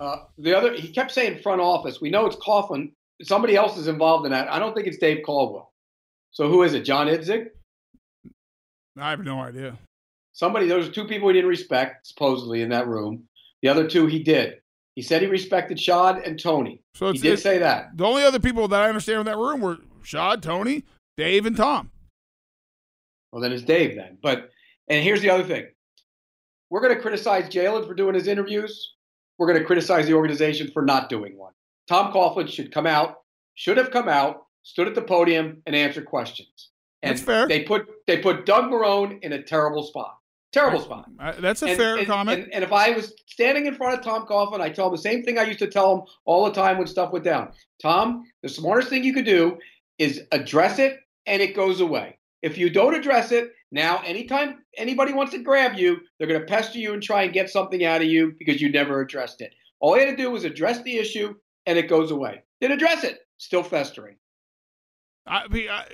Uh, 0.00 0.16
the 0.38 0.56
other, 0.56 0.74
he 0.74 0.88
kept 0.88 1.12
saying 1.12 1.40
front 1.42 1.60
office. 1.60 2.00
We 2.00 2.10
know 2.10 2.26
it's 2.26 2.36
Coughlin. 2.36 2.92
Somebody 3.22 3.56
else 3.56 3.78
is 3.78 3.88
involved 3.88 4.26
in 4.26 4.32
that. 4.32 4.52
I 4.52 4.58
don't 4.58 4.74
think 4.74 4.86
it's 4.86 4.98
Dave 4.98 5.22
Caldwell. 5.24 5.72
So 6.30 6.48
who 6.48 6.62
is 6.62 6.74
it? 6.74 6.82
John 6.82 7.06
Idzik? 7.06 7.46
I 8.98 9.10
have 9.10 9.24
no 9.24 9.40
idea. 9.40 9.78
Somebody. 10.34 10.66
Those 10.66 10.88
are 10.88 10.92
two 10.92 11.06
people 11.06 11.28
he 11.28 11.34
didn't 11.34 11.48
respect 11.48 12.06
supposedly 12.06 12.60
in 12.60 12.68
that 12.70 12.86
room. 12.86 13.24
The 13.62 13.68
other 13.68 13.88
two 13.88 14.06
he 14.06 14.22
did. 14.22 14.56
He 14.96 15.02
said 15.02 15.22
he 15.22 15.28
respected 15.28 15.80
Shad 15.80 16.18
and 16.18 16.38
Tony. 16.38 16.82
So 16.94 17.12
he 17.12 17.18
did 17.18 17.38
say 17.38 17.58
that. 17.58 17.96
The 17.96 18.04
only 18.04 18.22
other 18.22 18.38
people 18.38 18.68
that 18.68 18.82
I 18.82 18.88
understand 18.88 19.20
in 19.20 19.26
that 19.26 19.38
room 19.38 19.60
were 19.60 19.78
Shad, 20.02 20.42
Tony, 20.42 20.84
Dave, 21.16 21.46
and 21.46 21.56
Tom. 21.56 21.90
Well, 23.32 23.40
then 23.40 23.52
it's 23.52 23.62
Dave 23.62 23.96
then. 23.96 24.18
But 24.22 24.50
and 24.88 25.02
here's 25.02 25.22
the 25.22 25.30
other 25.30 25.44
thing: 25.44 25.66
we're 26.68 26.80
going 26.80 26.94
to 26.94 27.00
criticize 27.00 27.48
Jalen 27.48 27.86
for 27.86 27.94
doing 27.94 28.14
his 28.14 28.28
interviews. 28.28 28.94
We're 29.38 29.48
going 29.48 29.58
to 29.58 29.64
criticize 29.64 30.06
the 30.06 30.14
organization 30.14 30.70
for 30.72 30.82
not 30.82 31.08
doing 31.08 31.36
one. 31.36 31.52
Tom 31.88 32.12
Coughlin 32.12 32.48
should 32.48 32.72
come 32.72 32.86
out, 32.86 33.22
should 33.54 33.76
have 33.76 33.90
come 33.90 34.08
out, 34.08 34.46
stood 34.62 34.86
at 34.86 34.94
the 34.94 35.02
podium, 35.02 35.62
and 35.66 35.74
answered 35.74 36.06
questions. 36.06 36.70
And 37.02 37.12
That's 37.12 37.22
fair. 37.22 37.48
They 37.48 37.62
put 37.62 37.86
they 38.06 38.18
put 38.18 38.46
Doug 38.46 38.64
Marrone 38.64 39.18
in 39.22 39.32
a 39.32 39.42
terrible 39.42 39.84
spot. 39.84 40.16
Terrible 40.54 40.80
spot. 40.80 41.06
Uh, 41.18 41.32
that's 41.40 41.62
a 41.62 41.66
And- 41.68 41.76
fair 41.76 41.96
and- 41.98 42.06
comment. 42.06 42.44
And, 42.44 42.54
and 42.54 42.64
if 42.64 42.72
I 42.72 42.90
was 42.90 43.12
standing 43.26 43.66
in 43.66 43.74
front 43.74 43.98
of 43.98 44.04
Tom 44.04 44.26
Coughlin, 44.26 44.60
I 44.60 44.70
tell 44.70 44.86
him 44.86 44.92
the 44.92 44.98
same 44.98 45.22
thing 45.24 45.38
I 45.38 45.42
used 45.42 45.58
to 45.58 45.66
tell 45.66 45.94
him 45.96 46.02
all 46.24 46.44
the 46.44 46.52
time 46.52 46.78
when 46.78 46.86
stuff 46.86 47.12
went 47.12 47.24
down. 47.24 47.52
Tom, 47.82 48.24
the 48.42 48.48
smartest 48.48 48.88
thing 48.88 49.02
you 49.04 49.12
could 49.12 49.24
do 49.26 49.58
is 49.98 50.22
address 50.32 50.78
it, 50.78 50.98
and 51.26 51.42
it 51.42 51.54
goes 51.56 51.80
away. 51.80 52.18
If 52.42 52.56
you 52.56 52.70
don't 52.70 52.94
address 52.94 53.32
it, 53.32 53.50
now 53.72 54.00
anytime 54.04 54.62
anybody 54.76 55.12
wants 55.12 55.32
to 55.32 55.38
grab 55.42 55.74
you, 55.76 55.98
they're 56.18 56.28
going 56.28 56.40
to 56.40 56.46
pester 56.46 56.78
you 56.78 56.92
and 56.92 57.02
try 57.02 57.22
and 57.22 57.32
get 57.32 57.50
something 57.50 57.84
out 57.84 58.00
of 58.02 58.06
you 58.06 58.34
because 58.38 58.60
you 58.62 58.70
never 58.70 59.00
addressed 59.00 59.40
it. 59.40 59.52
All 59.80 59.96
you 59.98 60.06
had 60.06 60.16
to 60.16 60.22
do 60.22 60.30
was 60.30 60.44
address 60.44 60.82
the 60.82 60.96
issue, 60.96 61.34
and 61.66 61.76
it 61.78 61.88
goes 61.88 62.10
away. 62.10 62.42
Then 62.60 62.70
address 62.72 63.02
it. 63.04 63.18
Still 63.38 63.62
festering. 63.64 64.16
I, 65.26 65.46
I, 65.50 65.84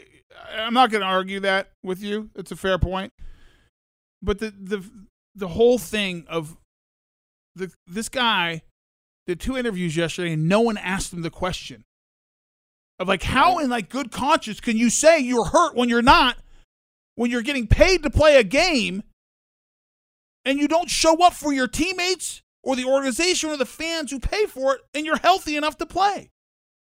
I'm 0.61 0.75
not 0.75 0.91
going 0.91 1.01
to 1.03 1.07
argue 1.07 1.41
that 1.41 1.71
with 1.83 2.03
you. 2.03 2.31
It's 2.35 2.51
a 2.53 2.57
fair 2.57 2.79
point. 2.79 3.13
But 4.23 4.39
the 4.39 4.51
the 4.51 4.85
the 5.35 5.49
whole 5.49 5.79
thing 5.79 6.25
of 6.29 6.57
the 7.55 7.73
this 7.87 8.09
guy 8.09 8.63
did 9.27 9.41
two 9.41 9.57
interviews 9.57 9.97
yesterday 9.97 10.33
and 10.33 10.49
no 10.49 10.61
one 10.61 10.77
asked 10.77 11.13
him 11.13 11.23
the 11.23 11.31
question 11.31 11.85
of 12.99 13.09
like 13.09 13.23
how 13.23 13.59
in 13.59 13.71
like 13.71 13.89
good 13.89 14.11
conscience 14.11 14.61
can 14.61 14.77
you 14.77 14.91
say 14.91 15.19
you're 15.19 15.47
hurt 15.47 15.75
when 15.75 15.89
you're 15.89 16.03
not 16.03 16.37
when 17.15 17.31
you're 17.31 17.43
getting 17.43 17.67
paid 17.67 18.03
to 18.03 18.11
play 18.11 18.37
a 18.37 18.45
game 18.45 19.03
and 20.45 20.59
you 20.59 20.69
don't 20.69 20.91
show 20.91 21.23
up 21.25 21.33
for 21.33 21.53
your 21.53 21.69
teammates 21.69 22.43
or 22.63 22.77
the 22.77 22.85
organization 22.85 23.51
or 23.51 23.57
the 23.57 23.67
fans 23.67 24.11
who 24.11 24.19
pay 24.19 24.47
for 24.47 24.75
it 24.75 24.81
and 24.95 25.07
you're 25.07 25.19
healthy 25.19 25.57
enough 25.57 25.77
to 25.79 25.87
play. 25.87 26.31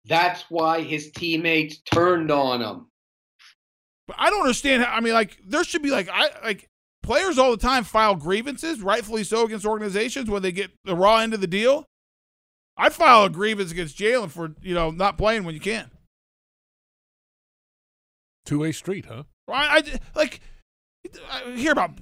That's 0.05 0.43
why 0.49 0.81
his 0.81 1.11
teammates 1.11 1.79
turned 1.79 2.31
on 2.31 2.61
him. 2.61 2.87
But 4.07 4.17
I 4.19 4.29
don't 4.29 4.41
understand. 4.41 4.83
How, 4.83 4.95
I 4.95 5.01
mean, 5.01 5.13
like 5.13 5.37
there 5.45 5.63
should 5.63 5.83
be 5.83 5.91
like 5.91 6.09
I 6.11 6.29
like 6.43 6.67
players 7.09 7.39
all 7.39 7.49
the 7.49 7.57
time 7.57 7.83
file 7.83 8.15
grievances, 8.15 8.83
rightfully 8.83 9.23
so, 9.23 9.43
against 9.43 9.65
organizations 9.65 10.29
when 10.29 10.43
they 10.43 10.51
get 10.51 10.69
the 10.83 10.95
raw 10.95 11.17
end 11.17 11.33
of 11.33 11.41
the 11.41 11.47
deal. 11.47 11.85
I'd 12.77 12.93
file 12.93 13.23
a 13.23 13.29
grievance 13.31 13.71
against 13.71 13.97
Jalen 13.97 14.29
for 14.29 14.53
you 14.61 14.75
know 14.75 14.91
not 14.91 15.17
playing 15.17 15.43
when 15.43 15.55
you 15.55 15.59
can. 15.59 15.89
Two 18.45 18.59
way 18.59 18.71
street, 18.71 19.05
huh? 19.05 19.23
I, 19.47 19.77
I 19.77 19.83
like 20.15 20.39
I 21.31 21.51
hear 21.55 21.71
about 21.71 21.93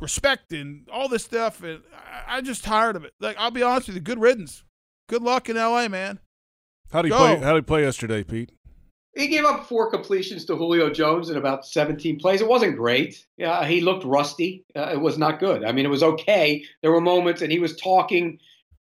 respect 0.00 0.50
and 0.54 0.88
all 0.90 1.08
this 1.08 1.24
stuff, 1.24 1.62
and 1.62 1.82
I, 1.94 2.38
I'm 2.38 2.44
just 2.46 2.64
tired 2.64 2.96
of 2.96 3.04
it. 3.04 3.12
Like 3.20 3.36
I'll 3.38 3.50
be 3.50 3.62
honest 3.62 3.88
with 3.88 3.96
you, 3.96 4.02
good 4.02 4.18
riddance. 4.18 4.64
Good 5.10 5.22
luck 5.22 5.50
in 5.50 5.58
L.A., 5.58 5.88
man. 5.88 6.20
How 6.90 7.02
did 7.02 7.08
you 7.08 7.14
Go. 7.14 7.18
play? 7.18 7.36
How 7.36 7.52
did 7.52 7.64
he 7.64 7.66
play 7.66 7.82
yesterday, 7.82 8.24
Pete? 8.24 8.52
He 9.18 9.26
gave 9.26 9.44
up 9.44 9.66
four 9.66 9.90
completions 9.90 10.44
to 10.44 10.54
Julio 10.54 10.90
Jones 10.90 11.28
in 11.28 11.36
about 11.36 11.66
17 11.66 12.20
plays. 12.20 12.40
It 12.40 12.46
wasn't 12.46 12.76
great. 12.76 13.26
Yeah, 13.36 13.66
he 13.66 13.80
looked 13.80 14.04
rusty. 14.04 14.64
Uh, 14.76 14.90
it 14.92 15.00
was 15.00 15.18
not 15.18 15.40
good. 15.40 15.64
I 15.64 15.72
mean, 15.72 15.84
it 15.84 15.90
was 15.90 16.04
okay. 16.04 16.64
There 16.82 16.92
were 16.92 17.00
moments, 17.00 17.42
and 17.42 17.50
he 17.50 17.58
was 17.58 17.74
talking. 17.74 18.38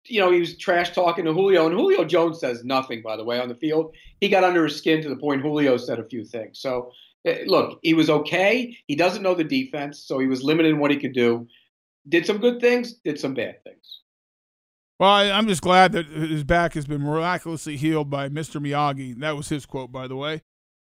You 0.06 0.20
know, 0.20 0.32
he 0.32 0.40
was 0.40 0.58
trash 0.58 0.90
talking 0.90 1.26
to 1.26 1.34
Julio, 1.34 1.68
and 1.68 1.76
Julio 1.76 2.04
Jones 2.04 2.40
says 2.40 2.64
nothing, 2.64 3.04
by 3.04 3.16
the 3.16 3.24
way, 3.24 3.40
on 3.40 3.48
the 3.48 3.56
field. 3.56 3.96
He 4.22 4.28
got 4.28 4.44
under 4.44 4.64
his 4.64 4.76
skin 4.76 5.04
to 5.04 5.10
the 5.10 5.16
point 5.16 5.44
Julio 5.44 5.78
said 5.78 6.00
a 6.00 6.04
few 6.04 6.26
things. 6.26 6.60
So, 6.60 6.92
eh, 7.26 7.44
look, 7.46 7.80
he 7.84 7.94
was 7.94 8.10
okay. 8.10 8.76
He 8.88 8.96
doesn't 8.96 9.22
know 9.22 9.36
the 9.36 9.44
defense, 9.44 10.00
so 10.00 10.18
he 10.18 10.28
was 10.28 10.44
limited 10.44 10.70
in 10.70 10.80
what 10.80 10.90
he 10.90 10.98
could 10.98 11.14
do. 11.14 11.48
Did 12.10 12.26
some 12.26 12.40
good 12.40 12.60
things, 12.60 12.94
did 13.06 13.20
some 13.20 13.36
bad 13.36 13.64
things. 13.64 14.02
Well, 15.04 15.12
I, 15.12 15.32
I'm 15.32 15.50
just 15.50 15.62
glad 15.62 15.92
that 15.92 16.06
his 16.06 16.46
back 16.46 16.76
has 16.76 16.86
been 16.86 17.02
miraculously 17.02 17.76
healed 17.76 18.10
by 18.10 18.30
Mr. 18.30 18.62
Miyagi. 18.62 19.20
That 19.20 19.36
was 19.36 19.50
his 19.50 19.66
quote, 19.66 19.92
by 19.92 20.08
the 20.08 20.16
way. 20.16 20.42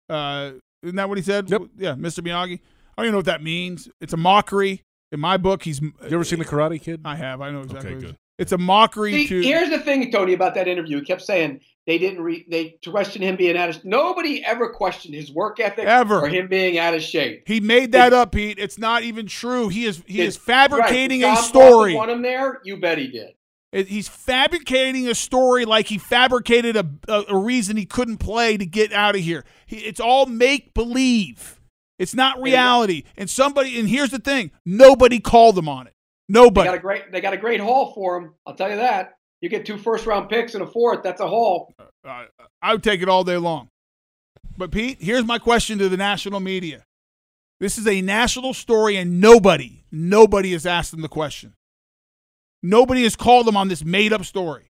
Uh, 0.06 0.50
isn't 0.82 0.96
that 0.96 1.08
what 1.08 1.16
he 1.16 1.24
said? 1.24 1.48
Yep. 1.48 1.62
Yeah, 1.78 1.94
Mr. 1.94 2.18
Miyagi. 2.18 2.60
I 2.60 2.98
don't 2.98 3.06
even 3.06 3.12
know 3.12 3.16
what 3.16 3.24
that 3.24 3.42
means. 3.42 3.88
It's 4.02 4.12
a 4.12 4.18
mockery. 4.18 4.82
In 5.12 5.20
my 5.20 5.38
book, 5.38 5.62
he's. 5.62 5.80
You 5.80 5.94
ever 6.10 6.24
seen 6.24 6.40
the 6.40 6.44
Karate 6.44 6.78
Kid? 6.78 7.00
I 7.06 7.16
have. 7.16 7.40
I 7.40 7.52
know 7.52 7.60
exactly. 7.60 7.88
Okay, 7.88 7.94
it 7.94 7.96
is. 7.96 8.10
good. 8.10 8.16
It's 8.36 8.52
a 8.52 8.58
mockery 8.58 9.12
See, 9.12 9.28
to. 9.28 9.40
here's 9.40 9.70
the 9.70 9.78
thing, 9.78 10.12
Tony, 10.12 10.34
about 10.34 10.56
that 10.56 10.68
interview. 10.68 10.98
He 10.98 11.06
kept 11.06 11.22
saying 11.22 11.60
they 11.86 11.96
didn't 11.96 12.20
re- 12.20 12.44
they 12.50 12.76
questioned 12.86 13.24
him 13.24 13.36
being 13.36 13.56
out 13.56 13.70
of. 13.70 13.82
Nobody 13.82 14.44
ever 14.44 14.68
questioned 14.74 15.14
his 15.14 15.32
work 15.32 15.58
ethic 15.58 15.86
Ever. 15.86 16.20
or 16.20 16.28
him 16.28 16.48
being 16.48 16.76
out 16.76 16.92
of 16.92 17.02
shape. 17.02 17.44
He 17.46 17.60
made 17.60 17.92
that 17.92 18.12
up, 18.12 18.32
Pete. 18.32 18.58
It's 18.58 18.76
not 18.76 19.04
even 19.04 19.26
true. 19.26 19.70
He 19.70 19.86
is 19.86 20.02
he 20.06 20.20
is 20.20 20.36
fabricating 20.36 21.22
right, 21.22 21.38
a 21.38 21.42
story. 21.42 21.94
Coughlin 21.94 21.96
Want 21.96 22.10
him 22.10 22.20
there? 22.20 22.60
You 22.62 22.78
bet 22.78 22.98
he 22.98 23.06
did. 23.06 23.32
He's 23.72 24.06
fabricating 24.06 25.08
a 25.08 25.14
story 25.14 25.64
like 25.64 25.86
he 25.86 25.96
fabricated 25.96 26.76
a, 26.76 26.86
a, 27.08 27.24
a 27.30 27.36
reason 27.38 27.78
he 27.78 27.86
couldn't 27.86 28.18
play 28.18 28.58
to 28.58 28.66
get 28.66 28.92
out 28.92 29.14
of 29.14 29.22
here. 29.22 29.44
He, 29.64 29.78
it's 29.78 30.00
all 30.00 30.26
make 30.26 30.74
believe. 30.74 31.58
It's 31.98 32.14
not 32.14 32.40
reality. 32.42 33.04
And 33.16 33.30
somebody, 33.30 33.78
and 33.78 33.88
here's 33.88 34.10
the 34.10 34.18
thing: 34.18 34.50
nobody 34.66 35.20
called 35.20 35.54
them 35.54 35.68
on 35.68 35.86
it. 35.86 35.94
Nobody. 36.28 36.68
They 36.68 36.72
got 36.74 36.78
a 36.78 36.82
great 36.82 37.12
they 37.12 37.20
got 37.20 37.32
a 37.32 37.38
great 37.38 37.60
haul 37.60 37.92
for 37.94 38.16
him. 38.18 38.34
I'll 38.46 38.54
tell 38.54 38.70
you 38.70 38.76
that. 38.76 39.14
You 39.40 39.48
get 39.48 39.64
two 39.66 39.78
first 39.78 40.06
round 40.06 40.28
picks 40.28 40.54
and 40.54 40.62
a 40.62 40.66
fourth. 40.66 41.02
That's 41.02 41.20
a 41.20 41.28
haul. 41.28 41.72
Uh, 41.78 42.24
I 42.60 42.72
would 42.72 42.82
take 42.82 43.02
it 43.02 43.08
all 43.08 43.24
day 43.24 43.36
long. 43.38 43.68
But 44.56 44.70
Pete, 44.70 44.98
here's 45.00 45.24
my 45.24 45.38
question 45.38 45.78
to 45.78 45.88
the 45.88 45.96
national 45.96 46.40
media. 46.40 46.84
This 47.58 47.78
is 47.78 47.86
a 47.86 48.02
national 48.02 48.54
story, 48.54 48.96
and 48.96 49.20
nobody, 49.20 49.84
nobody 49.90 50.52
has 50.52 50.66
asked 50.66 50.90
them 50.90 51.00
the 51.00 51.08
question. 51.08 51.54
Nobody 52.62 53.02
has 53.02 53.16
called 53.16 53.46
them 53.46 53.56
on 53.56 53.68
this 53.68 53.84
made-up 53.84 54.24
story. 54.24 54.70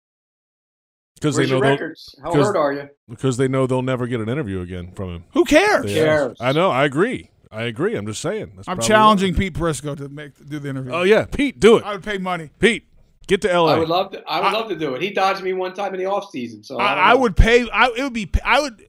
Because 1.15 1.35
they 1.35 1.43
know 1.45 1.49
your 1.49 1.61
they'll- 1.61 1.69
records? 1.72 2.15
How 2.23 2.31
because- 2.31 2.47
hurt 2.47 2.57
are 2.57 2.73
you? 2.73 2.89
Because 3.09 3.38
they 3.38 3.47
know 3.47 3.68
they'll 3.68 3.81
never 3.81 4.07
get 4.07 4.22
an 4.22 4.30
interview 4.30 4.61
again 4.61 4.91
from 4.95 5.09
him. 5.09 5.23
Who 5.34 5.45
cares? 5.45 5.85
They 5.85 5.93
Cares. 5.95 6.38
I 6.39 6.51
know. 6.51 6.72
I 6.72 6.85
agree. 6.85 7.30
I 7.51 7.63
agree. 7.63 7.95
I'm 7.95 8.07
just 8.07 8.22
saying. 8.22 8.53
That's 8.55 8.68
I'm 8.68 8.80
challenging 8.80 9.35
Pete 9.35 9.53
Prisco 9.53 9.95
to 9.97 10.07
make 10.07 10.34
do 10.47 10.57
the 10.57 10.69
interview. 10.69 10.93
Oh 10.93 11.03
yeah, 11.03 11.26
Pete, 11.26 11.59
do 11.59 11.77
it. 11.77 11.84
I 11.84 11.91
would 11.93 12.03
pay 12.03 12.18
money. 12.18 12.49
Pete, 12.59 12.85
get 13.27 13.41
to 13.41 13.51
L.A. 13.51 13.76
I 13.76 13.77
would 13.77 13.89
love 13.89 14.11
to. 14.13 14.23
I 14.26 14.39
would 14.39 14.57
love 14.57 14.69
to 14.69 14.76
do 14.77 14.95
it. 14.95 15.01
He 15.01 15.11
dodged 15.11 15.43
me 15.43 15.51
one 15.51 15.73
time 15.73 15.93
in 15.93 15.99
the 15.99 16.05
off 16.05 16.30
season, 16.31 16.63
so 16.63 16.77
I, 16.77 16.93
I, 16.93 17.11
I 17.11 17.13
would 17.13 17.35
pay. 17.35 17.69
I 17.69 17.88
it 17.97 18.03
would 18.03 18.13
be. 18.13 18.31
I 18.45 18.61
would. 18.61 18.88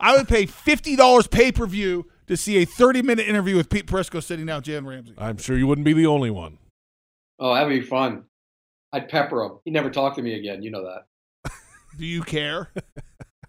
I 0.00 0.16
would 0.16 0.26
pay 0.26 0.46
fifty 0.46 0.96
dollars 0.96 1.28
pay 1.28 1.52
per 1.52 1.64
view 1.66 2.06
to 2.26 2.36
see 2.36 2.56
a 2.56 2.64
thirty 2.64 3.02
minute 3.02 3.28
interview 3.28 3.56
with 3.56 3.70
Pete 3.70 3.86
Prisco 3.86 4.20
sitting 4.20 4.46
down 4.46 4.62
Jan 4.62 4.84
Ramsey. 4.84 5.14
I'm 5.16 5.36
sure 5.38 5.56
you 5.56 5.68
wouldn't 5.68 5.84
be 5.84 5.92
the 5.92 6.06
only 6.06 6.30
one. 6.30 6.58
Oh, 7.38 7.54
that'd 7.54 7.68
be 7.68 7.86
fun. 7.86 8.24
I'd 8.92 9.08
pepper 9.08 9.42
him. 9.44 9.58
He 9.64 9.70
never 9.70 9.90
talked 9.90 10.16
to 10.16 10.22
me 10.22 10.34
again. 10.34 10.62
You 10.62 10.70
know 10.70 10.84
that. 10.84 11.52
Do 11.98 12.06
you 12.06 12.22
care? 12.22 12.70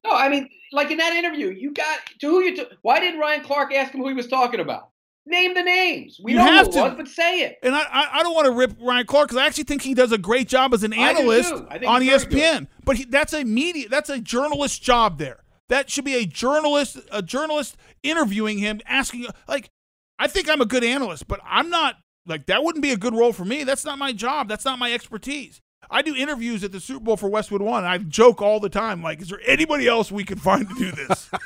No, 0.05 0.13
I 0.15 0.29
mean, 0.29 0.47
like 0.71 0.89
in 0.89 0.99
that 0.99 1.13
interview, 1.13 1.49
you 1.49 1.73
got 1.73 1.99
to 2.19 2.27
who 2.29 2.41
you. 2.41 2.55
T- 2.55 2.65
Why 2.81 2.97
didn't 3.01 3.19
Ryan 3.19 3.43
Clark 3.43 3.73
ask 3.73 3.93
him 3.93 3.99
who 3.99 4.07
he 4.07 4.13
was 4.13 4.27
talking 4.27 4.61
about? 4.61 4.89
Name 5.25 5.53
the 5.53 5.63
names. 5.63 6.17
We 6.23 6.31
You 6.31 6.37
know 6.37 6.45
have 6.45 6.67
who 6.67 6.71
to. 6.73 6.79
it 6.79 6.81
was, 6.83 6.93
but 6.95 7.07
say 7.09 7.41
it. 7.41 7.57
And 7.61 7.75
I, 7.75 7.81
I, 7.81 8.19
I 8.19 8.23
don't 8.23 8.33
want 8.33 8.45
to 8.45 8.51
rip 8.53 8.71
Ryan 8.79 9.05
Clark 9.05 9.27
because 9.27 9.41
I 9.41 9.45
actually 9.45 9.65
think 9.65 9.81
he 9.81 9.93
does 9.93 10.13
a 10.13 10.17
great 10.17 10.47
job 10.47 10.73
as 10.73 10.83
an 10.83 10.93
analyst 10.93 11.51
on 11.51 11.67
ESPN. 12.01 12.67
But 12.85 12.95
he, 12.95 13.03
that's 13.03 13.33
a 13.33 13.43
media, 13.43 13.89
that's 13.89 14.09
a 14.09 14.21
journalist 14.21 14.81
job 14.81 15.17
there. 15.17 15.43
That 15.67 15.89
should 15.89 16.05
be 16.05 16.15
a 16.15 16.25
journalist, 16.25 16.97
a 17.11 17.21
journalist 17.21 17.75
interviewing 18.01 18.59
him, 18.59 18.79
asking 18.85 19.25
like, 19.49 19.71
I 20.19 20.27
think 20.27 20.47
I'm 20.49 20.61
a 20.61 20.65
good 20.65 20.85
analyst, 20.85 21.27
but 21.27 21.41
I'm 21.45 21.69
not 21.69 21.95
like 22.27 22.45
that. 22.47 22.63
Wouldn't 22.63 22.83
be 22.83 22.91
a 22.91 22.97
good 22.97 23.13
role 23.15 23.33
for 23.33 23.45
me. 23.45 23.63
That's 23.63 23.85
not 23.85 23.97
my 23.97 24.13
job. 24.13 24.47
That's 24.47 24.65
not 24.65 24.77
my 24.79 24.93
expertise. 24.93 25.61
I 25.89 26.01
do 26.01 26.13
interviews 26.15 26.63
at 26.63 26.71
the 26.71 26.79
Super 26.79 26.99
Bowl 27.03 27.17
for 27.17 27.29
Westwood 27.29 27.61
One. 27.61 27.85
I 27.85 27.97
joke 27.99 28.41
all 28.41 28.59
the 28.59 28.69
time, 28.69 29.01
like, 29.01 29.21
is 29.21 29.29
there 29.29 29.39
anybody 29.45 29.87
else 29.87 30.11
we 30.11 30.23
can 30.25 30.37
find 30.37 30.67
to 30.67 30.75
do 30.75 30.91
this? 30.91 31.29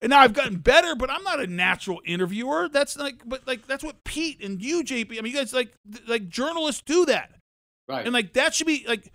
And 0.00 0.10
now 0.10 0.20
I've 0.20 0.32
gotten 0.32 0.58
better, 0.58 0.94
but 0.94 1.10
I'm 1.10 1.24
not 1.24 1.40
a 1.40 1.46
natural 1.48 2.00
interviewer. 2.04 2.68
That's 2.68 2.96
like, 2.96 3.20
but 3.26 3.44
like 3.48 3.66
that's 3.66 3.82
what 3.82 4.04
Pete 4.04 4.40
and 4.44 4.62
you, 4.62 4.84
JP. 4.84 5.18
I 5.18 5.22
mean, 5.22 5.32
you 5.32 5.38
guys 5.38 5.52
like 5.52 5.72
like 6.06 6.28
journalists 6.28 6.82
do 6.82 7.04
that, 7.06 7.32
Right. 7.88 8.04
and 8.04 8.12
like 8.14 8.32
that 8.34 8.54
should 8.54 8.68
be 8.68 8.84
like 8.86 9.12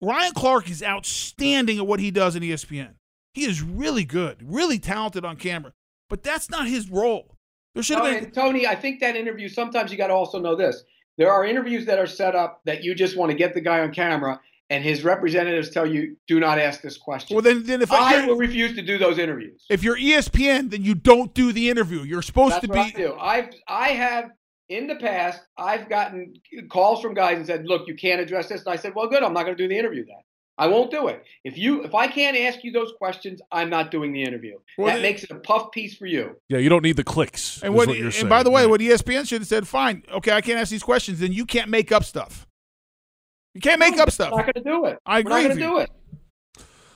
Ryan 0.00 0.32
Clark 0.32 0.68
is 0.68 0.82
outstanding 0.82 1.78
at 1.78 1.86
what 1.86 2.00
he 2.00 2.10
does 2.10 2.34
in 2.34 2.42
ESPN. 2.42 2.94
He 3.34 3.44
is 3.44 3.62
really 3.62 4.04
good, 4.04 4.38
really 4.42 4.80
talented 4.80 5.24
on 5.24 5.36
camera, 5.36 5.72
but 6.10 6.24
that's 6.24 6.50
not 6.50 6.66
his 6.66 6.90
role. 6.90 7.35
There 7.76 7.82
should 7.82 7.98
have 7.98 8.06
No, 8.06 8.20
been. 8.20 8.30
Tony, 8.30 8.66
I 8.66 8.74
think 8.74 9.00
that 9.00 9.16
interview. 9.16 9.48
Sometimes 9.50 9.92
you 9.92 9.98
got 9.98 10.06
to 10.06 10.14
also 10.14 10.40
know 10.40 10.56
this: 10.56 10.82
there 11.18 11.30
are 11.30 11.44
interviews 11.44 11.84
that 11.86 11.98
are 11.98 12.06
set 12.06 12.34
up 12.34 12.62
that 12.64 12.82
you 12.82 12.94
just 12.94 13.16
want 13.18 13.30
to 13.30 13.36
get 13.36 13.52
the 13.52 13.60
guy 13.60 13.80
on 13.80 13.92
camera, 13.92 14.40
and 14.70 14.82
his 14.82 15.04
representatives 15.04 15.68
tell 15.68 15.86
you, 15.86 16.16
"Do 16.26 16.40
not 16.40 16.58
ask 16.58 16.80
this 16.80 16.96
question." 16.96 17.34
Well, 17.34 17.42
then, 17.42 17.64
then 17.64 17.82
if 17.82 17.92
I 17.92 18.14
you're- 18.16 18.26
will 18.28 18.38
refuse 18.38 18.74
to 18.76 18.82
do 18.82 18.96
those 18.96 19.18
interviews. 19.18 19.66
if 19.68 19.82
you're 19.84 19.98
ESPN, 19.98 20.70
then 20.70 20.82
you 20.84 20.94
don't 20.94 21.34
do 21.34 21.52
the 21.52 21.68
interview. 21.68 22.00
You're 22.02 22.22
supposed 22.22 22.54
That's 22.54 22.66
to 22.66 22.72
what 22.72 22.94
be. 22.94 23.04
I 23.04 23.06
do. 23.06 23.14
I've 23.20 23.48
I 23.68 23.88
have 23.90 24.30
in 24.70 24.86
the 24.86 24.96
past 24.96 25.42
I've 25.58 25.88
gotten 25.90 26.32
calls 26.70 27.02
from 27.02 27.12
guys 27.12 27.36
and 27.36 27.46
said, 27.46 27.66
"Look, 27.66 27.86
you 27.86 27.94
can't 27.94 28.22
address 28.22 28.48
this," 28.48 28.62
and 28.64 28.72
I 28.72 28.76
said, 28.76 28.94
"Well, 28.94 29.06
good. 29.08 29.22
I'm 29.22 29.34
not 29.34 29.44
going 29.44 29.56
to 29.56 29.62
do 29.62 29.68
the 29.68 29.78
interview 29.78 30.06
then. 30.06 30.16
I 30.58 30.68
won't 30.68 30.90
do 30.90 31.08
it. 31.08 31.22
If 31.44 31.58
you 31.58 31.82
if 31.84 31.94
I 31.94 32.06
can't 32.06 32.36
ask 32.36 32.64
you 32.64 32.72
those 32.72 32.92
questions, 32.98 33.40
I'm 33.52 33.68
not 33.68 33.90
doing 33.90 34.12
the 34.12 34.22
interview. 34.22 34.58
Well, 34.78 34.86
that 34.86 34.94
then- 34.94 35.02
makes 35.02 35.22
it 35.22 35.30
a 35.30 35.34
puff 35.36 35.70
piece 35.70 35.94
for 35.96 36.06
you. 36.06 36.36
Yeah, 36.48 36.58
you 36.58 36.68
don't 36.70 36.82
need 36.82 36.96
the 36.96 37.04
clicks. 37.04 37.62
And 37.62 37.74
is 37.74 37.76
what, 37.76 37.88
what 37.88 37.96
you're 37.96 38.06
and 38.06 38.14
saying. 38.14 38.28
by 38.28 38.42
the 38.42 38.50
way, 38.50 38.62
Right. 38.62 38.70
what 38.70 38.80
ESPN 38.80 39.26
should 39.28 39.42
have 39.42 39.48
said, 39.48 39.68
fine, 39.68 40.02
okay, 40.10 40.32
I 40.32 40.40
can't 40.40 40.58
ask 40.58 40.70
these 40.70 40.82
questions, 40.82 41.20
then 41.20 41.32
you 41.32 41.44
can't 41.44 41.68
make 41.68 41.92
up 41.92 42.04
stuff. 42.04 42.46
You 43.54 43.60
can't 43.60 43.78
make 43.80 43.98
up 43.98 44.10
stuff. 44.10 44.30
We're 44.32 44.38
not 44.44 44.54
going 44.54 44.64
to 44.64 44.70
do 44.70 44.84
it. 44.86 44.98
I 45.06 45.20
We're 45.20 45.30
not 45.30 45.40
agree 45.40 45.42
going 45.42 45.48
with 45.48 45.58
to 45.58 45.64
you. 45.64 45.70
do 45.70 45.78
it. 45.80 45.90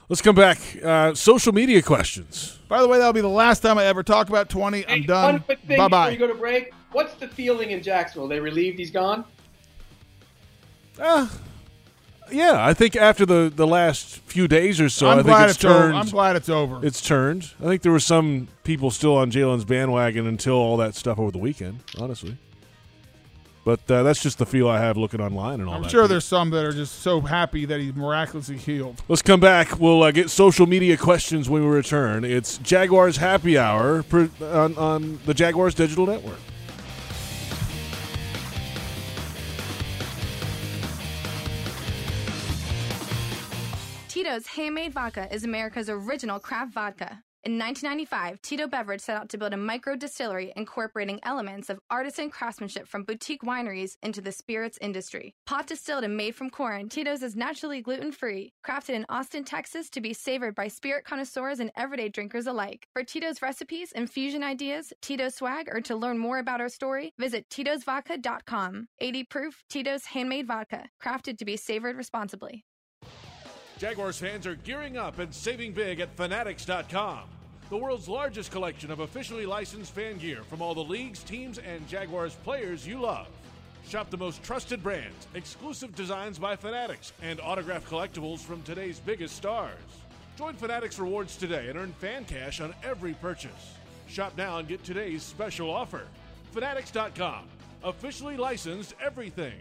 Let's 0.09 0.23
come 0.23 0.35
back. 0.35 0.59
Uh, 0.83 1.15
social 1.15 1.53
media 1.53 1.81
questions. 1.83 2.59
By 2.69 2.83
the 2.83 2.89
way, 2.89 2.99
that'll 2.99 3.13
be 3.13 3.21
the 3.21 3.29
last 3.29 3.61
time 3.61 3.79
I 3.79 3.85
ever 3.85 4.03
talk 4.03 4.29
about 4.29 4.49
20. 4.49 4.85
I'm 4.87 5.01
One 5.01 5.07
done. 5.07 5.45
Bye 5.69 5.89
bye. 5.89 6.11
you 6.11 6.19
go 6.19 6.27
to 6.27 6.35
break. 6.35 6.73
What's 6.93 7.15
the 7.15 7.29
feeling 7.29 7.71
in 7.71 7.83
Jacksonville? 7.83 8.27
They 8.29 8.41
relieved 8.41 8.79
he's 8.79 8.91
gone. 8.91 9.25
Uh, 10.99 11.29
yeah, 12.33 12.65
I 12.67 12.75
think 12.75 12.97
after 12.97 13.25
the, 13.27 13.53
the 13.55 13.67
last 13.67 14.19
few 14.21 14.49
days 14.49 14.81
or 14.81 14.89
so, 14.89 15.09
I'm 15.09 15.13
I 15.19 15.23
think 15.23 15.27
glad 15.29 15.45
it's 15.51 15.57
it's 15.57 15.65
over. 15.65 15.79
turned. 15.79 15.97
I'm 15.97 16.09
glad 16.09 16.37
it's 16.37 16.49
over. 16.49 16.87
It's 16.87 17.01
turned. 17.01 17.51
I 17.61 17.65
think 17.65 17.83
there 17.83 17.93
were 17.93 18.01
some 18.01 18.49
people 18.65 18.91
still 18.91 19.17
on 19.17 19.31
Jalen's 19.31 19.65
bandwagon 19.65 20.27
until 20.27 20.55
all 20.55 20.77
that 20.79 20.95
stuff 20.95 21.19
over 21.19 21.31
the 21.31 21.39
weekend, 21.39 21.81
honestly. 21.99 22.37
But 23.63 23.89
uh, 23.91 24.03
that's 24.03 24.23
just 24.23 24.39
the 24.39 24.47
feel 24.47 24.69
I 24.69 24.81
have 24.81 24.97
looking 24.97 25.21
online 25.21 25.61
and 25.61 25.69
all 25.69 25.75
I'm 25.77 25.83
that. 25.83 25.91
sure 25.91 26.09
there's 26.09 26.25
some 26.25 26.49
that 26.51 26.65
are 26.65 26.73
just 26.73 27.03
so 27.03 27.21
happy 27.21 27.67
that 27.67 27.79
he's 27.79 27.95
miraculously 27.95 28.57
healed. 28.57 29.03
Let's 29.07 29.21
come 29.21 29.39
back. 29.39 29.79
We'll 29.79 30.03
uh, 30.03 30.11
get 30.13 30.31
social 30.31 30.67
media 30.67 30.97
questions 30.97 31.49
when 31.51 31.63
we 31.63 31.69
return. 31.69 32.25
It's 32.25 32.57
Jaguars 32.59 33.19
Happy 33.19 33.59
Hour 33.59 34.03
on, 34.41 34.77
on 34.79 35.19
the 35.27 35.35
Jaguars 35.35 35.75
Digital 35.75 36.07
Network. 36.07 36.39
Tito's 44.31 44.47
Handmade 44.47 44.93
Vodka 44.93 45.27
is 45.35 45.43
America's 45.43 45.91
original 45.91 46.39
craft 46.39 46.73
vodka. 46.73 47.25
In 47.43 47.59
1995, 47.59 48.41
Tito 48.43 48.69
Beverage 48.69 49.01
set 49.01 49.17
out 49.17 49.29
to 49.31 49.39
build 49.39 49.53
a 49.53 49.57
micro 49.57 49.97
distillery 49.97 50.53
incorporating 50.55 51.19
elements 51.25 51.69
of 51.69 51.81
artisan 51.91 52.31
craftsmanship 52.31 52.87
from 52.87 53.03
boutique 53.03 53.43
wineries 53.43 53.97
into 54.05 54.21
the 54.21 54.31
spirits 54.31 54.79
industry. 54.81 55.35
Pot 55.47 55.67
distilled 55.67 56.05
and 56.05 56.17
made 56.17 56.37
from 56.37 56.49
corn, 56.49 56.89
Tito's 56.89 57.25
is 57.25 57.35
naturally 57.35 57.83
gluten 57.83 58.13
free, 58.13 58.53
crafted 58.65 58.91
in 58.91 59.05
Austin, 59.09 59.43
Texas 59.43 59.91
to 59.91 60.01
be 60.01 60.15
savored 60.15 60.55
by 60.55 60.69
spirit 60.69 61.05
connoisseurs 61.05 61.59
and 61.59 61.73
everyday 61.77 62.09
drinkers 62.09 62.47
alike. 62.47 62.87
For 62.93 63.03
Tito's 63.03 63.43
recipes, 63.43 63.91
infusion 63.91 64.45
ideas, 64.45 64.93
Tito's 65.03 65.35
swag, 65.35 65.67
or 65.73 65.81
to 65.81 65.97
learn 65.97 66.19
more 66.19 66.39
about 66.39 66.61
our 66.61 66.69
story, 66.69 67.13
visit 67.19 67.49
Tito'sVodka.com. 67.51 68.87
80 69.01 69.25
proof 69.25 69.65
Tito's 69.69 70.05
Handmade 70.05 70.47
Vodka, 70.47 70.85
crafted 71.05 71.37
to 71.39 71.45
be 71.45 71.57
savored 71.57 71.97
responsibly. 71.97 72.65
Jaguars 73.81 74.19
fans 74.19 74.47
are 74.47 74.57
gearing 74.57 74.99
up 74.99 75.21
and 75.21 75.35
saving 75.35 75.73
big 75.73 76.01
at 76.01 76.15
Fanatics.com, 76.15 77.21
the 77.71 77.77
world's 77.79 78.11
largest 78.11 78.53
collection 78.53 78.91
of 78.91 79.01
officially 79.01 79.47
licensed 79.47 79.95
fan 79.95 80.19
gear 80.19 80.43
from 80.43 80.61
all 80.61 80.75
the 80.75 80.85
leagues, 80.85 81.23
teams, 81.23 81.57
and 81.57 81.89
Jaguars 81.89 82.35
players 82.45 82.87
you 82.87 83.01
love. 83.01 83.29
Shop 83.89 84.11
the 84.11 84.19
most 84.19 84.43
trusted 84.43 84.83
brands, 84.83 85.27
exclusive 85.33 85.95
designs 85.95 86.39
by 86.39 86.57
Fanatics, 86.57 87.15
and 87.23 87.41
autographed 87.41 87.89
collectibles 87.89 88.41
from 88.41 88.61
today's 88.65 89.01
biggest 89.01 89.35
stars. 89.35 89.73
Join 90.37 90.53
Fanatics 90.57 90.99
Rewards 90.99 91.39
today 91.39 91.71
and 91.71 91.79
earn 91.79 91.95
fan 91.95 92.27
cash 92.27 92.61
on 92.61 92.75
every 92.85 93.15
purchase. 93.15 93.77
Shop 94.09 94.35
now 94.37 94.59
and 94.59 94.69
get 94.69 94.85
today's 94.85 95.23
special 95.23 95.71
offer. 95.71 96.03
Fanatics.com, 96.53 97.47
officially 97.83 98.37
licensed 98.37 98.95
everything. 99.03 99.55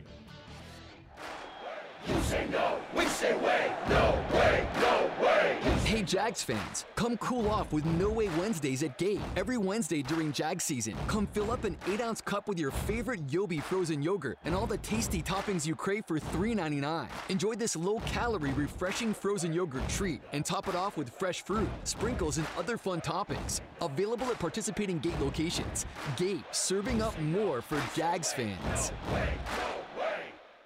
You 2.07 2.19
say 2.21 2.47
no, 2.49 2.79
we 2.95 3.05
say 3.05 3.35
way, 3.37 3.73
no 3.89 4.23
way, 4.33 4.67
no 4.79 5.11
way. 5.21 5.57
Hey 5.83 6.01
Jags 6.01 6.41
fans, 6.41 6.85
come 6.95 7.17
cool 7.17 7.49
off 7.49 7.73
with 7.73 7.85
No 7.85 8.09
Way 8.09 8.29
Wednesdays 8.37 8.83
at 8.83 8.97
Gate. 8.97 9.19
Every 9.35 9.57
Wednesday 9.57 10.01
during 10.01 10.31
Jag 10.31 10.61
season, 10.61 10.95
come 11.07 11.27
fill 11.27 11.51
up 11.51 11.65
an 11.65 11.75
8 11.87 11.99
ounce 12.01 12.21
cup 12.21 12.47
with 12.47 12.57
your 12.57 12.71
favorite 12.71 13.27
Yobi 13.27 13.61
frozen 13.61 14.01
yogurt 14.01 14.37
and 14.45 14.55
all 14.55 14.65
the 14.65 14.77
tasty 14.77 15.21
toppings 15.21 15.65
you 15.65 15.75
crave 15.75 16.03
for 16.07 16.19
$3.99. 16.19 17.07
Enjoy 17.29 17.53
this 17.55 17.75
low 17.75 17.99
calorie, 18.05 18.53
refreshing 18.53 19.13
frozen 19.13 19.51
yogurt 19.51 19.87
treat 19.89 20.21
and 20.31 20.45
top 20.45 20.67
it 20.67 20.75
off 20.75 20.95
with 20.95 21.09
fresh 21.09 21.41
fruit, 21.41 21.67
sprinkles, 21.83 22.37
and 22.37 22.47
other 22.57 22.77
fun 22.77 23.01
toppings. 23.01 23.59
Available 23.81 24.27
at 24.27 24.39
participating 24.39 24.99
Gate 24.99 25.19
locations. 25.19 25.85
Gate, 26.15 26.43
serving 26.51 27.01
up 27.01 27.19
more 27.19 27.61
for 27.61 27.81
Jags 27.95 28.31
fans. 28.31 28.91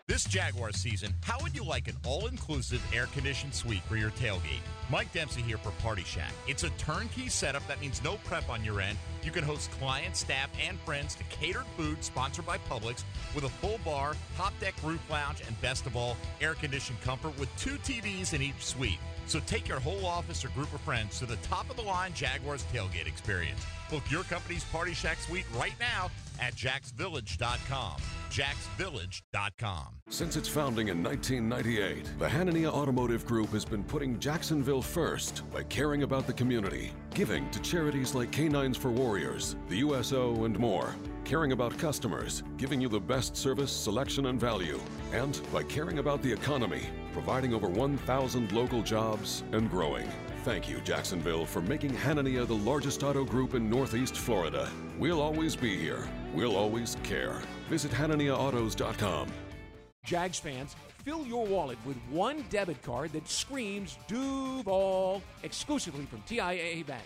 This 0.10 0.26
Jaguar 0.26 0.74
season, 0.74 1.14
how 1.22 1.38
would 1.42 1.56
you 1.56 1.64
like 1.64 1.88
an 1.88 1.96
all 2.06 2.28
inclusive 2.28 2.84
air 2.94 3.06
conditioned 3.14 3.56
suite 3.56 3.84
for 3.84 3.96
your 3.96 4.10
tailgate? 4.12 4.60
Mike 4.92 5.14
Dempsey 5.14 5.42
here 5.42 5.58
for 5.58 5.72
Party 5.82 6.04
Shack. 6.04 6.34
It's 6.46 6.64
a 6.64 6.70
turnkey 6.72 7.30
setup 7.30 7.66
that 7.70 7.80
means 7.80 8.04
no 8.04 8.18
prep 8.26 8.50
on 8.50 8.66
your 8.66 8.82
end. 8.82 8.98
You 9.24 9.32
can 9.32 9.46
host 9.46 9.72
clients, 9.72 10.20
staff, 10.20 10.50
and 10.62 10.78
friends 10.82 11.16
to 11.16 11.24
catered 11.30 11.66
food 11.78 12.04
sponsored 12.04 12.46
by 12.46 12.58
Publix 12.58 13.06
with 13.34 13.46
a 13.46 13.50
full 13.50 13.80
bar, 13.86 14.18
top 14.36 14.52
deck 14.60 14.74
roof 14.84 15.00
lounge, 15.10 15.42
and 15.48 15.60
best 15.62 15.86
of 15.86 15.96
all, 15.96 16.18
air 16.42 16.56
conditioned 16.56 17.00
comfort 17.00 17.40
with 17.40 17.48
two 17.56 17.78
TVs 17.78 18.34
in 18.34 18.42
each 18.42 18.60
suite. 18.60 19.00
So 19.28 19.40
take 19.46 19.68
your 19.68 19.80
whole 19.80 20.06
office 20.06 20.44
or 20.46 20.50
group 20.50 20.74
of 20.74 20.82
friends 20.82 21.20
to 21.20 21.26
the 21.26 21.38
top 21.38 21.70
of 21.70 21.76
the 21.76 21.82
line 21.82 22.14
Jaguars 22.14 22.66
tailgate 22.74 23.08
experience. 23.08 23.66
Book 23.90 24.04
your 24.10 24.24
company's 24.24 24.64
Party 24.66 24.94
Shack 24.94 25.20
suite 25.20 25.46
right 25.56 25.76
now 25.80 26.10
at 26.40 26.56
jacksvillage.com. 26.56 27.98
jacksvillage.com. 28.30 29.88
Since 30.10 30.36
its 30.36 30.50
founding 30.50 30.88
in 30.88 31.04
1998, 31.04 32.20
the 32.20 32.28
Hanania 32.28 32.70
Automotive 32.70 33.26
Group 33.26 33.52
has 33.52 33.66
been 33.66 33.84
putting 33.84 34.20
Jacksonville 34.20 34.82
first 34.82 35.50
by 35.52 35.64
caring 35.64 36.04
about 36.04 36.28
the 36.28 36.34
community, 36.34 36.92
giving 37.14 37.50
to 37.52 37.62
charities 37.62 38.16
like 38.16 38.32
Canines 38.32 38.78
for 38.78 38.90
Warriors, 38.90 39.56
the 39.70 39.78
USO, 39.78 40.46
and 40.46 40.58
more, 40.58 40.96
caring 41.26 41.52
about 41.52 41.78
customers, 41.78 42.44
giving 42.58 42.82
you 42.82 42.90
the 42.90 43.00
best 43.00 43.36
service, 43.36 43.72
selection, 43.72 44.28
and 44.28 44.40
value, 44.40 44.80
and 45.14 45.40
by 45.52 45.64
caring 45.64 46.00
about 46.00 46.22
the 46.22 46.32
economy, 46.32 46.84
providing 47.12 47.54
over 47.54 47.68
1,000 47.68 48.52
local 48.52 48.82
jobs 48.82 49.44
and 49.52 49.70
growing. 49.70 50.08
Thank 50.44 50.70
you, 50.70 50.82
Jacksonville, 50.82 51.46
for 51.46 51.62
making 51.62 51.92
Hanania 51.92 52.46
the 52.46 52.56
largest 52.56 53.02
auto 53.04 53.24
group 53.24 53.54
in 53.54 53.70
Northeast 53.70 54.18
Florida. 54.18 54.70
We'll 55.00 55.22
always 55.22 55.56
be 55.56 55.78
here. 55.78 56.08
We'll 56.34 56.58
always 56.58 56.98
care. 57.04 57.40
Visit 57.70 57.92
HananiaAutos.com. 57.92 59.30
Jags 60.04 60.40
fans, 60.40 60.76
fill 61.06 61.26
your 61.26 61.46
wallet 61.46 61.78
with 61.86 61.96
one 62.10 62.44
debit 62.50 62.82
card 62.82 63.14
that 63.14 63.30
screams 63.30 63.98
Duval 64.08 65.22
exclusively 65.44 66.06
from 66.06 66.22
TIAA 66.24 66.86
Bank. 66.86 67.06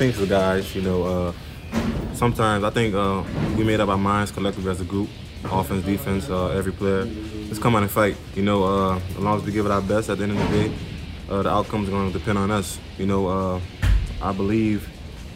Think 0.00 0.14
for 0.14 0.24
guys, 0.24 0.74
you 0.74 0.80
know, 0.80 1.02
uh, 1.04 1.32
sometimes 2.14 2.64
I 2.64 2.70
think 2.70 2.94
uh, 2.94 3.22
we 3.54 3.64
made 3.64 3.80
up 3.80 3.90
our 3.90 3.98
minds 3.98 4.30
collectively 4.30 4.70
as 4.70 4.80
a 4.80 4.84
group, 4.84 5.10
offense, 5.44 5.84
defense, 5.84 6.30
uh, 6.30 6.46
every 6.52 6.72
player. 6.72 7.04
Let's 7.04 7.58
come 7.58 7.76
out 7.76 7.82
and 7.82 7.90
fight. 7.90 8.16
You 8.34 8.42
know, 8.42 8.64
uh, 8.64 8.96
as 8.96 9.18
long 9.18 9.36
as 9.38 9.44
we 9.44 9.52
give 9.52 9.66
it 9.66 9.70
our 9.70 9.82
best 9.82 10.08
at 10.08 10.16
the 10.16 10.24
end 10.24 10.32
of 10.32 10.38
the 10.38 10.56
day, 10.56 10.74
uh, 11.28 11.42
the 11.42 11.50
outcomes 11.50 11.88
are 11.88 11.90
going 11.90 12.10
to 12.10 12.18
depend 12.18 12.38
on 12.38 12.50
us. 12.50 12.78
You 12.96 13.04
know, 13.04 13.26
uh, 13.26 13.60
I 14.22 14.32
believe, 14.32 14.88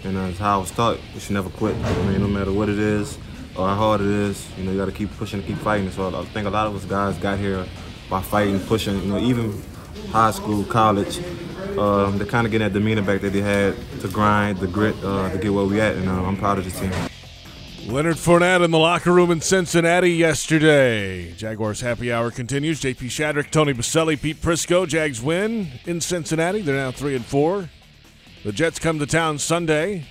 and 0.03 0.17
as 0.17 0.39
how 0.39 0.57
I 0.57 0.61
was 0.63 0.71
taught, 0.71 0.99
we 1.13 1.21
should 1.21 1.33
never 1.33 1.51
quit. 1.51 1.77
I 1.77 2.07
mean, 2.07 2.23
no 2.23 2.29
matter 2.29 2.51
what 2.51 2.71
it 2.71 2.79
is 2.79 3.19
or 3.59 3.69
how 3.69 3.75
hard 3.75 4.01
it 4.01 4.07
is, 4.07 4.49
you 4.57 4.65
know, 4.65 4.73
you 4.73 4.79
got 4.79 4.87
to 4.87 4.93
keep 4.93 5.15
pushing 5.19 5.43
keep 5.43 5.59
fighting. 5.59 5.91
So 5.91 6.09
I 6.09 6.25
think 6.33 6.47
a 6.47 6.51
lot 6.51 6.69
of 6.69 6.75
us 6.75 6.87
guys 6.87 7.19
got 7.19 7.39
here 7.39 7.67
by 8.09 8.23
fighting, 8.23 8.59
pushing. 8.61 8.97
You 9.03 9.09
know, 9.13 9.19
even 9.19 9.63
high 10.09 10.31
school, 10.31 10.65
college, 10.65 11.21
uh, 11.79 12.11
they're 12.11 12.27
kind 12.27 12.47
of 12.47 12.51
getting 12.51 12.67
that 12.67 12.73
demeanor 12.73 13.03
back 13.03 13.21
that 13.21 13.33
they 13.33 13.41
had 13.41 13.75
to 14.01 14.09
grind, 14.09 14.59
the 14.59 14.67
grit 14.67 14.95
uh, 15.05 15.31
to 15.31 15.39
get 15.39 15.53
where 15.53 15.65
we 15.65 15.81
at, 15.81 15.97
and 15.97 16.09
uh, 16.09 16.25
I'm 16.25 16.37
proud 16.37 16.59
of 16.59 16.65
the 16.65 16.71
team. 16.71 16.93
Leonard 17.87 18.17
Fournette 18.17 18.65
in 18.65 18.71
the 18.71 18.79
locker 18.79 19.13
room 19.13 19.31
in 19.31 19.43
Cincinnati 19.43 20.13
yesterday. 20.13 21.33
Jaguars 21.33 21.83
happy 21.83 22.11
hour 22.11 22.31
continues. 22.31 22.81
JP 22.81 23.09
Shadrick, 23.11 23.51
Tony 23.51 23.75
Boselli, 23.75 24.21
Pete 24.21 24.41
Prisco. 24.41 24.89
Jags 24.89 25.21
win 25.21 25.69
in 25.85 26.01
Cincinnati. 26.01 26.63
They're 26.63 26.77
now 26.77 26.93
three 26.93 27.15
and 27.15 27.25
four. 27.25 27.69
The 28.43 28.53
Jets 28.53 28.79
come 28.79 28.99
to 29.01 29.07
town 29.07 29.39
Sunday, 29.39 30.07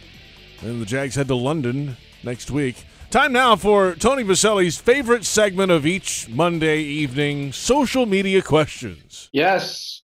and 0.62 0.82
the 0.82 0.86
Jags 0.86 1.16
head 1.16 1.28
to 1.30 1.36
London 1.36 1.98
next 2.24 2.52
week. 2.52 2.86
Time 3.10 3.34
now 3.34 3.56
for 3.56 3.96
Tony 3.96 4.24
Boselli's 4.24 4.78
favorite 4.78 5.26
segment 5.26 5.72
of 5.72 5.88
each 5.88 6.30
Monday 6.30 6.80
evening: 6.80 7.52
social 7.52 8.06
media 8.06 8.44
questions. 8.44 9.30
Yes. 9.34 10.03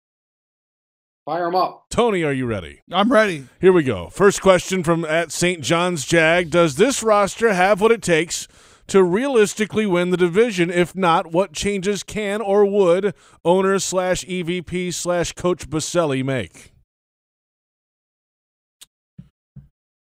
Fire 1.25 1.45
them 1.45 1.55
up. 1.55 1.85
Tony, 1.91 2.23
are 2.23 2.33
you 2.33 2.47
ready? 2.47 2.81
I'm 2.91 3.11
ready. 3.11 3.45
Here 3.59 3.71
we 3.71 3.83
go. 3.83 4.09
First 4.09 4.41
question 4.41 4.83
from 4.83 5.05
at 5.05 5.31
St. 5.31 5.61
John's 5.61 6.03
Jag. 6.05 6.49
Does 6.49 6.77
this 6.77 7.03
roster 7.03 7.53
have 7.53 7.79
what 7.79 7.91
it 7.91 8.01
takes 8.01 8.47
to 8.87 9.03
realistically 9.03 9.85
win 9.85 10.09
the 10.09 10.17
division? 10.17 10.71
If 10.71 10.95
not, 10.95 11.31
what 11.31 11.53
changes 11.53 12.01
can 12.01 12.41
or 12.41 12.65
would 12.65 13.13
owner 13.45 13.77
slash 13.77 14.25
EVP 14.25 14.91
slash 14.95 15.33
Coach 15.33 15.69
Boselli 15.69 16.23
make? 16.23 16.73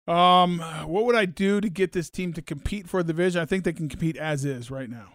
Um, 0.05 0.59
what 0.85 1.05
would 1.05 1.15
I 1.15 1.25
do 1.25 1.61
to 1.61 1.69
get 1.69 1.93
this 1.93 2.09
team 2.09 2.33
to 2.33 2.41
compete 2.41 2.89
for 2.89 3.01
the 3.01 3.13
division? 3.13 3.41
I 3.41 3.45
think 3.45 3.63
they 3.63 3.73
can 3.73 3.87
compete 3.87 4.17
as 4.17 4.43
is 4.43 4.69
right 4.69 4.89
now. 4.89 5.13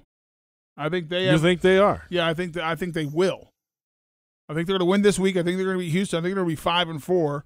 I 0.76 0.88
think 0.88 1.10
they. 1.10 1.24
You 1.24 1.32
have, 1.32 1.42
think 1.42 1.60
they 1.60 1.78
are? 1.78 2.06
Yeah, 2.08 2.26
I 2.26 2.32
think 2.32 2.54
that, 2.54 2.64
I 2.64 2.74
think 2.74 2.94
they 2.94 3.04
will. 3.04 3.49
I 4.50 4.52
think 4.52 4.66
they're 4.66 4.78
going 4.78 4.86
to 4.86 4.90
win 4.90 5.02
this 5.02 5.16
week. 5.16 5.36
I 5.36 5.44
think 5.44 5.56
they're 5.56 5.66
going 5.66 5.78
to 5.78 5.84
be 5.84 5.90
Houston. 5.90 6.18
I 6.18 6.20
think 6.22 6.34
they're 6.34 6.42
going 6.44 6.56
to 6.56 6.60
be 6.60 6.60
five 6.60 6.88
and 6.88 7.00
four. 7.00 7.44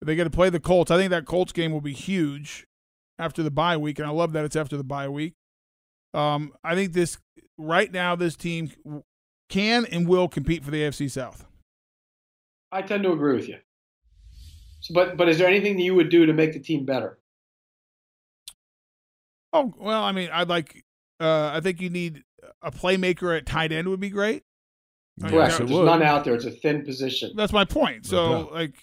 They 0.00 0.16
got 0.16 0.24
to 0.24 0.30
play 0.30 0.48
the 0.48 0.58
Colts. 0.58 0.90
I 0.90 0.96
think 0.96 1.10
that 1.10 1.26
Colts 1.26 1.52
game 1.52 1.70
will 1.70 1.82
be 1.82 1.92
huge 1.92 2.66
after 3.18 3.42
the 3.42 3.50
bye 3.50 3.76
week, 3.76 3.98
and 3.98 4.08
I 4.08 4.10
love 4.10 4.32
that 4.32 4.46
it's 4.46 4.56
after 4.56 4.78
the 4.78 4.84
bye 4.84 5.08
week. 5.08 5.34
Um, 6.14 6.54
I 6.64 6.74
think 6.74 6.94
this 6.94 7.18
right 7.58 7.92
now, 7.92 8.16
this 8.16 8.36
team 8.36 8.70
can 9.50 9.84
and 9.84 10.08
will 10.08 10.28
compete 10.28 10.64
for 10.64 10.70
the 10.70 10.80
AFC 10.80 11.10
South. 11.10 11.44
I 12.72 12.80
tend 12.80 13.02
to 13.02 13.12
agree 13.12 13.34
with 13.34 13.46
you. 13.46 13.58
So, 14.80 14.94
but 14.94 15.18
but 15.18 15.28
is 15.28 15.36
there 15.36 15.48
anything 15.48 15.76
that 15.76 15.82
you 15.82 15.94
would 15.94 16.08
do 16.08 16.24
to 16.24 16.32
make 16.32 16.54
the 16.54 16.60
team 16.60 16.86
better? 16.86 17.18
Oh 19.52 19.74
well, 19.76 20.04
I 20.04 20.12
mean, 20.12 20.30
I'd 20.32 20.48
like. 20.48 20.86
Uh, 21.20 21.50
I 21.52 21.60
think 21.60 21.82
you 21.82 21.90
need 21.90 22.22
a 22.62 22.70
playmaker 22.70 23.36
at 23.36 23.44
tight 23.44 23.72
end 23.72 23.88
would 23.88 24.00
be 24.00 24.08
great. 24.08 24.44
Correct. 25.20 25.58
There's 25.58 25.70
none 25.70 26.02
out 26.02 26.24
there. 26.24 26.34
It's 26.34 26.44
a 26.44 26.50
thin 26.50 26.84
position. 26.84 27.32
That's 27.34 27.52
my 27.52 27.64
point. 27.64 28.06
So, 28.06 28.48
like, 28.52 28.74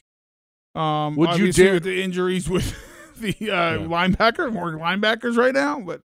um, 0.76 1.16
Would 1.16 1.30
you 1.30 1.34
obviously 1.34 1.64
dare- 1.64 1.74
with 1.76 1.84
the 1.84 2.02
injuries 2.02 2.50
with 2.50 2.76
the 3.18 3.52
uh, 3.52 3.78
linebacker, 3.80 4.52
more 4.52 4.72
linebackers 4.74 5.38
right 5.38 5.54
now? 5.54 5.80
But 5.80 6.02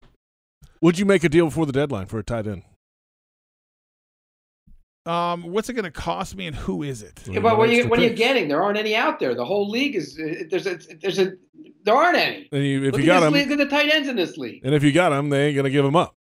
Would 0.82 0.98
you 0.98 1.06
make 1.06 1.24
a 1.24 1.30
deal 1.30 1.46
before 1.46 1.66
the 1.66 1.74
deadline 1.74 2.08
for 2.08 2.18
a 2.20 2.24
tight 2.24 2.48
end? 2.48 2.64
um, 5.06 5.44
what's 5.44 5.70
it 5.70 5.74
going 5.74 5.84
to 5.86 5.92
cost 5.92 6.36
me, 6.36 6.48
and 6.48 6.56
who 6.56 6.82
is 6.82 7.04
it? 7.04 7.22
Yeah, 7.28 7.40
but 7.40 7.58
what, 7.60 7.70
you, 7.70 7.88
what 7.88 8.00
are 8.00 8.04
you 8.04 8.10
getting? 8.10 8.48
There 8.48 8.64
aren't 8.64 8.80
any 8.80 8.96
out 8.96 9.20
there. 9.20 9.36
The 9.36 9.46
whole 9.46 9.70
league 9.70 9.96
is 9.96 10.20
uh, 10.20 10.46
there's 10.50 10.66
a 10.66 10.80
there's 11.00 11.20
a 11.20 11.34
there 11.84 11.96
aren't 11.96 12.18
any. 12.18 12.50
And 12.52 12.64
you, 12.64 12.86
if 12.86 12.94
Look 12.94 13.02
you 13.04 13.12
at 13.12 13.16
got 13.16 13.20
them, 13.20 13.34
league, 13.34 13.50
look 13.50 13.60
at 13.60 13.70
the 13.70 13.76
tight 13.76 13.94
ends 13.94 14.10
in 14.10 14.16
this 14.16 14.36
league. 14.38 14.62
and 14.66 14.74
if 14.74 14.84
you 14.84 14.92
got 14.92 15.10
them, 15.10 15.30
they 15.30 15.48
ain't 15.48 15.56
gonna 15.56 15.70
give 15.70 15.86
them 15.86 15.96
up. 15.96 16.16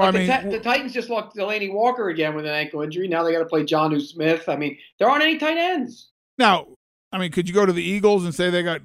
Like 0.00 0.12
the, 0.14 0.26
Ti- 0.50 0.56
the 0.56 0.60
Titans 0.62 0.92
just 0.92 1.08
lost 1.10 1.36
Delanie 1.36 1.72
Walker 1.72 2.08
again 2.08 2.34
with 2.34 2.44
an 2.46 2.52
ankle 2.52 2.82
injury. 2.82 3.08
Now 3.08 3.22
they 3.22 3.32
got 3.32 3.40
to 3.40 3.46
play 3.46 3.62
Jonnu 3.64 4.00
Smith. 4.00 4.48
I 4.48 4.56
mean, 4.56 4.78
there 4.98 5.08
aren't 5.08 5.22
any 5.22 5.38
tight 5.38 5.56
ends. 5.56 6.10
Now, 6.38 6.66
I 7.12 7.18
mean, 7.18 7.30
could 7.32 7.48
you 7.48 7.54
go 7.54 7.66
to 7.66 7.72
the 7.72 7.82
Eagles 7.82 8.24
and 8.24 8.34
say 8.34 8.50
they 8.50 8.62
got 8.62 8.80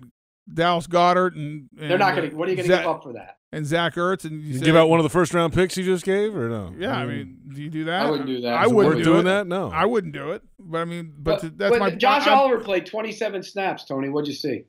Dallas 0.54 0.88
Goedert 0.88 1.36
and, 1.36 1.70
and 1.80 1.90
They're 1.92 1.98
not 1.98 2.16
going 2.16 2.30
to. 2.30 2.36
uh, 2.36 2.38
What 2.40 2.48
are 2.48 2.52
you 2.52 2.58
going 2.58 2.68
to 2.68 2.74
Zach- 2.76 2.84
give 2.84 2.92
up 2.92 3.04
for 3.04 3.14
that? 3.14 3.38
And 3.52 3.66
Zach 3.66 3.96
Ertz 3.96 4.26
and 4.26 4.42
you, 4.42 4.54
You 4.54 4.60
say- 4.60 4.66
give 4.66 4.76
out 4.76 4.90
one 4.90 5.00
of 5.00 5.04
the 5.04 5.10
first 5.10 5.34
round 5.34 5.54
picks 5.54 5.78
you 5.78 5.86
just 5.86 6.04
gave, 6.04 6.36
or 6.36 6.50
no? 6.50 6.74
Yeah, 6.78 6.96
I 6.98 7.06
mean, 7.06 7.38
do 7.54 7.62
you 7.62 7.70
do 7.70 7.86
that? 7.86 8.06
I 8.06 8.10
wouldn't 8.10 8.28
do 8.28 8.42
that. 8.42 8.54
I 8.54 8.68
wouldn't 8.68 8.96
worth 8.96 9.04
do 9.04 9.12
doing 9.12 9.20
it. 9.22 9.24
that? 9.24 9.48
No. 9.48 9.70
I 9.72 9.86
wouldn't 9.86 10.14
do 10.14 10.32
it. 10.32 10.42
But 10.60 10.80
I 10.80 10.86
mean, 10.86 11.14
but, 11.18 11.42
But, 11.42 11.58
that's 11.58 11.70
but 11.72 11.80
my 11.80 11.92
Josh 11.92 12.28
I- 12.28 12.32
I- 12.32 12.36
Oliver 12.36 12.60
played 12.60 12.86
27 12.86 13.44
snaps. 13.44 13.86
Tony, 13.86 14.10
what'd 14.10 14.28
you 14.28 14.34
see? 14.34 14.64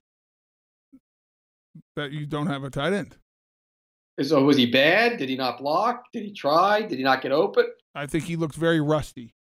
that 1.97 2.13
you 2.13 2.27
don't 2.27 2.47
have 2.47 2.63
a 2.63 2.71
tight 2.71 2.93
end. 2.93 3.17
So 4.23 4.43
was 4.45 4.57
he 4.57 4.67
bad? 4.67 5.19
Did 5.19 5.29
he 5.29 5.37
not 5.37 5.59
block? 5.59 6.05
Did 6.13 6.25
he 6.25 6.33
try? 6.33 6.83
Did 6.83 6.99
he 6.99 7.05
not 7.05 7.21
get 7.23 7.33
open? 7.33 7.67
I 7.95 8.07
think 8.07 8.25
he 8.25 8.37
looks 8.37 8.57
very 8.57 8.81
rusty. 8.81 9.35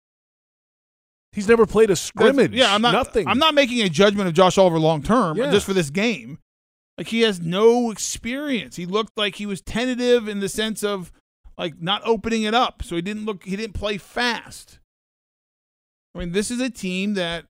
He's 1.32 1.48
never 1.48 1.66
played 1.66 1.84
a 1.90 1.94
That's- 1.94 2.00
scrimmage. 2.00 2.52
Yeah, 2.52 2.74
I'm 2.74 2.82
not. 2.82 2.92
Nothing. 2.92 3.26
I'm 3.28 3.38
not 3.38 3.54
making 3.54 3.80
a 3.82 3.88
judgment 3.88 4.28
of 4.28 4.34
Josh 4.34 4.56
Oliver 4.58 4.78
long 4.78 5.02
term, 5.02 5.36
Yeah. 5.36 5.50
just 5.50 5.66
for 5.66 5.72
this 5.74 5.90
game. 5.90 6.38
Like 6.98 7.08
he 7.08 7.20
has 7.22 7.40
no 7.40 7.90
experience. 7.90 8.76
He 8.76 8.86
looked 8.86 9.12
like 9.18 9.34
he 9.36 9.44
was 9.46 9.60
tentative 9.60 10.28
in 10.28 10.40
the 10.40 10.48
sense 10.48 10.82
of 10.82 11.12
like 11.58 11.80
not 11.80 12.00
opening 12.06 12.42
it 12.44 12.54
up. 12.54 12.82
So 12.82 12.96
he 12.96 13.02
didn't 13.02 13.26
look. 13.26 13.44
He 13.44 13.54
didn't 13.56 13.74
play 13.74 13.98
fast. 13.98 14.78
I 16.14 16.20
mean, 16.20 16.32
this 16.32 16.50
is 16.50 16.60
a 16.60 16.70
team 16.70 17.14
that. 17.14 17.44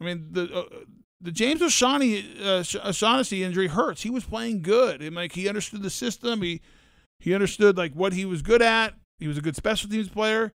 I 0.00 0.04
mean 0.04 0.28
the. 0.30 0.52
Uh, 0.52 0.64
the 1.20 1.32
James 1.32 1.60
O'Shaughnessy, 1.60 3.44
uh, 3.44 3.46
injury 3.46 3.66
hurts. 3.68 4.02
He 4.02 4.10
was 4.10 4.24
playing 4.24 4.62
good, 4.62 5.02
and 5.02 5.14
like 5.14 5.32
he 5.32 5.48
understood 5.48 5.82
the 5.82 5.90
system. 5.90 6.42
He 6.42 6.60
he 7.18 7.34
understood 7.34 7.76
like 7.76 7.92
what 7.92 8.12
he 8.12 8.24
was 8.24 8.42
good 8.42 8.62
at. 8.62 8.94
He 9.18 9.28
was 9.28 9.36
a 9.36 9.42
good 9.42 9.56
special 9.56 9.90
teams 9.90 10.08
player. 10.08 10.52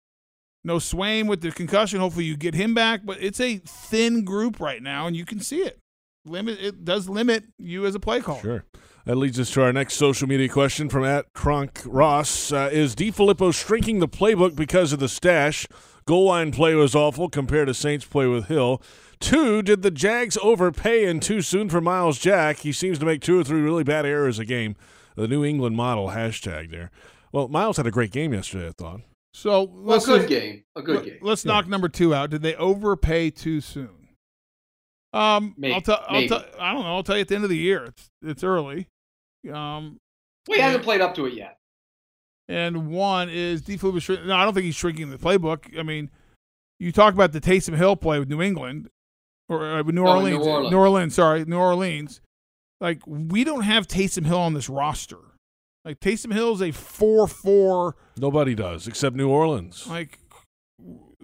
No 0.62 0.76
Swaim 0.76 1.26
with 1.26 1.40
the 1.40 1.50
concussion. 1.50 2.00
Hopefully 2.00 2.26
you 2.26 2.36
get 2.36 2.54
him 2.54 2.74
back, 2.74 3.00
but 3.04 3.22
it's 3.22 3.40
a 3.40 3.56
thin 3.56 4.24
group 4.24 4.60
right 4.60 4.82
now, 4.82 5.06
and 5.06 5.16
you 5.16 5.24
can 5.24 5.40
see 5.40 5.60
it. 5.60 5.78
Limit 6.26 6.58
it 6.60 6.84
does 6.84 7.08
limit 7.08 7.44
you 7.58 7.86
as 7.86 7.94
a 7.94 8.00
play 8.00 8.20
caller. 8.20 8.42
Sure. 8.42 8.64
That 9.06 9.16
leads 9.16 9.40
us 9.40 9.50
to 9.52 9.62
our 9.62 9.72
next 9.72 9.94
social 9.94 10.28
media 10.28 10.48
question 10.50 10.90
from 10.90 11.04
at 11.04 11.32
Kronk 11.32 11.80
Ross. 11.86 12.52
Uh, 12.52 12.68
is 12.70 12.94
DeFilippo 12.94 13.54
shrinking 13.54 14.00
the 14.00 14.08
playbook 14.08 14.54
because 14.54 14.92
of 14.92 14.98
the 14.98 15.08
stash? 15.08 15.66
Goal 16.04 16.26
line 16.26 16.52
play 16.52 16.74
was 16.74 16.94
awful 16.94 17.30
compared 17.30 17.68
to 17.68 17.74
Saints 17.74 18.04
play 18.04 18.26
with 18.26 18.46
Hill. 18.46 18.82
Two, 19.20 19.60
did 19.62 19.82
the 19.82 19.90
Jags 19.90 20.38
overpay 20.42 21.04
and 21.04 21.20
too 21.22 21.42
soon 21.42 21.68
for 21.68 21.80
Myles 21.80 22.18
Jack? 22.18 22.58
He 22.58 22.72
seems 22.72 22.98
to 23.00 23.06
make 23.06 23.20
two 23.20 23.38
or 23.38 23.44
three 23.44 23.60
really 23.60 23.84
bad 23.84 24.06
errors 24.06 24.38
a 24.38 24.44
game. 24.44 24.76
The 25.14 25.28
New 25.28 25.44
England 25.44 25.76
model 25.76 26.08
hashtag 26.08 26.70
there. 26.70 26.90
Well, 27.32 27.48
Miles 27.48 27.76
had 27.76 27.86
a 27.86 27.90
great 27.90 28.12
game 28.12 28.32
yesterday, 28.32 28.68
I 28.68 28.72
thought. 28.72 29.00
So 29.34 29.64
let's 29.74 30.04
a 30.06 30.12
good 30.12 30.16
just- 30.20 30.28
game. 30.28 30.64
A 30.74 30.82
good 30.82 30.96
let- 30.96 31.04
game. 31.04 31.18
Let's 31.20 31.44
knock 31.44 31.68
number 31.68 31.88
two 31.88 32.14
out. 32.14 32.30
Did 32.30 32.42
they 32.42 32.54
overpay 32.56 33.30
too 33.30 33.60
soon? 33.60 34.08
Um, 35.12 35.54
Maybe. 35.58 35.74
I'll 35.74 35.80
tell. 35.80 36.02
I'll 36.08 36.12
Maybe. 36.14 36.28
tell. 36.28 36.44
I 36.58 36.72
don't 36.72 36.82
know. 36.82 36.94
I'll 36.96 37.02
tell 37.02 37.16
you 37.16 37.22
at 37.22 37.28
the 37.28 37.34
end 37.34 37.44
of 37.44 37.50
the 37.50 37.56
year. 37.56 37.84
It's 37.86 38.08
it's 38.22 38.44
early. 38.44 38.86
Um, 39.52 39.98
Well, 40.48 40.56
he 40.56 40.60
hasn't 40.60 40.84
played 40.84 41.00
up 41.00 41.14
to 41.16 41.26
it 41.26 41.34
yet. 41.34 41.58
and 42.48 42.88
one 42.88 43.28
is 43.28 43.62
Defoe 43.62 43.90
was 43.90 44.02
shrink- 44.02 44.24
No, 44.24 44.34
I 44.36 44.44
don't 44.44 44.54
think 44.54 44.64
he's 44.64 44.76
shrinking 44.76 45.10
the 45.10 45.18
playbook. 45.18 45.78
I 45.78 45.82
mean, 45.82 46.10
you 46.78 46.90
talk 46.92 47.12
about 47.14 47.32
the 47.32 47.40
Taysom 47.40 47.76
Hill 47.76 47.96
play 47.96 48.18
with 48.18 48.28
New 48.28 48.40
England 48.42 48.88
or 49.50 49.64
uh, 49.78 49.82
with 49.82 49.94
New, 49.94 50.02
No, 50.04 50.06
New 50.06 50.10
Orleans, 50.36 50.46
Orleans. 50.46 50.70
New 50.72 50.78
Orleans. 50.78 51.14
Sorry, 51.14 51.44
New 51.44 51.58
Orleans. 51.58 52.20
Like 52.80 53.02
we 53.06 53.44
don't 53.44 53.62
have 53.62 53.86
Taysom 53.86 54.24
Hill 54.26 54.38
on 54.38 54.54
this 54.54 54.68
roster. 54.70 55.18
Like 55.84 56.00
Taysom 56.00 56.32
Hill 56.32 56.52
is 56.54 56.62
a 56.62 56.70
four-four, 56.72 57.96
Nobody 58.18 58.54
does 58.54 58.86
except 58.86 59.16
New 59.16 59.28
Orleans. 59.28 59.86
like 59.86 60.18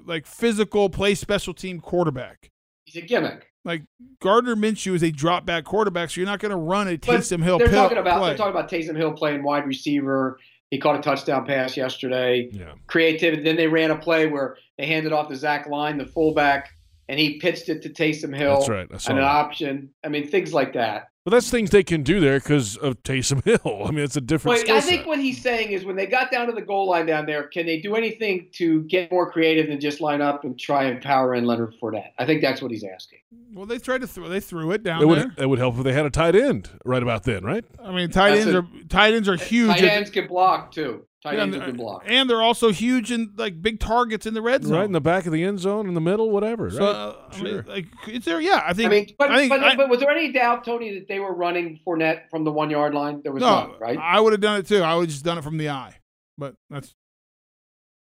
like 0.06 0.26
physical 0.26 0.88
play 0.90 1.14
special 1.14 1.54
team 1.54 1.80
quarterback. 1.80 2.48
He's 2.84 3.02
a 3.02 3.06
gimmick. 3.06 3.50
Like 3.64 3.82
Gardner 4.22 4.54
Minshew 4.54 4.94
is 4.94 5.02
a 5.02 5.10
drop 5.10 5.44
back 5.44 5.64
quarterback, 5.64 6.10
so 6.10 6.20
you're 6.20 6.28
not 6.30 6.38
going 6.38 6.50
to 6.50 6.56
run 6.56 6.86
a 6.88 6.92
But 6.96 7.00
Taysom 7.20 7.42
Hill 7.42 7.58
They're 7.58 7.68
pill- 7.68 7.82
talking 7.82 7.98
about 7.98 8.18
play. 8.20 8.28
they're 8.30 8.36
talking 8.36 8.52
about 8.52 8.70
Taysom 8.70 8.96
Hill 8.96 9.12
playing 9.12 9.42
wide 9.42 9.66
receiver. 9.66 10.38
He 10.70 10.78
caught 10.78 10.96
a 10.98 11.02
touchdown 11.02 11.44
pass 11.46 11.76
yesterday. 11.76 12.48
Yeah. 12.52 12.72
Creativity. 12.86 13.42
Then 13.42 13.56
they 13.56 13.66
ran 13.66 13.90
a 13.90 13.96
play 13.98 14.26
where 14.26 14.56
they 14.78 14.86
handed 14.86 15.12
off 15.12 15.28
to 15.28 15.36
Zach 15.36 15.66
Line, 15.68 15.96
the 15.98 16.06
fullback, 16.06 16.75
and 17.08 17.18
he 17.20 17.38
pitched 17.38 17.68
it 17.68 17.82
to 17.82 17.88
Taysom 17.88 18.36
Hill. 18.36 18.56
That's 18.56 18.68
right. 18.68 18.88
I 18.90 19.10
an 19.10 19.16
that. 19.18 19.22
option. 19.24 19.90
I 20.04 20.08
mean, 20.08 20.26
things 20.28 20.52
like 20.52 20.72
that. 20.74 21.08
But 21.24 21.32
that's 21.32 21.50
things 21.50 21.70
they 21.70 21.82
can 21.82 22.04
do 22.04 22.20
there 22.20 22.38
because 22.38 22.76
of 22.76 23.02
Taysom 23.02 23.42
Hill. 23.64 23.82
I 23.84 23.90
mean, 23.90 24.04
it's 24.04 24.16
a 24.16 24.20
different 24.20 24.58
But 24.58 24.60
skill 24.60 24.76
I 24.76 24.80
set. 24.80 24.88
think 24.88 25.06
what 25.08 25.18
he's 25.18 25.42
saying 25.42 25.72
is 25.72 25.84
when 25.84 25.96
they 25.96 26.06
got 26.06 26.30
down 26.30 26.46
to 26.46 26.52
the 26.52 26.62
goal 26.62 26.88
line 26.88 27.04
down 27.06 27.26
there, 27.26 27.48
can 27.48 27.66
they 27.66 27.80
do 27.80 27.96
anything 27.96 28.48
to 28.52 28.82
get 28.84 29.10
more 29.10 29.32
creative 29.32 29.66
than 29.66 29.80
just 29.80 30.00
line 30.00 30.20
up 30.22 30.44
and 30.44 30.56
try 30.56 30.84
and 30.84 31.02
power 31.02 31.34
in 31.34 31.44
Leonard 31.44 31.74
Fournette? 31.82 32.10
I 32.16 32.26
think 32.26 32.42
that's 32.42 32.62
what 32.62 32.70
he's 32.70 32.84
asking. 32.84 33.18
Well, 33.52 33.66
they 33.66 33.78
tried 33.80 34.02
to 34.02 34.06
throw. 34.06 34.28
They 34.28 34.38
threw 34.38 34.70
it 34.70 34.84
down 34.84 35.02
it 35.02 35.06
would 35.06 35.18
there. 35.18 35.32
it 35.38 35.46
would 35.48 35.58
help 35.58 35.76
if 35.78 35.82
they 35.82 35.92
had 35.92 36.06
a 36.06 36.10
tight 36.10 36.36
end 36.36 36.70
right 36.84 37.02
about 37.02 37.24
then, 37.24 37.42
right? 37.44 37.64
I 37.82 37.90
mean, 37.90 38.08
tight 38.10 38.30
That's 38.36 38.42
ends 38.46 38.54
a- 38.54 38.58
are 38.58 38.66
tight 38.88 39.14
ends 39.14 39.28
are 39.28 39.36
huge. 39.36 39.70
Tight 39.70 39.84
ends 39.84 40.10
can 40.10 40.28
block 40.28 40.70
too. 40.72 41.05
Tight 41.22 41.36
Yeah, 41.36 41.42
ends 41.42 41.56
and- 41.56 41.64
can 41.64 41.76
block. 41.76 42.02
and 42.06 42.28
they're 42.30 42.42
also 42.42 42.70
huge 42.70 43.10
and 43.10 43.30
like 43.38 43.60
big 43.60 43.80
targets 43.80 44.26
in 44.26 44.34
the 44.34 44.42
red 44.42 44.62
zone. 44.64 44.76
Right 44.76 44.84
in 44.84 44.92
the 44.92 45.00
back 45.00 45.26
of 45.26 45.32
the 45.32 45.42
end 45.42 45.58
zone, 45.58 45.88
in 45.88 45.94
the 45.94 46.00
middle, 46.00 46.30
whatever. 46.30 46.70
So, 46.70 46.78
right? 46.80 46.88
uh, 46.94 47.14
I 47.32 47.36
mean, 47.42 47.46
sure. 47.52 47.62
like, 47.66 47.86
is 48.06 48.24
there? 48.24 48.40
Yeah, 48.40 48.62
I 48.64 48.72
think. 48.74 48.86
I 48.86 48.90
mean, 48.90 49.14
but, 49.18 49.30
I 49.30 49.36
think 49.38 49.50
but, 49.50 49.60
I- 49.64 49.76
but 49.76 49.88
was 49.88 49.98
there 50.00 50.10
any 50.10 50.30
doubt, 50.30 50.64
Tony, 50.64 50.94
that 50.98 51.08
they 51.08 51.18
were 51.18 51.34
running 51.34 51.80
Fournette 51.86 52.28
from 52.30 52.44
the 52.44 52.52
one 52.52 52.70
yard 52.70 52.94
line? 52.94 53.22
There 53.22 53.32
was 53.32 53.40
no, 53.40 53.68
none, 53.68 53.78
right? 53.80 53.98
I 53.98 54.20
would 54.20 54.32
have 54.34 54.40
done 54.40 54.60
it 54.60 54.66
too. 54.68 54.82
I 54.82 54.94
would 54.94 55.02
have 55.02 55.10
just 55.10 55.24
done 55.24 55.38
it 55.38 55.42
from 55.44 55.56
the 55.56 55.70
eye, 55.70 55.96
but 56.38 56.54
that's 56.70 56.94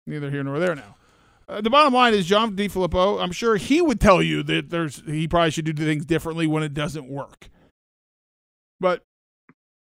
neither 0.07 0.29
here 0.29 0.43
nor 0.43 0.59
there 0.59 0.75
now. 0.75 0.95
Uh, 1.47 1.61
the 1.61 1.69
bottom 1.69 1.93
line 1.93 2.13
is 2.13 2.25
John 2.25 2.55
DeFilippo. 2.55 3.21
I'm 3.21 3.31
sure 3.33 3.57
he 3.57 3.81
would 3.81 3.99
tell 4.01 4.21
you 4.23 4.43
that 4.43 4.69
there's 4.69 5.03
he 5.05 5.27
probably 5.27 5.51
should 5.51 5.65
do 5.65 5.73
things 5.73 6.05
differently 6.05 6.47
when 6.47 6.63
it 6.63 6.73
doesn't 6.73 7.07
work. 7.07 7.49
But 8.79 9.03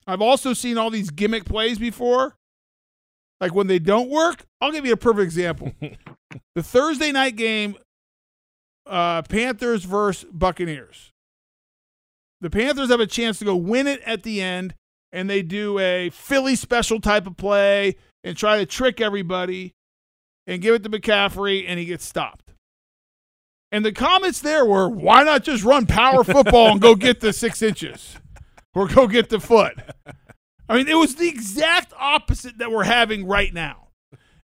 I've 0.06 0.20
also 0.22 0.52
seen 0.54 0.76
all 0.76 0.90
these 0.90 1.10
gimmick 1.10 1.44
plays 1.44 1.78
before. 1.78 2.36
Like 3.42 3.56
when 3.56 3.66
they 3.66 3.80
don't 3.80 4.08
work, 4.08 4.44
I'll 4.60 4.70
give 4.70 4.86
you 4.86 4.92
a 4.92 4.96
perfect 4.96 5.24
example. 5.24 5.72
the 6.54 6.62
Thursday 6.62 7.10
night 7.10 7.34
game, 7.34 7.74
uh, 8.86 9.22
Panthers 9.22 9.82
versus 9.82 10.30
Buccaneers. 10.32 11.10
The 12.40 12.50
Panthers 12.50 12.90
have 12.90 13.00
a 13.00 13.06
chance 13.06 13.40
to 13.40 13.44
go 13.44 13.56
win 13.56 13.88
it 13.88 14.00
at 14.06 14.22
the 14.22 14.40
end, 14.40 14.76
and 15.10 15.28
they 15.28 15.42
do 15.42 15.80
a 15.80 16.10
Philly 16.10 16.54
special 16.54 17.00
type 17.00 17.26
of 17.26 17.36
play 17.36 17.96
and 18.22 18.36
try 18.36 18.58
to 18.58 18.66
trick 18.66 19.00
everybody 19.00 19.72
and 20.46 20.62
give 20.62 20.76
it 20.76 20.84
to 20.84 20.88
McCaffrey, 20.88 21.64
and 21.66 21.80
he 21.80 21.84
gets 21.86 22.04
stopped. 22.04 22.54
And 23.72 23.84
the 23.84 23.90
comments 23.90 24.38
there 24.38 24.64
were, 24.64 24.88
why 24.88 25.24
not 25.24 25.42
just 25.42 25.64
run 25.64 25.86
power 25.86 26.22
football 26.22 26.70
and 26.70 26.80
go 26.80 26.94
get 26.94 27.18
the 27.18 27.32
six 27.32 27.60
inches 27.60 28.18
or 28.72 28.86
go 28.86 29.08
get 29.08 29.30
the 29.30 29.40
foot? 29.40 29.74
I 30.72 30.76
mean, 30.76 30.88
it 30.88 30.96
was 30.96 31.16
the 31.16 31.28
exact 31.28 31.92
opposite 32.00 32.56
that 32.56 32.72
we're 32.72 32.84
having 32.84 33.26
right 33.26 33.52
now. 33.52 33.88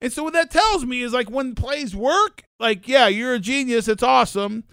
And 0.00 0.10
so 0.10 0.22
what 0.22 0.32
that 0.32 0.50
tells 0.50 0.86
me 0.86 1.02
is 1.02 1.12
like 1.12 1.28
when 1.28 1.54
plays 1.54 1.94
work, 1.94 2.44
like, 2.58 2.88
yeah, 2.88 3.08
you're 3.08 3.34
a 3.34 3.38
genius, 3.38 3.88
it's 3.88 4.02
awesome. 4.02 4.64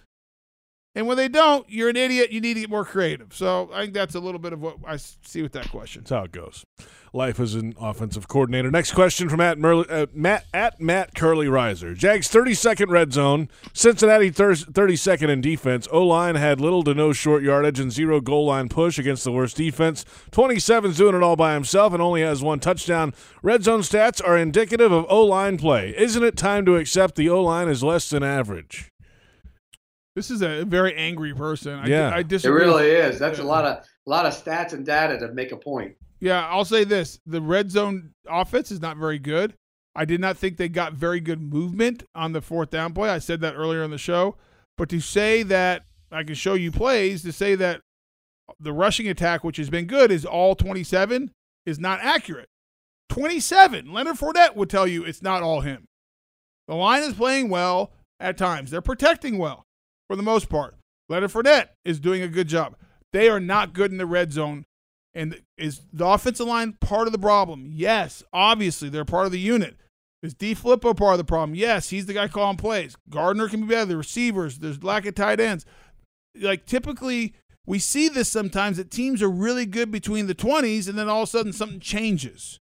And 0.94 1.08
when 1.08 1.16
they 1.16 1.30
don't, 1.30 1.70
you're 1.70 1.88
an 1.88 1.96
idiot. 1.96 2.32
You 2.32 2.42
need 2.42 2.56
to 2.56 2.62
get 2.62 2.70
more 2.70 2.84
creative. 2.84 3.34
So 3.34 3.70
I 3.74 3.82
think 3.82 3.94
that's 3.94 4.16
a 4.16 4.20
little 4.20 4.40
bit 4.40 4.52
of 4.52 4.62
what 4.62 4.76
I 4.86 4.98
see 4.98 5.42
with 5.42 5.54
that 5.54 5.70
question. 5.70 6.02
That's 6.02 6.12
how 6.12 6.24
it 6.24 6.34
goes. 6.34 6.66
Life 7.14 7.40
as 7.40 7.56
an 7.56 7.74
offensive 7.80 8.28
coordinator. 8.28 8.70
Next 8.72 8.94
question 8.94 9.30
from 9.30 9.40
at, 9.40 9.58
Merle, 9.58 9.86
uh, 9.90 10.08
Matt 10.14 10.46
at 10.54 10.82
Matt 10.82 11.16
Curly 11.16 11.48
Riser. 11.48 11.94
Jags 11.94 12.30
32nd 12.30 12.90
red 12.90 13.14
zone. 13.14 13.50
Cincinnati 13.74 14.32
32nd 14.32 15.30
in 15.30 15.40
defense. 15.40 15.88
O 15.94 16.06
line 16.06 16.36
had 16.36 16.60
little 16.60 16.84
to 16.84 16.94
no 16.94 17.14
short 17.14 17.42
yardage 17.42 17.80
and 17.80 17.92
zero 17.92 18.20
goal 18.20 18.46
line 18.46 18.68
push 18.68 19.00
against 19.00 19.24
the 19.24 19.32
worst 19.32 19.56
defense. 19.56 20.04
27's 20.32 20.98
doing 20.98 21.16
it 21.16 21.24
all 21.24 21.38
by 21.38 21.54
himself 21.54 21.94
and 21.94 22.02
only 22.02 22.22
has 22.22 22.44
one 22.44 22.60
touchdown. 22.60 23.14
Red 23.42 23.64
zone 23.64 23.82
stats 23.82 24.22
are 24.26 24.38
indicative 24.38 24.92
of 24.92 25.06
O 25.08 25.24
line 25.24 25.58
play. 25.58 25.94
Isn't 25.98 26.24
it 26.24 26.36
time 26.36 26.66
to 26.66 26.76
accept 26.76 27.16
the 27.16 27.30
O 27.30 27.42
line 27.42 27.70
is 27.70 27.82
less 27.82 28.10
than 28.10 28.24
average? 28.24 28.92
This 30.16 30.30
is 30.30 30.42
a 30.42 30.66
very 30.66 30.96
angry 30.96 31.34
person. 31.34 31.80
I, 31.80 31.88
Yeah. 31.88 32.12
I 32.14 32.20
It 32.20 32.46
really 32.46 32.90
is. 32.90 33.18
That's 33.18 33.40
a 33.40 33.44
lot 33.44 33.66
of 33.66 33.78
a 33.78 34.10
lot 34.10 34.26
of 34.26 34.34
stats 34.34 34.74
and 34.74 34.86
data 34.86 35.18
to 35.20 35.32
make 35.34 35.52
a 35.52 35.58
point. 35.58 35.96
Yeah, 36.20 36.48
I'll 36.48 36.66
say 36.66 36.84
this: 36.84 37.20
the 37.26 37.42
red 37.42 37.72
zone 37.72 38.12
offense 38.28 38.72
is 38.72 38.82
not 38.82 38.98
very 38.98 39.20
good. 39.20 39.54
I 39.96 40.06
did 40.06 40.22
not 40.22 40.38
think 40.38 40.58
they 40.58 40.70
got 40.70 40.94
very 40.94 41.20
good 41.20 41.42
movement 41.42 42.04
on 42.16 42.32
the 42.32 42.42
fourth 42.42 42.70
down 42.70 42.94
play. 42.94 43.10
I 43.10 43.20
said 43.20 43.42
that 43.42 43.56
earlier 43.56 43.84
in 43.84 43.92
the 43.92 43.98
show. 43.98 44.38
But 44.78 44.90
to 44.90 45.00
say 45.00 45.44
that 45.44 45.84
I 46.12 46.24
can 46.24 46.36
show 46.36 46.54
you 46.54 46.72
plays, 46.72 47.24
to 47.24 47.32
say 47.32 47.56
that 47.56 47.82
the 48.60 48.74
rushing 48.74 49.08
attack, 49.08 49.44
which 49.44 49.58
has 49.58 49.70
been 49.70 49.86
good, 49.86 50.12
is 50.12 50.26
all 50.26 50.56
27 50.56 51.32
is 51.66 51.80
not 51.80 52.00
accurate. 52.02 52.48
27. 53.10 53.92
Leonard 53.92 54.16
Fournette 54.16 54.56
would 54.56 54.70
tell 54.70 54.88
you 54.88 55.04
it's 55.04 55.22
not 55.22 55.44
all 55.44 55.62
him. 55.62 55.86
The 56.68 56.76
line 56.76 57.04
is 57.04 57.14
playing 57.14 57.50
well 57.50 57.92
at 58.20 58.38
times. 58.38 58.72
They're 58.72 58.82
protecting 58.82 59.38
well 59.38 59.66
for 60.12 60.18
the 60.18 60.24
most 60.24 60.50
part. 60.50 60.76
Leonard 61.08 61.32
Fournette 61.32 61.70
is 61.86 61.98
doing 61.98 62.22
a 62.22 62.28
good 62.28 62.50
job. 62.50 62.76
They 63.14 63.30
are 63.30 63.40
not 63.40 63.72
good 63.72 63.94
in 63.94 63.98
the 63.98 64.06
red 64.06 64.34
zone. 64.34 64.66
And 65.14 65.42
is 65.58 65.84
the 65.94 66.06
offensive 66.06 66.48
line 66.48 66.74
part 66.82 67.08
of 67.08 67.14
the 67.14 67.20
problem? 67.20 67.70
Yes, 67.72 68.22
obviously 68.34 68.90
they're 68.90 69.06
part 69.06 69.26
of 69.26 69.32
the 69.32 69.40
unit. 69.40 69.78
Is 70.22 70.34
D 70.34 70.54
Flippo 70.54 70.98
part 70.98 71.14
of 71.14 71.18
the 71.18 71.24
problem? 71.24 71.56
Yes, 71.56 71.92
he's 71.92 72.08
the 72.08 72.14
guy 72.14 72.28
calling 72.28 72.58
plays. 72.58 72.98
Gardner 73.10 73.48
can 73.48 73.62
be 73.62 73.68
better. 73.68 73.86
The 73.86 73.96
receivers, 73.96 74.60
there's 74.60 74.84
lack 74.84 75.06
of 75.06 75.16
tight 75.16 75.40
ends. 75.40 75.66
Like 76.38 76.66
typically, 76.66 77.34
we 77.66 77.80
see 77.80 78.10
this 78.10 78.28
sometimes 78.28 78.76
that 78.76 78.92
teams 78.92 79.24
are 79.24 79.30
really 79.30 79.66
good 79.66 79.92
between 79.92 80.28
the 80.28 80.36
20s, 80.36 80.90
and 80.90 81.00
then 81.00 81.08
all 81.08 81.24
of 81.24 81.30
a 81.30 81.32
sudden 81.32 81.54
something 81.54 81.80
changes. 81.80 82.60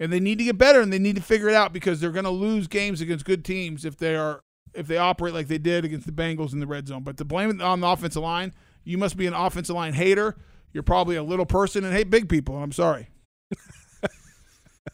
And 0.00 0.12
they 0.12 0.18
need 0.18 0.38
to 0.38 0.44
get 0.44 0.58
better, 0.58 0.80
and 0.80 0.92
they 0.92 0.98
need 0.98 1.16
to 1.16 1.22
figure 1.22 1.48
it 1.48 1.54
out 1.54 1.72
because 1.72 2.00
they're 2.00 2.10
going 2.10 2.24
to 2.24 2.30
lose 2.30 2.66
games 2.66 3.00
against 3.00 3.24
good 3.24 3.44
teams 3.44 3.84
if 3.84 3.96
they 3.96 4.16
are 4.16 4.42
if 4.76 4.86
they 4.86 4.98
operate 4.98 5.34
like 5.34 5.48
they 5.48 5.58
did 5.58 5.84
against 5.84 6.06
the 6.06 6.12
Bengals 6.12 6.52
in 6.52 6.60
the 6.60 6.66
red 6.66 6.86
zone. 6.88 7.02
But 7.02 7.16
to 7.18 7.24
blame 7.24 7.50
it 7.50 7.60
on 7.62 7.80
the 7.80 7.88
offensive 7.88 8.22
line, 8.22 8.52
you 8.84 8.98
must 8.98 9.16
be 9.16 9.26
an 9.26 9.34
offensive 9.34 9.74
line 9.74 9.94
hater. 9.94 10.36
You're 10.72 10.82
probably 10.82 11.16
a 11.16 11.22
little 11.22 11.46
person 11.46 11.84
and 11.84 11.92
hate 11.94 12.10
big 12.10 12.28
people. 12.28 12.56
I'm 12.56 12.72
sorry. 12.72 13.08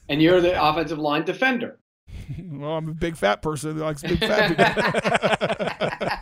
And 0.09 0.21
you're 0.23 0.41
the 0.41 0.63
offensive 0.63 0.99
line 0.99 1.25
defender. 1.25 1.79
Well, 2.39 2.73
I'm 2.73 2.89
a 2.89 2.95
big 2.95 3.17
fat 3.17 3.43
person 3.43 3.77
that 3.77 3.85
likes 3.85 4.03
big 4.03 4.21
fat 4.21 4.49
people. 4.49 6.19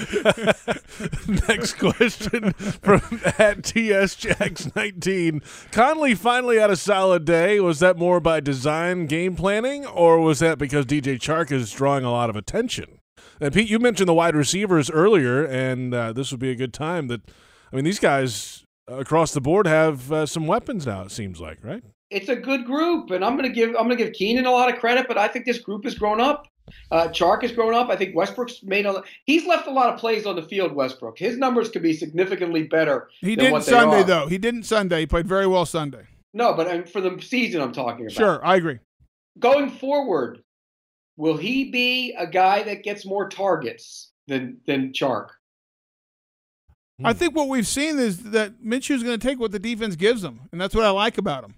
Next 1.48 1.74
question 1.74 2.52
from 2.52 3.00
at 3.38 3.62
TSJax19. 3.62 5.72
Conley 5.72 6.14
finally 6.14 6.58
had 6.58 6.70
a 6.70 6.76
solid 6.76 7.24
day. 7.24 7.60
Was 7.60 7.80
that 7.80 7.98
more 7.98 8.20
by 8.20 8.40
design, 8.40 9.06
game 9.06 9.36
planning, 9.36 9.86
or 9.86 10.20
was 10.20 10.38
that 10.38 10.58
because 10.58 10.86
DJ 10.86 11.18
Chark 11.18 11.52
is 11.52 11.70
drawing 11.70 12.04
a 12.04 12.10
lot 12.10 12.30
of 12.30 12.36
attention? 12.36 13.00
And 13.40 13.52
Pete, 13.52 13.68
you 13.68 13.78
mentioned 13.78 14.08
the 14.08 14.14
wide 14.14 14.36
receivers 14.36 14.90
earlier, 14.90 15.44
and 15.44 15.94
uh, 15.94 16.12
this 16.12 16.30
would 16.30 16.40
be 16.40 16.50
a 16.50 16.54
good 16.54 16.74
time 16.74 17.08
that, 17.08 17.22
I 17.72 17.76
mean, 17.76 17.84
these 17.84 17.98
guys 17.98 18.64
across 18.88 19.32
the 19.32 19.40
board 19.40 19.66
have 19.66 20.12
uh, 20.12 20.26
some 20.26 20.46
weapons 20.46 20.86
now, 20.86 21.02
it 21.02 21.10
seems 21.10 21.40
like, 21.40 21.58
right? 21.62 21.82
It's 22.10 22.28
a 22.28 22.36
good 22.36 22.64
group, 22.64 23.10
and 23.10 23.24
I'm 23.24 23.38
to 23.38 23.48
give 23.48 23.70
I'm 23.70 23.86
going 23.86 23.96
to 23.96 24.04
give 24.04 24.12
Keenan 24.12 24.46
a 24.46 24.50
lot 24.50 24.72
of 24.72 24.80
credit, 24.80 25.06
but 25.06 25.16
I 25.16 25.28
think 25.28 25.46
this 25.46 25.58
group 25.58 25.84
has 25.84 25.94
grown 25.94 26.20
up. 26.20 26.48
Uh, 26.90 27.08
Chark 27.08 27.42
has 27.42 27.52
grown 27.52 27.74
up. 27.74 27.88
I 27.88 27.96
think 27.96 28.14
Westbrook's 28.16 28.62
made 28.62 28.86
a 28.86 29.02
he's 29.26 29.46
left 29.46 29.66
a 29.66 29.70
lot 29.70 29.92
of 29.92 29.98
plays 30.00 30.26
on 30.26 30.36
the 30.36 30.42
field. 30.42 30.72
Westbrook, 30.72 31.18
his 31.18 31.36
numbers 31.36 31.68
could 31.70 31.82
be 31.82 31.92
significantly 31.92 32.64
better. 32.64 33.08
he 33.20 33.34
than 33.34 33.44
didn't 33.46 33.52
what 33.52 33.66
they 33.66 33.72
Sunday 33.72 34.00
are. 34.00 34.04
though. 34.04 34.26
He 34.26 34.38
didn't 34.38 34.64
Sunday. 34.64 35.00
He 35.00 35.06
played 35.06 35.26
very 35.26 35.46
well 35.46 35.66
Sunday. 35.66 36.06
No, 36.32 36.54
but 36.54 36.68
um, 36.70 36.84
for 36.84 37.00
the 37.00 37.20
season, 37.20 37.60
I'm 37.60 37.72
talking 37.72 38.06
about. 38.06 38.12
Sure, 38.16 38.44
I 38.44 38.56
agree. 38.56 38.78
Going 39.38 39.70
forward, 39.70 40.42
will 41.16 41.36
he 41.36 41.70
be 41.70 42.14
a 42.18 42.26
guy 42.26 42.62
that 42.62 42.82
gets 42.82 43.04
more 43.04 43.28
targets 43.28 44.10
than 44.28 44.58
than 44.66 44.92
Chark? 44.92 45.28
I 47.02 47.14
think 47.14 47.34
what 47.34 47.48
we've 47.48 47.66
seen 47.66 47.98
is 47.98 48.24
that 48.24 48.62
Minshew's 48.62 49.02
going 49.02 49.18
to 49.18 49.26
take 49.26 49.40
what 49.40 49.52
the 49.52 49.58
defense 49.58 49.96
gives 49.96 50.22
him, 50.22 50.40
and 50.52 50.60
that's 50.60 50.74
what 50.74 50.84
I 50.84 50.90
like 50.90 51.16
about 51.16 51.44
him. 51.44 51.54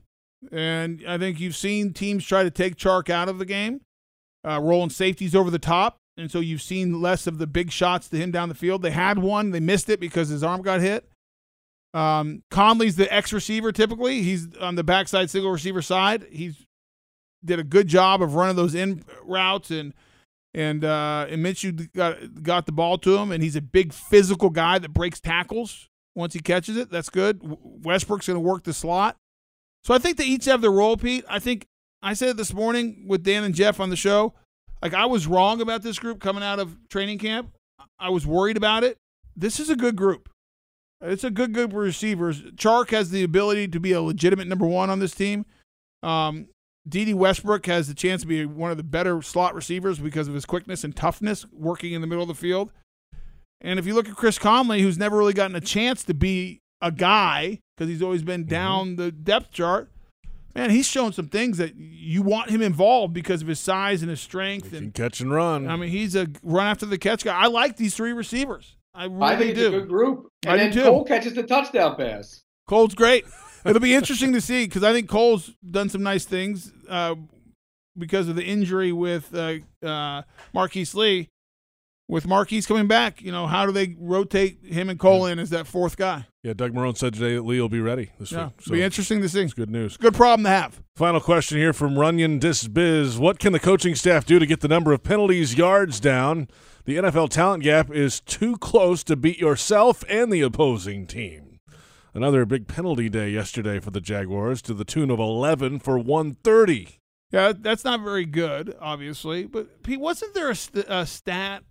And 0.53 1.03
I 1.07 1.19
think 1.19 1.41
you've 1.41 1.57
seen 1.57 1.93
teams 1.93 2.25
try 2.25 2.45
to 2.45 2.51
take 2.51 2.77
Chark 2.77 3.11
out 3.11 3.29
of 3.29 3.39
the 3.39 3.45
game, 3.45 3.81
uh, 4.47 4.61
rolling 4.61 4.91
safeties 4.91 5.35
over 5.35 5.51
the 5.51 5.59
top, 5.59 5.97
and 6.17 6.31
so 6.31 6.41
you've 6.41 6.63
seen 6.63 7.01
less 7.01 7.27
of 7.27 7.39
the 7.39 7.47
big 7.47 7.71
shots 7.71 8.09
to 8.09 8.17
him 8.17 8.31
down 8.31 8.49
the 8.49 8.55
field. 8.55 8.83
They 8.83 8.91
had 8.91 9.19
one, 9.19 9.51
they 9.51 9.61
missed 9.61 9.89
it 9.89 10.01
because 10.01 10.29
his 10.29 10.43
arm 10.43 10.63
got 10.63 10.81
hit. 10.81 11.09
Um, 11.95 12.43
Conley's 12.51 12.97
the 12.97 13.13
X 13.13 13.33
receiver 13.33 13.71
typically. 13.71 14.23
He's 14.23 14.57
on 14.57 14.77
the 14.77 14.85
backside 14.85 15.31
single 15.31 15.51
receiver 15.51 15.83
side. 15.83 16.27
He's 16.31 16.65
did 17.45 17.59
a 17.59 17.65
good 17.65 17.89
job 17.89 18.23
of 18.23 18.35
running 18.35 18.57
those 18.57 18.75
in 18.75 19.05
routes 19.25 19.71
and 19.71 19.93
and 20.55 20.85
uh, 20.85 21.27
and 21.29 21.45
Minshew 21.45 21.93
got 21.93 22.43
got 22.43 22.67
the 22.67 22.73
ball 22.73 22.99
to 22.99 23.17
him, 23.17 23.33
and 23.33 23.43
he's 23.43 23.57
a 23.57 23.63
big 23.63 23.93
physical 23.93 24.51
guy 24.51 24.79
that 24.79 24.93
breaks 24.93 25.19
tackles 25.21 25.89
once 26.15 26.35
he 26.35 26.41
catches 26.41 26.77
it. 26.77 26.91
That's 26.91 27.09
good. 27.09 27.41
Westbrook's 27.43 28.27
going 28.27 28.37
to 28.37 28.41
work 28.41 28.65
the 28.65 28.75
slot, 28.75 29.17
so 29.83 29.95
I 29.95 29.99
think 29.99 30.19
they 30.19 30.25
each 30.25 30.45
have 30.45 30.61
their 30.61 30.71
role. 30.71 30.97
Pete, 30.97 31.25
I 31.29 31.39
think 31.39 31.67
I 32.03 32.15
said 32.15 32.37
this 32.37 32.53
morning 32.53 33.05
with 33.07 33.23
Dan 33.23 33.45
and 33.45 33.55
Jeff 33.55 33.79
on 33.79 33.91
the 33.91 33.97
show. 33.97 34.35
Like 34.83 34.95
I 34.95 35.07
was 35.07 35.27
wrong 35.27 35.61
about 35.61 35.83
this 35.83 35.99
group 35.99 36.21
coming 36.21 36.43
out 36.43 36.59
of 36.59 36.77
training 36.89 37.19
camp. 37.19 37.53
I 37.99 38.11
was 38.11 38.27
worried 38.27 38.57
about 38.57 38.83
it. 38.83 38.97
This 39.37 39.61
is 39.61 39.71
a 39.71 39.77
good 39.77 39.97
group. 39.97 40.29
It's 41.01 41.25
a 41.25 41.31
good 41.31 41.53
group 41.53 41.71
of 41.71 41.77
receivers. 41.77 42.43
Chark 42.57 42.91
has 42.91 43.11
the 43.11 43.23
ability 43.23 43.69
to 43.69 43.81
be 43.81 43.93
a 43.93 44.03
legitimate 44.03 44.49
number 44.49 44.67
one 44.67 44.91
on 44.91 44.99
this 44.99 45.15
team. 45.15 45.47
Um, 46.03 46.49
Dede 46.89 47.15
Westbrook 47.15 47.67
has 47.67 47.87
the 47.87 47.95
chance 47.95 48.23
to 48.23 48.27
be 48.27 48.45
one 48.45 48.73
of 48.73 48.77
the 48.77 48.83
better 48.83 49.23
slot 49.23 49.55
receivers 49.55 49.99
because 49.99 50.27
of 50.27 50.35
his 50.35 50.45
quickness 50.45 50.83
and 50.83 50.95
toughness 50.95 51.47
working 51.53 51.93
in 51.93 52.01
the 52.01 52.07
middle 52.07 52.23
of 52.23 52.29
the 52.29 52.35
field. 52.35 52.73
And 53.61 53.79
if 53.79 53.87
you 53.87 53.95
look 53.95 54.09
at 54.09 54.17
Chris 54.17 54.39
Conley, 54.39 54.83
who's 54.83 54.99
never 54.99 55.17
really 55.17 55.33
gotten 55.33 55.55
a 55.55 55.61
chance 55.61 56.03
to 56.05 56.15
be 56.15 56.61
a 56.81 56.91
guy 56.91 57.61
because 57.77 57.89
he's 57.89 58.03
always 58.03 58.25
been 58.25 58.47
down 58.47 58.97
the 58.97 59.13
depth 59.13 59.53
chart, 59.53 59.91
man, 60.55 60.71
he's 60.71 60.87
shown 60.87 61.13
some 61.13 61.29
things 61.29 61.59
that 61.59 61.75
you 61.77 62.23
want 62.23 62.51
him 62.51 62.63
involved 62.63 63.13
because 63.15 63.43
of 63.43 63.49
his 63.49 63.61
size 63.61 64.03
and 64.03 64.11
his 64.11 64.21
strength. 64.21 64.73
And 64.73 64.93
Catch 64.95 65.21
and 65.21 65.33
run. 65.33 65.69
I 65.69 65.77
mean, 65.77 65.91
he's 65.91 66.15
a 66.15 66.29
run 66.43 66.67
after 66.67 66.87
the 66.87 66.99
catch 66.99 67.25
guy. 67.25 67.37
I 67.39 67.47
like 67.47 67.77
these 67.77 67.95
three 67.95 68.13
receivers. 68.13 68.77
I 68.95 69.05
really 69.05 69.23
I 69.23 69.37
think 69.37 69.51
it's 69.53 69.61
do. 69.61 69.67
a 69.69 69.71
good 69.81 69.89
group. 69.89 70.29
I 70.47 70.57
And 70.57 70.59
do 70.59 70.81
then 70.81 70.85
too. 70.87 70.91
Cole 70.91 71.05
catches 71.05 71.35
the 71.35 71.43
touchdown 71.45 71.97
pass. 71.97 72.43
Cole's 72.69 72.95
great. 72.95 73.25
It'll 73.65 73.81
be 73.81 73.95
interesting 73.95 74.33
to 74.33 74.41
see 74.41 74.65
because 74.67 74.83
I 74.85 74.93
think 74.93 75.09
Cole's 75.09 75.53
done 75.69 75.89
some 75.89 76.03
nice 76.03 76.25
things 76.25 76.73
uh, 76.89 77.15
because 77.97 78.29
of 78.29 78.37
the 78.37 78.45
injury 78.45 78.93
with 78.93 79.35
uh, 79.35 79.55
uh, 79.87 80.23
Marquise 80.53 80.95
Lee. 80.95 81.29
With 82.13 82.27
Marquise 82.27 82.67
coming 82.67 82.87
back, 82.89 83.23
you 83.23 83.33
know, 83.33 83.47
how 83.47 83.65
do 83.65 83.73
they 83.73 83.97
rotate 83.99 84.59
him 84.67 84.91
and 84.91 84.99
Cole 84.99 85.25
in 85.25 85.39
as 85.39 85.49
that 85.49 85.67
fourth 85.67 85.97
guy? 85.97 86.27
Yeah, 86.43 86.53
Doug 86.53 86.75
Marrone 86.75 86.95
said 86.95 87.15
today 87.15 87.37
that 87.37 87.43
Lee 87.47 87.59
will 87.59 87.71
be 87.71 87.81
ready 87.81 88.11
this 88.21 88.31
Yeah, 88.33 88.45
week. 88.49 88.53
it'll 88.61 88.73
be 88.73 88.83
interesting 88.83 89.23
to 89.23 89.29
see. 89.31 89.41
It's 89.41 89.55
good 89.55 89.71
news. 89.71 89.97
Good 89.97 90.13
problem 90.15 90.45
to 90.45 90.51
have. 90.51 90.83
Final 90.95 91.21
question 91.23 91.57
here 91.57 91.73
from 91.73 91.99
Runyon 91.99 92.39
Disbiz. 92.39 93.19
What 93.19 93.39
can 93.39 93.55
the 93.55 93.59
coaching 93.59 93.95
staff 93.95 94.27
do 94.27 94.39
to 94.39 94.45
get 94.45 94.61
the 94.61 94.69
number 94.69 94.93
of 94.93 95.03
penalties 95.03 95.57
yards 95.57 96.01
down? 96.01 96.49
The 96.85 96.97
NFL 96.99 97.31
talent 97.31 97.63
gap 97.65 97.91
is 97.91 98.21
too 98.21 98.59
close 98.59 99.03
to 99.05 99.17
beat 99.17 99.39
yourself 99.39 100.05
and 100.07 100.31
the 100.31 100.43
opposing 100.43 101.07
team. 101.07 101.61
Another 102.13 102.45
big 102.45 102.69
penalty 102.69 103.09
day 103.09 103.31
yesterday 103.31 103.81
for 103.81 103.91
the 103.91 104.03
Jaguars 104.03 104.61
to 104.63 104.75
the 104.75 104.85
tune 104.85 105.11
of 105.11 105.19
11 105.19 105.79
for 105.79 105.99
130. 105.99 106.99
Yeah, 107.31 107.55
that's 107.59 107.85
not 107.85 108.01
very 108.03 108.27
good, 108.27 108.77
obviously. 108.79 109.45
But 109.47 109.83
Pete, 109.83 109.99
wasn't 110.01 110.35
there 110.35 110.51
a, 110.51 110.55
st- 110.55 110.85
a 110.87 111.07
stat, 111.07 111.63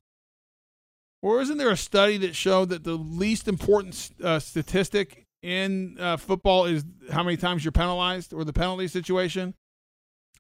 or 1.22 1.42
isn't 1.42 1.58
there 1.58 1.70
a 1.70 1.78
study 1.78 2.18
that 2.18 2.36
showed 2.36 2.70
that 2.70 2.84
the 2.84 2.94
least 2.96 3.48
important 3.48 4.12
uh, 4.24 4.40
statistic 4.40 5.24
in 5.44 5.98
uh, 6.00 6.18
football 6.18 6.66
is 6.66 6.84
how 7.12 7.24
many 7.24 7.38
times 7.38 7.64
you're 7.66 7.72
penalized 7.72 8.34
or 8.34 8.44
the 8.44 8.54
penalty 8.54 8.88
situation? 8.88 9.54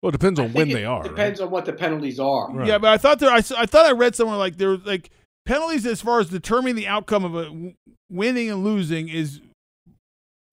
Well, 0.02 0.10
it 0.10 0.14
depends 0.14 0.40
on 0.40 0.46
when 0.54 0.68
think 0.68 0.74
they 0.74 0.84
it 0.84 0.86
are. 0.88 1.04
Depends 1.04 1.40
on 1.40 1.52
what 1.52 1.66
the 1.66 1.74
penalties 1.74 2.20
are. 2.20 2.50
Yeah, 2.66 2.80
but 2.80 2.90
I 2.90 2.98
thought 2.98 3.20
there, 3.20 3.30
I, 3.30 3.38
s- 3.38 3.52
I 3.52 3.68
thought 3.68 3.86
I 3.86 3.92
read 3.92 4.16
somewhere 4.16 4.38
like 4.38 4.58
there, 4.58 4.78
like 4.78 5.12
penalties 5.46 5.86
as 5.86 6.02
far 6.02 6.20
as 6.20 6.30
determining 6.30 6.76
the 6.76 6.88
outcome 6.88 7.24
of 7.24 7.36
a 7.36 7.44
w- 7.46 7.74
winning 8.10 8.50
and 8.50 8.64
losing 8.64 9.10
is. 9.10 9.40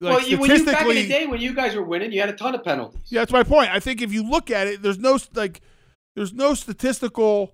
Like 0.01 0.19
well, 0.19 0.27
you, 0.29 0.37
when 0.37 0.49
you 0.51 0.65
back 0.65 0.81
in 0.83 0.95
the 0.95 1.07
day 1.07 1.25
when 1.25 1.41
you 1.41 1.53
guys 1.53 1.75
were 1.75 1.83
winning, 1.83 2.11
you 2.13 2.21
had 2.21 2.29
a 2.29 2.33
ton 2.33 2.55
of 2.55 2.63
penalties. 2.63 3.01
Yeah, 3.07 3.19
that's 3.21 3.33
my 3.33 3.43
point. 3.43 3.69
I 3.69 3.79
think 3.81 4.01
if 4.01 4.13
you 4.13 4.23
look 4.23 4.49
at 4.49 4.65
it, 4.67 4.81
there's 4.81 4.99
no 4.99 5.17
like, 5.33 5.61
there's 6.15 6.31
no 6.31 6.53
statistical 6.53 7.53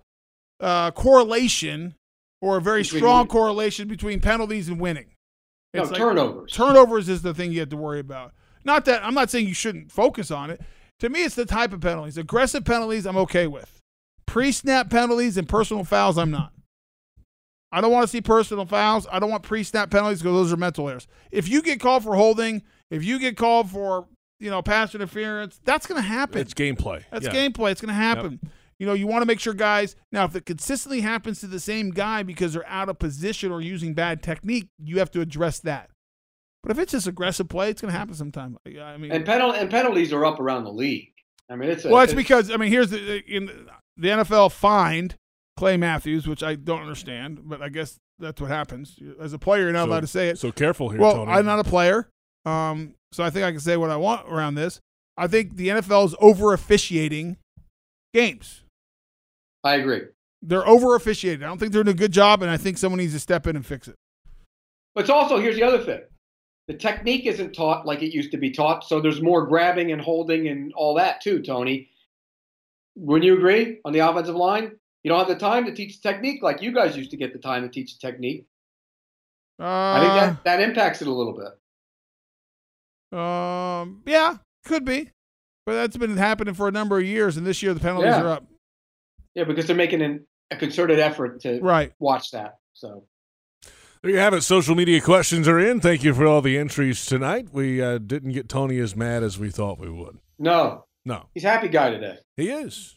uh, 0.60 0.92
correlation 0.92 1.96
or 2.42 2.58
a 2.58 2.62
very 2.62 2.84
Between 2.84 3.00
strong 3.00 3.18
winning. 3.20 3.28
correlation 3.30 3.88
between 3.88 4.20
penalties 4.22 4.68
and 4.70 4.80
winning. 4.80 5.08
No, 5.74 5.82
It's 5.84 5.92
like- 5.92 6.00
turnovers. 6.00 6.52
Turnovers 6.52 7.10
is 7.10 7.22
the 7.22 7.34
thing 7.34 7.52
you 7.52 7.60
have 7.62 7.70
to 7.70 7.78
worry 7.78 8.00
about. 8.00 8.34
Not 8.64 8.86
that 8.86 9.04
I'm 9.04 9.14
not 9.14 9.30
saying 9.30 9.48
you 9.48 9.54
shouldn't 9.54 9.92
focus 9.92 10.32
on 10.32 10.50
it. 10.50 10.62
To 11.00 11.10
me, 11.10 11.24
it's 11.24 11.36
the 11.36 11.46
type 11.46 11.74
of 11.74 11.82
penalties. 11.82 12.18
Aggressive 12.18 12.64
penalties, 12.66 13.06
I'm 13.06 13.18
okay 13.18 13.48
with. 13.48 13.80
Pre-snap 14.26 14.90
penalties 14.90 15.38
and 15.38 15.48
personal 15.48 15.84
fouls, 15.84 16.18
I'm 16.18 16.32
not. 16.32 16.52
I 17.72 17.82
don't 17.82 17.92
want 17.92 18.04
to 18.04 18.08
see 18.08 18.22
personal 18.22 18.66
fouls. 18.66 19.06
I 19.12 19.20
don't 19.20 19.30
want 19.30 19.44
pre-snap 19.44 19.90
penalties 19.92 20.20
because 20.22 20.34
those 20.36 20.54
are 20.54 20.58
mental 20.58 20.88
errors. 20.88 21.08
If 21.32 21.50
you 21.50 21.62
get 21.62 21.80
called 21.80 22.04
for 22.04 22.16
holding, 22.16 22.62
if 22.90 23.04
you 23.04 23.20
get 23.20 23.36
called 23.38 23.70
for 23.70 24.08
you 24.40 24.50
know 24.50 24.62
pass 24.62 24.96
interference, 24.96 25.60
that's 25.66 25.86
going 25.88 26.02
to 26.02 26.08
happen. 26.08 26.40
It's 26.42 26.54
gameplay. 26.54 27.04
That's 27.12 27.26
Yeah. 27.26 27.34
gameplay. 27.34 27.72
It's 27.72 27.82
going 27.82 27.90
to 27.90 27.94
happen. 27.94 28.40
You 28.80 28.86
know, 28.88 28.94
you 28.94 29.08
want 29.08 29.22
to 29.22 29.26
make 29.26 29.40
sure 29.40 29.54
guys. 29.54 29.96
Now, 30.12 30.26
if 30.26 30.36
it 30.36 30.46
consistently 30.46 31.02
happens 31.02 31.40
to 31.40 31.48
the 31.48 31.60
same 31.62 31.92
guy 31.92 32.24
because 32.24 32.54
they're 32.54 32.68
out 32.68 32.90
of 32.90 33.00
position 33.00 33.52
or 33.52 33.62
using 33.62 33.94
bad 33.94 34.22
technique, 34.22 34.68
you 34.84 35.00
have 35.00 35.12
to 35.12 35.22
address 35.22 35.60
that. 35.62 35.90
But 36.62 36.72
if 36.72 36.80
it's 36.80 36.92
just 36.92 37.08
aggressive 37.08 37.48
play, 37.48 37.70
it's 37.70 37.82
going 37.82 37.92
to 37.94 37.98
happen 37.98 38.16
sometime. 38.16 38.58
Like, 38.66 38.78
I 38.78 38.98
mean, 38.98 39.12
And 39.12 39.26
penal 39.26 39.52
and 39.54 39.70
penalties 39.70 40.12
are 40.12 40.26
up 40.26 40.40
around 40.40 40.64
the 40.66 40.74
league. 40.74 41.12
I 41.50 41.56
mean, 41.56 41.70
it's 41.70 41.86
a, 41.86 41.90
well, 41.90 42.02
it's 42.02 42.12
it's- 42.12 42.24
because 42.24 42.52
I 42.52 42.58
mean, 42.58 42.70
here's 42.72 42.90
the 42.90 43.20
in 43.32 43.68
the 43.98 44.08
NFL 44.10 44.52
fined 44.52 45.16
Clay 45.58 45.78
Matthews, 45.78 46.28
which 46.28 46.44
I 46.44 46.56
don't 46.56 46.82
understand, 46.82 47.42
but 47.44 47.62
I 47.62 47.70
guess 47.70 47.98
that's 48.20 48.42
what 48.42 48.50
happens. 48.50 48.98
As 49.22 49.32
a 49.32 49.40
player, 49.40 49.64
you're 49.64 49.72
not 49.72 49.86
So- 49.86 49.90
allowed 49.92 50.00
to 50.02 50.08
say 50.08 50.30
it. 50.30 50.40
So 50.40 50.52
careful 50.52 50.90
here, 50.90 51.00
Well, 51.00 51.14
Tony. 51.18 51.32
I'm 51.32 51.46
not 51.46 51.60
a 51.60 51.64
player, 51.64 52.10
um, 52.46 52.96
so 53.14 53.24
I 53.24 53.30
think 53.30 53.46
I 53.46 53.52
can 53.52 53.60
say 53.62 53.78
what 53.78 53.90
I 53.92 53.96
want 53.96 54.28
around 54.28 54.56
this. 54.56 54.82
I 55.16 55.28
think 55.28 55.56
the 55.56 55.70
NFL 55.70 56.08
is 56.08 56.16
over 56.20 56.52
officiating 56.52 57.38
games. 58.14 58.64
I 59.66 59.76
agree. 59.76 60.04
They're 60.42 60.68
over 60.68 60.96
officiated. 60.96 61.44
I 61.44 61.48
don't 61.48 61.58
think 61.58 61.74
they're 61.74 61.84
doing 61.84 61.96
a 61.96 61.98
good 61.98 62.12
job, 62.12 62.42
and 62.44 62.52
I 62.52 62.58
think 62.58 62.78
someone 62.78 63.00
needs 63.00 63.14
to 63.14 63.20
step 63.20 63.48
in 63.48 63.56
and 63.56 63.66
fix 63.66 63.88
it. 63.88 63.96
But 64.94 65.02
it's 65.02 65.10
also 65.10 65.40
here's 65.40 65.56
the 65.56 65.64
other 65.64 65.84
thing: 65.84 66.02
the 66.68 66.76
technique 66.76 67.26
isn't 67.26 67.54
taught 67.54 67.86
like 67.86 68.04
it 68.04 68.14
used 68.14 68.32
to 68.32 68.38
be 68.38 68.52
taught. 68.52 68.84
So 68.86 69.02
there's 69.02 69.22
more 69.22 69.46
grabbing 69.48 69.92
and 69.92 70.00
holding 70.02 70.48
and 70.48 70.72
all 70.74 70.94
that 70.96 71.20
too, 71.22 71.42
Tony. 71.42 71.90
Wouldn't 72.96 73.26
you 73.26 73.36
agree 73.36 73.80
on 73.84 73.92
the 73.92 74.00
offensive 74.00 74.36
line? 74.36 74.72
You 75.04 75.10
don't 75.10 75.20
have 75.20 75.28
the 75.28 75.36
time 75.36 75.66
to 75.66 75.74
teach 75.74 76.02
technique 76.02 76.42
like 76.42 76.62
you 76.62 76.72
guys 76.72 76.96
used 76.96 77.12
to 77.12 77.18
get 77.18 77.34
the 77.34 77.40
time 77.40 77.64
to 77.64 77.70
teach 77.70 78.00
technique. 78.00 78.46
Uh, 79.60 79.64
I 79.66 80.00
think 80.00 80.14
that, 80.14 80.44
that 80.44 80.62
impacts 80.62 81.02
it 81.02 81.08
a 81.08 81.14
little 81.14 81.34
bit. 81.34 83.18
Um, 83.18 84.02
yeah, 84.06 84.38
could 84.66 84.86
be, 84.86 85.10
but 85.66 85.74
that's 85.74 85.98
been 85.98 86.18
happening 86.18 86.54
for 86.54 86.68
a 86.68 86.72
number 86.72 86.98
of 86.98 87.06
years, 87.06 87.38
and 87.38 87.46
this 87.46 87.64
year 87.64 87.74
the 87.74 87.80
penalties 87.80 88.10
Yeah. 88.10 88.22
are 88.22 88.28
up. 88.30 88.46
Yeah, 89.36 89.44
because 89.44 89.66
they're 89.68 89.76
making 89.76 90.02
an, 90.02 90.26
a 90.52 90.56
concerted 90.56 91.00
effort 91.00 91.42
to 91.42 91.60
Right. 91.62 91.94
watch 92.00 92.32
that. 92.32 92.56
So 92.74 93.04
There 94.02 94.12
you 94.12 94.18
have 94.20 94.34
it. 94.34 94.42
Social 94.42 94.76
media 94.76 95.02
questions 95.02 95.48
are 95.48 95.60
in. 95.60 95.80
Thank 95.82 96.04
you 96.04 96.14
for 96.14 96.26
all 96.26 96.42
the 96.42 96.58
entries 96.58 97.06
tonight. 97.06 97.48
We 97.52 97.82
uh, 97.82 97.98
didn't 97.98 98.32
get 98.32 98.48
Tony 98.50 98.80
as 98.80 98.96
mad 98.96 99.24
as 99.24 99.38
we 99.40 99.50
thought 99.50 99.80
we 99.80 99.90
would. 99.90 100.18
no, 100.40 100.86
No, 101.06 101.28
he's 101.34 101.44
happy 101.44 101.68
guy 101.68 101.90
today. 101.92 102.18
he 102.38 102.50
is. 102.50 102.96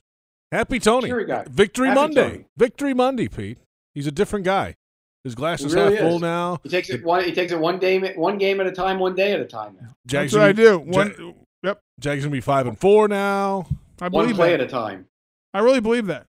Happy 0.52 0.78
Tony. 0.80 1.08
Cheery 1.08 1.26
guy. 1.26 1.44
Victory 1.50 1.88
Happy 1.88 2.00
Monday. 2.00 2.30
Tony. 2.30 2.44
Victory 2.56 2.94
Monday, 2.94 3.28
Pete. 3.28 3.58
He's 3.94 4.06
a 4.06 4.10
different 4.12 4.44
guy. 4.46 4.76
His 5.24 5.34
glass 5.34 5.60
He 5.60 5.66
is 5.66 5.74
really 5.74 5.96
half 5.96 6.08
full 6.08 6.20
now. 6.20 6.58
He 6.62 6.68
takes 6.70 6.88
it 6.88 7.04
one. 7.04 7.24
He 7.24 7.32
takes 7.32 7.52
it 7.52 7.58
one 7.58 7.78
game, 7.78 8.06
one 8.16 8.38
game 8.38 8.60
at 8.60 8.66
a 8.66 8.72
time, 8.72 8.98
one 8.98 9.14
day 9.14 9.32
at 9.32 9.40
a 9.40 9.44
time 9.44 9.76
now. 9.80 9.88
Jags 10.06 10.32
That's 10.32 10.40
what 10.40 10.48
I 10.48 10.52
do. 10.52 10.78
One, 10.78 11.14
Ja- 11.18 11.32
yep, 11.70 11.80
Jags 12.00 12.22
gonna 12.24 12.32
be 12.32 12.40
five 12.40 12.66
and 12.66 12.78
four 12.78 13.08
now. 13.08 13.66
I 14.00 14.04
One 14.08 14.24
believe 14.24 14.36
play 14.36 14.52
that. 14.52 14.60
at 14.60 14.66
a 14.68 14.70
time. 14.70 15.06
I 15.52 15.58
really 15.60 15.80
believe 15.80 16.06
that. 16.06 16.26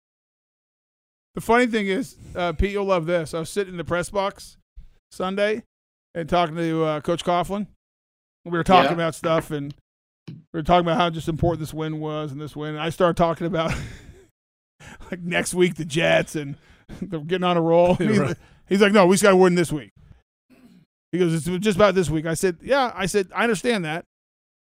The 1.35 1.41
funny 1.41 1.67
thing 1.67 1.87
is, 1.87 2.15
uh, 2.35 2.53
Pete, 2.53 2.71
you'll 2.71 2.85
love 2.85 3.05
this. 3.05 3.33
I 3.33 3.39
was 3.39 3.49
sitting 3.49 3.73
in 3.73 3.77
the 3.77 3.83
press 3.83 4.09
box 4.09 4.57
Sunday 5.11 5.63
and 6.13 6.29
talking 6.29 6.55
to 6.55 6.83
uh, 6.83 7.01
Coach 7.01 7.23
Coughlin. 7.25 7.67
We 8.45 8.51
were 8.51 8.63
talking 8.63 8.89
Yeah. 8.91 8.95
about 8.95 9.15
stuff, 9.15 9.49
and 9.51 9.73
we 10.27 10.35
were 10.53 10.63
talking 10.63 10.85
about 10.85 10.97
how 10.97 11.09
just 11.09 11.27
important 11.27 11.61
this 11.61 11.73
win 11.73 11.99
was 11.99 12.31
and 12.31 12.39
this 12.39 12.55
win. 12.55 12.71
And 12.71 12.79
I 12.79 12.89
started 12.89 13.17
talking 13.17 13.47
about 13.47 13.73
like 15.11 15.21
next 15.21 15.53
week 15.53 15.75
the 15.75 15.85
Jets 15.85 16.35
and 16.35 16.55
they're 17.01 17.19
getting 17.21 17.45
on 17.45 17.57
a 17.57 17.61
roll. 17.61 17.95
He's, 17.99 18.17
right. 18.19 18.29
like, 18.29 18.37
he's 18.67 18.81
like, 18.81 18.91
"No, 18.93 19.07
we 19.07 19.13
just 19.15 19.23
got 19.23 19.31
to 19.31 19.37
win 19.37 19.55
this 19.55 19.71
week." 19.71 19.91
He 21.11 21.17
goes, 21.19 21.33
"It's 21.33 21.45
just 21.63 21.77
about 21.77 21.95
this 21.95 22.09
week." 22.09 22.25
I 22.25 22.33
said, 22.35 22.57
"Yeah." 22.61 22.91
I 22.93 23.05
said, 23.07 23.29
"I 23.33 23.43
understand 23.43 23.85
that." 23.85 24.05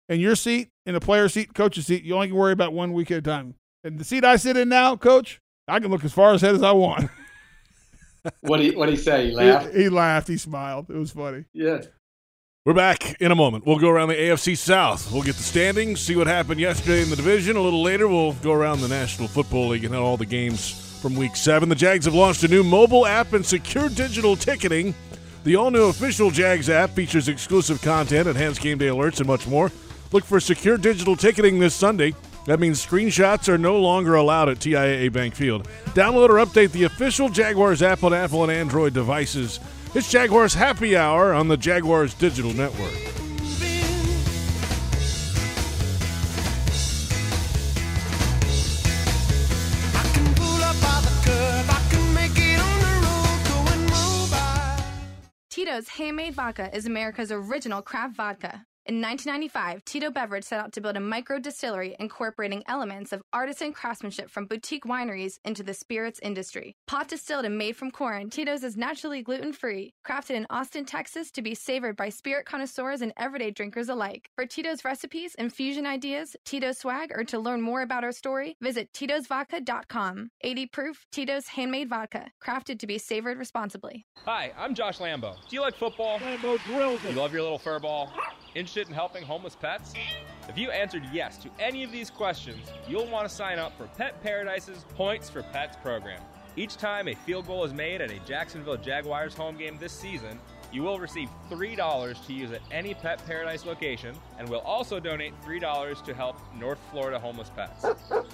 In 0.09 0.21
your 0.21 0.37
seat, 0.37 0.69
in 0.85 0.93
the 0.95 1.01
player 1.01 1.29
seat, 1.31 1.55
coach's 1.55 1.87
seat, 1.87 2.05
you 2.05 2.15
only 2.15 2.27
can 2.29 2.37
worry 2.37 2.53
about 2.53 2.75
one 2.75 2.93
week 2.93 3.11
at 3.11 3.19
a 3.19 3.23
time. 3.23 3.55
And 3.83 3.99
the 3.99 4.05
seat 4.05 4.23
I 4.23 4.37
sit 4.37 4.55
in 4.57 4.69
now, 4.69 4.97
coach, 4.97 5.41
I 5.67 5.81
can 5.81 5.91
look 5.91 6.05
as 6.05 6.13
far 6.13 6.35
ahead 6.35 6.55
as 6.55 6.63
I 6.63 6.73
want. 6.73 7.11
What 8.41 8.61
he 8.61 8.71
what 8.75 8.89
he 8.89 8.97
say? 8.97 9.27
He 9.29 9.35
laughed. 9.35 9.75
He, 9.75 9.83
he 9.83 9.89
laughed. 9.91 10.29
He 10.29 10.39
smiled. 10.39 10.89
It 10.89 10.97
was 10.97 11.11
funny. 11.11 11.45
Yeah. 11.53 11.83
We're 12.65 12.73
back 12.73 13.21
in 13.21 13.31
a 13.31 13.35
moment. 13.35 13.67
We'll 13.67 13.79
go 13.79 13.91
around 13.91 14.09
the 14.09 14.15
AFC 14.15 14.57
South. 14.57 15.13
We'll 15.13 15.23
get 15.23 15.37
the 15.37 15.43
standings, 15.43 16.01
see 16.01 16.17
what 16.17 16.27
happened 16.27 16.59
yesterday 16.59 17.03
in 17.03 17.11
the 17.11 17.17
division. 17.17 17.57
A 17.57 17.61
little 17.61 17.83
later, 17.83 18.09
we'll 18.09 18.33
go 18.33 18.55
around 18.55 18.81
the 18.81 18.89
National 18.89 19.29
Football 19.29 19.69
League 19.69 19.85
and 19.85 19.93
hit 19.93 20.01
all 20.01 20.17
the 20.17 20.25
games 20.25 20.99
from 21.03 21.15
Week 21.17 21.37
Seven. 21.37 21.69
The 21.69 21.75
Jags 21.75 22.07
have 22.07 22.15
launched 22.15 22.43
a 22.45 22.49
new 22.49 22.65
mobile 22.65 23.05
app 23.05 23.35
and 23.35 23.45
secure 23.45 23.91
digital 23.91 24.37
ticketing. 24.37 24.95
The 25.45 25.57
all-new 25.57 25.85
official 25.91 26.31
Jags 26.31 26.71
app 26.71 26.93
features 26.93 27.29
exclusive 27.29 27.83
content, 27.83 28.27
enhanced 28.27 28.63
game 28.63 28.79
day 28.79 28.87
alerts, 28.87 29.19
and 29.19 29.27
much 29.27 29.47
more. 29.47 29.71
Look 30.13 30.25
for 30.25 30.41
secure 30.41 30.79
digital 30.79 31.17
ticketing 31.17 31.59
this 31.59 31.75
Sunday. 31.75 32.15
That 32.47 32.61
means 32.61 32.85
screenshots 32.85 33.49
are 33.49 33.57
no 33.57 33.79
longer 33.81 34.15
allowed 34.15 34.51
at 34.51 34.59
TIAA 34.59 35.13
Bank 35.13 35.35
Field. 35.35 35.67
Download 35.95 36.29
or 36.29 36.45
update 36.45 36.73
the 36.73 36.85
official 36.85 37.29
Jaguars 37.29 37.83
app 37.83 38.05
on 38.05 38.13
Apple 38.13 38.43
and 38.43 38.53
Android 38.53 38.93
devices. 38.93 39.61
It's 39.95 40.11
Jaguars 40.11 40.53
Happy 40.53 40.97
Hour 40.97 41.33
on 41.33 41.49
the 41.49 41.57
Jaguars 41.57 42.13
Digital 42.15 42.53
Network. 42.53 42.93
Tito's 55.49 55.89
Handmade 55.89 56.35
Vodka 56.35 56.77
is 56.77 56.85
America's 56.85 57.33
original 57.33 57.81
craft 57.81 58.17
vodka. 58.17 58.67
In 58.87 59.01
1995, 59.01 59.83
Tito 59.87 60.11
Beverage 60.11 60.45
set 60.45 60.61
out 60.61 60.75
to 60.75 60.81
build 60.83 60.99
a 60.99 61.01
micro 61.01 61.39
distillery 61.39 61.97
incorporating 61.99 62.63
elements 62.67 63.15
of 63.15 63.23
artisan 63.33 63.73
craftsmanship 63.73 64.29
from 64.29 64.45
boutique 64.45 64.85
wineries 64.85 65.39
into 65.43 65.63
the 65.63 65.73
spirits 65.73 66.21
industry. 66.23 66.77
Pot 66.87 67.09
distilled 67.09 67.47
and 67.47 67.57
made 67.57 67.77
from 67.77 67.91
corn, 67.91 68.29
Tito's 68.29 68.63
is 68.63 68.77
naturally 68.77 69.23
gluten 69.23 69.55
free, 69.55 69.95
crafted 70.07 70.33
in 70.33 70.47
Austin, 70.51 70.85
Texas 70.85 71.31
to 71.31 71.41
be 71.41 71.55
savored 71.55 71.97
by 71.97 72.11
spirit 72.11 72.45
connoisseurs 72.45 73.01
and 73.01 73.15
everyday 73.17 73.51
drinkers 73.51 73.89
alike. 73.89 74.29
For 74.37 74.45
Tito's 74.45 74.85
recipes, 74.85 75.35
infusion 75.37 75.87
ideas, 75.87 76.37
Tito's 76.45 76.77
swag, 76.77 77.11
or 77.11 77.25
to 77.25 77.39
learn 77.39 77.63
more 77.63 77.81
about 77.81 78.05
our 78.05 78.13
story, 78.13 78.55
visit 78.61 78.93
Tito'sVodka.com. 78.93 80.29
80 80.43 80.67
proof 80.67 81.07
Tito's 81.11 81.47
handmade 81.47 81.89
vodka, 81.89 82.27
crafted 82.47 82.79
to 82.81 82.87
be 82.87 82.99
savored 82.99 83.39
responsibly. 83.39 84.05
Hi, 84.27 84.53
I'm 84.59 84.75
Josh 84.75 84.99
Lambo. 84.99 85.37
Do 85.49 85.57
you 85.57 85.63
like 85.63 85.75
football? 85.75 86.19
Lambo 86.19 86.63
drills 86.65 87.03
You 87.03 87.13
love 87.13 87.33
your 87.33 87.41
little 87.41 87.59
fur 87.59 87.79
ball? 87.79 88.13
Interested 88.55 88.87
in 88.87 88.95
helping 88.95 89.25
homeless 89.25 89.57
pets? 89.57 89.95
If 90.49 90.57
you 90.57 90.71
answered 90.71 91.03
yes 91.13 91.39
to 91.39 91.51
any 91.59 91.83
of 91.83 91.91
these 91.91 92.09
questions, 92.09 92.61
you'll 92.87 93.11
want 93.11 93.29
to 93.29 93.35
sign 93.35 93.59
up 93.59 93.77
for 93.77 93.89
Pet 93.89 94.23
Paradise's 94.23 94.85
Points 94.95 95.29
for 95.29 95.43
Pets 95.43 95.77
program. 95.83 96.21
Each 96.57 96.77
time 96.77 97.09
a 97.09 97.15
field 97.15 97.49
goal 97.49 97.65
is 97.65 97.73
made 97.73 98.01
at 98.01 98.13
a 98.13 98.21
Jacksonville 98.21 98.77
Jaguars 98.77 99.35
home 99.35 99.57
game 99.57 99.77
this 99.81 99.93
season, 99.93 100.39
you 100.75 100.83
will 100.83 100.99
receive 100.99 101.29
$3 101.51 102.27
to 102.27 102.33
use 102.33 102.51
at 102.51 102.61
any 102.73 102.95
Pet 102.95 103.25
Paradise 103.25 103.65
location, 103.65 104.15
and 104.39 104.49
we'll 104.49 104.61
also 104.61 104.99
donate 104.99 105.33
$3 105.43 106.05
to 106.05 106.15
help 106.15 106.37
North 106.59 106.81
Florida 106.91 107.19
homeless 107.19 107.51
pets. 107.55 107.87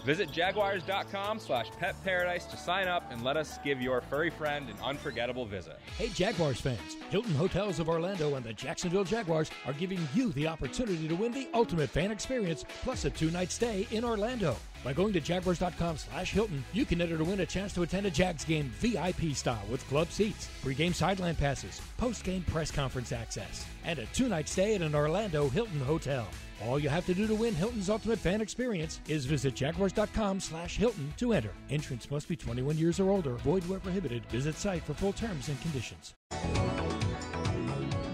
Visit 0.04 0.32
jaguars.com 0.32 1.38
slash 1.38 1.68
petparadise 1.80 2.50
to 2.50 2.56
sign 2.56 2.88
up 2.88 3.04
and 3.12 3.22
let 3.22 3.36
us 3.36 3.58
give 3.62 3.82
your 3.82 4.00
furry 4.00 4.30
friend 4.30 4.70
an 4.70 4.76
unforgettable 4.82 5.44
visit. 5.44 5.78
Hey, 5.98 6.08
Jaguars 6.08 6.60
fans, 6.60 6.96
Hilton 7.10 7.34
Hotels 7.34 7.78
of 7.78 7.90
Orlando 7.90 8.34
and 8.36 8.44
the 8.44 8.54
Jacksonville 8.54 9.04
Jaguars 9.04 9.50
are 9.66 9.74
giving 9.74 10.00
you 10.14 10.32
the 10.32 10.48
opportunity 10.48 11.06
to 11.08 11.14
win 11.14 11.32
the 11.32 11.48
ultimate 11.52 11.90
fan 11.90 12.10
experience 12.10 12.64
plus 12.82 13.04
a 13.04 13.10
two 13.10 13.30
night 13.30 13.50
stay 13.52 13.86
in 13.90 14.02
Orlando. 14.02 14.56
By 14.82 14.93
going 14.94 15.12
to 15.12 15.20
jaguars.com 15.20 15.98
slash 15.98 16.32
Hilton, 16.32 16.65
you 16.73 16.85
can 16.85 17.01
enter 17.01 17.19
to 17.19 17.24
win 17.24 17.40
a 17.40 17.47
chance 17.47 17.74
to 17.74 17.82
attend 17.82 18.07
a 18.07 18.11
Jags 18.11 18.44
game 18.44 18.70
VIP 18.78 19.35
style 19.35 19.65
with 19.70 19.86
club 19.89 20.11
seats, 20.11 20.48
pregame 20.65 20.94
sideline 20.94 21.36
passes, 21.36 21.81
postgame 22.01 22.47
press 22.47 22.70
conference 22.70 23.12
access, 23.12 23.66
and 23.85 23.98
a 23.98 24.07
two 24.07 24.28
night 24.28 24.48
stay 24.48 24.74
at 24.74 24.82
an 24.82 24.94
Orlando 24.94 25.48
Hilton 25.48 25.81
hotel. 25.81 26.27
All 26.66 26.78
you 26.78 26.89
have 26.89 27.07
to 27.07 27.15
do 27.15 27.27
to 27.27 27.35
win 27.35 27.55
Hilton's 27.55 27.89
ultimate 27.89 28.19
fan 28.19 28.40
experience 28.40 29.01
is 29.09 29.24
visit 29.24 29.55
jaguars.com 29.55 30.40
slash 30.40 30.77
Hilton 30.77 31.12
to 31.16 31.32
enter. 31.32 31.52
Entrance 31.70 32.11
must 32.11 32.28
be 32.28 32.36
21 32.36 32.77
years 32.77 33.01
or 33.01 33.11
older. 33.11 33.36
Void 33.36 33.66
where 33.69 33.81
prohibited. 33.81 34.24
Visit 34.27 34.57
site 34.57 34.82
for 34.82 34.94
full 34.94 35.12
terms 35.12 35.48
and 35.48 35.61
conditions. 35.62 36.15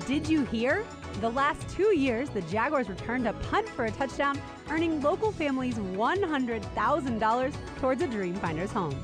Did 0.07 0.29
you 0.29 0.45
hear? 0.45 0.85
The 1.21 1.31
last 1.31 1.69
two 1.71 1.97
years, 1.97 2.31
the 2.31 2.43
Jaguars 2.43 2.89
returned 2.89 3.27
a 3.27 3.33
punt 3.33 3.69
for 3.69 3.87
a 3.87 3.91
touchdown, 3.91 4.41
earning 4.71 5.01
local 5.01 5.33
families 5.33 5.75
$100,000 5.75 7.55
towards 7.81 8.03
a 8.03 8.07
Dreamfinders 8.07 8.71
home. 8.71 8.97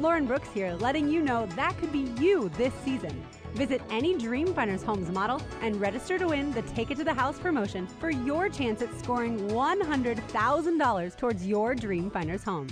Lauren 0.00 0.26
Brooks 0.26 0.48
here, 0.52 0.72
letting 0.80 1.08
you 1.08 1.22
know 1.22 1.46
that 1.54 1.78
could 1.78 1.92
be 1.92 2.10
you 2.20 2.48
this 2.56 2.74
season. 2.84 3.24
Visit 3.54 3.80
any 3.88 4.16
Dreamfinders 4.16 4.82
Homes 4.82 5.12
model 5.12 5.40
and 5.62 5.80
register 5.80 6.18
to 6.18 6.26
win 6.26 6.52
the 6.52 6.62
Take 6.62 6.90
It 6.90 6.98
to 6.98 7.04
the 7.04 7.14
House 7.14 7.38
promotion 7.38 7.86
for 7.86 8.10
your 8.10 8.48
chance 8.48 8.82
at 8.82 8.92
scoring 8.98 9.38
$100,000 9.50 11.16
towards 11.16 11.46
your 11.46 11.76
Dreamfinders 11.76 12.42
home. 12.42 12.66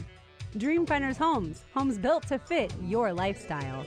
Dreamfinders 0.59 1.19
Homes, 1.19 1.63
homes 1.73 1.99
built 1.99 2.27
to 2.27 2.39
fit 2.41 2.75
your 2.83 3.13
lifestyle. 3.13 3.87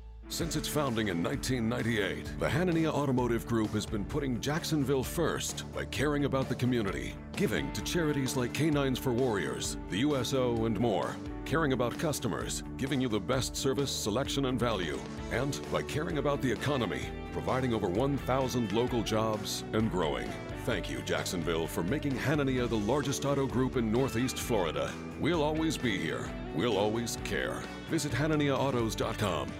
Since 0.31 0.55
its 0.55 0.67
founding 0.69 1.09
in 1.09 1.21
1998, 1.21 2.39
the 2.39 2.47
Hanania 2.47 2.87
Automotive 2.87 3.45
Group 3.45 3.71
has 3.71 3.85
been 3.85 4.05
putting 4.05 4.39
Jacksonville 4.39 5.03
first 5.03 5.69
by 5.73 5.83
caring 5.83 6.23
about 6.23 6.47
the 6.47 6.55
community, 6.55 7.13
giving 7.35 7.69
to 7.73 7.81
charities 7.83 8.37
like 8.37 8.53
Canines 8.53 8.97
for 8.97 9.11
Warriors, 9.11 9.75
the 9.89 9.97
USO, 9.97 10.67
and 10.67 10.79
more, 10.79 11.17
caring 11.43 11.73
about 11.73 11.99
customers, 11.99 12.63
giving 12.77 13.01
you 13.01 13.09
the 13.09 13.19
best 13.19 13.57
service, 13.57 13.91
selection, 13.91 14.45
and 14.45 14.57
value, 14.57 14.97
and 15.33 15.59
by 15.69 15.81
caring 15.81 16.17
about 16.17 16.41
the 16.41 16.49
economy, 16.49 17.01
providing 17.33 17.73
over 17.73 17.89
1,000 17.89 18.71
local 18.71 19.03
jobs 19.03 19.65
and 19.73 19.91
growing. 19.91 20.29
Thank 20.65 20.89
you, 20.89 21.01
Jacksonville, 21.01 21.67
for 21.67 21.83
making 21.83 22.13
Hanania 22.13 22.69
the 22.69 22.77
largest 22.77 23.25
auto 23.25 23.45
group 23.45 23.75
in 23.75 23.91
Northeast 23.91 24.39
Florida. 24.39 24.93
We'll 25.19 25.43
always 25.43 25.77
be 25.77 25.97
here. 25.97 26.29
We'll 26.55 26.77
always 26.77 27.17
care. 27.25 27.61
Visit 27.89 28.13
HananiaAutos.com. 28.13 29.51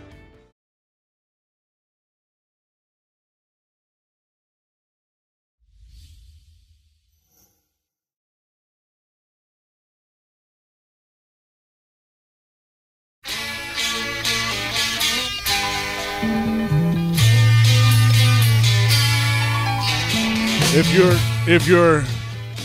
If 20.74 20.94
you're 20.94 21.54
if 21.54 21.68
you're 21.68 22.06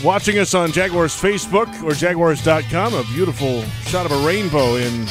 watching 0.01 0.39
us 0.39 0.53
on 0.53 0.71
Jaguars 0.71 1.13
Facebook 1.13 1.83
or 1.83 1.91
Jaguars.com, 1.91 2.93
a 2.93 3.03
beautiful 3.13 3.63
shot 3.83 4.05
of 4.05 4.13
a 4.13 4.25
rainbow 4.25 4.75
in 4.75 5.05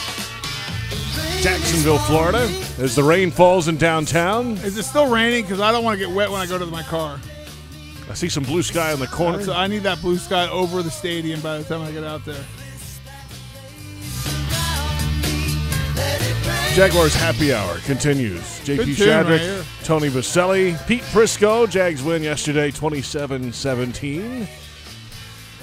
Jacksonville, 1.42 1.98
Florida, 1.98 2.48
as 2.78 2.96
the 2.96 3.02
rain 3.02 3.30
falls 3.30 3.68
in 3.68 3.76
downtown. 3.76 4.52
Is 4.58 4.78
it 4.78 4.84
still 4.84 5.10
raining? 5.10 5.42
Because 5.42 5.60
I 5.60 5.72
don't 5.72 5.84
want 5.84 6.00
to 6.00 6.06
get 6.06 6.14
wet 6.14 6.30
when 6.30 6.40
I 6.40 6.46
go 6.46 6.58
to 6.58 6.64
my 6.64 6.82
car. 6.84 7.20
I 8.08 8.14
see 8.14 8.30
some 8.30 8.44
blue 8.44 8.62
sky 8.62 8.94
in 8.94 8.98
the 8.98 9.06
corner. 9.08 9.42
So 9.42 9.52
I 9.52 9.66
need 9.66 9.82
that 9.82 10.00
blue 10.00 10.16
sky 10.16 10.48
over 10.48 10.82
the 10.82 10.90
stadium 10.90 11.42
by 11.42 11.58
the 11.58 11.64
time 11.64 11.82
I 11.82 11.90
get 11.92 12.02
out 12.02 12.24
there. 12.24 12.42
Jaguars 16.76 17.14
happy 17.14 17.54
hour 17.54 17.78
continues. 17.86 18.42
JP 18.60 18.76
Good 18.76 18.96
tune 18.98 19.26
right 19.26 19.66
Tony 19.82 20.10
Boselli, 20.10 20.76
Pete 20.86 21.00
Prisco. 21.04 21.66
Jags 21.66 22.02
win 22.02 22.22
yesterday 22.22 22.70
27 22.70 23.50
17. 23.50 24.46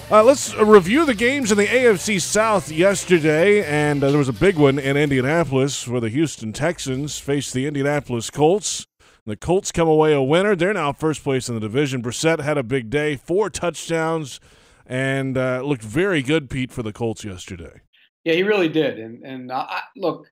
Uh, 0.10 0.24
let's 0.24 0.56
uh, 0.56 0.66
review 0.66 1.06
the 1.06 1.14
games 1.14 1.52
in 1.52 1.60
the 1.60 1.68
AFC 1.68 2.20
South 2.20 2.72
yesterday, 2.72 3.64
and 3.64 4.04
uh, 4.04 4.10
there 4.10 4.18
was 4.18 4.28
a 4.28 4.34
big 4.34 4.58
one 4.58 4.80
in 4.80 4.98
Indianapolis 4.98 5.88
where 5.88 6.02
the 6.02 6.10
Houston 6.10 6.52
Texans 6.52 7.20
faced 7.20 7.54
the 7.54 7.68
Indianapolis 7.68 8.32
Colts. 8.32 8.88
The 9.28 9.38
Colts 9.38 9.72
come 9.72 9.88
away 9.88 10.14
a 10.14 10.22
winner. 10.24 10.56
They're 10.56 10.74
now 10.74 10.94
first 10.94 11.24
place 11.24 11.48
in 11.48 11.54
the 11.54 11.62
division. 11.62 12.02
Brissett 12.02 12.40
had 12.40 12.58
a 12.58 12.64
big 12.64 12.90
day, 12.90 13.18
four 13.18 13.52
touchdowns, 13.52 14.40
and 14.88 15.38
uh, 15.38 15.62
looked 15.62 15.84
very 15.84 16.24
good, 16.24 16.50
Pete, 16.50 16.72
for 16.72 16.82
the 16.82 16.92
Colts 16.92 17.24
yesterday. 17.24 17.82
Yeah, 18.24 18.34
he 18.34 18.42
really 18.42 18.70
did. 18.70 18.98
And 18.98 19.24
and 19.24 19.52
uh, 19.52 19.68
I, 19.70 19.82
look, 19.96 20.26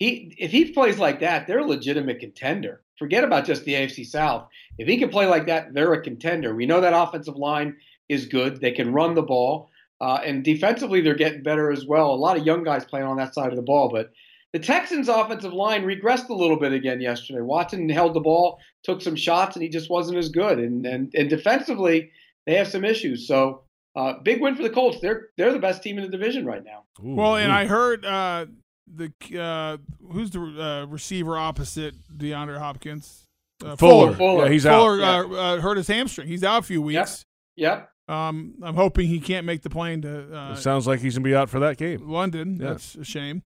he 0.00 0.34
if 0.38 0.50
he 0.50 0.72
plays 0.72 0.98
like 0.98 1.20
that, 1.20 1.46
they're 1.46 1.58
a 1.58 1.64
legitimate 1.64 2.18
contender. 2.18 2.82
Forget 2.98 3.22
about 3.22 3.44
just 3.44 3.64
the 3.64 3.74
AFC 3.74 4.04
South. 4.04 4.48
If 4.78 4.88
he 4.88 4.98
can 4.98 5.10
play 5.10 5.26
like 5.26 5.46
that, 5.46 5.72
they're 5.72 5.92
a 5.92 6.02
contender. 6.02 6.54
We 6.54 6.66
know 6.66 6.80
that 6.80 6.94
offensive 6.94 7.36
line 7.36 7.76
is 8.08 8.26
good. 8.26 8.60
They 8.60 8.72
can 8.72 8.92
run 8.92 9.14
the 9.14 9.22
ball, 9.22 9.70
uh, 10.00 10.18
and 10.24 10.42
defensively 10.42 11.02
they're 11.02 11.14
getting 11.14 11.42
better 11.42 11.70
as 11.70 11.86
well. 11.86 12.12
A 12.12 12.16
lot 12.16 12.36
of 12.36 12.46
young 12.46 12.64
guys 12.64 12.84
playing 12.84 13.06
on 13.06 13.18
that 13.18 13.34
side 13.34 13.50
of 13.50 13.56
the 13.56 13.62
ball, 13.62 13.88
but. 13.88 14.10
The 14.52 14.58
Texans' 14.58 15.08
offensive 15.08 15.52
line 15.52 15.84
regressed 15.84 16.28
a 16.28 16.34
little 16.34 16.56
bit 16.56 16.72
again 16.72 17.00
yesterday. 17.00 17.40
Watson 17.40 17.88
held 17.88 18.14
the 18.14 18.20
ball, 18.20 18.58
took 18.82 19.00
some 19.00 19.14
shots, 19.14 19.54
and 19.54 19.62
he 19.62 19.68
just 19.68 19.88
wasn't 19.88 20.18
as 20.18 20.28
good. 20.28 20.58
And 20.58 20.84
and, 20.84 21.14
and 21.14 21.30
defensively, 21.30 22.10
they 22.46 22.56
have 22.56 22.66
some 22.66 22.84
issues. 22.84 23.28
So 23.28 23.62
uh, 23.94 24.14
big 24.24 24.40
win 24.40 24.56
for 24.56 24.64
the 24.64 24.70
Colts. 24.70 24.98
They're 25.00 25.28
they're 25.36 25.52
the 25.52 25.60
best 25.60 25.84
team 25.84 25.98
in 25.98 26.04
the 26.04 26.10
division 26.10 26.44
right 26.46 26.64
now. 26.64 26.82
well, 27.00 27.36
and 27.36 27.52
I 27.52 27.66
heard 27.66 28.04
uh, 28.04 28.46
the 28.94 29.12
uh, 29.40 29.76
who's 30.12 30.30
the 30.30 30.40
uh, 30.40 30.86
receiver 30.86 31.36
opposite 31.38 31.94
DeAndre 32.16 32.58
Hopkins? 32.58 33.26
Uh, 33.64 33.76
Fuller. 33.76 34.16
Yeah, 34.18 34.48
he's 34.48 34.66
out. 34.66 34.80
Fuller 34.80 35.02
uh, 35.02 35.28
uh, 35.28 35.60
hurt 35.60 35.76
his 35.76 35.86
hamstring. 35.86 36.28
He's 36.28 36.42
out 36.44 36.60
a 36.60 36.66
few 36.66 36.82
weeks. 36.82 37.24
Yep. 37.56 37.90
Um, 38.08 38.54
I'm 38.62 38.74
hoping 38.74 39.06
he 39.06 39.20
can't 39.20 39.46
make 39.46 39.62
the 39.62 39.70
plane 39.70 40.02
to 40.02 40.36
uh, 40.36 40.52
It 40.54 40.56
sounds 40.56 40.86
like 40.86 41.00
he's 41.00 41.14
going 41.14 41.22
to 41.22 41.28
be 41.28 41.34
out 41.34 41.48
for 41.48 41.60
that 41.60 41.76
game. 41.76 42.08
London. 42.10 42.56
Yeah. 42.60 42.70
That's 42.70 42.96
a 42.96 43.04
shame. 43.04 43.44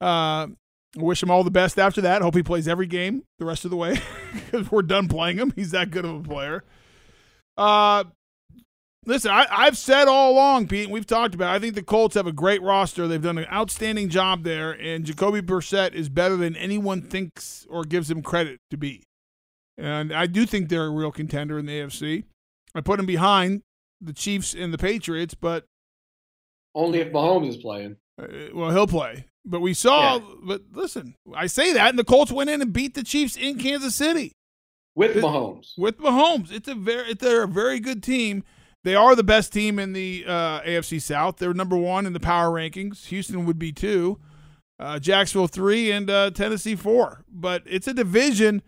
Uh, 0.00 0.46
I 0.96 1.02
wish 1.02 1.22
him 1.22 1.30
all 1.30 1.42
the 1.42 1.50
best 1.50 1.78
after 1.78 2.00
that. 2.02 2.22
Hope 2.22 2.36
he 2.36 2.42
plays 2.42 2.68
every 2.68 2.86
game 2.86 3.24
the 3.38 3.44
rest 3.44 3.64
of 3.64 3.72
the 3.72 3.76
way 3.76 3.98
because 4.32 4.70
we're 4.70 4.82
done 4.82 5.08
playing 5.08 5.38
him. 5.38 5.52
He's 5.56 5.72
that 5.72 5.90
good 5.90 6.04
of 6.04 6.14
a 6.14 6.22
player. 6.22 6.62
Uh, 7.56 8.04
listen, 9.06 9.30
I, 9.30 9.46
I've 9.50 9.76
said 9.78 10.08
all 10.08 10.32
along, 10.32 10.68
Pete, 10.68 10.84
and 10.84 10.92
we've 10.92 11.06
talked 11.06 11.34
about. 11.34 11.52
It, 11.52 11.56
I 11.56 11.58
think 11.60 11.74
the 11.74 11.82
Colts 11.82 12.14
have 12.14 12.26
a 12.26 12.32
great 12.32 12.62
roster. 12.62 13.06
They've 13.08 13.22
done 13.22 13.38
an 13.38 13.46
outstanding 13.52 14.08
job 14.08 14.44
there, 14.44 14.72
and 14.72 15.04
Jacoby 15.04 15.40
Brissett 15.42 15.92
is 15.94 16.08
better 16.08 16.36
than 16.36 16.56
anyone 16.56 17.02
thinks 17.02 17.66
or 17.70 17.84
gives 17.84 18.10
him 18.10 18.22
credit 18.22 18.58
to 18.70 18.76
be. 18.76 19.02
And 19.76 20.12
I 20.12 20.26
do 20.26 20.46
think 20.46 20.68
they're 20.68 20.86
a 20.86 20.90
real 20.90 21.10
contender 21.12 21.58
in 21.58 21.66
the 21.66 21.72
AFC. 21.80 22.24
I 22.74 22.80
put 22.80 22.96
them 22.98 23.06
behind 23.06 23.62
the 24.00 24.12
Chiefs 24.12 24.54
and 24.54 24.72
the 24.72 24.78
Patriots, 24.78 25.34
but 25.34 25.64
Only 26.74 27.00
if 27.00 27.12
Mahomes 27.12 27.48
is 27.48 27.56
playing. 27.56 27.96
uh, 28.20 28.26
well, 28.52 28.70
he'll 28.70 28.86
play. 28.86 29.26
But 29.44 29.60
we 29.60 29.74
saw. 29.74 30.20
But 30.42 30.62
listen, 30.72 31.14
I 31.34 31.46
say 31.48 31.72
that, 31.74 31.90
and 31.90 31.98
the 31.98 32.04
Colts 32.04 32.32
went 32.32 32.50
in 32.50 32.62
and 32.62 32.72
beat 32.72 32.94
the 32.94 33.02
Chiefs 33.02 33.36
in 33.36 33.58
Kansas 33.58 33.94
City 33.94 34.32
With 34.94 35.16
It- 35.16 35.22
Mahomes. 35.22 35.72
With 35.76 35.98
Mahomes, 35.98 36.50
it's 36.50 36.68
a 36.68 36.74
very 36.74 37.12
they're 37.14 37.42
a 37.42 37.48
very 37.48 37.78
good 37.80 38.02
team. 38.02 38.42
They 38.84 38.94
are 38.94 39.16
the 39.16 39.24
best 39.24 39.52
team 39.52 39.78
in 39.78 39.94
the 39.94 40.24
uh, 40.26 40.60
AFC 40.60 41.00
South. 41.00 41.38
They're 41.38 41.54
number 41.54 41.76
one 41.76 42.04
in 42.06 42.12
the 42.12 42.20
power 42.20 42.50
rankings. 42.50 43.06
Houston 43.06 43.46
would 43.46 43.58
be 43.58 43.72
two, 43.72 44.20
uh, 44.78 44.98
Jacksonville 44.98 45.46
three, 45.46 45.90
and 45.90 46.08
uh, 46.10 46.30
Tennessee 46.30 46.76
four. 46.76 47.24
But 47.28 47.62
it's 47.66 47.88
a 47.88 47.94
division. 47.94 48.62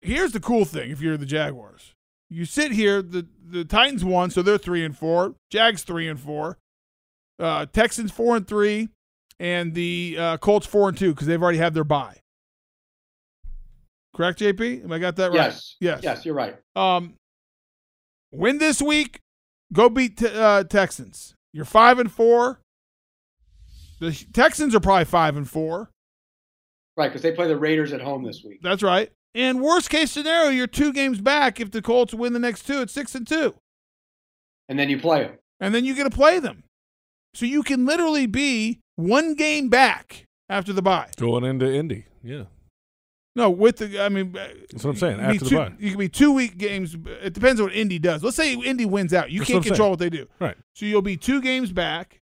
Here's 0.00 0.32
the 0.32 0.40
cool 0.40 0.64
thing: 0.64 0.90
if 0.90 1.00
you're 1.00 1.16
the 1.16 1.26
Jaguars, 1.26 1.94
you 2.28 2.44
sit 2.44 2.72
here. 2.72 3.00
the 3.02 3.26
The 3.48 3.64
Titans 3.64 4.04
won, 4.04 4.30
so 4.30 4.42
they're 4.42 4.58
three 4.58 4.84
and 4.84 4.98
four. 4.98 5.36
Jags 5.48 5.84
three 5.84 6.08
and 6.08 6.18
four. 6.18 6.58
Uh, 7.38 7.66
Texans 7.66 8.10
four 8.10 8.36
and 8.36 8.46
three, 8.48 8.88
and 9.38 9.74
the 9.74 10.16
uh, 10.18 10.36
Colts 10.38 10.66
four 10.66 10.88
and 10.88 10.98
two 10.98 11.12
because 11.14 11.28
they've 11.28 11.42
already 11.42 11.58
had 11.58 11.72
their 11.72 11.84
bye. 11.84 12.18
Correct, 14.14 14.40
JP? 14.40 14.84
Am 14.84 14.92
I 14.92 14.98
got 14.98 15.16
that 15.16 15.30
right? 15.30 15.36
Yes. 15.36 15.76
Yes. 15.80 16.00
Yes, 16.02 16.26
you're 16.26 16.34
right. 16.34 16.56
Um, 16.76 17.14
win 18.32 18.58
this 18.58 18.80
week. 18.82 19.20
Go 19.72 19.88
beat 19.88 20.18
te- 20.18 20.26
uh, 20.28 20.64
Texans. 20.64 21.34
You're 21.52 21.64
five 21.64 21.98
and 21.98 22.10
four. 22.10 22.60
The 24.00 24.12
Texans 24.32 24.74
are 24.74 24.80
probably 24.80 25.04
five 25.04 25.36
and 25.36 25.48
four. 25.48 25.90
Right, 26.96 27.08
because 27.08 27.22
they 27.22 27.32
play 27.32 27.48
the 27.48 27.56
Raiders 27.56 27.92
at 27.92 28.00
home 28.02 28.24
this 28.24 28.42
week. 28.44 28.60
That's 28.62 28.82
right. 28.82 29.10
And 29.34 29.62
worst 29.62 29.88
case 29.88 30.10
scenario, 30.10 30.50
you're 30.50 30.66
two 30.66 30.92
games 30.92 31.20
back 31.20 31.58
if 31.60 31.70
the 31.70 31.80
Colts 31.80 32.12
win 32.12 32.32
the 32.34 32.38
next 32.38 32.66
two. 32.66 32.82
It's 32.82 32.92
six 32.92 33.14
and 33.14 33.26
two, 33.26 33.54
And 34.68 34.78
then 34.78 34.90
you 34.90 34.98
play 35.00 35.22
them. 35.22 35.38
and 35.60 35.74
then 35.74 35.84
you 35.86 35.94
get 35.94 36.04
to 36.04 36.10
play 36.10 36.38
them. 36.38 36.64
So 37.32 37.46
you 37.46 37.62
can 37.62 37.86
literally 37.86 38.26
be 38.26 38.80
one 38.96 39.34
game 39.34 39.70
back 39.70 40.26
after 40.50 40.74
the 40.74 40.82
bye. 40.82 41.08
Going 41.16 41.44
into 41.44 41.72
Indy. 41.72 42.04
Yeah. 42.22 42.44
No, 43.34 43.48
with 43.50 43.78
the 43.78 43.98
I 44.02 44.08
mean, 44.10 44.32
That's 44.32 44.84
what 44.84 44.90
I'm 44.90 44.96
saying, 44.96 45.16
you 45.18 45.22
can 45.22 45.30
be 45.30 45.34
after 45.36 45.44
the 45.44 45.50
two- 45.50 45.56
bye. 45.56 45.72
you 45.78 45.90
can 45.90 45.98
be 45.98 46.08
two 46.08 46.32
week 46.32 46.58
games. 46.58 46.94
It 47.22 47.32
depends 47.32 47.60
on 47.60 47.68
what 47.68 47.74
Indy 47.74 47.98
does. 47.98 48.22
Let's 48.22 48.36
say 48.36 48.52
Indy 48.54 48.84
wins 48.84 49.14
out. 49.14 49.30
You 49.30 49.40
That's 49.40 49.50
can't 49.50 49.60
what 49.60 49.66
control 49.68 49.86
saying. 49.86 49.90
what 49.92 49.98
they 50.00 50.10
do. 50.10 50.26
Right. 50.38 50.56
So 50.74 50.84
you'll 50.86 51.00
be 51.02 51.16
two 51.16 51.40
games 51.40 51.72
back 51.72 52.20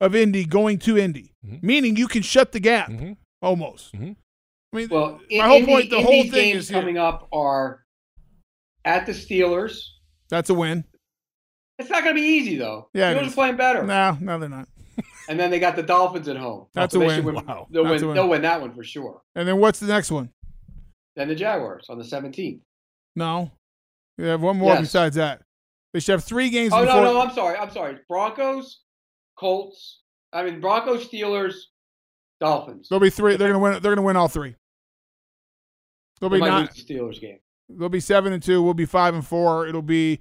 of 0.00 0.14
Indy 0.14 0.44
going 0.44 0.78
to 0.80 0.96
Indy, 0.98 1.34
Mm-hmm. 1.44 1.66
meaning 1.66 1.96
you 1.96 2.06
can 2.06 2.22
shut 2.22 2.52
the 2.52 2.60
gap 2.60 2.92
almost. 3.40 3.90
I 3.94 3.98
mean, 3.98 4.88
Well, 4.88 5.20
my 5.30 5.44
whole 5.48 5.56
Indy- 5.58 5.66
point, 5.66 5.90
the 5.90 5.96
Indy's 5.96 6.06
whole 6.06 6.22
thing 6.22 6.30
games 6.30 6.58
is 6.64 6.68
here. 6.68 6.80
coming 6.80 6.98
up 6.98 7.28
are 7.32 7.84
at 8.84 9.06
the 9.06 9.12
Steelers. 9.12 9.76
That's 10.28 10.50
a 10.50 10.54
win. 10.54 10.84
It's 11.80 11.90
not 11.90 12.04
going 12.04 12.14
to 12.14 12.20
be 12.22 12.26
easy 12.28 12.56
though. 12.56 12.88
Yeah, 12.94 13.10
it 13.10 13.16
Steelers 13.16 13.26
is. 13.26 13.32
are 13.32 13.34
playing 13.34 13.56
better. 13.56 13.82
No, 13.82 14.16
no, 14.20 14.38
they're 14.38 14.48
not. 14.48 14.68
And 15.28 15.38
then 15.38 15.50
they 15.50 15.58
got 15.60 15.76
the 15.76 15.82
Dolphins 15.82 16.28
at 16.28 16.36
home. 16.36 16.66
That's 16.74 16.92
So 16.94 17.02
a 17.02 17.08
they 17.08 17.20
win. 17.20 17.34
win. 17.36 17.46
Wow. 17.46 17.66
They'll, 17.70 17.84
That's 17.84 18.00
win, 18.02 18.08
win. 18.08 18.14
they'll 18.16 18.28
win 18.28 18.42
that 18.42 18.60
one 18.60 18.74
for 18.74 18.82
sure. 18.84 19.22
And 19.34 19.46
then 19.46 19.58
what's 19.58 19.78
the 19.80 19.86
next 19.86 20.10
one? 20.10 20.30
Then 21.16 21.28
the 21.28 21.34
Jaguars 21.34 21.86
on 21.88 21.98
the 21.98 22.04
17th. 22.04 22.60
No, 23.14 23.50
you 24.18 24.24
have 24.24 24.40
one 24.42 24.56
more 24.56 24.72
Yes. 24.72 24.80
besides 24.80 25.16
that. 25.16 25.42
They 25.92 26.00
should 26.00 26.12
have 26.12 26.24
three 26.24 26.48
games. 26.50 26.72
Oh 26.74 26.84
before. 26.84 27.02
no, 27.02 27.12
no, 27.12 27.20
I'm 27.20 27.34
sorry. 27.34 27.56
I'm 27.58 27.70
sorry. 27.70 27.98
Broncos, 28.08 28.80
Colts. 29.38 30.00
I 30.32 30.42
mean 30.42 30.60
Broncos, 30.60 31.06
Steelers, 31.08 31.54
Dolphins. 32.40 32.88
There'll 32.88 33.00
be 33.00 33.10
three. 33.10 33.36
They're 33.36 33.48
gonna 33.48 33.58
win. 33.58 33.72
They're 33.82 33.92
gonna 33.94 34.00
win 34.06 34.16
all 34.16 34.28
three. 34.28 34.54
They'll 36.20 36.30
They 36.30 36.40
be 36.40 36.50
lose 36.50 36.68
the 36.70 36.94
Steelers 36.94 37.20
game. 37.20 37.38
They'll 37.68 37.88
be 37.90 38.00
seven 38.00 38.32
and 38.32 38.42
two. 38.42 38.62
We'll 38.62 38.74
be 38.74 38.86
five 38.86 39.14
and 39.14 39.26
four. 39.26 39.66
It'll 39.66 39.82
be 39.82 40.20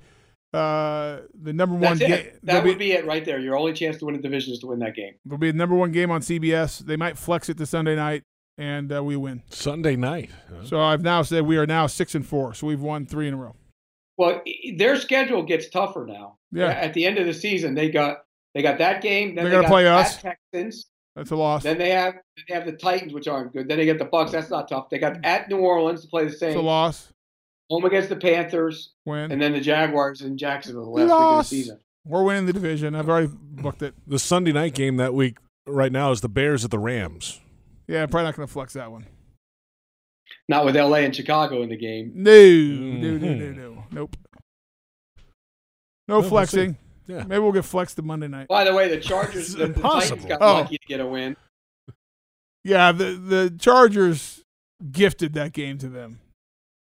uh, 0.53 1.22
the 1.41 1.53
number 1.53 1.76
one 1.76 1.98
game. 1.98 2.28
That 2.44 2.64
would 2.64 2.78
be 2.78 2.91
it 2.91 3.06
right 3.06 3.23
there. 3.23 3.40
Your 3.40 3.56
only 3.57 3.73
chance 3.73 3.98
to 3.98 4.06
win 4.06 4.15
a 4.15 4.22
division 4.22 4.53
is 4.53 4.60
to 4.60 4.68
win 4.68 4.80
that 4.80 4.95
game. 4.95 5.14
It'll 5.26 5.38
be 5.38 5.52
the 5.52 5.57
number 5.57 5.76
one 5.76 5.91
game 5.91 6.11
on 6.11 6.22
CBS. 6.22 6.80
They 6.80 6.98
might 6.98 7.18
flex 7.18 7.49
it 7.49 7.57
to 7.57 7.65
Sunday 7.65 7.95
night, 7.95 8.23
and 8.57 8.91
uh, 8.94 9.03
we 9.03 9.15
win. 9.15 9.44
Sunday 9.49 9.95
night. 9.95 10.30
huh? 10.49 10.65
So 10.65 10.82
I've 10.82 11.02
now 11.02 11.22
said 11.22 11.45
we 11.45 11.57
are 11.57 11.65
now 11.68 11.88
six 11.88 12.15
and 12.15 12.26
four. 12.26 12.53
So 12.53 12.68
we've 12.68 12.82
won 12.82 13.06
three 13.06 13.28
in 13.28 13.34
a 13.34 13.38
row. 13.38 13.56
Well, 14.18 14.41
their 14.78 14.98
schedule 14.98 15.44
gets 15.44 15.69
tougher 15.69 16.06
now. 16.07 16.38
Yeah. 16.52 16.68
At 16.68 16.94
the 16.94 17.06
end 17.06 17.18
of 17.18 17.26
the 17.26 17.34
season, 17.34 17.73
they 17.73 17.90
got 17.90 18.19
they 18.53 18.61
got 18.61 18.78
that 18.80 19.02
game. 19.02 19.36
Then 19.36 19.45
They're 19.45 19.45
they 19.45 19.52
gonna 19.52 19.64
got 19.64 19.72
play 19.72 19.88
at 19.88 19.94
us. 19.99 20.18
Texans. 20.22 20.88
That's 21.15 21.32
a 21.32 21.36
loss. 21.36 21.64
Then 21.64 21.78
they 21.78 21.90
have 21.90 22.15
they 22.48 22.53
have 22.53 22.65
the 22.65 22.73
Titans, 22.73 23.14
which 23.14 23.28
aren't 23.28 23.52
good. 23.53 23.68
Then 23.68 23.78
they 23.78 23.86
get 23.86 23.99
the 23.99 24.06
Bucks. 24.06 24.32
That's 24.32 24.49
not 24.49 24.68
tough. 24.68 24.90
They 24.90 24.99
got 24.99 25.18
at 25.23 25.49
New 25.49 25.57
Orleans 25.60 26.02
to 26.03 26.07
play 26.07 26.23
the 26.26 26.30
It's 26.32 26.40
Saints. 26.40 26.56
a 26.57 26.61
loss. 26.61 27.11
Home 27.72 27.85
against 27.85 28.10
the 28.10 28.18
Panthers. 28.18 28.91
Win. 29.06 29.31
And 29.31 29.41
then 29.41 29.53
the 29.53 29.61
Jaguars 29.61 30.22
in 30.22 30.38
Jacksonville 30.38 30.84
the 30.84 30.89
last 30.91 31.03
week 31.03 31.11
of 31.11 31.38
the 31.38 31.43
season. 31.43 31.80
We're 32.06 32.23
winning 32.23 32.45
the 32.45 32.52
division. 32.52 32.95
I've 32.95 33.07
already 33.07 33.30
booked 33.31 33.81
it. 33.81 33.93
The 34.06 34.19
Sunday 34.19 34.52
night 34.52 34.73
game 34.76 34.98
that 34.98 35.14
week 35.14 35.38
right 35.65 35.91
now 35.91 36.11
is 36.11 36.19
the 36.19 36.27
Bears 36.27 36.65
at 36.65 36.72
the 36.72 36.80
Rams. 36.80 37.39
Yeah, 37.88 38.03
I'm 38.03 38.10
probably 38.10 38.26
not 38.26 38.35
going 38.35 38.45
to 38.45 38.52
flex 38.52 38.73
that 38.73 38.91
one. 38.91 39.06
Not 40.49 40.65
with 40.65 40.76
LA 40.76 40.95
and 40.98 41.15
Chicago 41.15 41.61
in 41.61 41.69
the 41.69 41.77
game. 41.77 42.11
No, 42.14 42.30
mm-hmm. 42.31 43.02
no, 43.02 43.18
no, 43.18 43.34
no, 43.35 43.52
no. 43.52 43.84
Nope. 43.91 44.18
No 46.10 46.15
Well, 46.15 46.22
we'll 46.22 46.30
flexing. 46.30 46.76
Yeah. 47.07 47.23
Maybe 47.23 47.39
we'll 47.39 47.53
get 47.53 47.64
flexed 47.64 47.95
to 47.95 48.02
Monday 48.02 48.27
night. 48.27 48.49
By 48.49 48.65
the 48.65 48.73
way, 48.73 48.89
the 48.89 48.99
Chargers, 48.99 49.53
the, 49.53 49.68
the 49.68 49.73
Titans 49.81 50.11
impossible. 50.11 50.27
got 50.27 50.41
Oh. 50.41 50.53
lucky 50.56 50.77
to 50.77 50.88
get 50.88 50.99
a 50.99 51.06
win. 51.06 51.38
Yeah, 52.65 52.91
the 52.91 53.14
the 53.14 53.56
Chargers 53.57 54.43
gifted 54.91 55.34
that 55.35 55.53
game 55.53 55.77
to 55.77 55.88
them. 55.88 56.19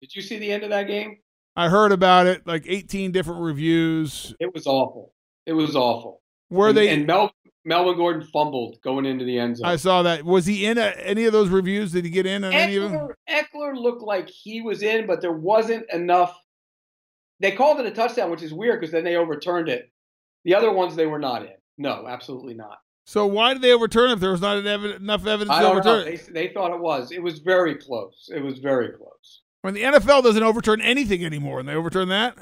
Did 0.01 0.15
you 0.15 0.23
see 0.23 0.39
the 0.39 0.51
end 0.51 0.63
of 0.63 0.71
that 0.71 0.87
game? 0.87 1.19
I 1.57 1.69
heard 1.69 1.91
about 1.91 2.27
it, 2.27 2.47
like 2.47 2.65
18 2.69 3.11
different 3.11 3.41
reviews. 3.41 4.35
It 4.39 4.55
was 4.55 4.67
awful. 4.67 5.13
It 5.45 5.55
was 5.55 5.75
awful. 5.75 6.23
Were 6.51 6.69
and, 6.69 6.77
they? 6.77 6.89
And 6.91 7.07
Mel, 7.07 7.33
Melvin 7.65 7.97
Gordon 7.97 8.23
fumbled 8.23 8.79
going 8.83 9.07
into 9.07 9.25
the 9.25 9.39
end 9.39 9.57
zone. 9.57 9.67
I 9.67 9.77
saw 9.77 10.03
that. 10.03 10.25
Was 10.25 10.47
he 10.47 10.67
in 10.67 10.79
a, 10.79 10.87
any 10.99 11.25
of 11.25 11.33
those 11.33 11.49
reviews? 11.49 11.93
Did 11.93 12.05
he 12.05 12.11
get 12.11 12.27
in 12.27 12.45
on 12.45 12.53
any 12.53 12.77
of 12.77 12.91
them? 12.91 12.93
Ekeler, 12.93 13.15
Ekeler 13.29 13.77
looked 13.77 14.03
like 14.03 14.29
he 14.29 14.63
was 14.63 14.83
in, 14.83 15.07
but 15.07 15.21
there 15.21 15.33
wasn't 15.33 15.85
enough. 15.93 16.39
They 17.41 17.53
called 17.53 17.81
it 17.81 17.87
a 17.87 17.91
touchdown, 17.91 18.31
which 18.31 18.43
is 18.43 18.55
weird 18.55 18.81
because 18.81 18.93
then 18.93 19.05
they 19.05 19.17
overturned 19.17 19.69
it. 19.69 19.91
The 20.45 20.55
other 20.55 20.73
ones 20.73 20.95
they 20.95 21.07
were 21.07 21.19
not 21.19 21.43
in. 21.43 21.55
No, 21.77 22.07
absolutely 22.09 22.55
not. 22.55 22.79
So 23.05 23.27
why 23.27 23.53
did 23.53 23.63
they 23.63 23.73
overturn 23.73 24.11
it 24.11 24.15
if 24.15 24.21
there 24.21 24.31
was 24.31 24.41
not 24.41 24.63
evi- 24.63 24.97
enough 24.97 25.27
evidence 25.27 25.51
I 25.51 25.61
to 25.61 25.63
don't 25.63 25.85
know. 25.85 25.93
overturn 25.93 26.05
They, 26.05 26.21
it? 26.21 26.35
they 26.35 26.49
thought 26.53 26.73
it 26.73 26.81
was. 26.81 27.11
It 27.11 27.23
was 27.23 27.39
very 27.39 27.75
close. 27.75 28.29
It 28.35 28.43
was 28.43 28.59
very 28.59 28.93
close. 28.93 29.43
When 29.63 29.75
the 29.75 29.83
NFL 29.83 30.23
doesn't 30.23 30.43
overturn 30.43 30.81
anything 30.81 31.25
anymore, 31.25 31.61
and 31.61 31.69
they 31.69 31.75
overturn 31.75 32.09
that. 32.09 32.37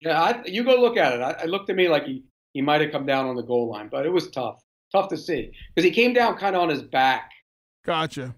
Yeah, 0.00 0.20
I, 0.20 0.42
you 0.44 0.64
go 0.64 0.76
look 0.76 0.96
at 0.96 1.12
it. 1.14 1.20
I, 1.20 1.30
it 1.44 1.48
looked 1.48 1.68
to 1.68 1.74
me 1.74 1.88
like 1.88 2.04
he, 2.04 2.24
he 2.52 2.62
might 2.62 2.80
have 2.80 2.92
come 2.92 3.06
down 3.06 3.26
on 3.26 3.36
the 3.36 3.42
goal 3.42 3.70
line, 3.70 3.88
but 3.90 4.04
it 4.04 4.12
was 4.12 4.30
tough. 4.30 4.60
Tough 4.92 5.08
to 5.08 5.16
see 5.16 5.50
because 5.74 5.84
he 5.84 5.90
came 5.90 6.12
down 6.12 6.36
kind 6.36 6.54
of 6.54 6.62
on 6.62 6.68
his 6.68 6.82
back. 6.82 7.30
Gotcha. 7.84 8.34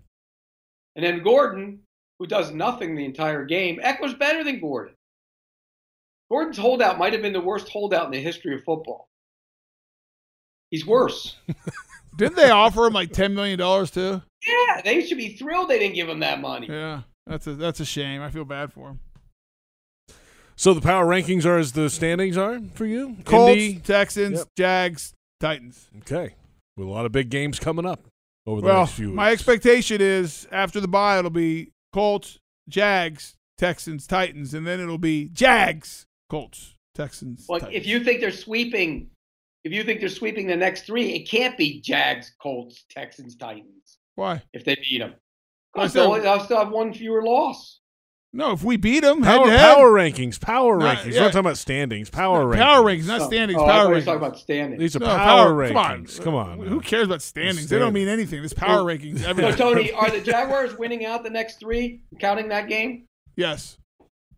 And 0.96 1.04
then 1.04 1.22
Gordon, 1.22 1.80
who 2.18 2.26
does 2.26 2.52
nothing 2.52 2.96
the 2.96 3.04
entire 3.04 3.44
game, 3.44 3.80
Ekeler's 3.84 4.14
better 4.14 4.42
than 4.42 4.60
Gordon. 4.60 4.94
Gordon's 6.30 6.58
holdout 6.58 6.98
might 6.98 7.12
have 7.12 7.22
been 7.22 7.32
the 7.32 7.40
worst 7.40 7.68
holdout 7.68 8.06
in 8.06 8.12
the 8.12 8.20
history 8.20 8.54
of 8.54 8.64
football. 8.64 9.08
He's 10.70 10.86
worse. 10.86 11.36
Didn't 12.16 12.36
they 12.36 12.50
offer 12.50 12.86
him 12.86 12.92
like 12.92 13.12
ten 13.12 13.34
million 13.34 13.58
dollars 13.58 13.90
too? 13.90 14.22
yeah, 14.46 14.80
they 14.82 15.04
should 15.04 15.18
be 15.18 15.36
thrilled 15.36 15.68
they 15.68 15.78
didn't 15.78 15.94
give 15.94 16.08
him 16.08 16.20
that 16.20 16.40
money. 16.40 16.66
Yeah, 16.68 17.02
that's 17.28 17.46
a 17.46 17.54
that's 17.54 17.80
a 17.80 17.84
shame. 17.84 18.22
I 18.22 18.30
feel 18.30 18.44
bad 18.44 18.72
for 18.72 18.88
him. 18.90 19.00
So 20.56 20.74
the 20.74 20.80
power 20.80 21.06
rankings 21.06 21.44
are 21.44 21.56
as 21.56 21.72
the 21.72 21.88
standings 21.88 22.36
are 22.36 22.60
for 22.74 22.84
you? 22.84 23.16
Colts, 23.24 23.52
Indy? 23.52 23.74
Texans, 23.78 24.38
Yep. 24.38 24.48
Jags, 24.56 25.14
Titans. 25.40 25.88
Okay. 25.98 26.34
With 26.76 26.88
a 26.88 26.90
lot 26.90 27.06
of 27.06 27.12
big 27.12 27.30
games 27.30 27.60
coming 27.60 27.86
up 27.86 28.00
over 28.46 28.60
the 28.60 28.66
Well, 28.66 28.80
next 28.80 28.92
few 28.94 29.10
my 29.12 29.30
expectation 29.30 30.00
is 30.00 30.48
after 30.50 30.80
the 30.80 30.88
bye, 30.88 31.18
it'll 31.18 31.30
be 31.30 31.70
Colts, 31.92 32.38
Jags, 32.68 33.34
Texans, 33.56 34.06
Titans, 34.06 34.52
and 34.54 34.66
then 34.66 34.80
it'll 34.80 34.98
be 34.98 35.28
Jags, 35.28 36.06
Colts, 36.28 36.74
Texans. 36.94 37.46
Well, 37.48 37.60
Titans. 37.60 37.76
if 37.76 37.86
you 37.86 38.02
think 38.02 38.20
they're 38.20 38.30
sweeping, 38.32 39.10
if 39.64 39.72
you 39.72 39.84
think 39.84 40.00
they're 40.00 40.08
sweeping 40.08 40.46
the 40.48 40.56
next 40.56 40.86
three, 40.86 41.12
it 41.14 41.28
can't 41.28 41.56
be 41.56 41.80
Jags, 41.80 42.32
Colts, 42.42 42.84
Texans, 42.90 43.36
Titans 43.36 43.98
Why? 44.16 44.42
if 44.52 44.64
they 44.64 44.74
beat 44.76 44.98
them. 44.98 45.14
I 45.74 45.80
Because 45.82 45.92
said- 45.92 46.02
they'll, 46.02 46.22
they'll 46.22 46.40
still 46.44 46.58
have 46.58 46.70
one 46.70 46.92
fewer 46.92 47.22
loss. 47.22 47.76
No, 48.34 48.52
if 48.52 48.62
we 48.62 48.76
beat 48.76 49.00
them, 49.00 49.22
Power, 49.22 49.48
head 49.48 49.58
head, 49.58 49.74
power 49.76 49.90
rankings. 49.90 50.38
Power 50.38 50.76
Not- 50.78 50.98
rankings. 50.98 51.12
yeah. 51.12 51.20
We're 51.20 51.20
not 51.20 51.26
talking 51.32 51.38
about 51.40 51.56
standings. 51.56 52.10
Power 52.10 52.44
rankings. 52.44 52.58
power 52.58 52.84
rankings, 52.84 53.06
not 53.06 53.20
Oh, 53.22 53.26
standings. 53.26 53.58
oh, 53.58 53.64
I 53.64 53.68
power 53.70 53.84
thought 53.84 53.92
rankings. 53.94 54.04
talking 54.04 54.16
about 54.18 54.38
standings. 54.38 54.80
These 54.80 54.96
are 54.96 54.98
No, 54.98 55.06
power, 55.06 55.66
Come 55.68 55.76
on. 55.78 56.04
rankings. 56.04 56.22
Come 56.22 56.34
on. 56.34 56.58
Who 56.60 56.80
cares 56.80 57.06
about 57.06 57.22
standings? 57.22 57.70
They 57.70 57.78
don't 57.78 57.94
mean 57.94 58.06
anything. 58.06 58.42
This 58.42 58.52
power 58.52 58.82
rankings. 58.82 59.24
Everything. 59.24 59.52
So 59.52 59.72
Tony, 59.72 59.92
are 59.94 60.10
the 60.10 60.20
Jaguars 60.20 60.76
winning 60.76 61.06
out 61.06 61.24
the 61.24 61.30
next 61.30 61.58
three, 61.58 62.02
counting 62.20 62.48
that 62.48 62.68
game? 62.68 63.06
Yes. 63.36 63.78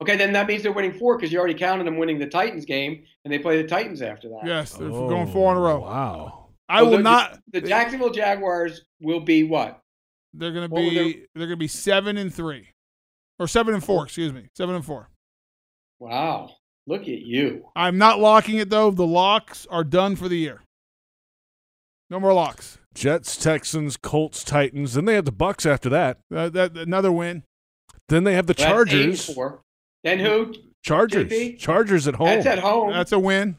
Okay, 0.00 0.16
then 0.16 0.32
that 0.34 0.46
means 0.46 0.62
they're 0.62 0.72
winning 0.72 0.92
four 0.92 1.16
because 1.18 1.32
you 1.32 1.38
already 1.40 1.54
counted 1.54 1.84
them 1.84 1.96
winning 1.98 2.18
the 2.20 2.26
Titans 2.28 2.64
game, 2.64 3.02
and 3.24 3.32
they 3.34 3.38
play 3.40 3.60
the 3.60 3.68
Titans 3.68 4.02
after 4.02 4.28
that. 4.28 4.42
Yes, 4.46 4.72
they're 4.74 4.88
going 4.88 5.28
oh, 5.28 5.32
four 5.32 5.50
in 5.52 5.58
a 5.58 5.60
row. 5.60 5.80
Wow. 5.80 6.46
I 6.68 6.78
So 6.78 6.84
will 6.90 6.96
the- 6.98 7.02
not. 7.02 7.38
The 7.52 7.60
Jacksonville 7.60 8.10
Jaguars 8.10 8.82
will 9.00 9.20
be 9.20 9.42
what? 9.42 9.80
They're 10.34 10.52
going 10.52 10.68
to 10.68 10.72
What 10.74 10.80
be. 10.80 10.94
their- 10.94 11.22
They're 11.34 11.46
going 11.46 11.50
to 11.50 11.56
be 11.56 11.68
seven 11.68 12.16
and 12.16 12.32
three, 12.32 12.68
or 13.38 13.46
seven 13.48 13.74
and 13.74 13.82
four. 13.84 14.04
Excuse 14.04 14.32
me, 14.32 14.48
seven 14.54 14.74
and 14.74 14.84
four. 14.84 15.08
Wow, 15.98 16.50
look 16.86 17.02
at 17.02 17.08
you. 17.08 17.66
I'm 17.76 17.98
not 17.98 18.20
locking 18.20 18.58
it 18.58 18.70
though. 18.70 18.90
The 18.90 19.06
locks 19.06 19.66
are 19.70 19.84
done 19.84 20.16
for 20.16 20.28
the 20.28 20.36
year. 20.38 20.62
No 22.08 22.18
more 22.20 22.32
locks. 22.32 22.78
Jets, 22.94 23.36
Texans, 23.36 23.96
Colts, 23.96 24.42
Titans. 24.42 24.94
Then 24.94 25.04
they 25.04 25.14
have 25.14 25.24
the 25.24 25.30
Bucks 25.32 25.64
after 25.64 25.88
that. 25.90 26.18
Uh, 26.34 26.48
that 26.48 26.76
another 26.76 27.12
win. 27.12 27.44
Then 28.08 28.24
they 28.24 28.34
have 28.34 28.46
the 28.46 28.54
That's 28.54 28.62
eight 28.92 29.04
and 29.04 29.16
Chargers. 29.16 29.60
Then 30.02 30.18
who? 30.18 30.54
Chargers. 30.82 31.30
JP? 31.30 31.58
Chargers 31.58 32.08
at 32.08 32.14
home. 32.16 32.26
That's 32.26 32.46
at 32.46 32.58
home. 32.58 32.90
That's 32.92 33.12
a 33.12 33.18
win. 33.18 33.56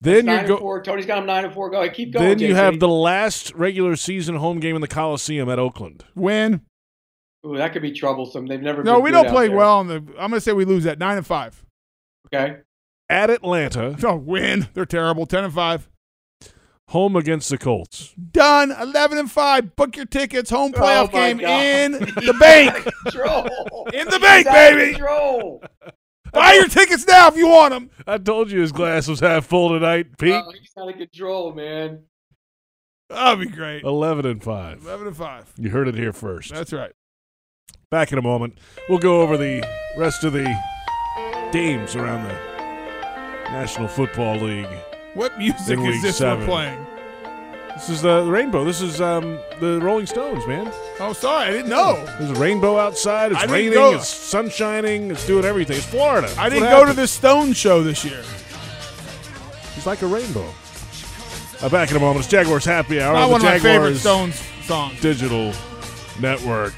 Then 0.00 0.26
you 0.26 0.32
and 0.32 0.46
go. 0.48 0.58
four. 0.58 0.82
Tony's 0.82 1.06
got 1.06 1.16
them 1.16 1.26
nine 1.26 1.44
and 1.44 1.54
four. 1.54 1.70
Go 1.70 1.80
ahead, 1.80 1.94
keep 1.94 2.12
going. 2.12 2.26
Then 2.28 2.38
you 2.38 2.54
JP. 2.54 2.56
have 2.56 2.80
the 2.80 2.88
last 2.88 3.54
regular 3.54 3.96
season 3.96 4.36
home 4.36 4.60
game 4.60 4.74
in 4.74 4.80
the 4.82 4.88
Coliseum 4.88 5.48
at 5.48 5.58
Oakland. 5.58 6.04
Win. 6.14 6.60
Ooh, 7.46 7.56
that 7.56 7.72
could 7.72 7.82
be 7.82 7.92
troublesome. 7.92 8.46
They've 8.46 8.60
never. 8.60 8.82
No, 8.84 8.96
been 8.96 9.04
we 9.04 9.10
don't 9.10 9.28
play 9.28 9.48
there. 9.48 9.56
well. 9.56 9.78
On 9.78 9.86
the, 9.86 9.94
I'm 9.96 10.30
going 10.30 10.32
to 10.32 10.40
say 10.40 10.52
we 10.52 10.64
lose 10.64 10.84
at 10.86 10.98
nine 10.98 11.16
and 11.16 11.26
five. 11.26 11.64
Okay. 12.26 12.56
At 13.08 13.30
Atlanta, 13.30 13.96
No, 14.02 14.16
win. 14.16 14.68
They're 14.74 14.84
terrible. 14.84 15.26
Ten 15.26 15.44
and 15.44 15.54
five. 15.54 15.88
home 16.88 17.14
against 17.16 17.48
the 17.50 17.56
Colts. 17.58 18.12
Done. 18.32 18.72
Eleven 18.72 19.16
and 19.16 19.30
five. 19.30 19.76
Book 19.76 19.96
your 19.96 20.06
tickets. 20.06 20.50
Home 20.50 20.72
Oh, 20.76 20.80
playoff 20.80 21.12
my 21.12 21.32
game 21.32 21.38
God. 21.38 21.62
in 21.62 21.92
the 22.26 22.36
bank. 22.38 22.74
In 23.94 24.08
the 24.08 24.18
bank, 24.20 24.46
He's 24.46 24.54
out 24.54 24.72
of 24.72 24.78
baby. 24.78 24.94
Control. 26.32 26.42
Buy 26.42 26.52
your 26.54 26.68
tickets 26.68 27.06
now 27.06 27.28
if 27.28 27.36
you 27.36 27.48
want 27.48 27.72
them. 27.72 27.90
I 28.06 28.18
told 28.18 28.50
you 28.50 28.60
his 28.60 28.72
glass 28.72 29.08
was 29.08 29.20
half 29.20 29.46
full 29.46 29.70
tonight, 29.70 30.18
Pete. 30.18 30.34
Oh, 30.34 30.50
he's 30.50 30.70
out 30.78 30.88
of 30.88 30.96
control, 30.96 31.54
man. 31.54 32.04
That'd 33.08 33.48
be 33.48 33.54
great. 33.54 33.84
Eleven 33.84 34.26
and 34.26 34.42
five. 34.42 34.84
Eleven 34.84 35.06
and 35.06 35.16
five. 35.16 35.52
You 35.56 35.70
heard 35.70 35.88
it 35.88 35.94
here 35.94 36.12
first. 36.12 36.52
That's 36.52 36.72
right. 36.72 36.92
Back 37.90 38.12
in 38.12 38.18
a 38.18 38.22
moment. 38.22 38.58
We'll 38.88 38.98
go 38.98 39.22
over 39.22 39.36
the 39.36 39.64
rest 39.96 40.24
of 40.24 40.32
the 40.32 40.52
games 41.52 41.94
around 41.94 42.24
the 42.24 42.34
National 43.52 43.86
Football 43.86 44.36
League. 44.38 44.66
What 45.14 45.38
music 45.38 45.78
is 45.78 46.02
this 46.02 46.18
seven. 46.18 46.40
we're 46.40 46.46
playing? 46.46 46.86
This 47.76 47.90
is 47.90 48.02
the 48.02 48.24
rainbow. 48.24 48.64
This 48.64 48.80
is 48.80 49.00
um, 49.02 49.38
the 49.60 49.78
Rolling 49.82 50.06
Stones, 50.06 50.46
man. 50.46 50.72
Oh, 50.98 51.12
sorry, 51.12 51.48
I 51.48 51.50
didn't 51.50 51.68
know. 51.68 52.02
There's 52.18 52.30
a 52.30 52.40
rainbow 52.40 52.78
outside. 52.78 53.32
It's 53.32 53.38
I 53.40 53.42
didn't 53.46 53.52
raining. 53.54 53.72
go- 53.74 53.94
It's 53.96 54.08
sun 54.08 54.48
shining. 54.48 55.10
It's 55.10 55.26
doing 55.26 55.44
everything. 55.44 55.76
It's 55.76 55.86
Florida. 55.86 56.32
I 56.38 56.48
didn't 56.48 56.70
go 56.70 56.84
to 56.86 56.94
the 56.94 57.06
Stone 57.06 57.52
show 57.52 57.82
this 57.82 58.02
year. 58.04 58.22
It's 59.76 59.86
like 59.86 60.00
a 60.02 60.06
rainbow. 60.06 60.48
Uh, 61.62 61.68
back 61.68 61.90
in 61.90 61.96
a 61.96 62.00
moment. 62.00 62.20
It's 62.20 62.28
Jaguars 62.28 62.64
Happy 62.64 63.00
Hour 63.00 63.12
Not 63.12 63.22
on 63.24 63.28
the 63.28 63.32
one 63.32 63.40
of 63.42 63.44
my 63.44 63.58
favorite 63.58 63.94
Jaguars 63.94 64.00
Stones 64.00 64.66
songs. 64.66 65.00
Digital 65.00 65.52
Network. 66.18 66.74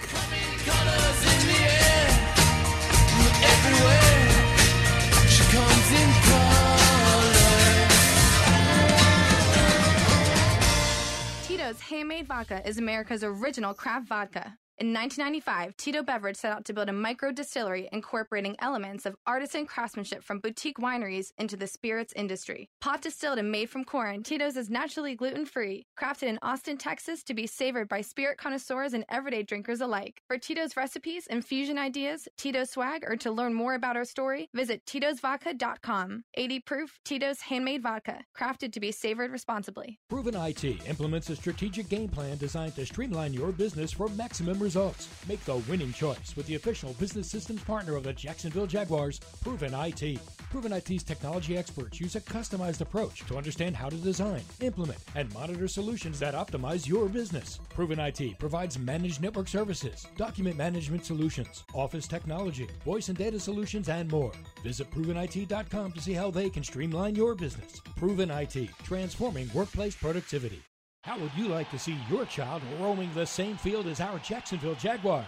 Handmade 12.09 12.27
Vodka 12.27 12.67
is 12.67 12.79
America's 12.79 13.23
original 13.23 13.75
craft 13.75 14.09
vodka. 14.09 14.57
In 14.81 14.95
1995, 14.95 15.77
Tito 15.77 16.05
Beverage 16.05 16.37
set 16.37 16.53
out 16.53 16.65
to 16.67 16.73
build 16.73 16.89
a 16.89 16.93
micro 16.93 17.33
distillery 17.33 17.89
incorporating 17.91 18.55
elements 18.61 19.07
of 19.07 19.17
artisan 19.27 19.67
craftsmanship 19.67 20.23
from 20.23 20.39
boutique 20.39 20.79
wineries 20.79 21.33
into 21.37 21.57
the 21.57 21.67
spirits 21.67 22.13
industry. 22.15 22.69
Pot 22.81 23.03
distilled 23.03 23.41
and 23.41 23.51
made 23.51 23.69
from 23.69 23.85
corn, 23.85 24.23
Tito's 24.23 24.57
is 24.57 24.71
naturally 24.71 25.17
gluten 25.17 25.47
free, 25.47 25.85
crafted 26.01 26.29
in 26.29 26.39
Austin, 26.43 26.77
Texas 26.77 27.25
to 27.25 27.35
be 27.35 27.45
savored 27.45 27.89
by 27.89 28.01
spirit 28.01 28.39
connoisseurs 28.39 28.93
and 28.93 29.05
everyday 29.09 29.43
drinkers 29.43 29.81
alike. 29.81 30.23
For 30.29 30.39
Tito's 30.39 30.77
recipes, 30.77 31.27
infusion 31.27 31.77
ideas, 31.77 32.29
Tito's 32.37 32.71
swag, 32.71 33.03
or 33.05 33.17
to 33.17 33.33
learn 33.33 33.55
more 33.55 33.75
about 33.75 33.97
our 33.97 34.05
story, 34.05 34.49
visit 34.55 34.87
Tito'sVodka.com. 34.87 36.23
80 36.35 36.61
proof 36.61 37.01
Tito's 37.05 37.41
Handmade 37.41 37.83
Vodka, 37.83 38.21
crafted 38.39 38.73
to 38.75 38.79
be 38.79 38.93
savored 38.93 39.33
responsibly. 39.33 39.99
Proven 40.09 40.37
IT 40.37 40.63
implements 40.87 41.31
a 41.31 41.35
strategic 41.35 41.89
game 41.89 42.09
plan 42.09 42.37
designed 42.37 42.77
to 42.77 42.87
streamline 42.87 43.35
your 43.35 43.51
business 43.51 43.91
for 43.91 44.09
maximum 44.11 44.68
results. 44.69 45.09
Make 45.27 45.43
the 45.47 45.57
winning 45.71 45.95
choice 45.95 46.37
with 46.37 46.47
the 46.47 46.57
official 46.57 46.93
business 47.01 47.31
systems 47.31 47.65
partner 47.65 47.97
of 47.97 48.03
the 48.03 48.13
Jacksonville 48.13 48.67
Jaguars, 48.67 49.19
Proven 49.43 49.73
IT. 49.73 50.19
Proven 50.51 50.75
IT's 50.75 51.03
technology 51.03 51.57
experts 51.57 51.99
use 51.99 52.17
a 52.17 52.21
customized 52.21 52.83
approach 52.83 53.21
to 53.29 53.39
understand 53.39 53.75
how 53.75 53.89
to 53.89 53.97
design, 53.97 54.43
implement, 54.61 54.99
and 55.15 55.33
monitor 55.33 55.69
solutions 55.69 56.19
that 56.19 56.35
optimize 56.35 56.87
your 56.87 57.09
business. 57.09 57.59
Proven 57.71 57.99
IT 57.99 58.39
provides 58.39 58.79
managed 58.79 59.23
network 59.23 59.49
services, 59.49 60.07
document 60.19 60.59
management 60.59 61.07
solutions, 61.07 61.65
office 61.73 62.07
technology, 62.07 62.69
voice 62.85 63.09
and 63.09 63.17
data 63.17 63.41
solutions, 63.41 63.89
and 63.89 64.13
more. 64.13 64.33
Visit 64.63 64.91
ProvenIT.com 64.91 65.93
to 65.93 66.01
see 66.03 66.13
how 66.13 66.31
they 66.31 66.51
can 66.51 66.63
streamline 66.63 67.15
your 67.15 67.35
business. 67.35 67.81
Proven 67.97 68.31
IT, 68.31 68.69
transforming 68.85 69.49
workplace 69.55 69.97
productivity. 69.97 70.68
How 71.09 71.17
would 71.17 71.33
you 71.35 71.49
like 71.49 71.71
to 71.71 71.79
see 71.79 71.97
your 72.11 72.27
child 72.27 72.61
roaming 72.79 73.11
the 73.15 73.25
same 73.25 73.57
field 73.57 73.87
as 73.87 73.99
our 73.99 74.19
Jacksonville 74.19 74.75
Jaguars? 74.75 75.25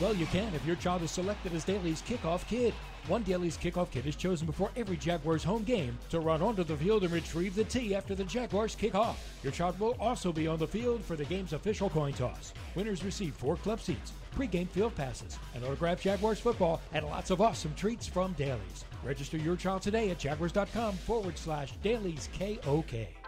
Well, 0.00 0.16
you 0.16 0.26
can 0.26 0.52
if 0.52 0.66
your 0.66 0.74
child 0.74 1.02
is 1.02 1.12
selected 1.12 1.54
as 1.54 1.62
Daily's 1.62 2.02
kickoff 2.02 2.44
kid. 2.48 2.74
One 3.06 3.22
Daily's 3.22 3.56
kickoff 3.56 3.92
kid 3.92 4.06
is 4.06 4.16
chosen 4.16 4.48
before 4.48 4.72
every 4.74 4.96
Jaguars 4.96 5.44
home 5.44 5.62
game 5.62 5.96
to 6.08 6.18
run 6.18 6.42
onto 6.42 6.64
the 6.64 6.76
field 6.76 7.04
and 7.04 7.12
retrieve 7.12 7.54
the 7.54 7.62
tee 7.62 7.94
after 7.94 8.16
the 8.16 8.24
Jaguars 8.24 8.74
kick 8.74 8.96
off. 8.96 9.24
Your 9.44 9.52
child 9.52 9.78
will 9.78 9.96
also 10.00 10.32
be 10.32 10.48
on 10.48 10.58
the 10.58 10.66
field 10.66 11.04
for 11.04 11.14
the 11.14 11.24
game's 11.24 11.52
official 11.52 11.88
coin 11.88 12.12
toss. 12.12 12.52
Winners 12.74 13.04
receive 13.04 13.34
four 13.34 13.54
club 13.54 13.80
seats, 13.80 14.10
pre-game 14.32 14.66
field 14.66 14.96
passes, 14.96 15.38
an 15.54 15.62
autographed 15.62 16.02
Jaguars 16.02 16.40
football, 16.40 16.80
and 16.92 17.06
lots 17.06 17.30
of 17.30 17.40
awesome 17.40 17.72
treats 17.76 18.08
from 18.08 18.32
Daily's. 18.32 18.84
Register 19.04 19.36
your 19.36 19.54
child 19.54 19.82
today 19.82 20.10
at 20.10 20.18
jaguars.com 20.18 20.94
forward 20.94 21.38
slash 21.38 21.74
Daily's 21.80 22.28
KOK. 22.36 23.19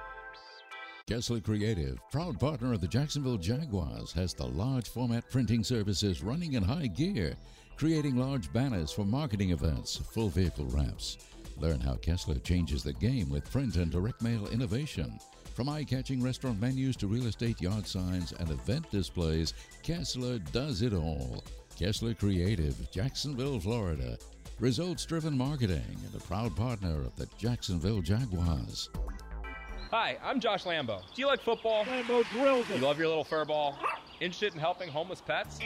Kessler 1.08 1.40
Creative, 1.40 1.98
proud 2.12 2.38
partner 2.38 2.72
of 2.72 2.80
the 2.80 2.86
Jacksonville 2.86 3.36
Jaguars, 3.36 4.12
has 4.12 4.34
the 4.34 4.46
large 4.46 4.88
format 4.88 5.28
printing 5.30 5.64
services 5.64 6.22
running 6.22 6.52
in 6.52 6.62
high 6.62 6.86
gear, 6.86 7.34
creating 7.76 8.16
large 8.16 8.52
banners 8.52 8.92
for 8.92 9.04
marketing 9.04 9.50
events, 9.50 9.96
full 9.96 10.28
vehicle 10.28 10.66
wraps. 10.66 11.18
Learn 11.58 11.80
how 11.80 11.96
Kessler 11.96 12.38
changes 12.38 12.84
the 12.84 12.92
game 12.92 13.28
with 13.30 13.50
print 13.50 13.74
and 13.76 13.90
direct 13.90 14.22
mail 14.22 14.46
innovation. 14.48 15.18
From 15.54 15.68
eye 15.68 15.82
catching 15.82 16.22
restaurant 16.22 16.60
menus 16.60 16.96
to 16.98 17.08
real 17.08 17.26
estate 17.26 17.60
yard 17.60 17.86
signs 17.86 18.32
and 18.32 18.48
event 18.50 18.88
displays, 18.92 19.54
Kessler 19.82 20.38
does 20.38 20.82
it 20.82 20.94
all. 20.94 21.42
Kessler 21.76 22.14
Creative, 22.14 22.90
Jacksonville, 22.92 23.58
Florida. 23.58 24.16
Results 24.60 25.04
driven 25.04 25.36
marketing 25.36 25.96
and 26.06 26.14
a 26.14 26.24
proud 26.24 26.54
partner 26.54 27.00
of 27.00 27.16
the 27.16 27.26
Jacksonville 27.38 28.00
Jaguars. 28.00 28.88
Hi, 29.92 30.16
I'm 30.24 30.40
Josh 30.40 30.64
Lambo. 30.64 31.02
Do 31.14 31.20
you 31.20 31.26
like 31.26 31.42
football? 31.42 31.84
Lambo 31.84 32.26
drills 32.30 32.64
it. 32.70 32.76
You 32.76 32.82
love 32.82 32.98
your 32.98 33.08
little 33.08 33.24
fur 33.24 33.44
ball? 33.44 33.78
Interested 34.22 34.54
in 34.54 34.58
helping 34.58 34.88
homeless 34.88 35.20
pets? 35.20 35.58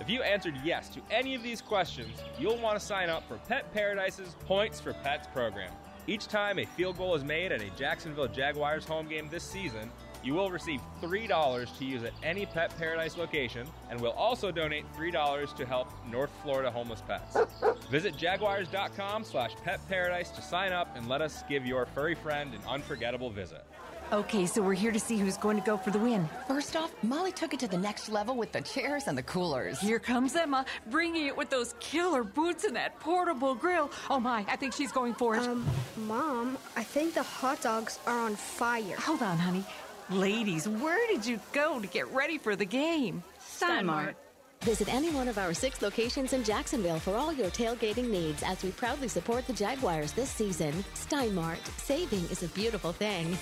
If 0.00 0.10
you 0.10 0.20
answered 0.20 0.56
yes 0.64 0.88
to 0.88 1.00
any 1.12 1.36
of 1.36 1.44
these 1.44 1.62
questions, 1.62 2.18
you'll 2.40 2.58
want 2.58 2.76
to 2.76 2.84
sign 2.84 3.08
up 3.08 3.28
for 3.28 3.36
Pet 3.46 3.72
Paradise's 3.72 4.34
Points 4.46 4.80
for 4.80 4.94
Pets 4.94 5.28
program. 5.32 5.70
Each 6.08 6.26
time 6.26 6.58
a 6.58 6.64
field 6.64 6.98
goal 6.98 7.14
is 7.14 7.22
made 7.22 7.52
at 7.52 7.62
a 7.62 7.70
Jacksonville 7.78 8.26
Jaguars 8.26 8.84
home 8.84 9.06
game 9.06 9.28
this 9.30 9.44
season, 9.44 9.92
you 10.22 10.34
will 10.34 10.50
receive 10.50 10.80
$3 11.02 11.78
to 11.78 11.84
use 11.84 12.02
at 12.02 12.12
any 12.22 12.46
Pet 12.46 12.76
Paradise 12.78 13.16
location, 13.16 13.66
and 13.90 14.00
we'll 14.00 14.12
also 14.12 14.50
donate 14.50 14.84
$3 14.96 15.56
to 15.56 15.66
help 15.66 15.88
North 16.10 16.30
Florida 16.42 16.70
homeless 16.70 17.02
pets. 17.06 17.36
Visit 17.90 18.16
jaguars.com 18.16 19.24
slash 19.24 19.52
petparadise 19.64 20.34
to 20.34 20.42
sign 20.42 20.72
up 20.72 20.96
and 20.96 21.08
let 21.08 21.22
us 21.22 21.42
give 21.48 21.66
your 21.66 21.86
furry 21.86 22.14
friend 22.14 22.54
an 22.54 22.60
unforgettable 22.68 23.30
visit. 23.30 23.64
Okay, 24.10 24.46
so 24.46 24.62
we're 24.62 24.72
here 24.72 24.90
to 24.90 24.98
see 24.98 25.18
who's 25.18 25.36
going 25.36 25.58
to 25.58 25.62
go 25.62 25.76
for 25.76 25.90
the 25.90 25.98
win. 25.98 26.26
First 26.46 26.76
off, 26.76 26.94
Molly 27.02 27.30
took 27.30 27.52
it 27.52 27.60
to 27.60 27.68
the 27.68 27.76
next 27.76 28.08
level 28.08 28.34
with 28.34 28.52
the 28.52 28.62
chairs 28.62 29.06
and 29.06 29.18
the 29.18 29.22
coolers. 29.22 29.78
Here 29.80 29.98
comes 29.98 30.34
Emma, 30.34 30.64
bringing 30.90 31.26
it 31.26 31.36
with 31.36 31.50
those 31.50 31.74
killer 31.78 32.24
boots 32.24 32.64
and 32.64 32.74
that 32.74 32.98
portable 33.00 33.54
grill. 33.54 33.90
Oh 34.08 34.18
my, 34.18 34.46
I 34.48 34.56
think 34.56 34.72
she's 34.72 34.92
going 34.92 35.12
for 35.12 35.36
it. 35.36 35.42
Um, 35.42 35.66
Mom, 35.98 36.56
I 36.74 36.84
think 36.84 37.12
the 37.12 37.22
hot 37.22 37.60
dogs 37.60 37.98
are 38.06 38.18
on 38.18 38.34
fire. 38.34 38.96
Hold 38.96 39.22
on, 39.22 39.36
honey. 39.36 39.64
Ladies, 40.10 40.66
where 40.66 41.06
did 41.08 41.26
you 41.26 41.38
go 41.52 41.78
to 41.78 41.86
get 41.86 42.10
ready 42.14 42.38
for 42.38 42.56
the 42.56 42.64
game? 42.64 43.22
Steinmart. 43.38 44.14
Visit 44.62 44.92
any 44.92 45.10
one 45.10 45.28
of 45.28 45.36
our 45.36 45.52
six 45.52 45.82
locations 45.82 46.32
in 46.32 46.42
Jacksonville 46.42 46.98
for 46.98 47.14
all 47.14 47.30
your 47.30 47.50
tailgating 47.50 48.08
needs 48.08 48.42
as 48.42 48.62
we 48.62 48.70
proudly 48.70 49.08
support 49.08 49.46
the 49.46 49.52
Jaguars 49.52 50.12
this 50.12 50.30
season. 50.30 50.72
Steinmart, 50.94 51.58
saving 51.78 52.24
is 52.30 52.42
a 52.42 52.48
beautiful 52.48 52.92
thing. 52.92 53.36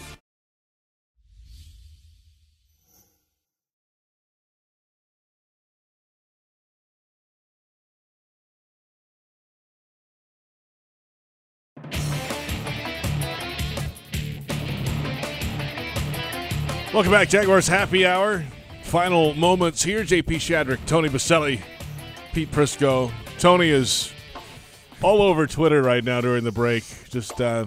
Welcome 16.97 17.13
back, 17.13 17.29
Jaguars 17.29 17.69
Happy 17.69 18.07
Hour. 18.07 18.43
Final 18.85 19.35
moments 19.35 19.83
here. 19.83 20.03
JP 20.03 20.37
Shadrick, 20.37 20.79
Tony 20.87 21.11
Boselli, 21.11 21.61
Pete 22.33 22.51
Prisco. 22.51 23.13
Tony 23.39 23.69
is 23.69 24.11
all 25.03 25.21
over 25.21 25.47
Twitter 25.47 25.83
right 25.83 26.03
now 26.03 26.23
during 26.23 26.43
the 26.43 26.53
break, 26.53 26.85
just 27.11 27.39
uh, 27.39 27.67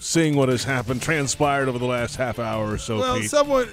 seeing 0.00 0.34
what 0.34 0.48
has 0.48 0.64
happened, 0.64 1.00
transpired 1.00 1.68
over 1.68 1.78
the 1.78 1.84
last 1.84 2.16
half 2.16 2.40
hour 2.40 2.72
or 2.72 2.76
so. 2.76 2.98
well, 2.98 3.20
Pete. 3.20 3.30
somewhat. 3.30 3.68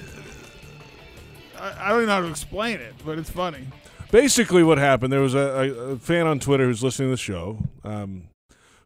I, 1.59 1.87
I 1.87 1.89
don't 1.89 1.97
even 1.97 2.09
know 2.09 2.13
how 2.13 2.21
to 2.21 2.29
explain 2.29 2.81
it, 2.81 2.93
but 3.03 3.17
it's 3.17 3.31
funny. 3.31 3.65
Basically, 4.11 4.61
what 4.61 4.77
happened, 4.77 5.11
there 5.11 5.21
was 5.21 5.33
a, 5.33 5.39
a, 5.39 5.71
a 5.93 5.97
fan 5.97 6.27
on 6.27 6.39
Twitter 6.39 6.65
who's 6.67 6.83
listening 6.83 7.07
to 7.07 7.13
the 7.13 7.17
show 7.17 7.57
um, 7.83 8.27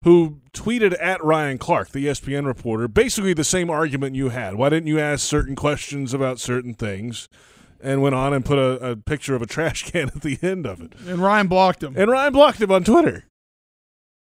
who 0.06 0.40
tweeted 0.54 0.96
at 1.02 1.22
Ryan 1.24 1.58
Clark, 1.58 1.90
the 1.90 2.06
ESPN 2.06 2.46
reporter, 2.46 2.88
basically 2.88 3.34
the 3.34 3.44
same 3.44 3.72
argument 3.72 4.16
you 4.16 4.30
had. 4.30 4.54
Why 4.54 4.70
didn't 4.70 4.86
you 4.86 5.00
ask 5.00 5.26
certain 5.26 5.56
questions 5.56 6.14
about 6.14 6.40
certain 6.40 6.76
things? 6.76 7.28
And 7.82 8.02
went 8.02 8.16
on 8.16 8.32
and 8.34 8.46
put 8.46 8.58
a, 8.58 8.92
a 8.92 8.96
picture 8.96 9.36
of 9.36 9.42
a 9.42 9.46
trash 9.48 9.92
can 9.92 10.08
at 10.10 10.22
the 10.22 10.38
end 10.42 10.66
of 10.68 10.80
it. 10.80 10.94
And 11.08 11.20
Ryan 11.20 11.48
blocked 11.48 11.84
him. 11.84 11.96
And 11.98 12.10
Ryan 12.10 12.34
blocked 12.34 12.62
him 12.62 12.72
on 12.72 12.84
Twitter. 12.84 13.26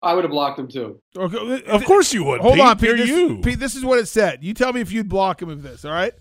I 0.02 0.14
would 0.14 0.24
have 0.24 0.30
blocked 0.30 0.58
him 0.58 0.68
too. 0.68 1.00
Okay, 1.16 1.62
Of 1.66 1.84
course 1.84 2.12
you 2.12 2.24
would. 2.24 2.40
Hold 2.40 2.54
Pete. 2.54 2.62
on, 2.64 2.78
Pete. 2.78 2.88
You're 2.88 2.96
This, 2.98 3.08
you. 3.08 3.40
Pete, 3.42 3.58
this 3.58 3.74
is 3.74 3.84
what 3.84 3.98
it 3.98 4.06
said. 4.06 4.42
You 4.42 4.54
tell 4.54 4.72
me 4.72 4.80
if 4.80 4.90
you'd 4.90 5.08
block 5.08 5.40
him 5.40 5.50
of 5.50 5.62
this, 5.62 5.84
all 5.84 5.92
right? 5.92 6.12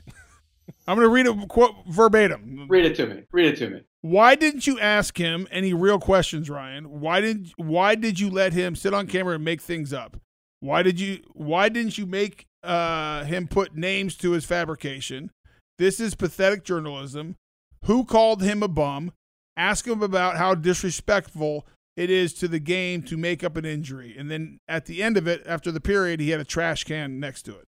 I'm 0.88 0.98
going 0.98 1.06
to 1.06 1.10
read 1.10 1.26
it 1.26 1.48
quote 1.48 1.76
verbatim. 1.88 2.68
Read 2.70 2.86
it 2.86 2.96
to 2.98 3.08
me. 3.08 3.24
Read 3.32 3.48
it 3.54 3.58
to 3.58 3.70
me. 3.70 3.82
Why 4.04 4.36
didn't 4.36 4.68
you 4.68 4.78
ask 4.82 5.18
him 5.18 5.48
any 5.50 5.74
real 5.74 5.98
questions, 5.98 6.50
Ryan? 6.50 7.00
Why 7.00 7.22
didn't 7.22 7.54
why 7.56 7.96
did 7.96 8.20
you 8.20 8.30
let 8.30 8.52
him 8.52 8.76
sit 8.76 8.94
on 8.94 9.08
camera 9.08 9.36
and 9.36 9.46
make 9.46 9.62
things 9.62 9.94
up? 9.94 10.18
Why 10.60 10.84
did 10.84 11.00
you 11.00 11.20
why 11.32 11.70
didn't 11.70 11.98
you 11.98 12.06
make 12.06 12.46
uh, 12.64 13.24
him 13.24 13.48
put 13.48 13.78
names 13.78 14.18
to 14.18 14.32
his 14.32 14.44
fabrication? 14.44 15.32
This 15.78 16.02
is 16.02 16.16
pathetic 16.16 16.66
journalism. 16.66 17.38
Who 17.86 18.04
called 18.04 18.44
him 18.44 18.62
a 18.62 18.68
bum? 18.68 19.14
Ask 19.56 19.88
him 19.88 20.04
about 20.04 20.36
how 20.36 20.54
disrespectful 20.54 21.66
it 21.96 22.10
is 22.10 22.34
to 22.34 22.50
the 22.50 22.60
game 22.60 23.04
to 23.04 23.16
make 23.16 23.42
up 23.42 23.56
an 23.56 23.64
injury. 23.64 24.18
And 24.18 24.30
then 24.30 24.58
at 24.68 24.86
the 24.86 25.02
end 25.02 25.16
of 25.16 25.30
it, 25.30 25.44
after 25.46 25.72
the 25.72 25.80
period, 25.80 26.20
he 26.20 26.32
had 26.32 26.42
a 26.42 26.46
trash 26.46 26.84
can 26.84 27.22
next 27.22 27.44
to 27.44 27.58
it. 27.58 27.68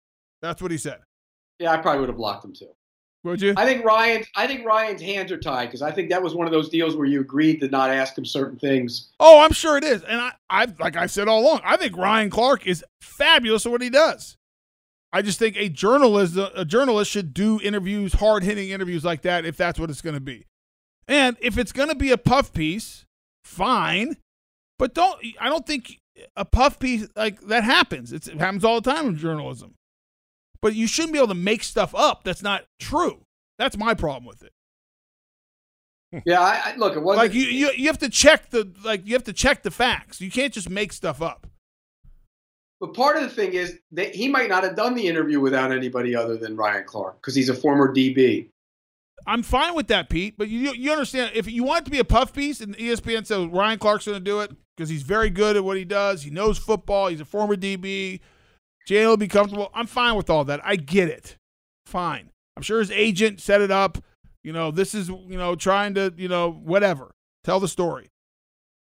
That's 0.44 0.62
what 0.62 0.70
he 0.70 0.78
said. 0.78 1.00
Yeah, 1.58 1.72
I 1.72 1.78
probably 1.78 2.02
would 2.02 2.10
have 2.10 2.18
blocked 2.18 2.46
him 2.46 2.54
too. 2.54 2.70
Would 3.24 3.42
you? 3.42 3.54
I 3.58 3.66
think 3.66 3.84
Ryan's. 3.84 4.28
I 4.36 4.48
think 4.48 4.66
Ryan's 4.66 5.02
hands 5.02 5.32
are 5.32 5.38
tied 5.38 5.66
because 5.66 5.82
I 5.82 5.92
think 5.92 6.10
that 6.10 6.24
was 6.24 6.36
one 6.36 6.48
of 6.48 6.54
those 6.54 6.70
deals 6.70 6.96
where 6.96 7.06
you 7.06 7.20
agreed 7.20 7.60
to 7.60 7.68
not 7.68 7.90
ask 7.90 8.18
him 8.18 8.26
certain 8.26 8.58
things. 8.58 9.10
Oh, 9.20 9.42
I'm 9.42 9.52
sure 9.52 9.78
it 9.78 9.84
is. 9.84 10.04
And 10.04 10.22
I, 10.22 10.32
I 10.50 10.68
like 10.80 10.96
I 10.96 11.08
said 11.08 11.28
all 11.28 11.42
along, 11.42 11.62
I 11.66 11.76
think 11.76 11.98
Ryan 11.98 12.30
Clark 12.30 12.66
is 12.66 12.84
fabulous 13.02 13.66
at 13.66 13.72
what 13.72 13.82
he 13.82 13.90
does. 13.90 14.38
I 15.12 15.22
just 15.22 15.40
think 15.40 15.58
a 15.58 15.68
journalist 15.68 16.38
a 16.56 16.64
journalist 16.64 17.12
should 17.12 17.34
do 17.34 17.60
interviews, 17.62 18.14
hard 18.14 18.44
hitting 18.44 18.70
interviews 18.70 19.04
like 19.04 19.24
that 19.24 19.44
if 19.44 19.58
that's 19.58 19.80
what 19.80 19.90
it's 19.90 20.02
going 20.02 20.14
to 20.14 20.22
be. 20.22 20.46
And 21.08 21.36
if 21.42 21.58
it's 21.58 21.72
going 21.72 21.90
to 21.90 21.96
be 21.96 22.12
a 22.12 22.18
puff 22.18 22.54
piece, 22.54 23.06
fine. 23.44 24.16
But 24.78 24.94
don't 24.94 25.20
I 25.42 25.50
don't 25.50 25.66
think 25.66 26.00
a 26.38 26.46
puff 26.46 26.80
piece 26.80 27.08
like 27.18 27.42
that 27.42 27.66
happens. 27.66 28.14
It's, 28.14 28.28
it 28.28 28.40
happens 28.40 28.64
all 28.64 28.80
the 28.80 28.92
time 28.94 29.08
in 29.08 29.18
journalism. 29.18 29.74
But 30.62 30.76
you 30.76 30.88
shouldn't 30.88 31.14
be 31.14 31.20
able 31.20 31.30
to 31.30 31.36
make 31.36 31.64
stuff 31.64 31.96
up 31.96 32.24
that's 32.24 32.44
not 32.44 32.66
true. 32.80 33.22
That's 33.58 33.78
my 33.78 33.94
problem 33.94 34.26
with 34.26 34.44
it. 34.44 34.54
Hmm. 36.12 36.20
Yeah, 36.26 36.42
I, 36.42 36.72
I 36.72 36.76
look. 36.76 36.96
It 36.96 37.00
wasn't 37.00 37.24
Like 37.24 37.34
you, 37.34 37.44
you, 37.44 37.72
you 37.76 37.88
have 37.88 38.00
to 38.00 38.10
check 38.10 38.50
the 38.50 38.72
like 38.84 39.06
you 39.06 39.14
have 39.14 39.26
to 39.26 39.34
check 39.34 39.64
the 39.64 39.72
facts. 39.72 40.20
You 40.22 40.32
can't 40.32 40.54
just 40.54 40.70
make 40.70 40.92
stuff 40.92 41.22
up. 41.22 41.48
But 42.80 42.94
part 42.94 43.18
of 43.18 43.24
the 43.24 43.30
thing 43.30 43.54
is 43.54 43.78
that 43.92 44.16
he 44.16 44.30
might 44.30 44.50
not 44.50 44.64
have 44.64 44.76
done 44.76 44.96
the 44.96 45.06
interview 45.06 45.40
without 45.40 45.72
anybody 45.72 46.16
other 46.16 46.38
than 46.38 46.56
Ryan 46.56 46.86
Clark 46.86 47.22
because 47.22 47.36
he's 47.36 47.50
a 47.50 47.54
former 47.54 47.94
DB. 47.94 48.48
I'm 49.28 49.44
fine 49.44 49.76
with 49.76 49.88
that, 49.88 50.10
Pete. 50.10 50.36
But 50.38 50.48
you 50.48 50.74
you 50.74 50.92
understand 50.92 51.32
if 51.36 51.52
you 51.52 51.64
want 51.64 51.82
it 51.82 51.86
to 51.86 51.92
be 51.92 52.00
a 52.00 52.06
puff 52.06 52.34
piece 52.34 52.62
and 52.62 52.76
ESPN 52.78 53.26
says 53.26 53.48
Ryan 53.48 53.80
Clark's 53.80 54.06
going 54.06 54.18
to 54.18 54.24
do 54.24 54.40
it 54.40 54.52
because 54.76 54.90
he's 54.90 55.04
very 55.04 55.30
good 55.30 55.58
at 55.58 55.64
what 55.64 55.78
he 55.78 55.86
does. 55.86 56.24
He 56.24 56.30
knows 56.30 56.58
football. 56.58 57.08
He's 57.08 57.22
a 57.22 57.26
former 57.26 57.58
DB. 57.58 58.22
Jalen 58.90 59.08
will 59.08 59.18
be 59.18 59.28
comfortable. 59.28 59.70
I'm 59.74 59.86
fine 59.86 60.16
with 60.16 60.30
all 60.30 60.44
that. 60.46 60.62
I 60.64 60.76
get 60.76 61.10
it. 61.10 61.38
Fine. 61.86 62.32
I'm 62.58 62.64
sure 62.64 62.80
his 62.80 62.90
agent 62.90 63.40
set 63.40 63.62
it 63.62 63.70
up. 63.70 64.00
You 64.44 64.52
know, 64.52 64.72
this 64.72 64.96
is 64.96 65.10
you 65.10 65.38
know 65.38 65.56
trying 65.56 65.94
to 65.94 66.14
you 66.18 66.28
know 66.28 66.52
whatever 66.52 67.12
tell 67.44 67.60
the 67.60 67.68
story. 67.68 68.10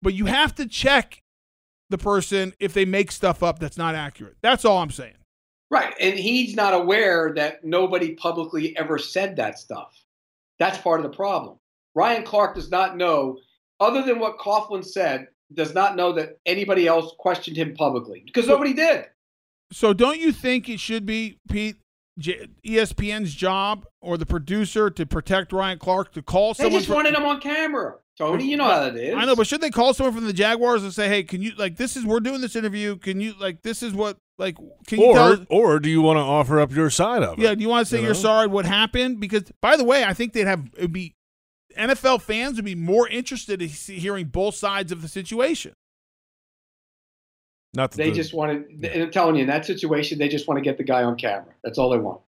But 0.02 0.14
you 0.14 0.26
have 0.26 0.54
to 0.56 0.68
check 0.68 1.24
the 1.90 1.98
person 1.98 2.54
if 2.60 2.74
they 2.74 2.86
make 2.86 3.12
stuff 3.12 3.42
up 3.42 3.58
that's 3.58 3.78
not 3.78 3.96
accurate. 3.96 4.36
That's 4.42 4.64
all 4.64 4.78
I'm 4.78 4.92
saying. 4.92 5.16
Right, 5.72 5.94
and 6.00 6.18
he's 6.18 6.56
not 6.56 6.76
aware 6.76 7.34
that 7.36 7.64
nobody 7.64 8.14
publicly 8.14 8.78
ever 8.78 9.00
said 9.00 9.38
that 9.38 9.58
stuff. 9.58 10.00
That's 10.60 10.78
part 10.78 11.00
of 11.00 11.10
the 11.10 11.16
problem. 11.16 11.58
Ryan 11.96 12.24
Clark 12.24 12.56
does 12.56 12.70
not 12.70 12.98
know, 12.98 13.40
other 13.80 14.04
than 14.04 14.20
what 14.20 14.38
Coughlin 14.38 14.86
said, 14.86 15.28
does 15.54 15.74
not 15.74 15.96
know 15.96 16.14
that 16.14 16.38
anybody 16.46 16.86
else 16.86 17.14
questioned 17.18 17.58
him 17.58 17.74
publicly 17.74 18.22
because 18.26 18.48
nobody 18.48 18.74
did. 18.74 19.06
So 19.72 19.94
don't 19.94 20.20
you 20.20 20.32
think 20.32 20.70
it 20.70 20.80
should 20.80 21.06
be 21.06 21.40
Pete 21.50 21.78
J- 22.20 22.48
ESPN's 22.66 23.34
job 23.34 23.86
or 24.02 24.18
the 24.18 24.26
producer 24.26 24.90
to 24.90 25.06
protect 25.06 25.52
Ryan 25.52 25.80
Clark 25.80 26.14
to 26.14 26.22
call 26.22 26.54
They 26.54 26.64
someone? 26.64 26.72
They 26.72 26.78
just 26.78 26.88
from- 26.88 26.96
wanted 26.96 27.16
him 27.16 27.26
on 27.26 27.42
camera, 27.42 27.96
Tony. 28.18 28.46
You 28.46 28.58
know 28.58 28.66
how 28.66 28.80
that 28.90 28.96
is. 28.96 29.16
I 29.16 29.26
know, 29.26 29.36
but 29.36 29.48
should 29.48 29.62
they 29.62 29.72
call 29.72 29.94
someone 29.94 30.14
from 30.16 30.26
the 30.28 30.34
Jaguars 30.34 30.84
and 30.84 30.94
say, 30.94 31.08
"Hey, 31.10 31.24
can 31.24 31.42
you 31.42 31.54
like 31.58 31.78
this 31.78 31.98
is 31.98 32.06
we're 32.06 32.20
doing 32.22 32.42
this 32.42 32.56
interview? 32.56 32.96
Can 32.98 33.20
you 33.20 33.34
like 33.40 33.64
this 33.64 33.82
is 33.84 33.94
what 33.94 34.18
like 34.38 34.56
can 34.88 35.00
you 35.00 35.08
Or, 35.08 35.14
tell?" 35.16 35.46
or 35.50 35.80
do 35.80 35.90
you 35.90 36.02
want 36.02 36.18
to 36.18 36.22
offer 36.22 36.60
up 36.60 36.72
your 36.72 36.90
side 36.90 37.24
of 37.24 37.40
it? 37.40 37.42
Yeah, 37.42 37.56
do 37.56 37.62
you 37.62 37.70
want 37.70 37.86
to 37.88 37.90
say 37.90 37.98
You 37.98 38.04
you 38.04 38.10
are 38.12 38.14
know? 38.14 38.20
sorry 38.20 38.48
what 38.48 38.66
happened? 38.66 39.20
Because 39.20 39.52
by 39.62 39.76
the 39.76 39.84
way, 39.84 40.04
I 40.06 40.14
think 40.14 40.34
they'd 40.34 40.48
have 40.48 40.70
it'd 40.78 40.94
be 40.94 41.14
NFL 41.78 42.22
fans 42.22 42.56
would 42.56 42.64
be 42.66 42.76
more 42.76 43.08
interested 43.10 43.62
in 43.62 43.68
hearing 43.68 44.28
both 44.28 44.56
sides 44.56 44.94
of 44.94 45.02
the 45.02 45.10
situation. 45.10 45.74
Not 47.76 47.92
They 47.92 48.10
the- 48.10 48.16
just 48.16 48.34
wanted, 48.34 48.66
and 48.86 49.04
I'm 49.04 49.12
telling 49.12 49.36
you, 49.36 49.42
in 49.42 49.48
that 49.48 49.66
situation, 49.66 50.18
they 50.20 50.28
just 50.28 50.48
want 50.48 50.58
to 50.58 50.62
get 50.64 50.78
the 50.78 50.84
guy 50.84 51.04
on 51.04 51.16
camera. 51.16 51.54
That's 51.64 51.78
all 51.78 51.90
they 51.90 51.98
want. 51.98 52.22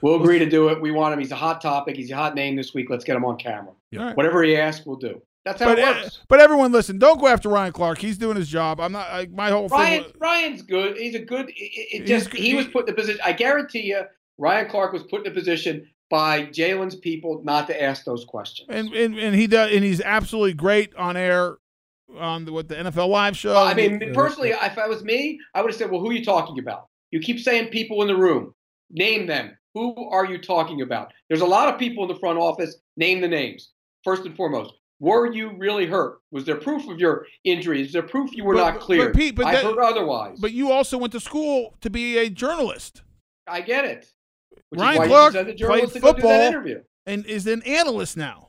We'll 0.00 0.14
agree 0.20 0.38
to 0.38 0.48
do 0.48 0.68
it. 0.68 0.80
We 0.80 0.92
want 0.92 1.12
him. 1.12 1.18
He's 1.18 1.32
a 1.32 1.36
hot 1.36 1.60
topic. 1.60 1.96
He's 1.96 2.08
a 2.12 2.14
hot 2.14 2.36
name 2.36 2.54
this 2.54 2.72
week. 2.72 2.88
Let's 2.88 3.02
get 3.02 3.16
him 3.16 3.24
on 3.24 3.36
camera. 3.36 3.72
All 3.98 4.04
right. 4.04 4.16
Whatever 4.16 4.44
he 4.44 4.56
asks, 4.56 4.86
we'll 4.86 4.94
do. 4.94 5.20
That's 5.44 5.60
how 5.60 5.66
But, 5.70 5.78
it 5.80 5.84
uh, 5.88 5.90
works. 6.02 6.20
but 6.28 6.38
everyone, 6.40 6.70
listen, 6.70 6.98
don't 7.00 7.18
go 7.20 7.26
after 7.26 7.48
Ryan 7.48 7.72
Clark. 7.72 7.98
He's 7.98 8.16
doing 8.16 8.36
his 8.36 8.48
job. 8.48 8.78
I'm 8.80 8.92
not. 8.92 9.10
Like, 9.10 9.32
my 9.32 9.50
whole 9.50 9.66
Ryan, 9.66 10.04
thing. 10.04 10.12
Ryan's 10.20 10.62
good. 10.62 10.96
He's 10.96 11.16
a 11.16 11.18
good. 11.18 11.48
It, 11.48 11.52
it 12.02 12.06
just 12.06 12.30
good. 12.30 12.40
he 12.40 12.54
was 12.54 12.68
put 12.68 12.86
in 12.86 12.94
a 12.94 12.96
position. 12.96 13.20
I 13.24 13.32
guarantee 13.32 13.86
you, 13.86 14.02
Ryan 14.38 14.70
Clark 14.70 14.92
was 14.92 15.02
put 15.02 15.26
in 15.26 15.32
a 15.32 15.34
position 15.34 15.88
by 16.10 16.44
Jalen's 16.44 16.94
people 16.94 17.40
not 17.42 17.66
to 17.66 17.82
ask 17.82 18.04
those 18.04 18.24
questions. 18.24 18.68
and, 18.70 18.92
and 18.94 19.18
and 19.18 19.34
he 19.34 19.48
does, 19.48 19.72
and 19.74 19.82
he's 19.82 20.00
absolutely 20.00 20.54
great 20.54 20.94
on 20.94 21.16
air 21.16 21.56
on 22.16 22.44
the, 22.44 22.52
what 22.52 22.68
the 22.68 22.74
NFL 22.76 23.08
Live 23.08 23.36
show. 23.36 23.52
Well, 23.52 23.64
I 23.64 23.74
mean, 23.74 24.12
personally, 24.14 24.50
if 24.50 24.78
I 24.78 24.86
was 24.86 25.02
me, 25.04 25.38
I 25.54 25.60
would 25.62 25.70
have 25.70 25.78
said, 25.78 25.90
"Well, 25.90 26.00
who 26.00 26.10
are 26.10 26.12
you 26.14 26.24
talking 26.24 26.58
about? 26.58 26.86
You 27.10 27.20
keep 27.20 27.40
saying 27.40 27.68
people 27.68 28.02
in 28.02 28.08
the 28.08 28.16
room. 28.16 28.54
Name 28.90 29.26
them. 29.26 29.56
Who 29.74 29.94
are 30.10 30.24
you 30.24 30.38
talking 30.38 30.80
about? 30.82 31.12
There's 31.28 31.42
a 31.42 31.46
lot 31.46 31.72
of 31.72 31.78
people 31.78 32.04
in 32.04 32.08
the 32.08 32.18
front 32.18 32.38
office. 32.38 32.76
Name 32.96 33.20
the 33.20 33.28
names 33.28 33.70
first 34.04 34.24
and 34.24 34.34
foremost. 34.36 34.72
Were 35.00 35.32
you 35.32 35.52
really 35.56 35.86
hurt? 35.86 36.18
Was 36.32 36.44
there 36.44 36.56
proof 36.56 36.88
of 36.88 36.98
your 36.98 37.26
injury? 37.44 37.82
Is 37.82 37.92
there 37.92 38.02
proof 38.02 38.30
you 38.34 38.44
were 38.44 38.54
But- 38.54 38.72
not 38.72 38.80
clear? 38.80 39.06
but 39.10 39.16
Pete, 39.16 39.36
but 39.36 39.46
I 39.46 39.52
that- 39.52 39.64
heard 39.64 39.78
otherwise. 39.78 40.38
But 40.40 40.52
you 40.52 40.72
also 40.72 40.98
went 40.98 41.12
to 41.12 41.20
school 41.20 41.76
to 41.82 41.90
be 41.90 42.18
a 42.18 42.28
journalist. 42.28 43.02
I 43.46 43.60
get 43.60 43.84
it. 43.84 44.06
Which 44.70 44.80
Ryan 44.80 44.94
is 44.94 44.98
why 44.98 45.06
Clark 45.06 45.32
you 45.34 45.38
send 45.38 45.48
the 45.48 45.52
played 45.52 45.58
journalist 45.58 45.92
to 45.94 46.00
go 46.00 46.06
do 46.08 46.12
football 46.14 46.30
that 46.30 46.48
interview. 46.48 46.82
and 47.06 47.24
is 47.26 47.46
an 47.46 47.62
analyst 47.62 48.16
now. 48.16 48.47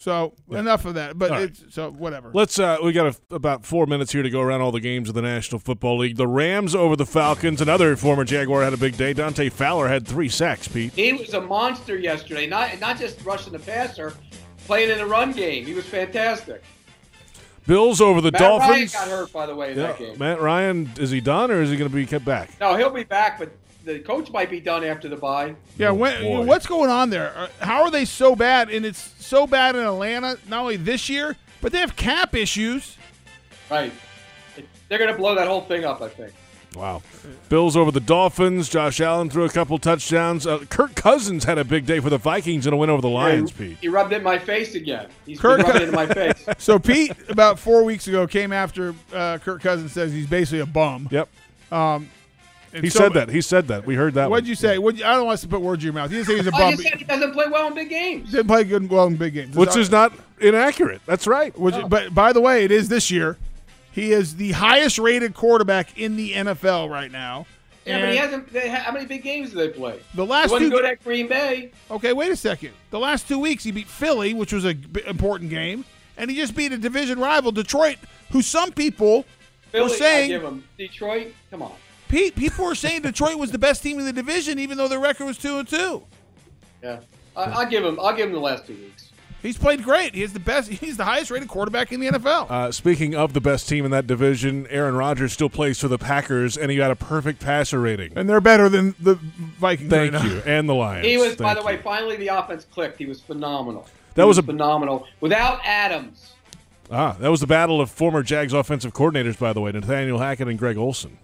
So 0.00 0.32
enough 0.50 0.84
of 0.84 0.94
that. 0.94 1.18
But 1.18 1.32
All 1.32 1.38
right. 1.38 1.48
it's 1.48 1.74
so 1.74 1.90
whatever. 1.90 2.30
Let's. 2.32 2.58
Uh, 2.58 2.76
we 2.84 2.92
got 2.92 3.06
a, 3.30 3.34
about 3.34 3.66
four 3.66 3.84
minutes 3.86 4.12
here 4.12 4.22
to 4.22 4.30
go 4.30 4.40
around 4.40 4.60
all 4.60 4.70
the 4.70 4.80
games 4.80 5.08
of 5.08 5.16
the 5.16 5.22
National 5.22 5.58
Football 5.58 5.98
League. 5.98 6.16
The 6.16 6.28
Rams 6.28 6.72
over 6.74 6.94
the 6.94 7.04
Falcons. 7.06 7.60
Another 7.60 7.96
former 7.96 8.24
Jaguar 8.24 8.62
had 8.62 8.72
a 8.72 8.76
big 8.76 8.96
day. 8.96 9.12
Dante 9.12 9.48
Fowler 9.48 9.88
had 9.88 10.06
three 10.06 10.28
sacks. 10.28 10.68
Pete. 10.68 10.92
He 10.92 11.12
was 11.14 11.34
a 11.34 11.40
monster 11.40 11.98
yesterday. 11.98 12.46
Not 12.46 12.78
not 12.78 12.96
just 12.96 13.24
rushing 13.24 13.52
the 13.52 13.58
passer, 13.58 14.14
playing 14.66 14.90
in 14.90 14.98
the 14.98 15.06
run 15.06 15.32
game. 15.32 15.66
He 15.66 15.74
was 15.74 15.84
fantastic. 15.84 16.62
Bills 17.66 18.00
over 18.00 18.20
the 18.20 18.30
Matt 18.30 18.40
Dolphins. 18.40 18.94
Ryan 18.94 19.08
got 19.08 19.08
hurt 19.18 19.32
by 19.32 19.46
the 19.46 19.54
way 19.54 19.72
in 19.72 19.78
Yeah, 19.78 19.86
that 19.88 19.98
game. 19.98 20.16
Matt 20.18 20.40
Ryan 20.40 20.90
is 20.98 21.10
he 21.10 21.20
done 21.20 21.50
or 21.50 21.60
is 21.60 21.70
he 21.70 21.76
going 21.76 21.90
to 21.90 21.94
be 21.94 22.06
kept 22.06 22.24
back? 22.24 22.50
No, 22.60 22.76
he'll 22.76 22.88
be 22.88 23.02
back, 23.04 23.38
but 23.38 23.50
the 23.88 23.98
coach 24.00 24.30
might 24.30 24.50
be 24.50 24.60
done 24.60 24.84
after 24.84 25.08
the 25.08 25.16
bye. 25.16 25.54
Yeah, 25.78 25.90
when, 25.90 26.46
what's 26.46 26.66
going 26.66 26.90
on 26.90 27.08
there? 27.10 27.32
Uh, 27.36 27.48
How 27.60 27.82
are 27.82 27.90
they 27.90 28.04
so 28.04 28.36
bad? 28.36 28.68
And 28.70 28.84
it's 28.84 29.14
so 29.24 29.46
bad 29.46 29.74
in 29.76 29.82
Atlanta, 29.82 30.36
not 30.46 30.60
only 30.60 30.76
this 30.76 31.08
year, 31.08 31.36
but 31.62 31.72
they 31.72 31.78
have 31.80 31.96
cap 31.96 32.34
issues. 32.34 32.96
Right. 33.70 33.92
They're 34.88 34.98
going 34.98 35.10
to 35.10 35.16
blow 35.16 35.34
that 35.34 35.48
whole 35.48 35.62
thing 35.62 35.84
up, 35.84 36.02
I 36.02 36.08
think. 36.08 36.32
Wow. 36.74 37.02
Bills 37.48 37.76
over 37.78 37.90
the 37.90 38.00
Dolphins. 38.00 38.68
Josh 38.68 39.00
Allen 39.00 39.30
threw 39.30 39.44
a 39.44 39.48
couple 39.48 39.78
touchdowns. 39.78 40.46
Uh, 40.46 40.58
Kirk 40.68 40.94
Cousins 40.94 41.44
had 41.44 41.56
a 41.56 41.64
big 41.64 41.86
day 41.86 41.98
for 41.98 42.10
the 42.10 42.18
Vikings 42.18 42.66
and 42.66 42.74
a 42.74 42.76
win 42.76 42.90
over 42.90 43.00
the 43.00 43.08
Lions. 43.08 43.50
he, 43.52 43.68
Pete. 43.68 43.78
he 43.80 43.88
rubbed 43.88 44.12
it 44.12 44.16
in 44.16 44.22
my 44.22 44.38
face 44.38 44.74
again. 44.74 45.08
He's 45.24 45.40
Kirk- 45.40 45.58
been 45.58 45.66
rubbing 45.66 45.82
it 45.82 45.88
in 45.88 45.94
my 45.94 46.06
face. 46.06 46.46
So 46.58 46.78
Pete, 46.78 47.12
about 47.30 47.58
four 47.58 47.84
weeks 47.84 48.06
ago, 48.06 48.26
came 48.26 48.52
after 48.52 48.94
uh, 49.14 49.38
Kirk 49.38 49.62
Cousins 49.62 49.92
says 49.92 50.12
he's 50.12 50.26
basically 50.26 50.60
a 50.60 50.66
bum. 50.66 51.08
Yep. 51.10 51.28
Um, 51.72 51.78
And 51.78 52.08
He 52.72 52.90
so- 52.90 53.00
said 53.00 53.14
that. 53.14 53.28
He 53.30 53.40
said 53.40 53.68
that. 53.68 53.86
We 53.86 53.94
heard 53.94 54.14
that. 54.14 54.30
What'd 54.30 54.44
one. 54.44 54.48
you 54.48 54.54
say? 54.54 54.78
What 54.78 54.96
I 54.96 55.14
don't 55.14 55.26
want 55.26 55.34
us 55.34 55.40
to 55.42 55.48
put 55.48 55.60
words 55.60 55.82
in 55.82 55.86
your 55.86 55.94
mouth. 55.94 56.10
He 56.10 56.16
didn't 56.16 56.28
say 56.28 56.36
he's 56.36 56.46
a 56.46 56.50
oh, 56.54 56.58
bum. 56.58 56.70
just 56.72 56.82
said 56.82 56.98
he 56.98 57.04
doesn't 57.04 57.32
play 57.32 57.46
well 57.50 57.68
in 57.68 57.74
big 57.74 57.88
games. 57.88 58.30
Didn't 58.30 58.46
play 58.48 58.64
good 58.64 58.88
well 58.90 59.06
in 59.06 59.16
big 59.16 59.34
games. 59.34 59.56
Which 59.56 59.76
is 59.76 59.90
not 59.90 60.12
inaccurate. 60.40 61.00
That's 61.06 61.26
right. 61.26 61.58
Which, 61.58 61.74
oh. 61.74 61.88
But 61.88 62.14
by 62.14 62.32
the 62.32 62.40
way, 62.40 62.64
it 62.64 62.70
is 62.70 62.88
this 62.88 63.10
year. 63.10 63.36
He 63.90 64.12
is 64.12 64.36
the 64.36 64.52
highest 64.52 64.98
rated 64.98 65.34
quarterback 65.34 65.98
in 65.98 66.16
the 66.16 66.32
NFL 66.32 66.90
right 66.90 67.10
now. 67.10 67.46
Yeah, 67.84 68.00
but 68.00 68.10
he 68.10 68.16
hasn't. 68.18 68.52
They, 68.52 68.68
how 68.68 68.92
many 68.92 69.06
big 69.06 69.22
games 69.22 69.50
did 69.50 69.58
they 69.58 69.68
play? 69.70 69.98
The 70.14 70.26
last 70.26 70.48
he 70.48 70.52
wasn't 70.52 70.70
two- 70.70 70.76
good 70.76 70.84
at 70.84 71.02
Green 71.02 71.26
Bay. 71.26 71.72
Okay, 71.90 72.12
wait 72.12 72.30
a 72.30 72.36
second. 72.36 72.72
The 72.90 72.98
last 72.98 73.26
two 73.26 73.38
weeks, 73.38 73.64
he 73.64 73.72
beat 73.72 73.88
Philly, 73.88 74.34
which 74.34 74.52
was 74.52 74.66
a 74.66 74.74
b- 74.74 75.00
important 75.06 75.48
game, 75.48 75.84
and 76.16 76.30
he 76.30 76.36
just 76.36 76.54
beat 76.54 76.70
a 76.72 76.76
division 76.78 77.18
rival, 77.18 77.50
Detroit, 77.50 77.96
who 78.30 78.42
some 78.42 78.72
people 78.72 79.24
Philly, 79.72 79.84
were 79.84 79.88
saying. 79.88 80.30
I 80.30 80.34
give 80.34 80.44
him 80.44 80.64
Detroit. 80.76 81.32
Come 81.50 81.62
on. 81.62 81.72
Pete, 82.08 82.34
people 82.36 82.64
were 82.64 82.74
saying 82.74 83.02
Detroit 83.02 83.36
was 83.38 83.50
the 83.50 83.58
best 83.58 83.82
team 83.82 83.98
in 83.98 84.04
the 84.06 84.12
division, 84.12 84.58
even 84.58 84.78
though 84.78 84.88
their 84.88 84.98
record 85.00 85.26
was 85.26 85.36
two 85.38 85.58
and 85.58 85.68
two. 85.68 86.02
Yeah, 86.82 87.00
I, 87.36 87.42
I'll 87.44 87.66
give 87.68 87.84
him. 87.84 87.98
I'll 88.00 88.14
give 88.16 88.26
him 88.28 88.32
the 88.34 88.40
last 88.40 88.66
two 88.66 88.74
weeks. 88.74 89.04
He's 89.40 89.56
played 89.56 89.84
great. 89.84 90.14
He's 90.16 90.32
the 90.32 90.40
best. 90.40 90.68
He's 90.68 90.96
the 90.96 91.04
highest 91.04 91.30
rated 91.30 91.48
quarterback 91.48 91.92
in 91.92 92.00
the 92.00 92.08
NFL. 92.08 92.50
Uh, 92.50 92.72
speaking 92.72 93.14
of 93.14 93.34
the 93.34 93.40
best 93.40 93.68
team 93.68 93.84
in 93.84 93.92
that 93.92 94.06
division, 94.08 94.66
Aaron 94.68 94.96
Rodgers 94.96 95.32
still 95.32 95.48
plays 95.48 95.78
for 95.78 95.86
the 95.86 95.98
Packers, 95.98 96.56
and 96.56 96.72
he 96.72 96.76
got 96.76 96.90
a 96.90 96.96
perfect 96.96 97.40
passer 97.40 97.80
rating. 97.80 98.12
and 98.16 98.28
they're 98.28 98.40
better 98.40 98.68
than 98.68 98.96
the 98.98 99.14
Vikings. 99.14 99.90
Thank 99.90 100.12
right 100.14 100.22
now. 100.24 100.28
you, 100.28 100.42
and 100.44 100.68
the 100.68 100.74
Lions. 100.74 101.06
He 101.06 101.18
was, 101.18 101.36
by 101.36 101.54
Thank 101.54 101.60
the 101.60 101.64
way, 101.66 101.76
finally 101.76 102.16
the 102.16 102.28
offense 102.28 102.66
clicked. 102.72 102.98
He 102.98 103.06
was 103.06 103.20
phenomenal. 103.20 103.86
That 104.14 104.22
He 104.24 104.28
was 104.28 104.38
a- 104.38 104.42
phenomenal 104.42 105.06
without 105.20 105.60
Adams. 105.64 106.32
Ah, 106.90 107.16
that 107.20 107.30
was 107.30 107.40
the 107.40 107.46
battle 107.46 107.80
of 107.80 107.90
former 107.92 108.22
Jags 108.24 108.52
offensive 108.52 108.92
coordinators, 108.92 109.38
by 109.38 109.52
the 109.52 109.60
way, 109.60 109.70
Nathaniel 109.70 110.18
Hackett 110.18 110.48
and 110.48 110.58
Greg 110.58 110.76
Olson. 110.78 111.16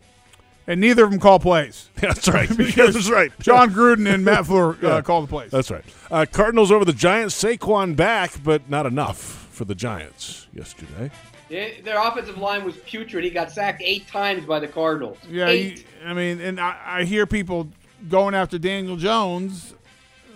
And 0.67 0.81
neither 0.81 1.05
of 1.05 1.11
them 1.11 1.21
call 1.21 1.39
plays. 1.39 1.91
That's 1.97 2.27
right. 2.29 2.49
That's 2.77 3.11
right. 3.11 3.31
Jon 3.41 3.71
Gruden 3.73 4.13
and 4.13 4.25
Matt 4.25 4.45
LaFleur 4.45 4.83
uh, 4.83 4.87
Yeah. 4.89 5.01
call 5.03 5.21
the 5.23 5.27
plays. 5.29 5.51
That's 5.51 5.71
right. 5.71 5.85
Uh, 6.11 6.25
Cardinals 6.31 6.71
over 6.73 6.85
the 6.85 6.93
Giants. 6.93 7.35
Saquon 7.43 7.95
back, 7.97 8.33
but 8.43 8.69
not 8.71 8.87
enough 8.87 9.19
for 9.19 9.65
the 9.67 9.75
Giants 9.75 10.47
yesterday. 10.55 11.11
They- 11.51 11.81
Their 11.85 12.01
offensive 12.01 12.39
line 12.39 12.65
was 12.65 12.77
putrid. 12.79 13.25
He 13.25 13.31
got 13.31 13.53
sacked 13.53 13.83
eight 13.85 14.09
times 14.09 14.47
by 14.47 14.59
the 14.59 14.69
Cardinals. 14.69 15.19
Yeah, 15.29 15.49
eight. 15.49 15.79
you, 15.79 15.85
I 16.09 16.15
mean, 16.15 16.41
and 16.41 16.59
I, 16.59 16.77
I 16.85 17.05
hear 17.05 17.27
people 17.27 17.69
going 18.09 18.35
after 18.35 18.59
Daniel 18.59 18.97
Jones, 18.97 19.75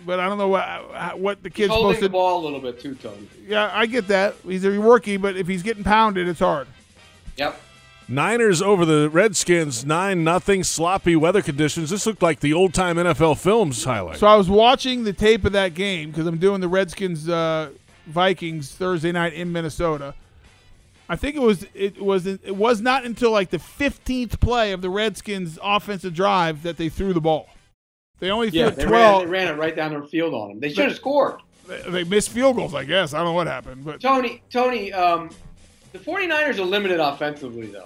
but 0.05 0.21
I 0.21 0.29
don't 0.29 0.37
know 0.39 0.49
what 0.49 1.19
what 1.19 1.43
the 1.43 1.49
kid's 1.51 1.57
He's 1.57 1.65
kid's 1.67 1.73
holding 1.75 1.95
supposed 1.97 2.03
the 2.03 2.09
to. 2.09 2.13
ball 2.13 2.43
a 2.43 2.45
little 2.45 2.61
bit 2.61 2.81
too, 2.81 2.95
Tony. 2.97 3.29
Yeah, 3.47 3.71
I 3.73 3.87
get 3.87 4.09
that. 4.09 4.35
He's 4.45 4.65
a 4.65 4.71
rookie, 4.71 5.17
but 5.17 5.37
if 5.37 5.47
he's 5.49 5.63
getting 5.63 5.85
pounded, 5.85 6.29
it's 6.29 6.41
hard. 6.41 6.67
Yep. 7.39 7.61
Niners 8.09 8.63
over 8.63 8.87
the 8.87 9.11
Redskins, 9.11 9.85
nine 9.85 10.25
nothing. 10.25 10.65
Sloppy 10.65 11.15
weather 11.15 11.43
conditions. 11.43 11.91
This 11.91 12.07
looked 12.07 12.23
like 12.23 12.41
the 12.41 12.55
old 12.55 12.73
time 12.73 12.97
NFL 12.97 13.39
films 13.39 13.85
highlight. 13.85 14.17
So 14.17 14.27
I 14.27 14.35
was 14.37 14.49
watching 14.49 15.05
the 15.05 15.13
tape 15.13 15.45
of 15.45 15.53
that 15.53 15.75
game 15.75 16.11
because 16.11 16.27
I'm 16.27 16.39
doing 16.39 16.61
the 16.63 16.69
Redskins 16.69 17.29
uh, 17.29 17.71
Vikings 18.07 18.71
Thursday 18.73 19.13
night 19.13 19.35
in 19.35 19.53
Minnesota. 19.53 20.15
I 21.11 21.17
think 21.17 21.37
it 21.37 21.43
was 21.43 21.67
it 21.75 22.01
was 22.01 22.27
it 22.27 22.57
was 22.57 22.81
not 22.81 23.05
until 23.05 23.31
like 23.31 23.51
the 23.51 23.59
15th 23.59 24.41
play 24.41 24.73
of 24.73 24.81
the 24.81 24.91
Redskins 24.91 25.59
offensive 25.63 26.15
drive 26.15 26.63
that 26.63 26.77
they 26.79 26.89
threw 26.89 27.13
the 27.13 27.21
ball. 27.21 27.49
They 28.21 28.31
only 28.31 28.51
threw 28.51 28.61
Yeah, 28.61 28.67
it 28.69 28.77
they 28.77 28.85
12. 28.85 28.93
ran, 28.93 29.19
they 29.27 29.31
ran 29.31 29.49
it 29.55 29.59
right 29.59 29.77
down 29.77 29.99
the 30.01 30.07
field 30.07 30.33
on 30.35 30.49
them. 30.49 30.61
They 30.61 30.71
should 30.73 30.87
have 30.87 30.97
scored. 30.97 31.41
They- 31.67 31.83
They 31.91 32.05
missed 32.05 32.31
field 32.31 32.57
goals, 32.57 32.75
I 32.75 32.85
guess. 32.85 33.13
I 33.13 33.19
don't 33.19 33.27
know 33.27 33.33
what 33.35 33.47
happened, 33.47 33.85
but 33.85 34.01
Tony, 34.01 34.43
Tony, 34.51 34.93
um, 34.95 35.29
the 35.93 35.99
49ers 35.99 36.59
are 36.59 36.63
limited 36.65 36.99
offensively, 37.01 37.67
though. 37.67 37.85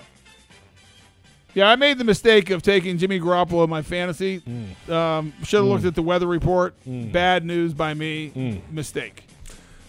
Yeah, 1.55 1.69
I 1.69 1.77
made 1.77 1.99
the 1.99 2.05
mistake 2.05 2.51
of 2.51 2.63
taking 2.63 2.99
Jimmy 2.99 3.21
Garoppolo 3.21 3.65
in 3.65 3.71
my 3.71 3.83
fantasy. 3.83 4.39
Hmm. 4.39 4.93
Um, 4.93 5.33
Should 5.43 5.59
have 5.59 5.67
looked 5.67 5.83
hmm. 5.83 5.89
at 5.89 5.95
the 5.95 6.03
weather 6.03 6.27
report. 6.27 6.75
Hmm. 6.85 7.11
Bad 7.11 7.45
news 7.45 7.75
by 7.75 7.95
me. 7.95 8.63
Mistake. 8.71 9.25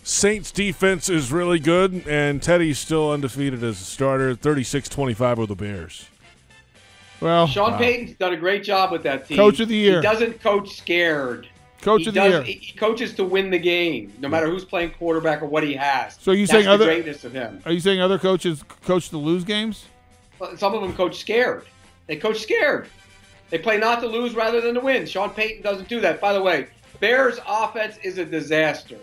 Saints 0.03 0.51
defense 0.51 1.07
is 1.07 1.31
really 1.31 1.59
good, 1.59 2.05
and 2.07 2.43
Teddy's 2.43 2.77
still 2.77 3.11
undefeated 3.11 3.63
as 3.63 3.79
a 3.79 3.83
starter. 3.85 4.35
36-25 4.35 5.21
over 5.21 5.45
the 5.45 5.55
Bears. 5.55 6.09
Well, 7.21 7.47
Sean 7.47 7.73
uh, 7.73 7.77
Payton's 7.77 8.17
done 8.17 8.33
a 8.33 8.37
great 8.37 8.63
job 8.63 8.91
with 8.91 9.03
that 9.03 9.25
team. 9.25 9.37
Coach 9.37 9.61
of 9.61 9.69
the 9.69 9.75
year. 9.75 10.01
He 10.01 10.01
doesn't 10.01 10.41
coach 10.41 10.75
scared. 10.75 11.47
Coach 11.79 12.01
he 12.01 12.07
of 12.09 12.13
the 12.15 12.19
does, 12.19 12.33
year. 12.33 12.43
He 12.43 12.53
he 12.53 12.77
coaches 12.77 13.13
to 13.15 13.23
win 13.23 13.49
the 13.49 13.57
game, 13.57 14.11
no 14.19 14.27
matter 14.27 14.47
who's 14.47 14.65
playing 14.65 14.91
quarterback 14.91 15.41
or 15.41 15.45
what 15.45 15.63
he 15.63 15.73
has. 15.73 16.17
So 16.19 16.31
you 16.31 16.47
That's 16.47 16.51
saying 16.51 16.65
the 16.65 16.71
other? 16.71 16.85
greatness 16.85 17.23
of 17.23 17.31
him? 17.31 17.61
Are 17.65 17.71
you 17.71 17.79
saying 17.79 18.01
other 18.01 18.19
coaches 18.19 18.61
coach 18.83 19.07
to 19.09 19.17
lose 19.17 19.45
games? 19.45 19.85
Well, 20.43 20.57
Some 20.57 20.73
of 20.75 20.81
them 20.81 20.93
coach 20.93 21.19
scared. 21.19 21.63
They 22.07 22.17
coach 22.17 22.41
scared. 22.41 22.89
They 23.49 23.57
play 23.59 23.77
not 23.77 24.01
to 24.01 24.07
lose 24.07 24.35
rather 24.35 24.59
than 24.59 24.73
to 24.73 24.81
win. 24.81 25.05
Sean 25.05 25.29
Payton 25.29 25.63
doesn't 25.63 25.87
do 25.87 26.01
that. 26.01 26.19
By 26.19 26.33
the 26.33 26.41
way, 26.41 26.67
Bears 26.99 27.39
offense 27.47 27.97
is 28.03 28.17
a 28.17 28.25
disaster. 28.25 28.97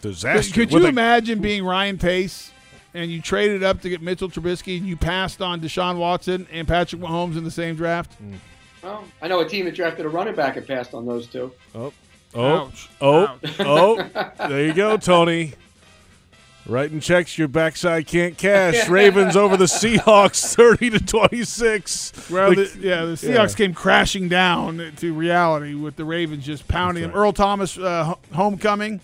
Disaster. 0.00 0.52
Could, 0.54 0.68
could 0.70 0.78
you 0.80 0.86
a- 0.86 0.88
imagine 0.88 1.40
being 1.40 1.64
Ryan 1.64 1.98
Pace 1.98 2.52
and 2.94 3.10
you 3.10 3.20
traded 3.20 3.64
up 3.64 3.80
to 3.80 3.88
get 3.88 4.02
Mitchell 4.02 4.28
Trubisky 4.28 4.76
and 4.78 4.86
you 4.86 4.96
passed 4.96 5.42
on 5.42 5.60
Deshaun 5.60 5.96
Watson 5.98 6.46
and 6.52 6.68
Patrick 6.68 7.02
Mahomes 7.02 7.36
in 7.36 7.42
the 7.42 7.50
same 7.50 7.74
draft? 7.74 8.22
Mm. 8.22 8.36
Well, 8.84 9.04
I 9.20 9.26
know 9.26 9.40
a 9.40 9.48
team 9.48 9.64
that 9.64 9.74
drafted 9.74 10.06
a 10.06 10.08
running 10.08 10.34
back 10.36 10.56
and 10.56 10.66
passed 10.66 10.94
on 10.94 11.06
those 11.06 11.26
two. 11.26 11.52
Oh, 11.74 11.92
oh, 12.34 12.44
Ouch. 12.66 12.88
oh, 13.00 13.26
Ouch. 13.26 13.38
oh! 13.60 14.30
There 14.48 14.64
you 14.64 14.74
go, 14.74 14.96
Tony. 14.96 15.54
Writing 16.64 17.00
checks 17.00 17.36
your 17.36 17.48
backside 17.48 18.06
can't 18.06 18.38
cash. 18.38 18.88
Ravens 18.88 19.36
over 19.36 19.56
the 19.56 19.64
Seahawks, 19.64 20.54
thirty 20.56 20.90
to 20.90 21.00
twenty-six. 21.04 22.30
Well, 22.30 22.50
The- 22.54 22.64
the, 22.66 22.78
yeah, 22.86 23.04
the 23.04 23.12
Seahawks 23.14 23.56
came 23.56 23.74
crashing 23.74 24.28
down 24.28 24.92
to 24.98 25.12
reality 25.12 25.74
with 25.74 25.96
the 25.96 26.04
Ravens 26.04 26.46
just 26.46 26.68
pounding 26.68 27.02
them. 27.02 27.12
Earl 27.12 27.32
Thomas 27.32 27.76
uh, 27.76 28.04
ho- 28.04 28.18
homecoming, 28.32 29.00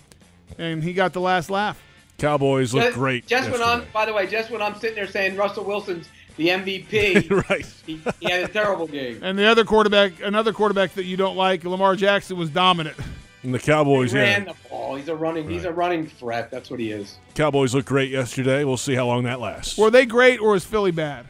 and 0.57 0.81
he 0.83 0.93
got 0.93 1.11
the 1.13 1.21
last 1.21 1.49
laugh. 1.49 1.81
Cowboys 2.17 2.73
look 2.73 2.83
Just- 2.85 2.95
great. 2.95 3.27
Just 3.27 3.49
when 3.51 3.61
I'm, 3.61 3.83
by 3.93 4.05
the 4.05 4.13
way, 4.13 4.25
just 4.27 4.49
when 4.51 4.61
I'm 4.61 4.75
sitting 4.75 4.95
there 4.95 5.07
saying 5.07 5.35
Russell 5.35 5.63
Wilson's 5.65 6.07
the 6.37 6.47
MVP, 6.49 7.29
right? 7.49 7.65
He, 7.85 7.99
he 8.21 8.29
had 8.31 8.43
a 8.43 8.47
terrible 8.47 8.87
game. 8.87 9.19
And 9.21 9.37
the 9.37 9.45
other 9.45 9.65
quarterback, 9.65 10.21
another 10.21 10.53
quarterback 10.53 10.93
that 10.93 11.03
you 11.03 11.17
don't 11.17 11.35
like, 11.35 11.63
Lamar 11.65 11.95
Jackson, 11.97 12.37
was 12.37 12.49
dominant. 12.49 12.95
And 13.43 13.53
the 13.53 13.59
Cowboys, 13.59 14.11
He 14.11 14.17
ran 14.17 14.45
yeah, 14.45 14.53
the 14.53 14.69
ball. 14.69 14.95
He's 14.95 15.07
a 15.07 15.15
running. 15.15 15.49
He's 15.49 15.63
a 15.63 15.71
running 15.71 16.07
threat. 16.07 16.51
That's 16.51 16.69
what 16.69 16.79
he 16.79 16.91
is. 16.91 17.17
Cowboys 17.35 17.73
look 17.73 17.85
great 17.85 18.09
yesterday. 18.11 18.65
We'll 18.65 18.75
see 18.77 18.95
how 18.95 19.07
long 19.07 19.23
that 19.23 19.39
lasts. 19.39 19.77
Were 19.77 19.89
they 19.89 20.05
great 20.05 20.39
or 20.41 20.51
was 20.51 20.65
Philly 20.65 20.91
bad? 20.91 21.25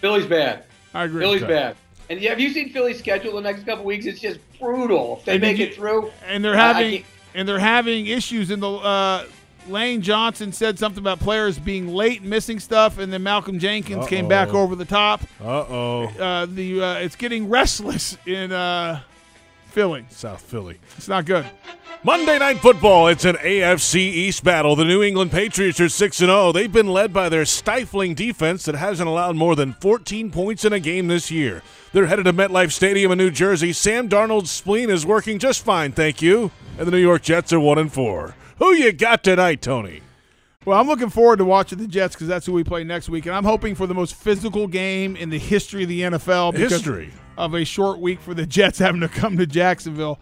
Philly's 0.00 0.26
bad. 0.26 0.64
I 0.92 1.04
agree. 1.04 1.20
Philly's 1.22 1.42
Okay. 1.42 1.52
bad. 1.52 1.76
And 2.10 2.20
yeah, 2.20 2.30
have 2.30 2.40
you 2.40 2.50
seen 2.50 2.70
Philly's 2.70 2.98
schedule 2.98 3.34
the 3.36 3.40
next 3.40 3.64
couple 3.64 3.84
weeks? 3.84 4.04
It's 4.04 4.20
just 4.20 4.38
brutal. 4.60 5.18
If 5.20 5.24
they 5.26 5.32
And 5.34 5.40
make 5.42 5.58
you- 5.58 5.66
it 5.66 5.74
through, 5.76 6.10
and 6.26 6.44
they're 6.44 6.54
I- 6.56 6.58
I 6.58 6.72
having 6.72 6.90
can't- 6.92 7.04
and 7.36 7.48
they're 7.48 7.58
having 7.58 8.06
issues 8.06 8.50
in 8.50 8.60
the 8.60 8.70
uh, 8.70 9.24
Lane 9.68 10.02
Johnson 10.02 10.52
said 10.52 10.78
something 10.78 10.98
about 11.02 11.20
players 11.20 11.58
being 11.58 11.88
late 11.88 12.22
missing 12.22 12.60
stuff, 12.60 12.98
and 12.98 13.10
then 13.12 13.22
Malcolm 13.22 13.58
Jenkins 13.58 14.06
came 14.08 14.28
back 14.28 14.52
over 14.52 14.74
the 14.76 14.84
top. 14.84 15.22
Uh-oh. 15.40 16.04
Uh 16.20 16.46
The 16.46 16.82
uh, 16.82 16.94
it's 16.96 17.16
getting 17.16 17.48
restless 17.48 18.18
in 18.26 18.52
uh, 18.52 19.00
Philly, 19.74 20.06
South 20.08 20.40
Philly. 20.40 20.78
It's 20.96 21.08
not 21.08 21.24
good. 21.24 21.44
Monday 22.04 22.38
Night 22.38 22.58
Football. 22.58 23.08
It's 23.08 23.24
an 23.24 23.34
AFC 23.34 23.96
East 23.96 24.44
battle. 24.44 24.76
The 24.76 24.84
New 24.84 25.02
England 25.02 25.32
Patriots 25.32 25.80
are 25.80 25.88
6 25.88 26.16
0. 26.16 26.52
They've 26.52 26.72
been 26.72 26.86
led 26.86 27.12
by 27.12 27.28
their 27.28 27.44
stifling 27.44 28.14
defense 28.14 28.66
that 28.66 28.76
hasn't 28.76 29.08
allowed 29.08 29.34
more 29.34 29.56
than 29.56 29.72
14 29.72 30.30
points 30.30 30.64
in 30.64 30.72
a 30.72 30.78
game 30.78 31.08
this 31.08 31.28
year. 31.32 31.60
They're 31.92 32.06
headed 32.06 32.26
to 32.26 32.32
MetLife 32.32 32.70
Stadium 32.70 33.10
in 33.10 33.18
New 33.18 33.32
Jersey. 33.32 33.72
Sam 33.72 34.08
Darnold's 34.08 34.52
spleen 34.52 34.90
is 34.90 35.04
working 35.04 35.40
just 35.40 35.64
fine, 35.64 35.90
thank 35.90 36.22
you. 36.22 36.52
And 36.78 36.86
the 36.86 36.92
New 36.92 36.98
York 36.98 37.22
Jets 37.22 37.52
are 37.52 37.58
1 37.58 37.76
and 37.76 37.92
4. 37.92 38.36
Who 38.60 38.74
you 38.74 38.92
got 38.92 39.24
tonight, 39.24 39.60
Tony? 39.60 40.02
Well, 40.64 40.78
I'm 40.78 40.86
looking 40.86 41.10
forward 41.10 41.38
to 41.38 41.44
watching 41.44 41.78
the 41.78 41.88
Jets 41.88 42.14
because 42.14 42.28
that's 42.28 42.46
who 42.46 42.52
we 42.52 42.62
play 42.62 42.84
next 42.84 43.08
week, 43.08 43.26
and 43.26 43.34
I'm 43.34 43.44
hoping 43.44 43.74
for 43.74 43.88
the 43.88 43.94
most 43.94 44.14
physical 44.14 44.68
game 44.68 45.16
in 45.16 45.30
the 45.30 45.38
history 45.38 45.82
of 45.82 45.88
the 45.88 46.02
NFL. 46.02 46.54
History. 46.54 47.10
Of 47.36 47.54
a 47.54 47.64
short 47.64 47.98
week 47.98 48.20
for 48.20 48.34
the 48.34 48.46
Jets 48.46 48.78
having 48.78 49.00
to 49.00 49.08
come 49.08 49.36
to 49.36 49.46
Jacksonville. 49.46 50.18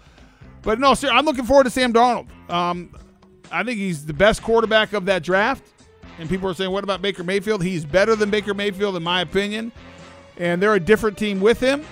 But 0.62 0.78
no, 0.78 0.94
sir, 0.94 1.10
I'm 1.10 1.24
looking 1.24 1.44
forward 1.44 1.64
to 1.64 1.70
Sam 1.70 1.92
Darnold. 1.92 2.28
Um, 2.50 2.94
I 3.50 3.64
think 3.64 3.78
he's 3.78 4.06
the 4.06 4.14
best 4.14 4.42
quarterback 4.42 4.92
of 4.92 5.04
that 5.06 5.22
draft. 5.22 5.64
And 6.18 6.28
people 6.28 6.48
are 6.48 6.54
saying, 6.54 6.70
what 6.70 6.84
about 6.84 7.02
Baker 7.02 7.24
Mayfield? 7.24 7.62
He's 7.62 7.84
better 7.84 8.14
than 8.14 8.30
Baker 8.30 8.54
Mayfield, 8.54 8.96
in 8.96 9.02
my 9.02 9.22
opinion. 9.22 9.72
And 10.36 10.62
they're 10.62 10.74
a 10.74 10.80
different 10.80 11.18
team 11.18 11.40
with 11.40 11.58
him. 11.58 11.84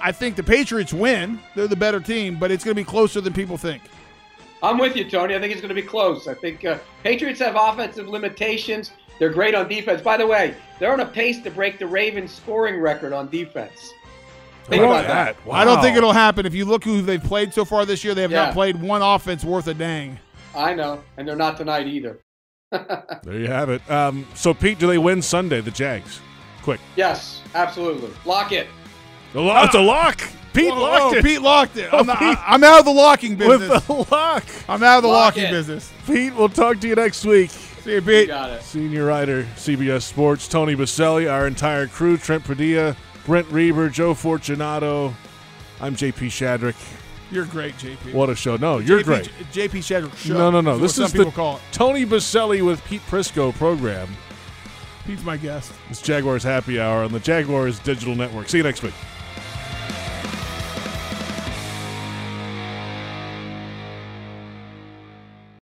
I 0.00 0.12
think 0.12 0.36
the 0.36 0.42
Patriots 0.42 0.92
win. 0.92 1.40
They're 1.54 1.66
the 1.66 1.76
better 1.76 2.00
team, 2.00 2.38
but 2.38 2.50
it's 2.50 2.64
going 2.64 2.76
to 2.76 2.80
be 2.80 2.88
closer 2.88 3.20
than 3.20 3.32
people 3.32 3.56
think. 3.56 3.82
I'm 4.62 4.78
with 4.78 4.96
you, 4.96 5.08
Tony. 5.08 5.34
I 5.34 5.40
think 5.40 5.52
it's 5.52 5.60
going 5.60 5.74
to 5.74 5.80
be 5.80 5.86
close. 5.86 6.26
I 6.26 6.34
think 6.34 6.64
uh, 6.64 6.78
Patriots 7.02 7.40
have 7.40 7.56
offensive 7.56 8.08
limitations. 8.08 8.92
They're 9.18 9.32
great 9.32 9.54
on 9.54 9.68
defense. 9.68 10.00
By 10.00 10.16
the 10.16 10.26
way, 10.26 10.54
they're 10.78 10.92
on 10.92 11.00
a 11.00 11.06
pace 11.06 11.42
to 11.42 11.50
break 11.50 11.78
the 11.78 11.86
Ravens 11.86 12.32
scoring 12.32 12.80
record 12.80 13.12
on 13.12 13.28
defense. 13.28 13.92
Think 14.68 14.82
about 14.82 15.06
that. 15.06 15.36
I 15.50 15.64
don't 15.64 15.80
think 15.82 15.96
it'll 15.96 16.12
happen. 16.12 16.44
If 16.46 16.54
you 16.54 16.64
look 16.64 16.84
who 16.84 17.00
they've 17.02 17.22
played 17.22 17.52
so 17.54 17.64
far 17.64 17.84
this 17.86 18.04
year, 18.04 18.14
they 18.14 18.22
have 18.22 18.30
Yeah. 18.30 18.46
not 18.46 18.54
played 18.54 18.80
one 18.80 19.02
offense 19.02 19.44
worth 19.44 19.66
a 19.68 19.74
dang. 19.74 20.18
I 20.54 20.74
know, 20.74 21.02
and 21.16 21.26
they're 21.26 21.36
not 21.36 21.56
tonight 21.56 21.86
either. 21.86 22.18
There 23.22 23.38
you 23.38 23.46
have 23.48 23.70
it. 23.70 23.88
Um, 23.90 24.26
so, 24.34 24.52
Pete, 24.54 24.78
do 24.78 24.86
they 24.86 24.98
win 24.98 25.22
Sunday, 25.22 25.60
the 25.60 25.70
Jags? 25.70 26.20
Quick. 26.62 26.80
Yes, 26.96 27.40
absolutely. 27.54 28.10
Lock 28.26 28.52
it. 28.52 28.66
The 29.32 29.40
lo- 29.40 29.62
it's 29.64 29.74
a 29.74 29.80
lock. 29.80 30.20
Pete 30.54 30.72
Whoa, 30.72 30.80
locked 30.82 31.12
whoa, 31.12 31.18
it. 31.18 31.24
Pete 31.24 31.42
locked 31.42 31.76
it. 31.76 31.88
Oh, 31.92 31.98
I'm, 31.98 32.06
not- 32.06 32.18
Pete- 32.20 32.38
I'm 32.46 32.64
out 32.64 32.80
of 32.80 32.84
the 32.86 32.90
locking 32.92 33.36
business. 33.36 33.70
with 33.70 33.86
the 33.86 34.14
lock. 34.14 34.44
I'm 34.68 34.82
out 34.82 34.98
of 34.98 35.02
the 35.02 35.08
Lock 35.08 35.36
locking 35.36 35.44
it. 35.44 35.50
business. 35.50 35.92
Pete, 36.06 36.34
we'll 36.34 36.48
talk 36.48 36.80
to 36.80 36.88
you 36.88 36.94
next 36.94 37.24
week. 37.24 37.50
See 37.50 37.92
you, 37.94 38.02
Pete. 38.02 38.28
Got 38.28 38.50
it. 38.50 38.62
Senior 38.62 39.06
writer, 39.06 39.44
CBS 39.56 40.02
Sports, 40.02 40.48
Tony 40.48 40.74
Boselli, 40.74 41.30
our 41.30 41.46
entire 41.46 41.86
crew, 41.86 42.16
Trent 42.18 42.44
Padilla, 42.44 42.96
Brent 43.28 43.46
Reber, 43.50 43.90
Joe 43.90 44.14
Fortunato. 44.14 45.14
I'm 45.82 45.94
JP 45.94 46.28
Shadrick. 46.28 46.74
You're 47.30 47.44
great, 47.44 47.74
JP. 47.76 48.14
What 48.14 48.30
a 48.30 48.34
show. 48.34 48.56
No, 48.56 48.78
you're 48.78 49.00
JP 49.00 49.04
great. 49.04 49.24
JP 49.52 49.70
Shadrick 49.70 50.16
show. 50.16 50.32
No, 50.32 50.50
no, 50.50 50.62
no. 50.62 50.76
is 50.76 50.80
This 50.80 50.98
is 50.98 51.12
the 51.12 51.18
people 51.18 51.32
call 51.32 51.56
it. 51.56 51.62
Tony 51.70 52.06
Boselli 52.06 52.64
with 52.64 52.82
Pete 52.86 53.02
Prisco 53.02 53.52
program. 53.52 54.08
Pete's 55.06 55.22
my 55.24 55.36
guest. 55.36 55.74
It's 55.90 56.00
Jaguars 56.00 56.42
Happy 56.42 56.80
Hour 56.80 57.04
on 57.04 57.12
the 57.12 57.20
Jaguars 57.20 57.78
Digital 57.80 58.14
Network. 58.14 58.48
See 58.48 58.56
you 58.56 58.64
next 58.64 58.82
week. 58.82 58.94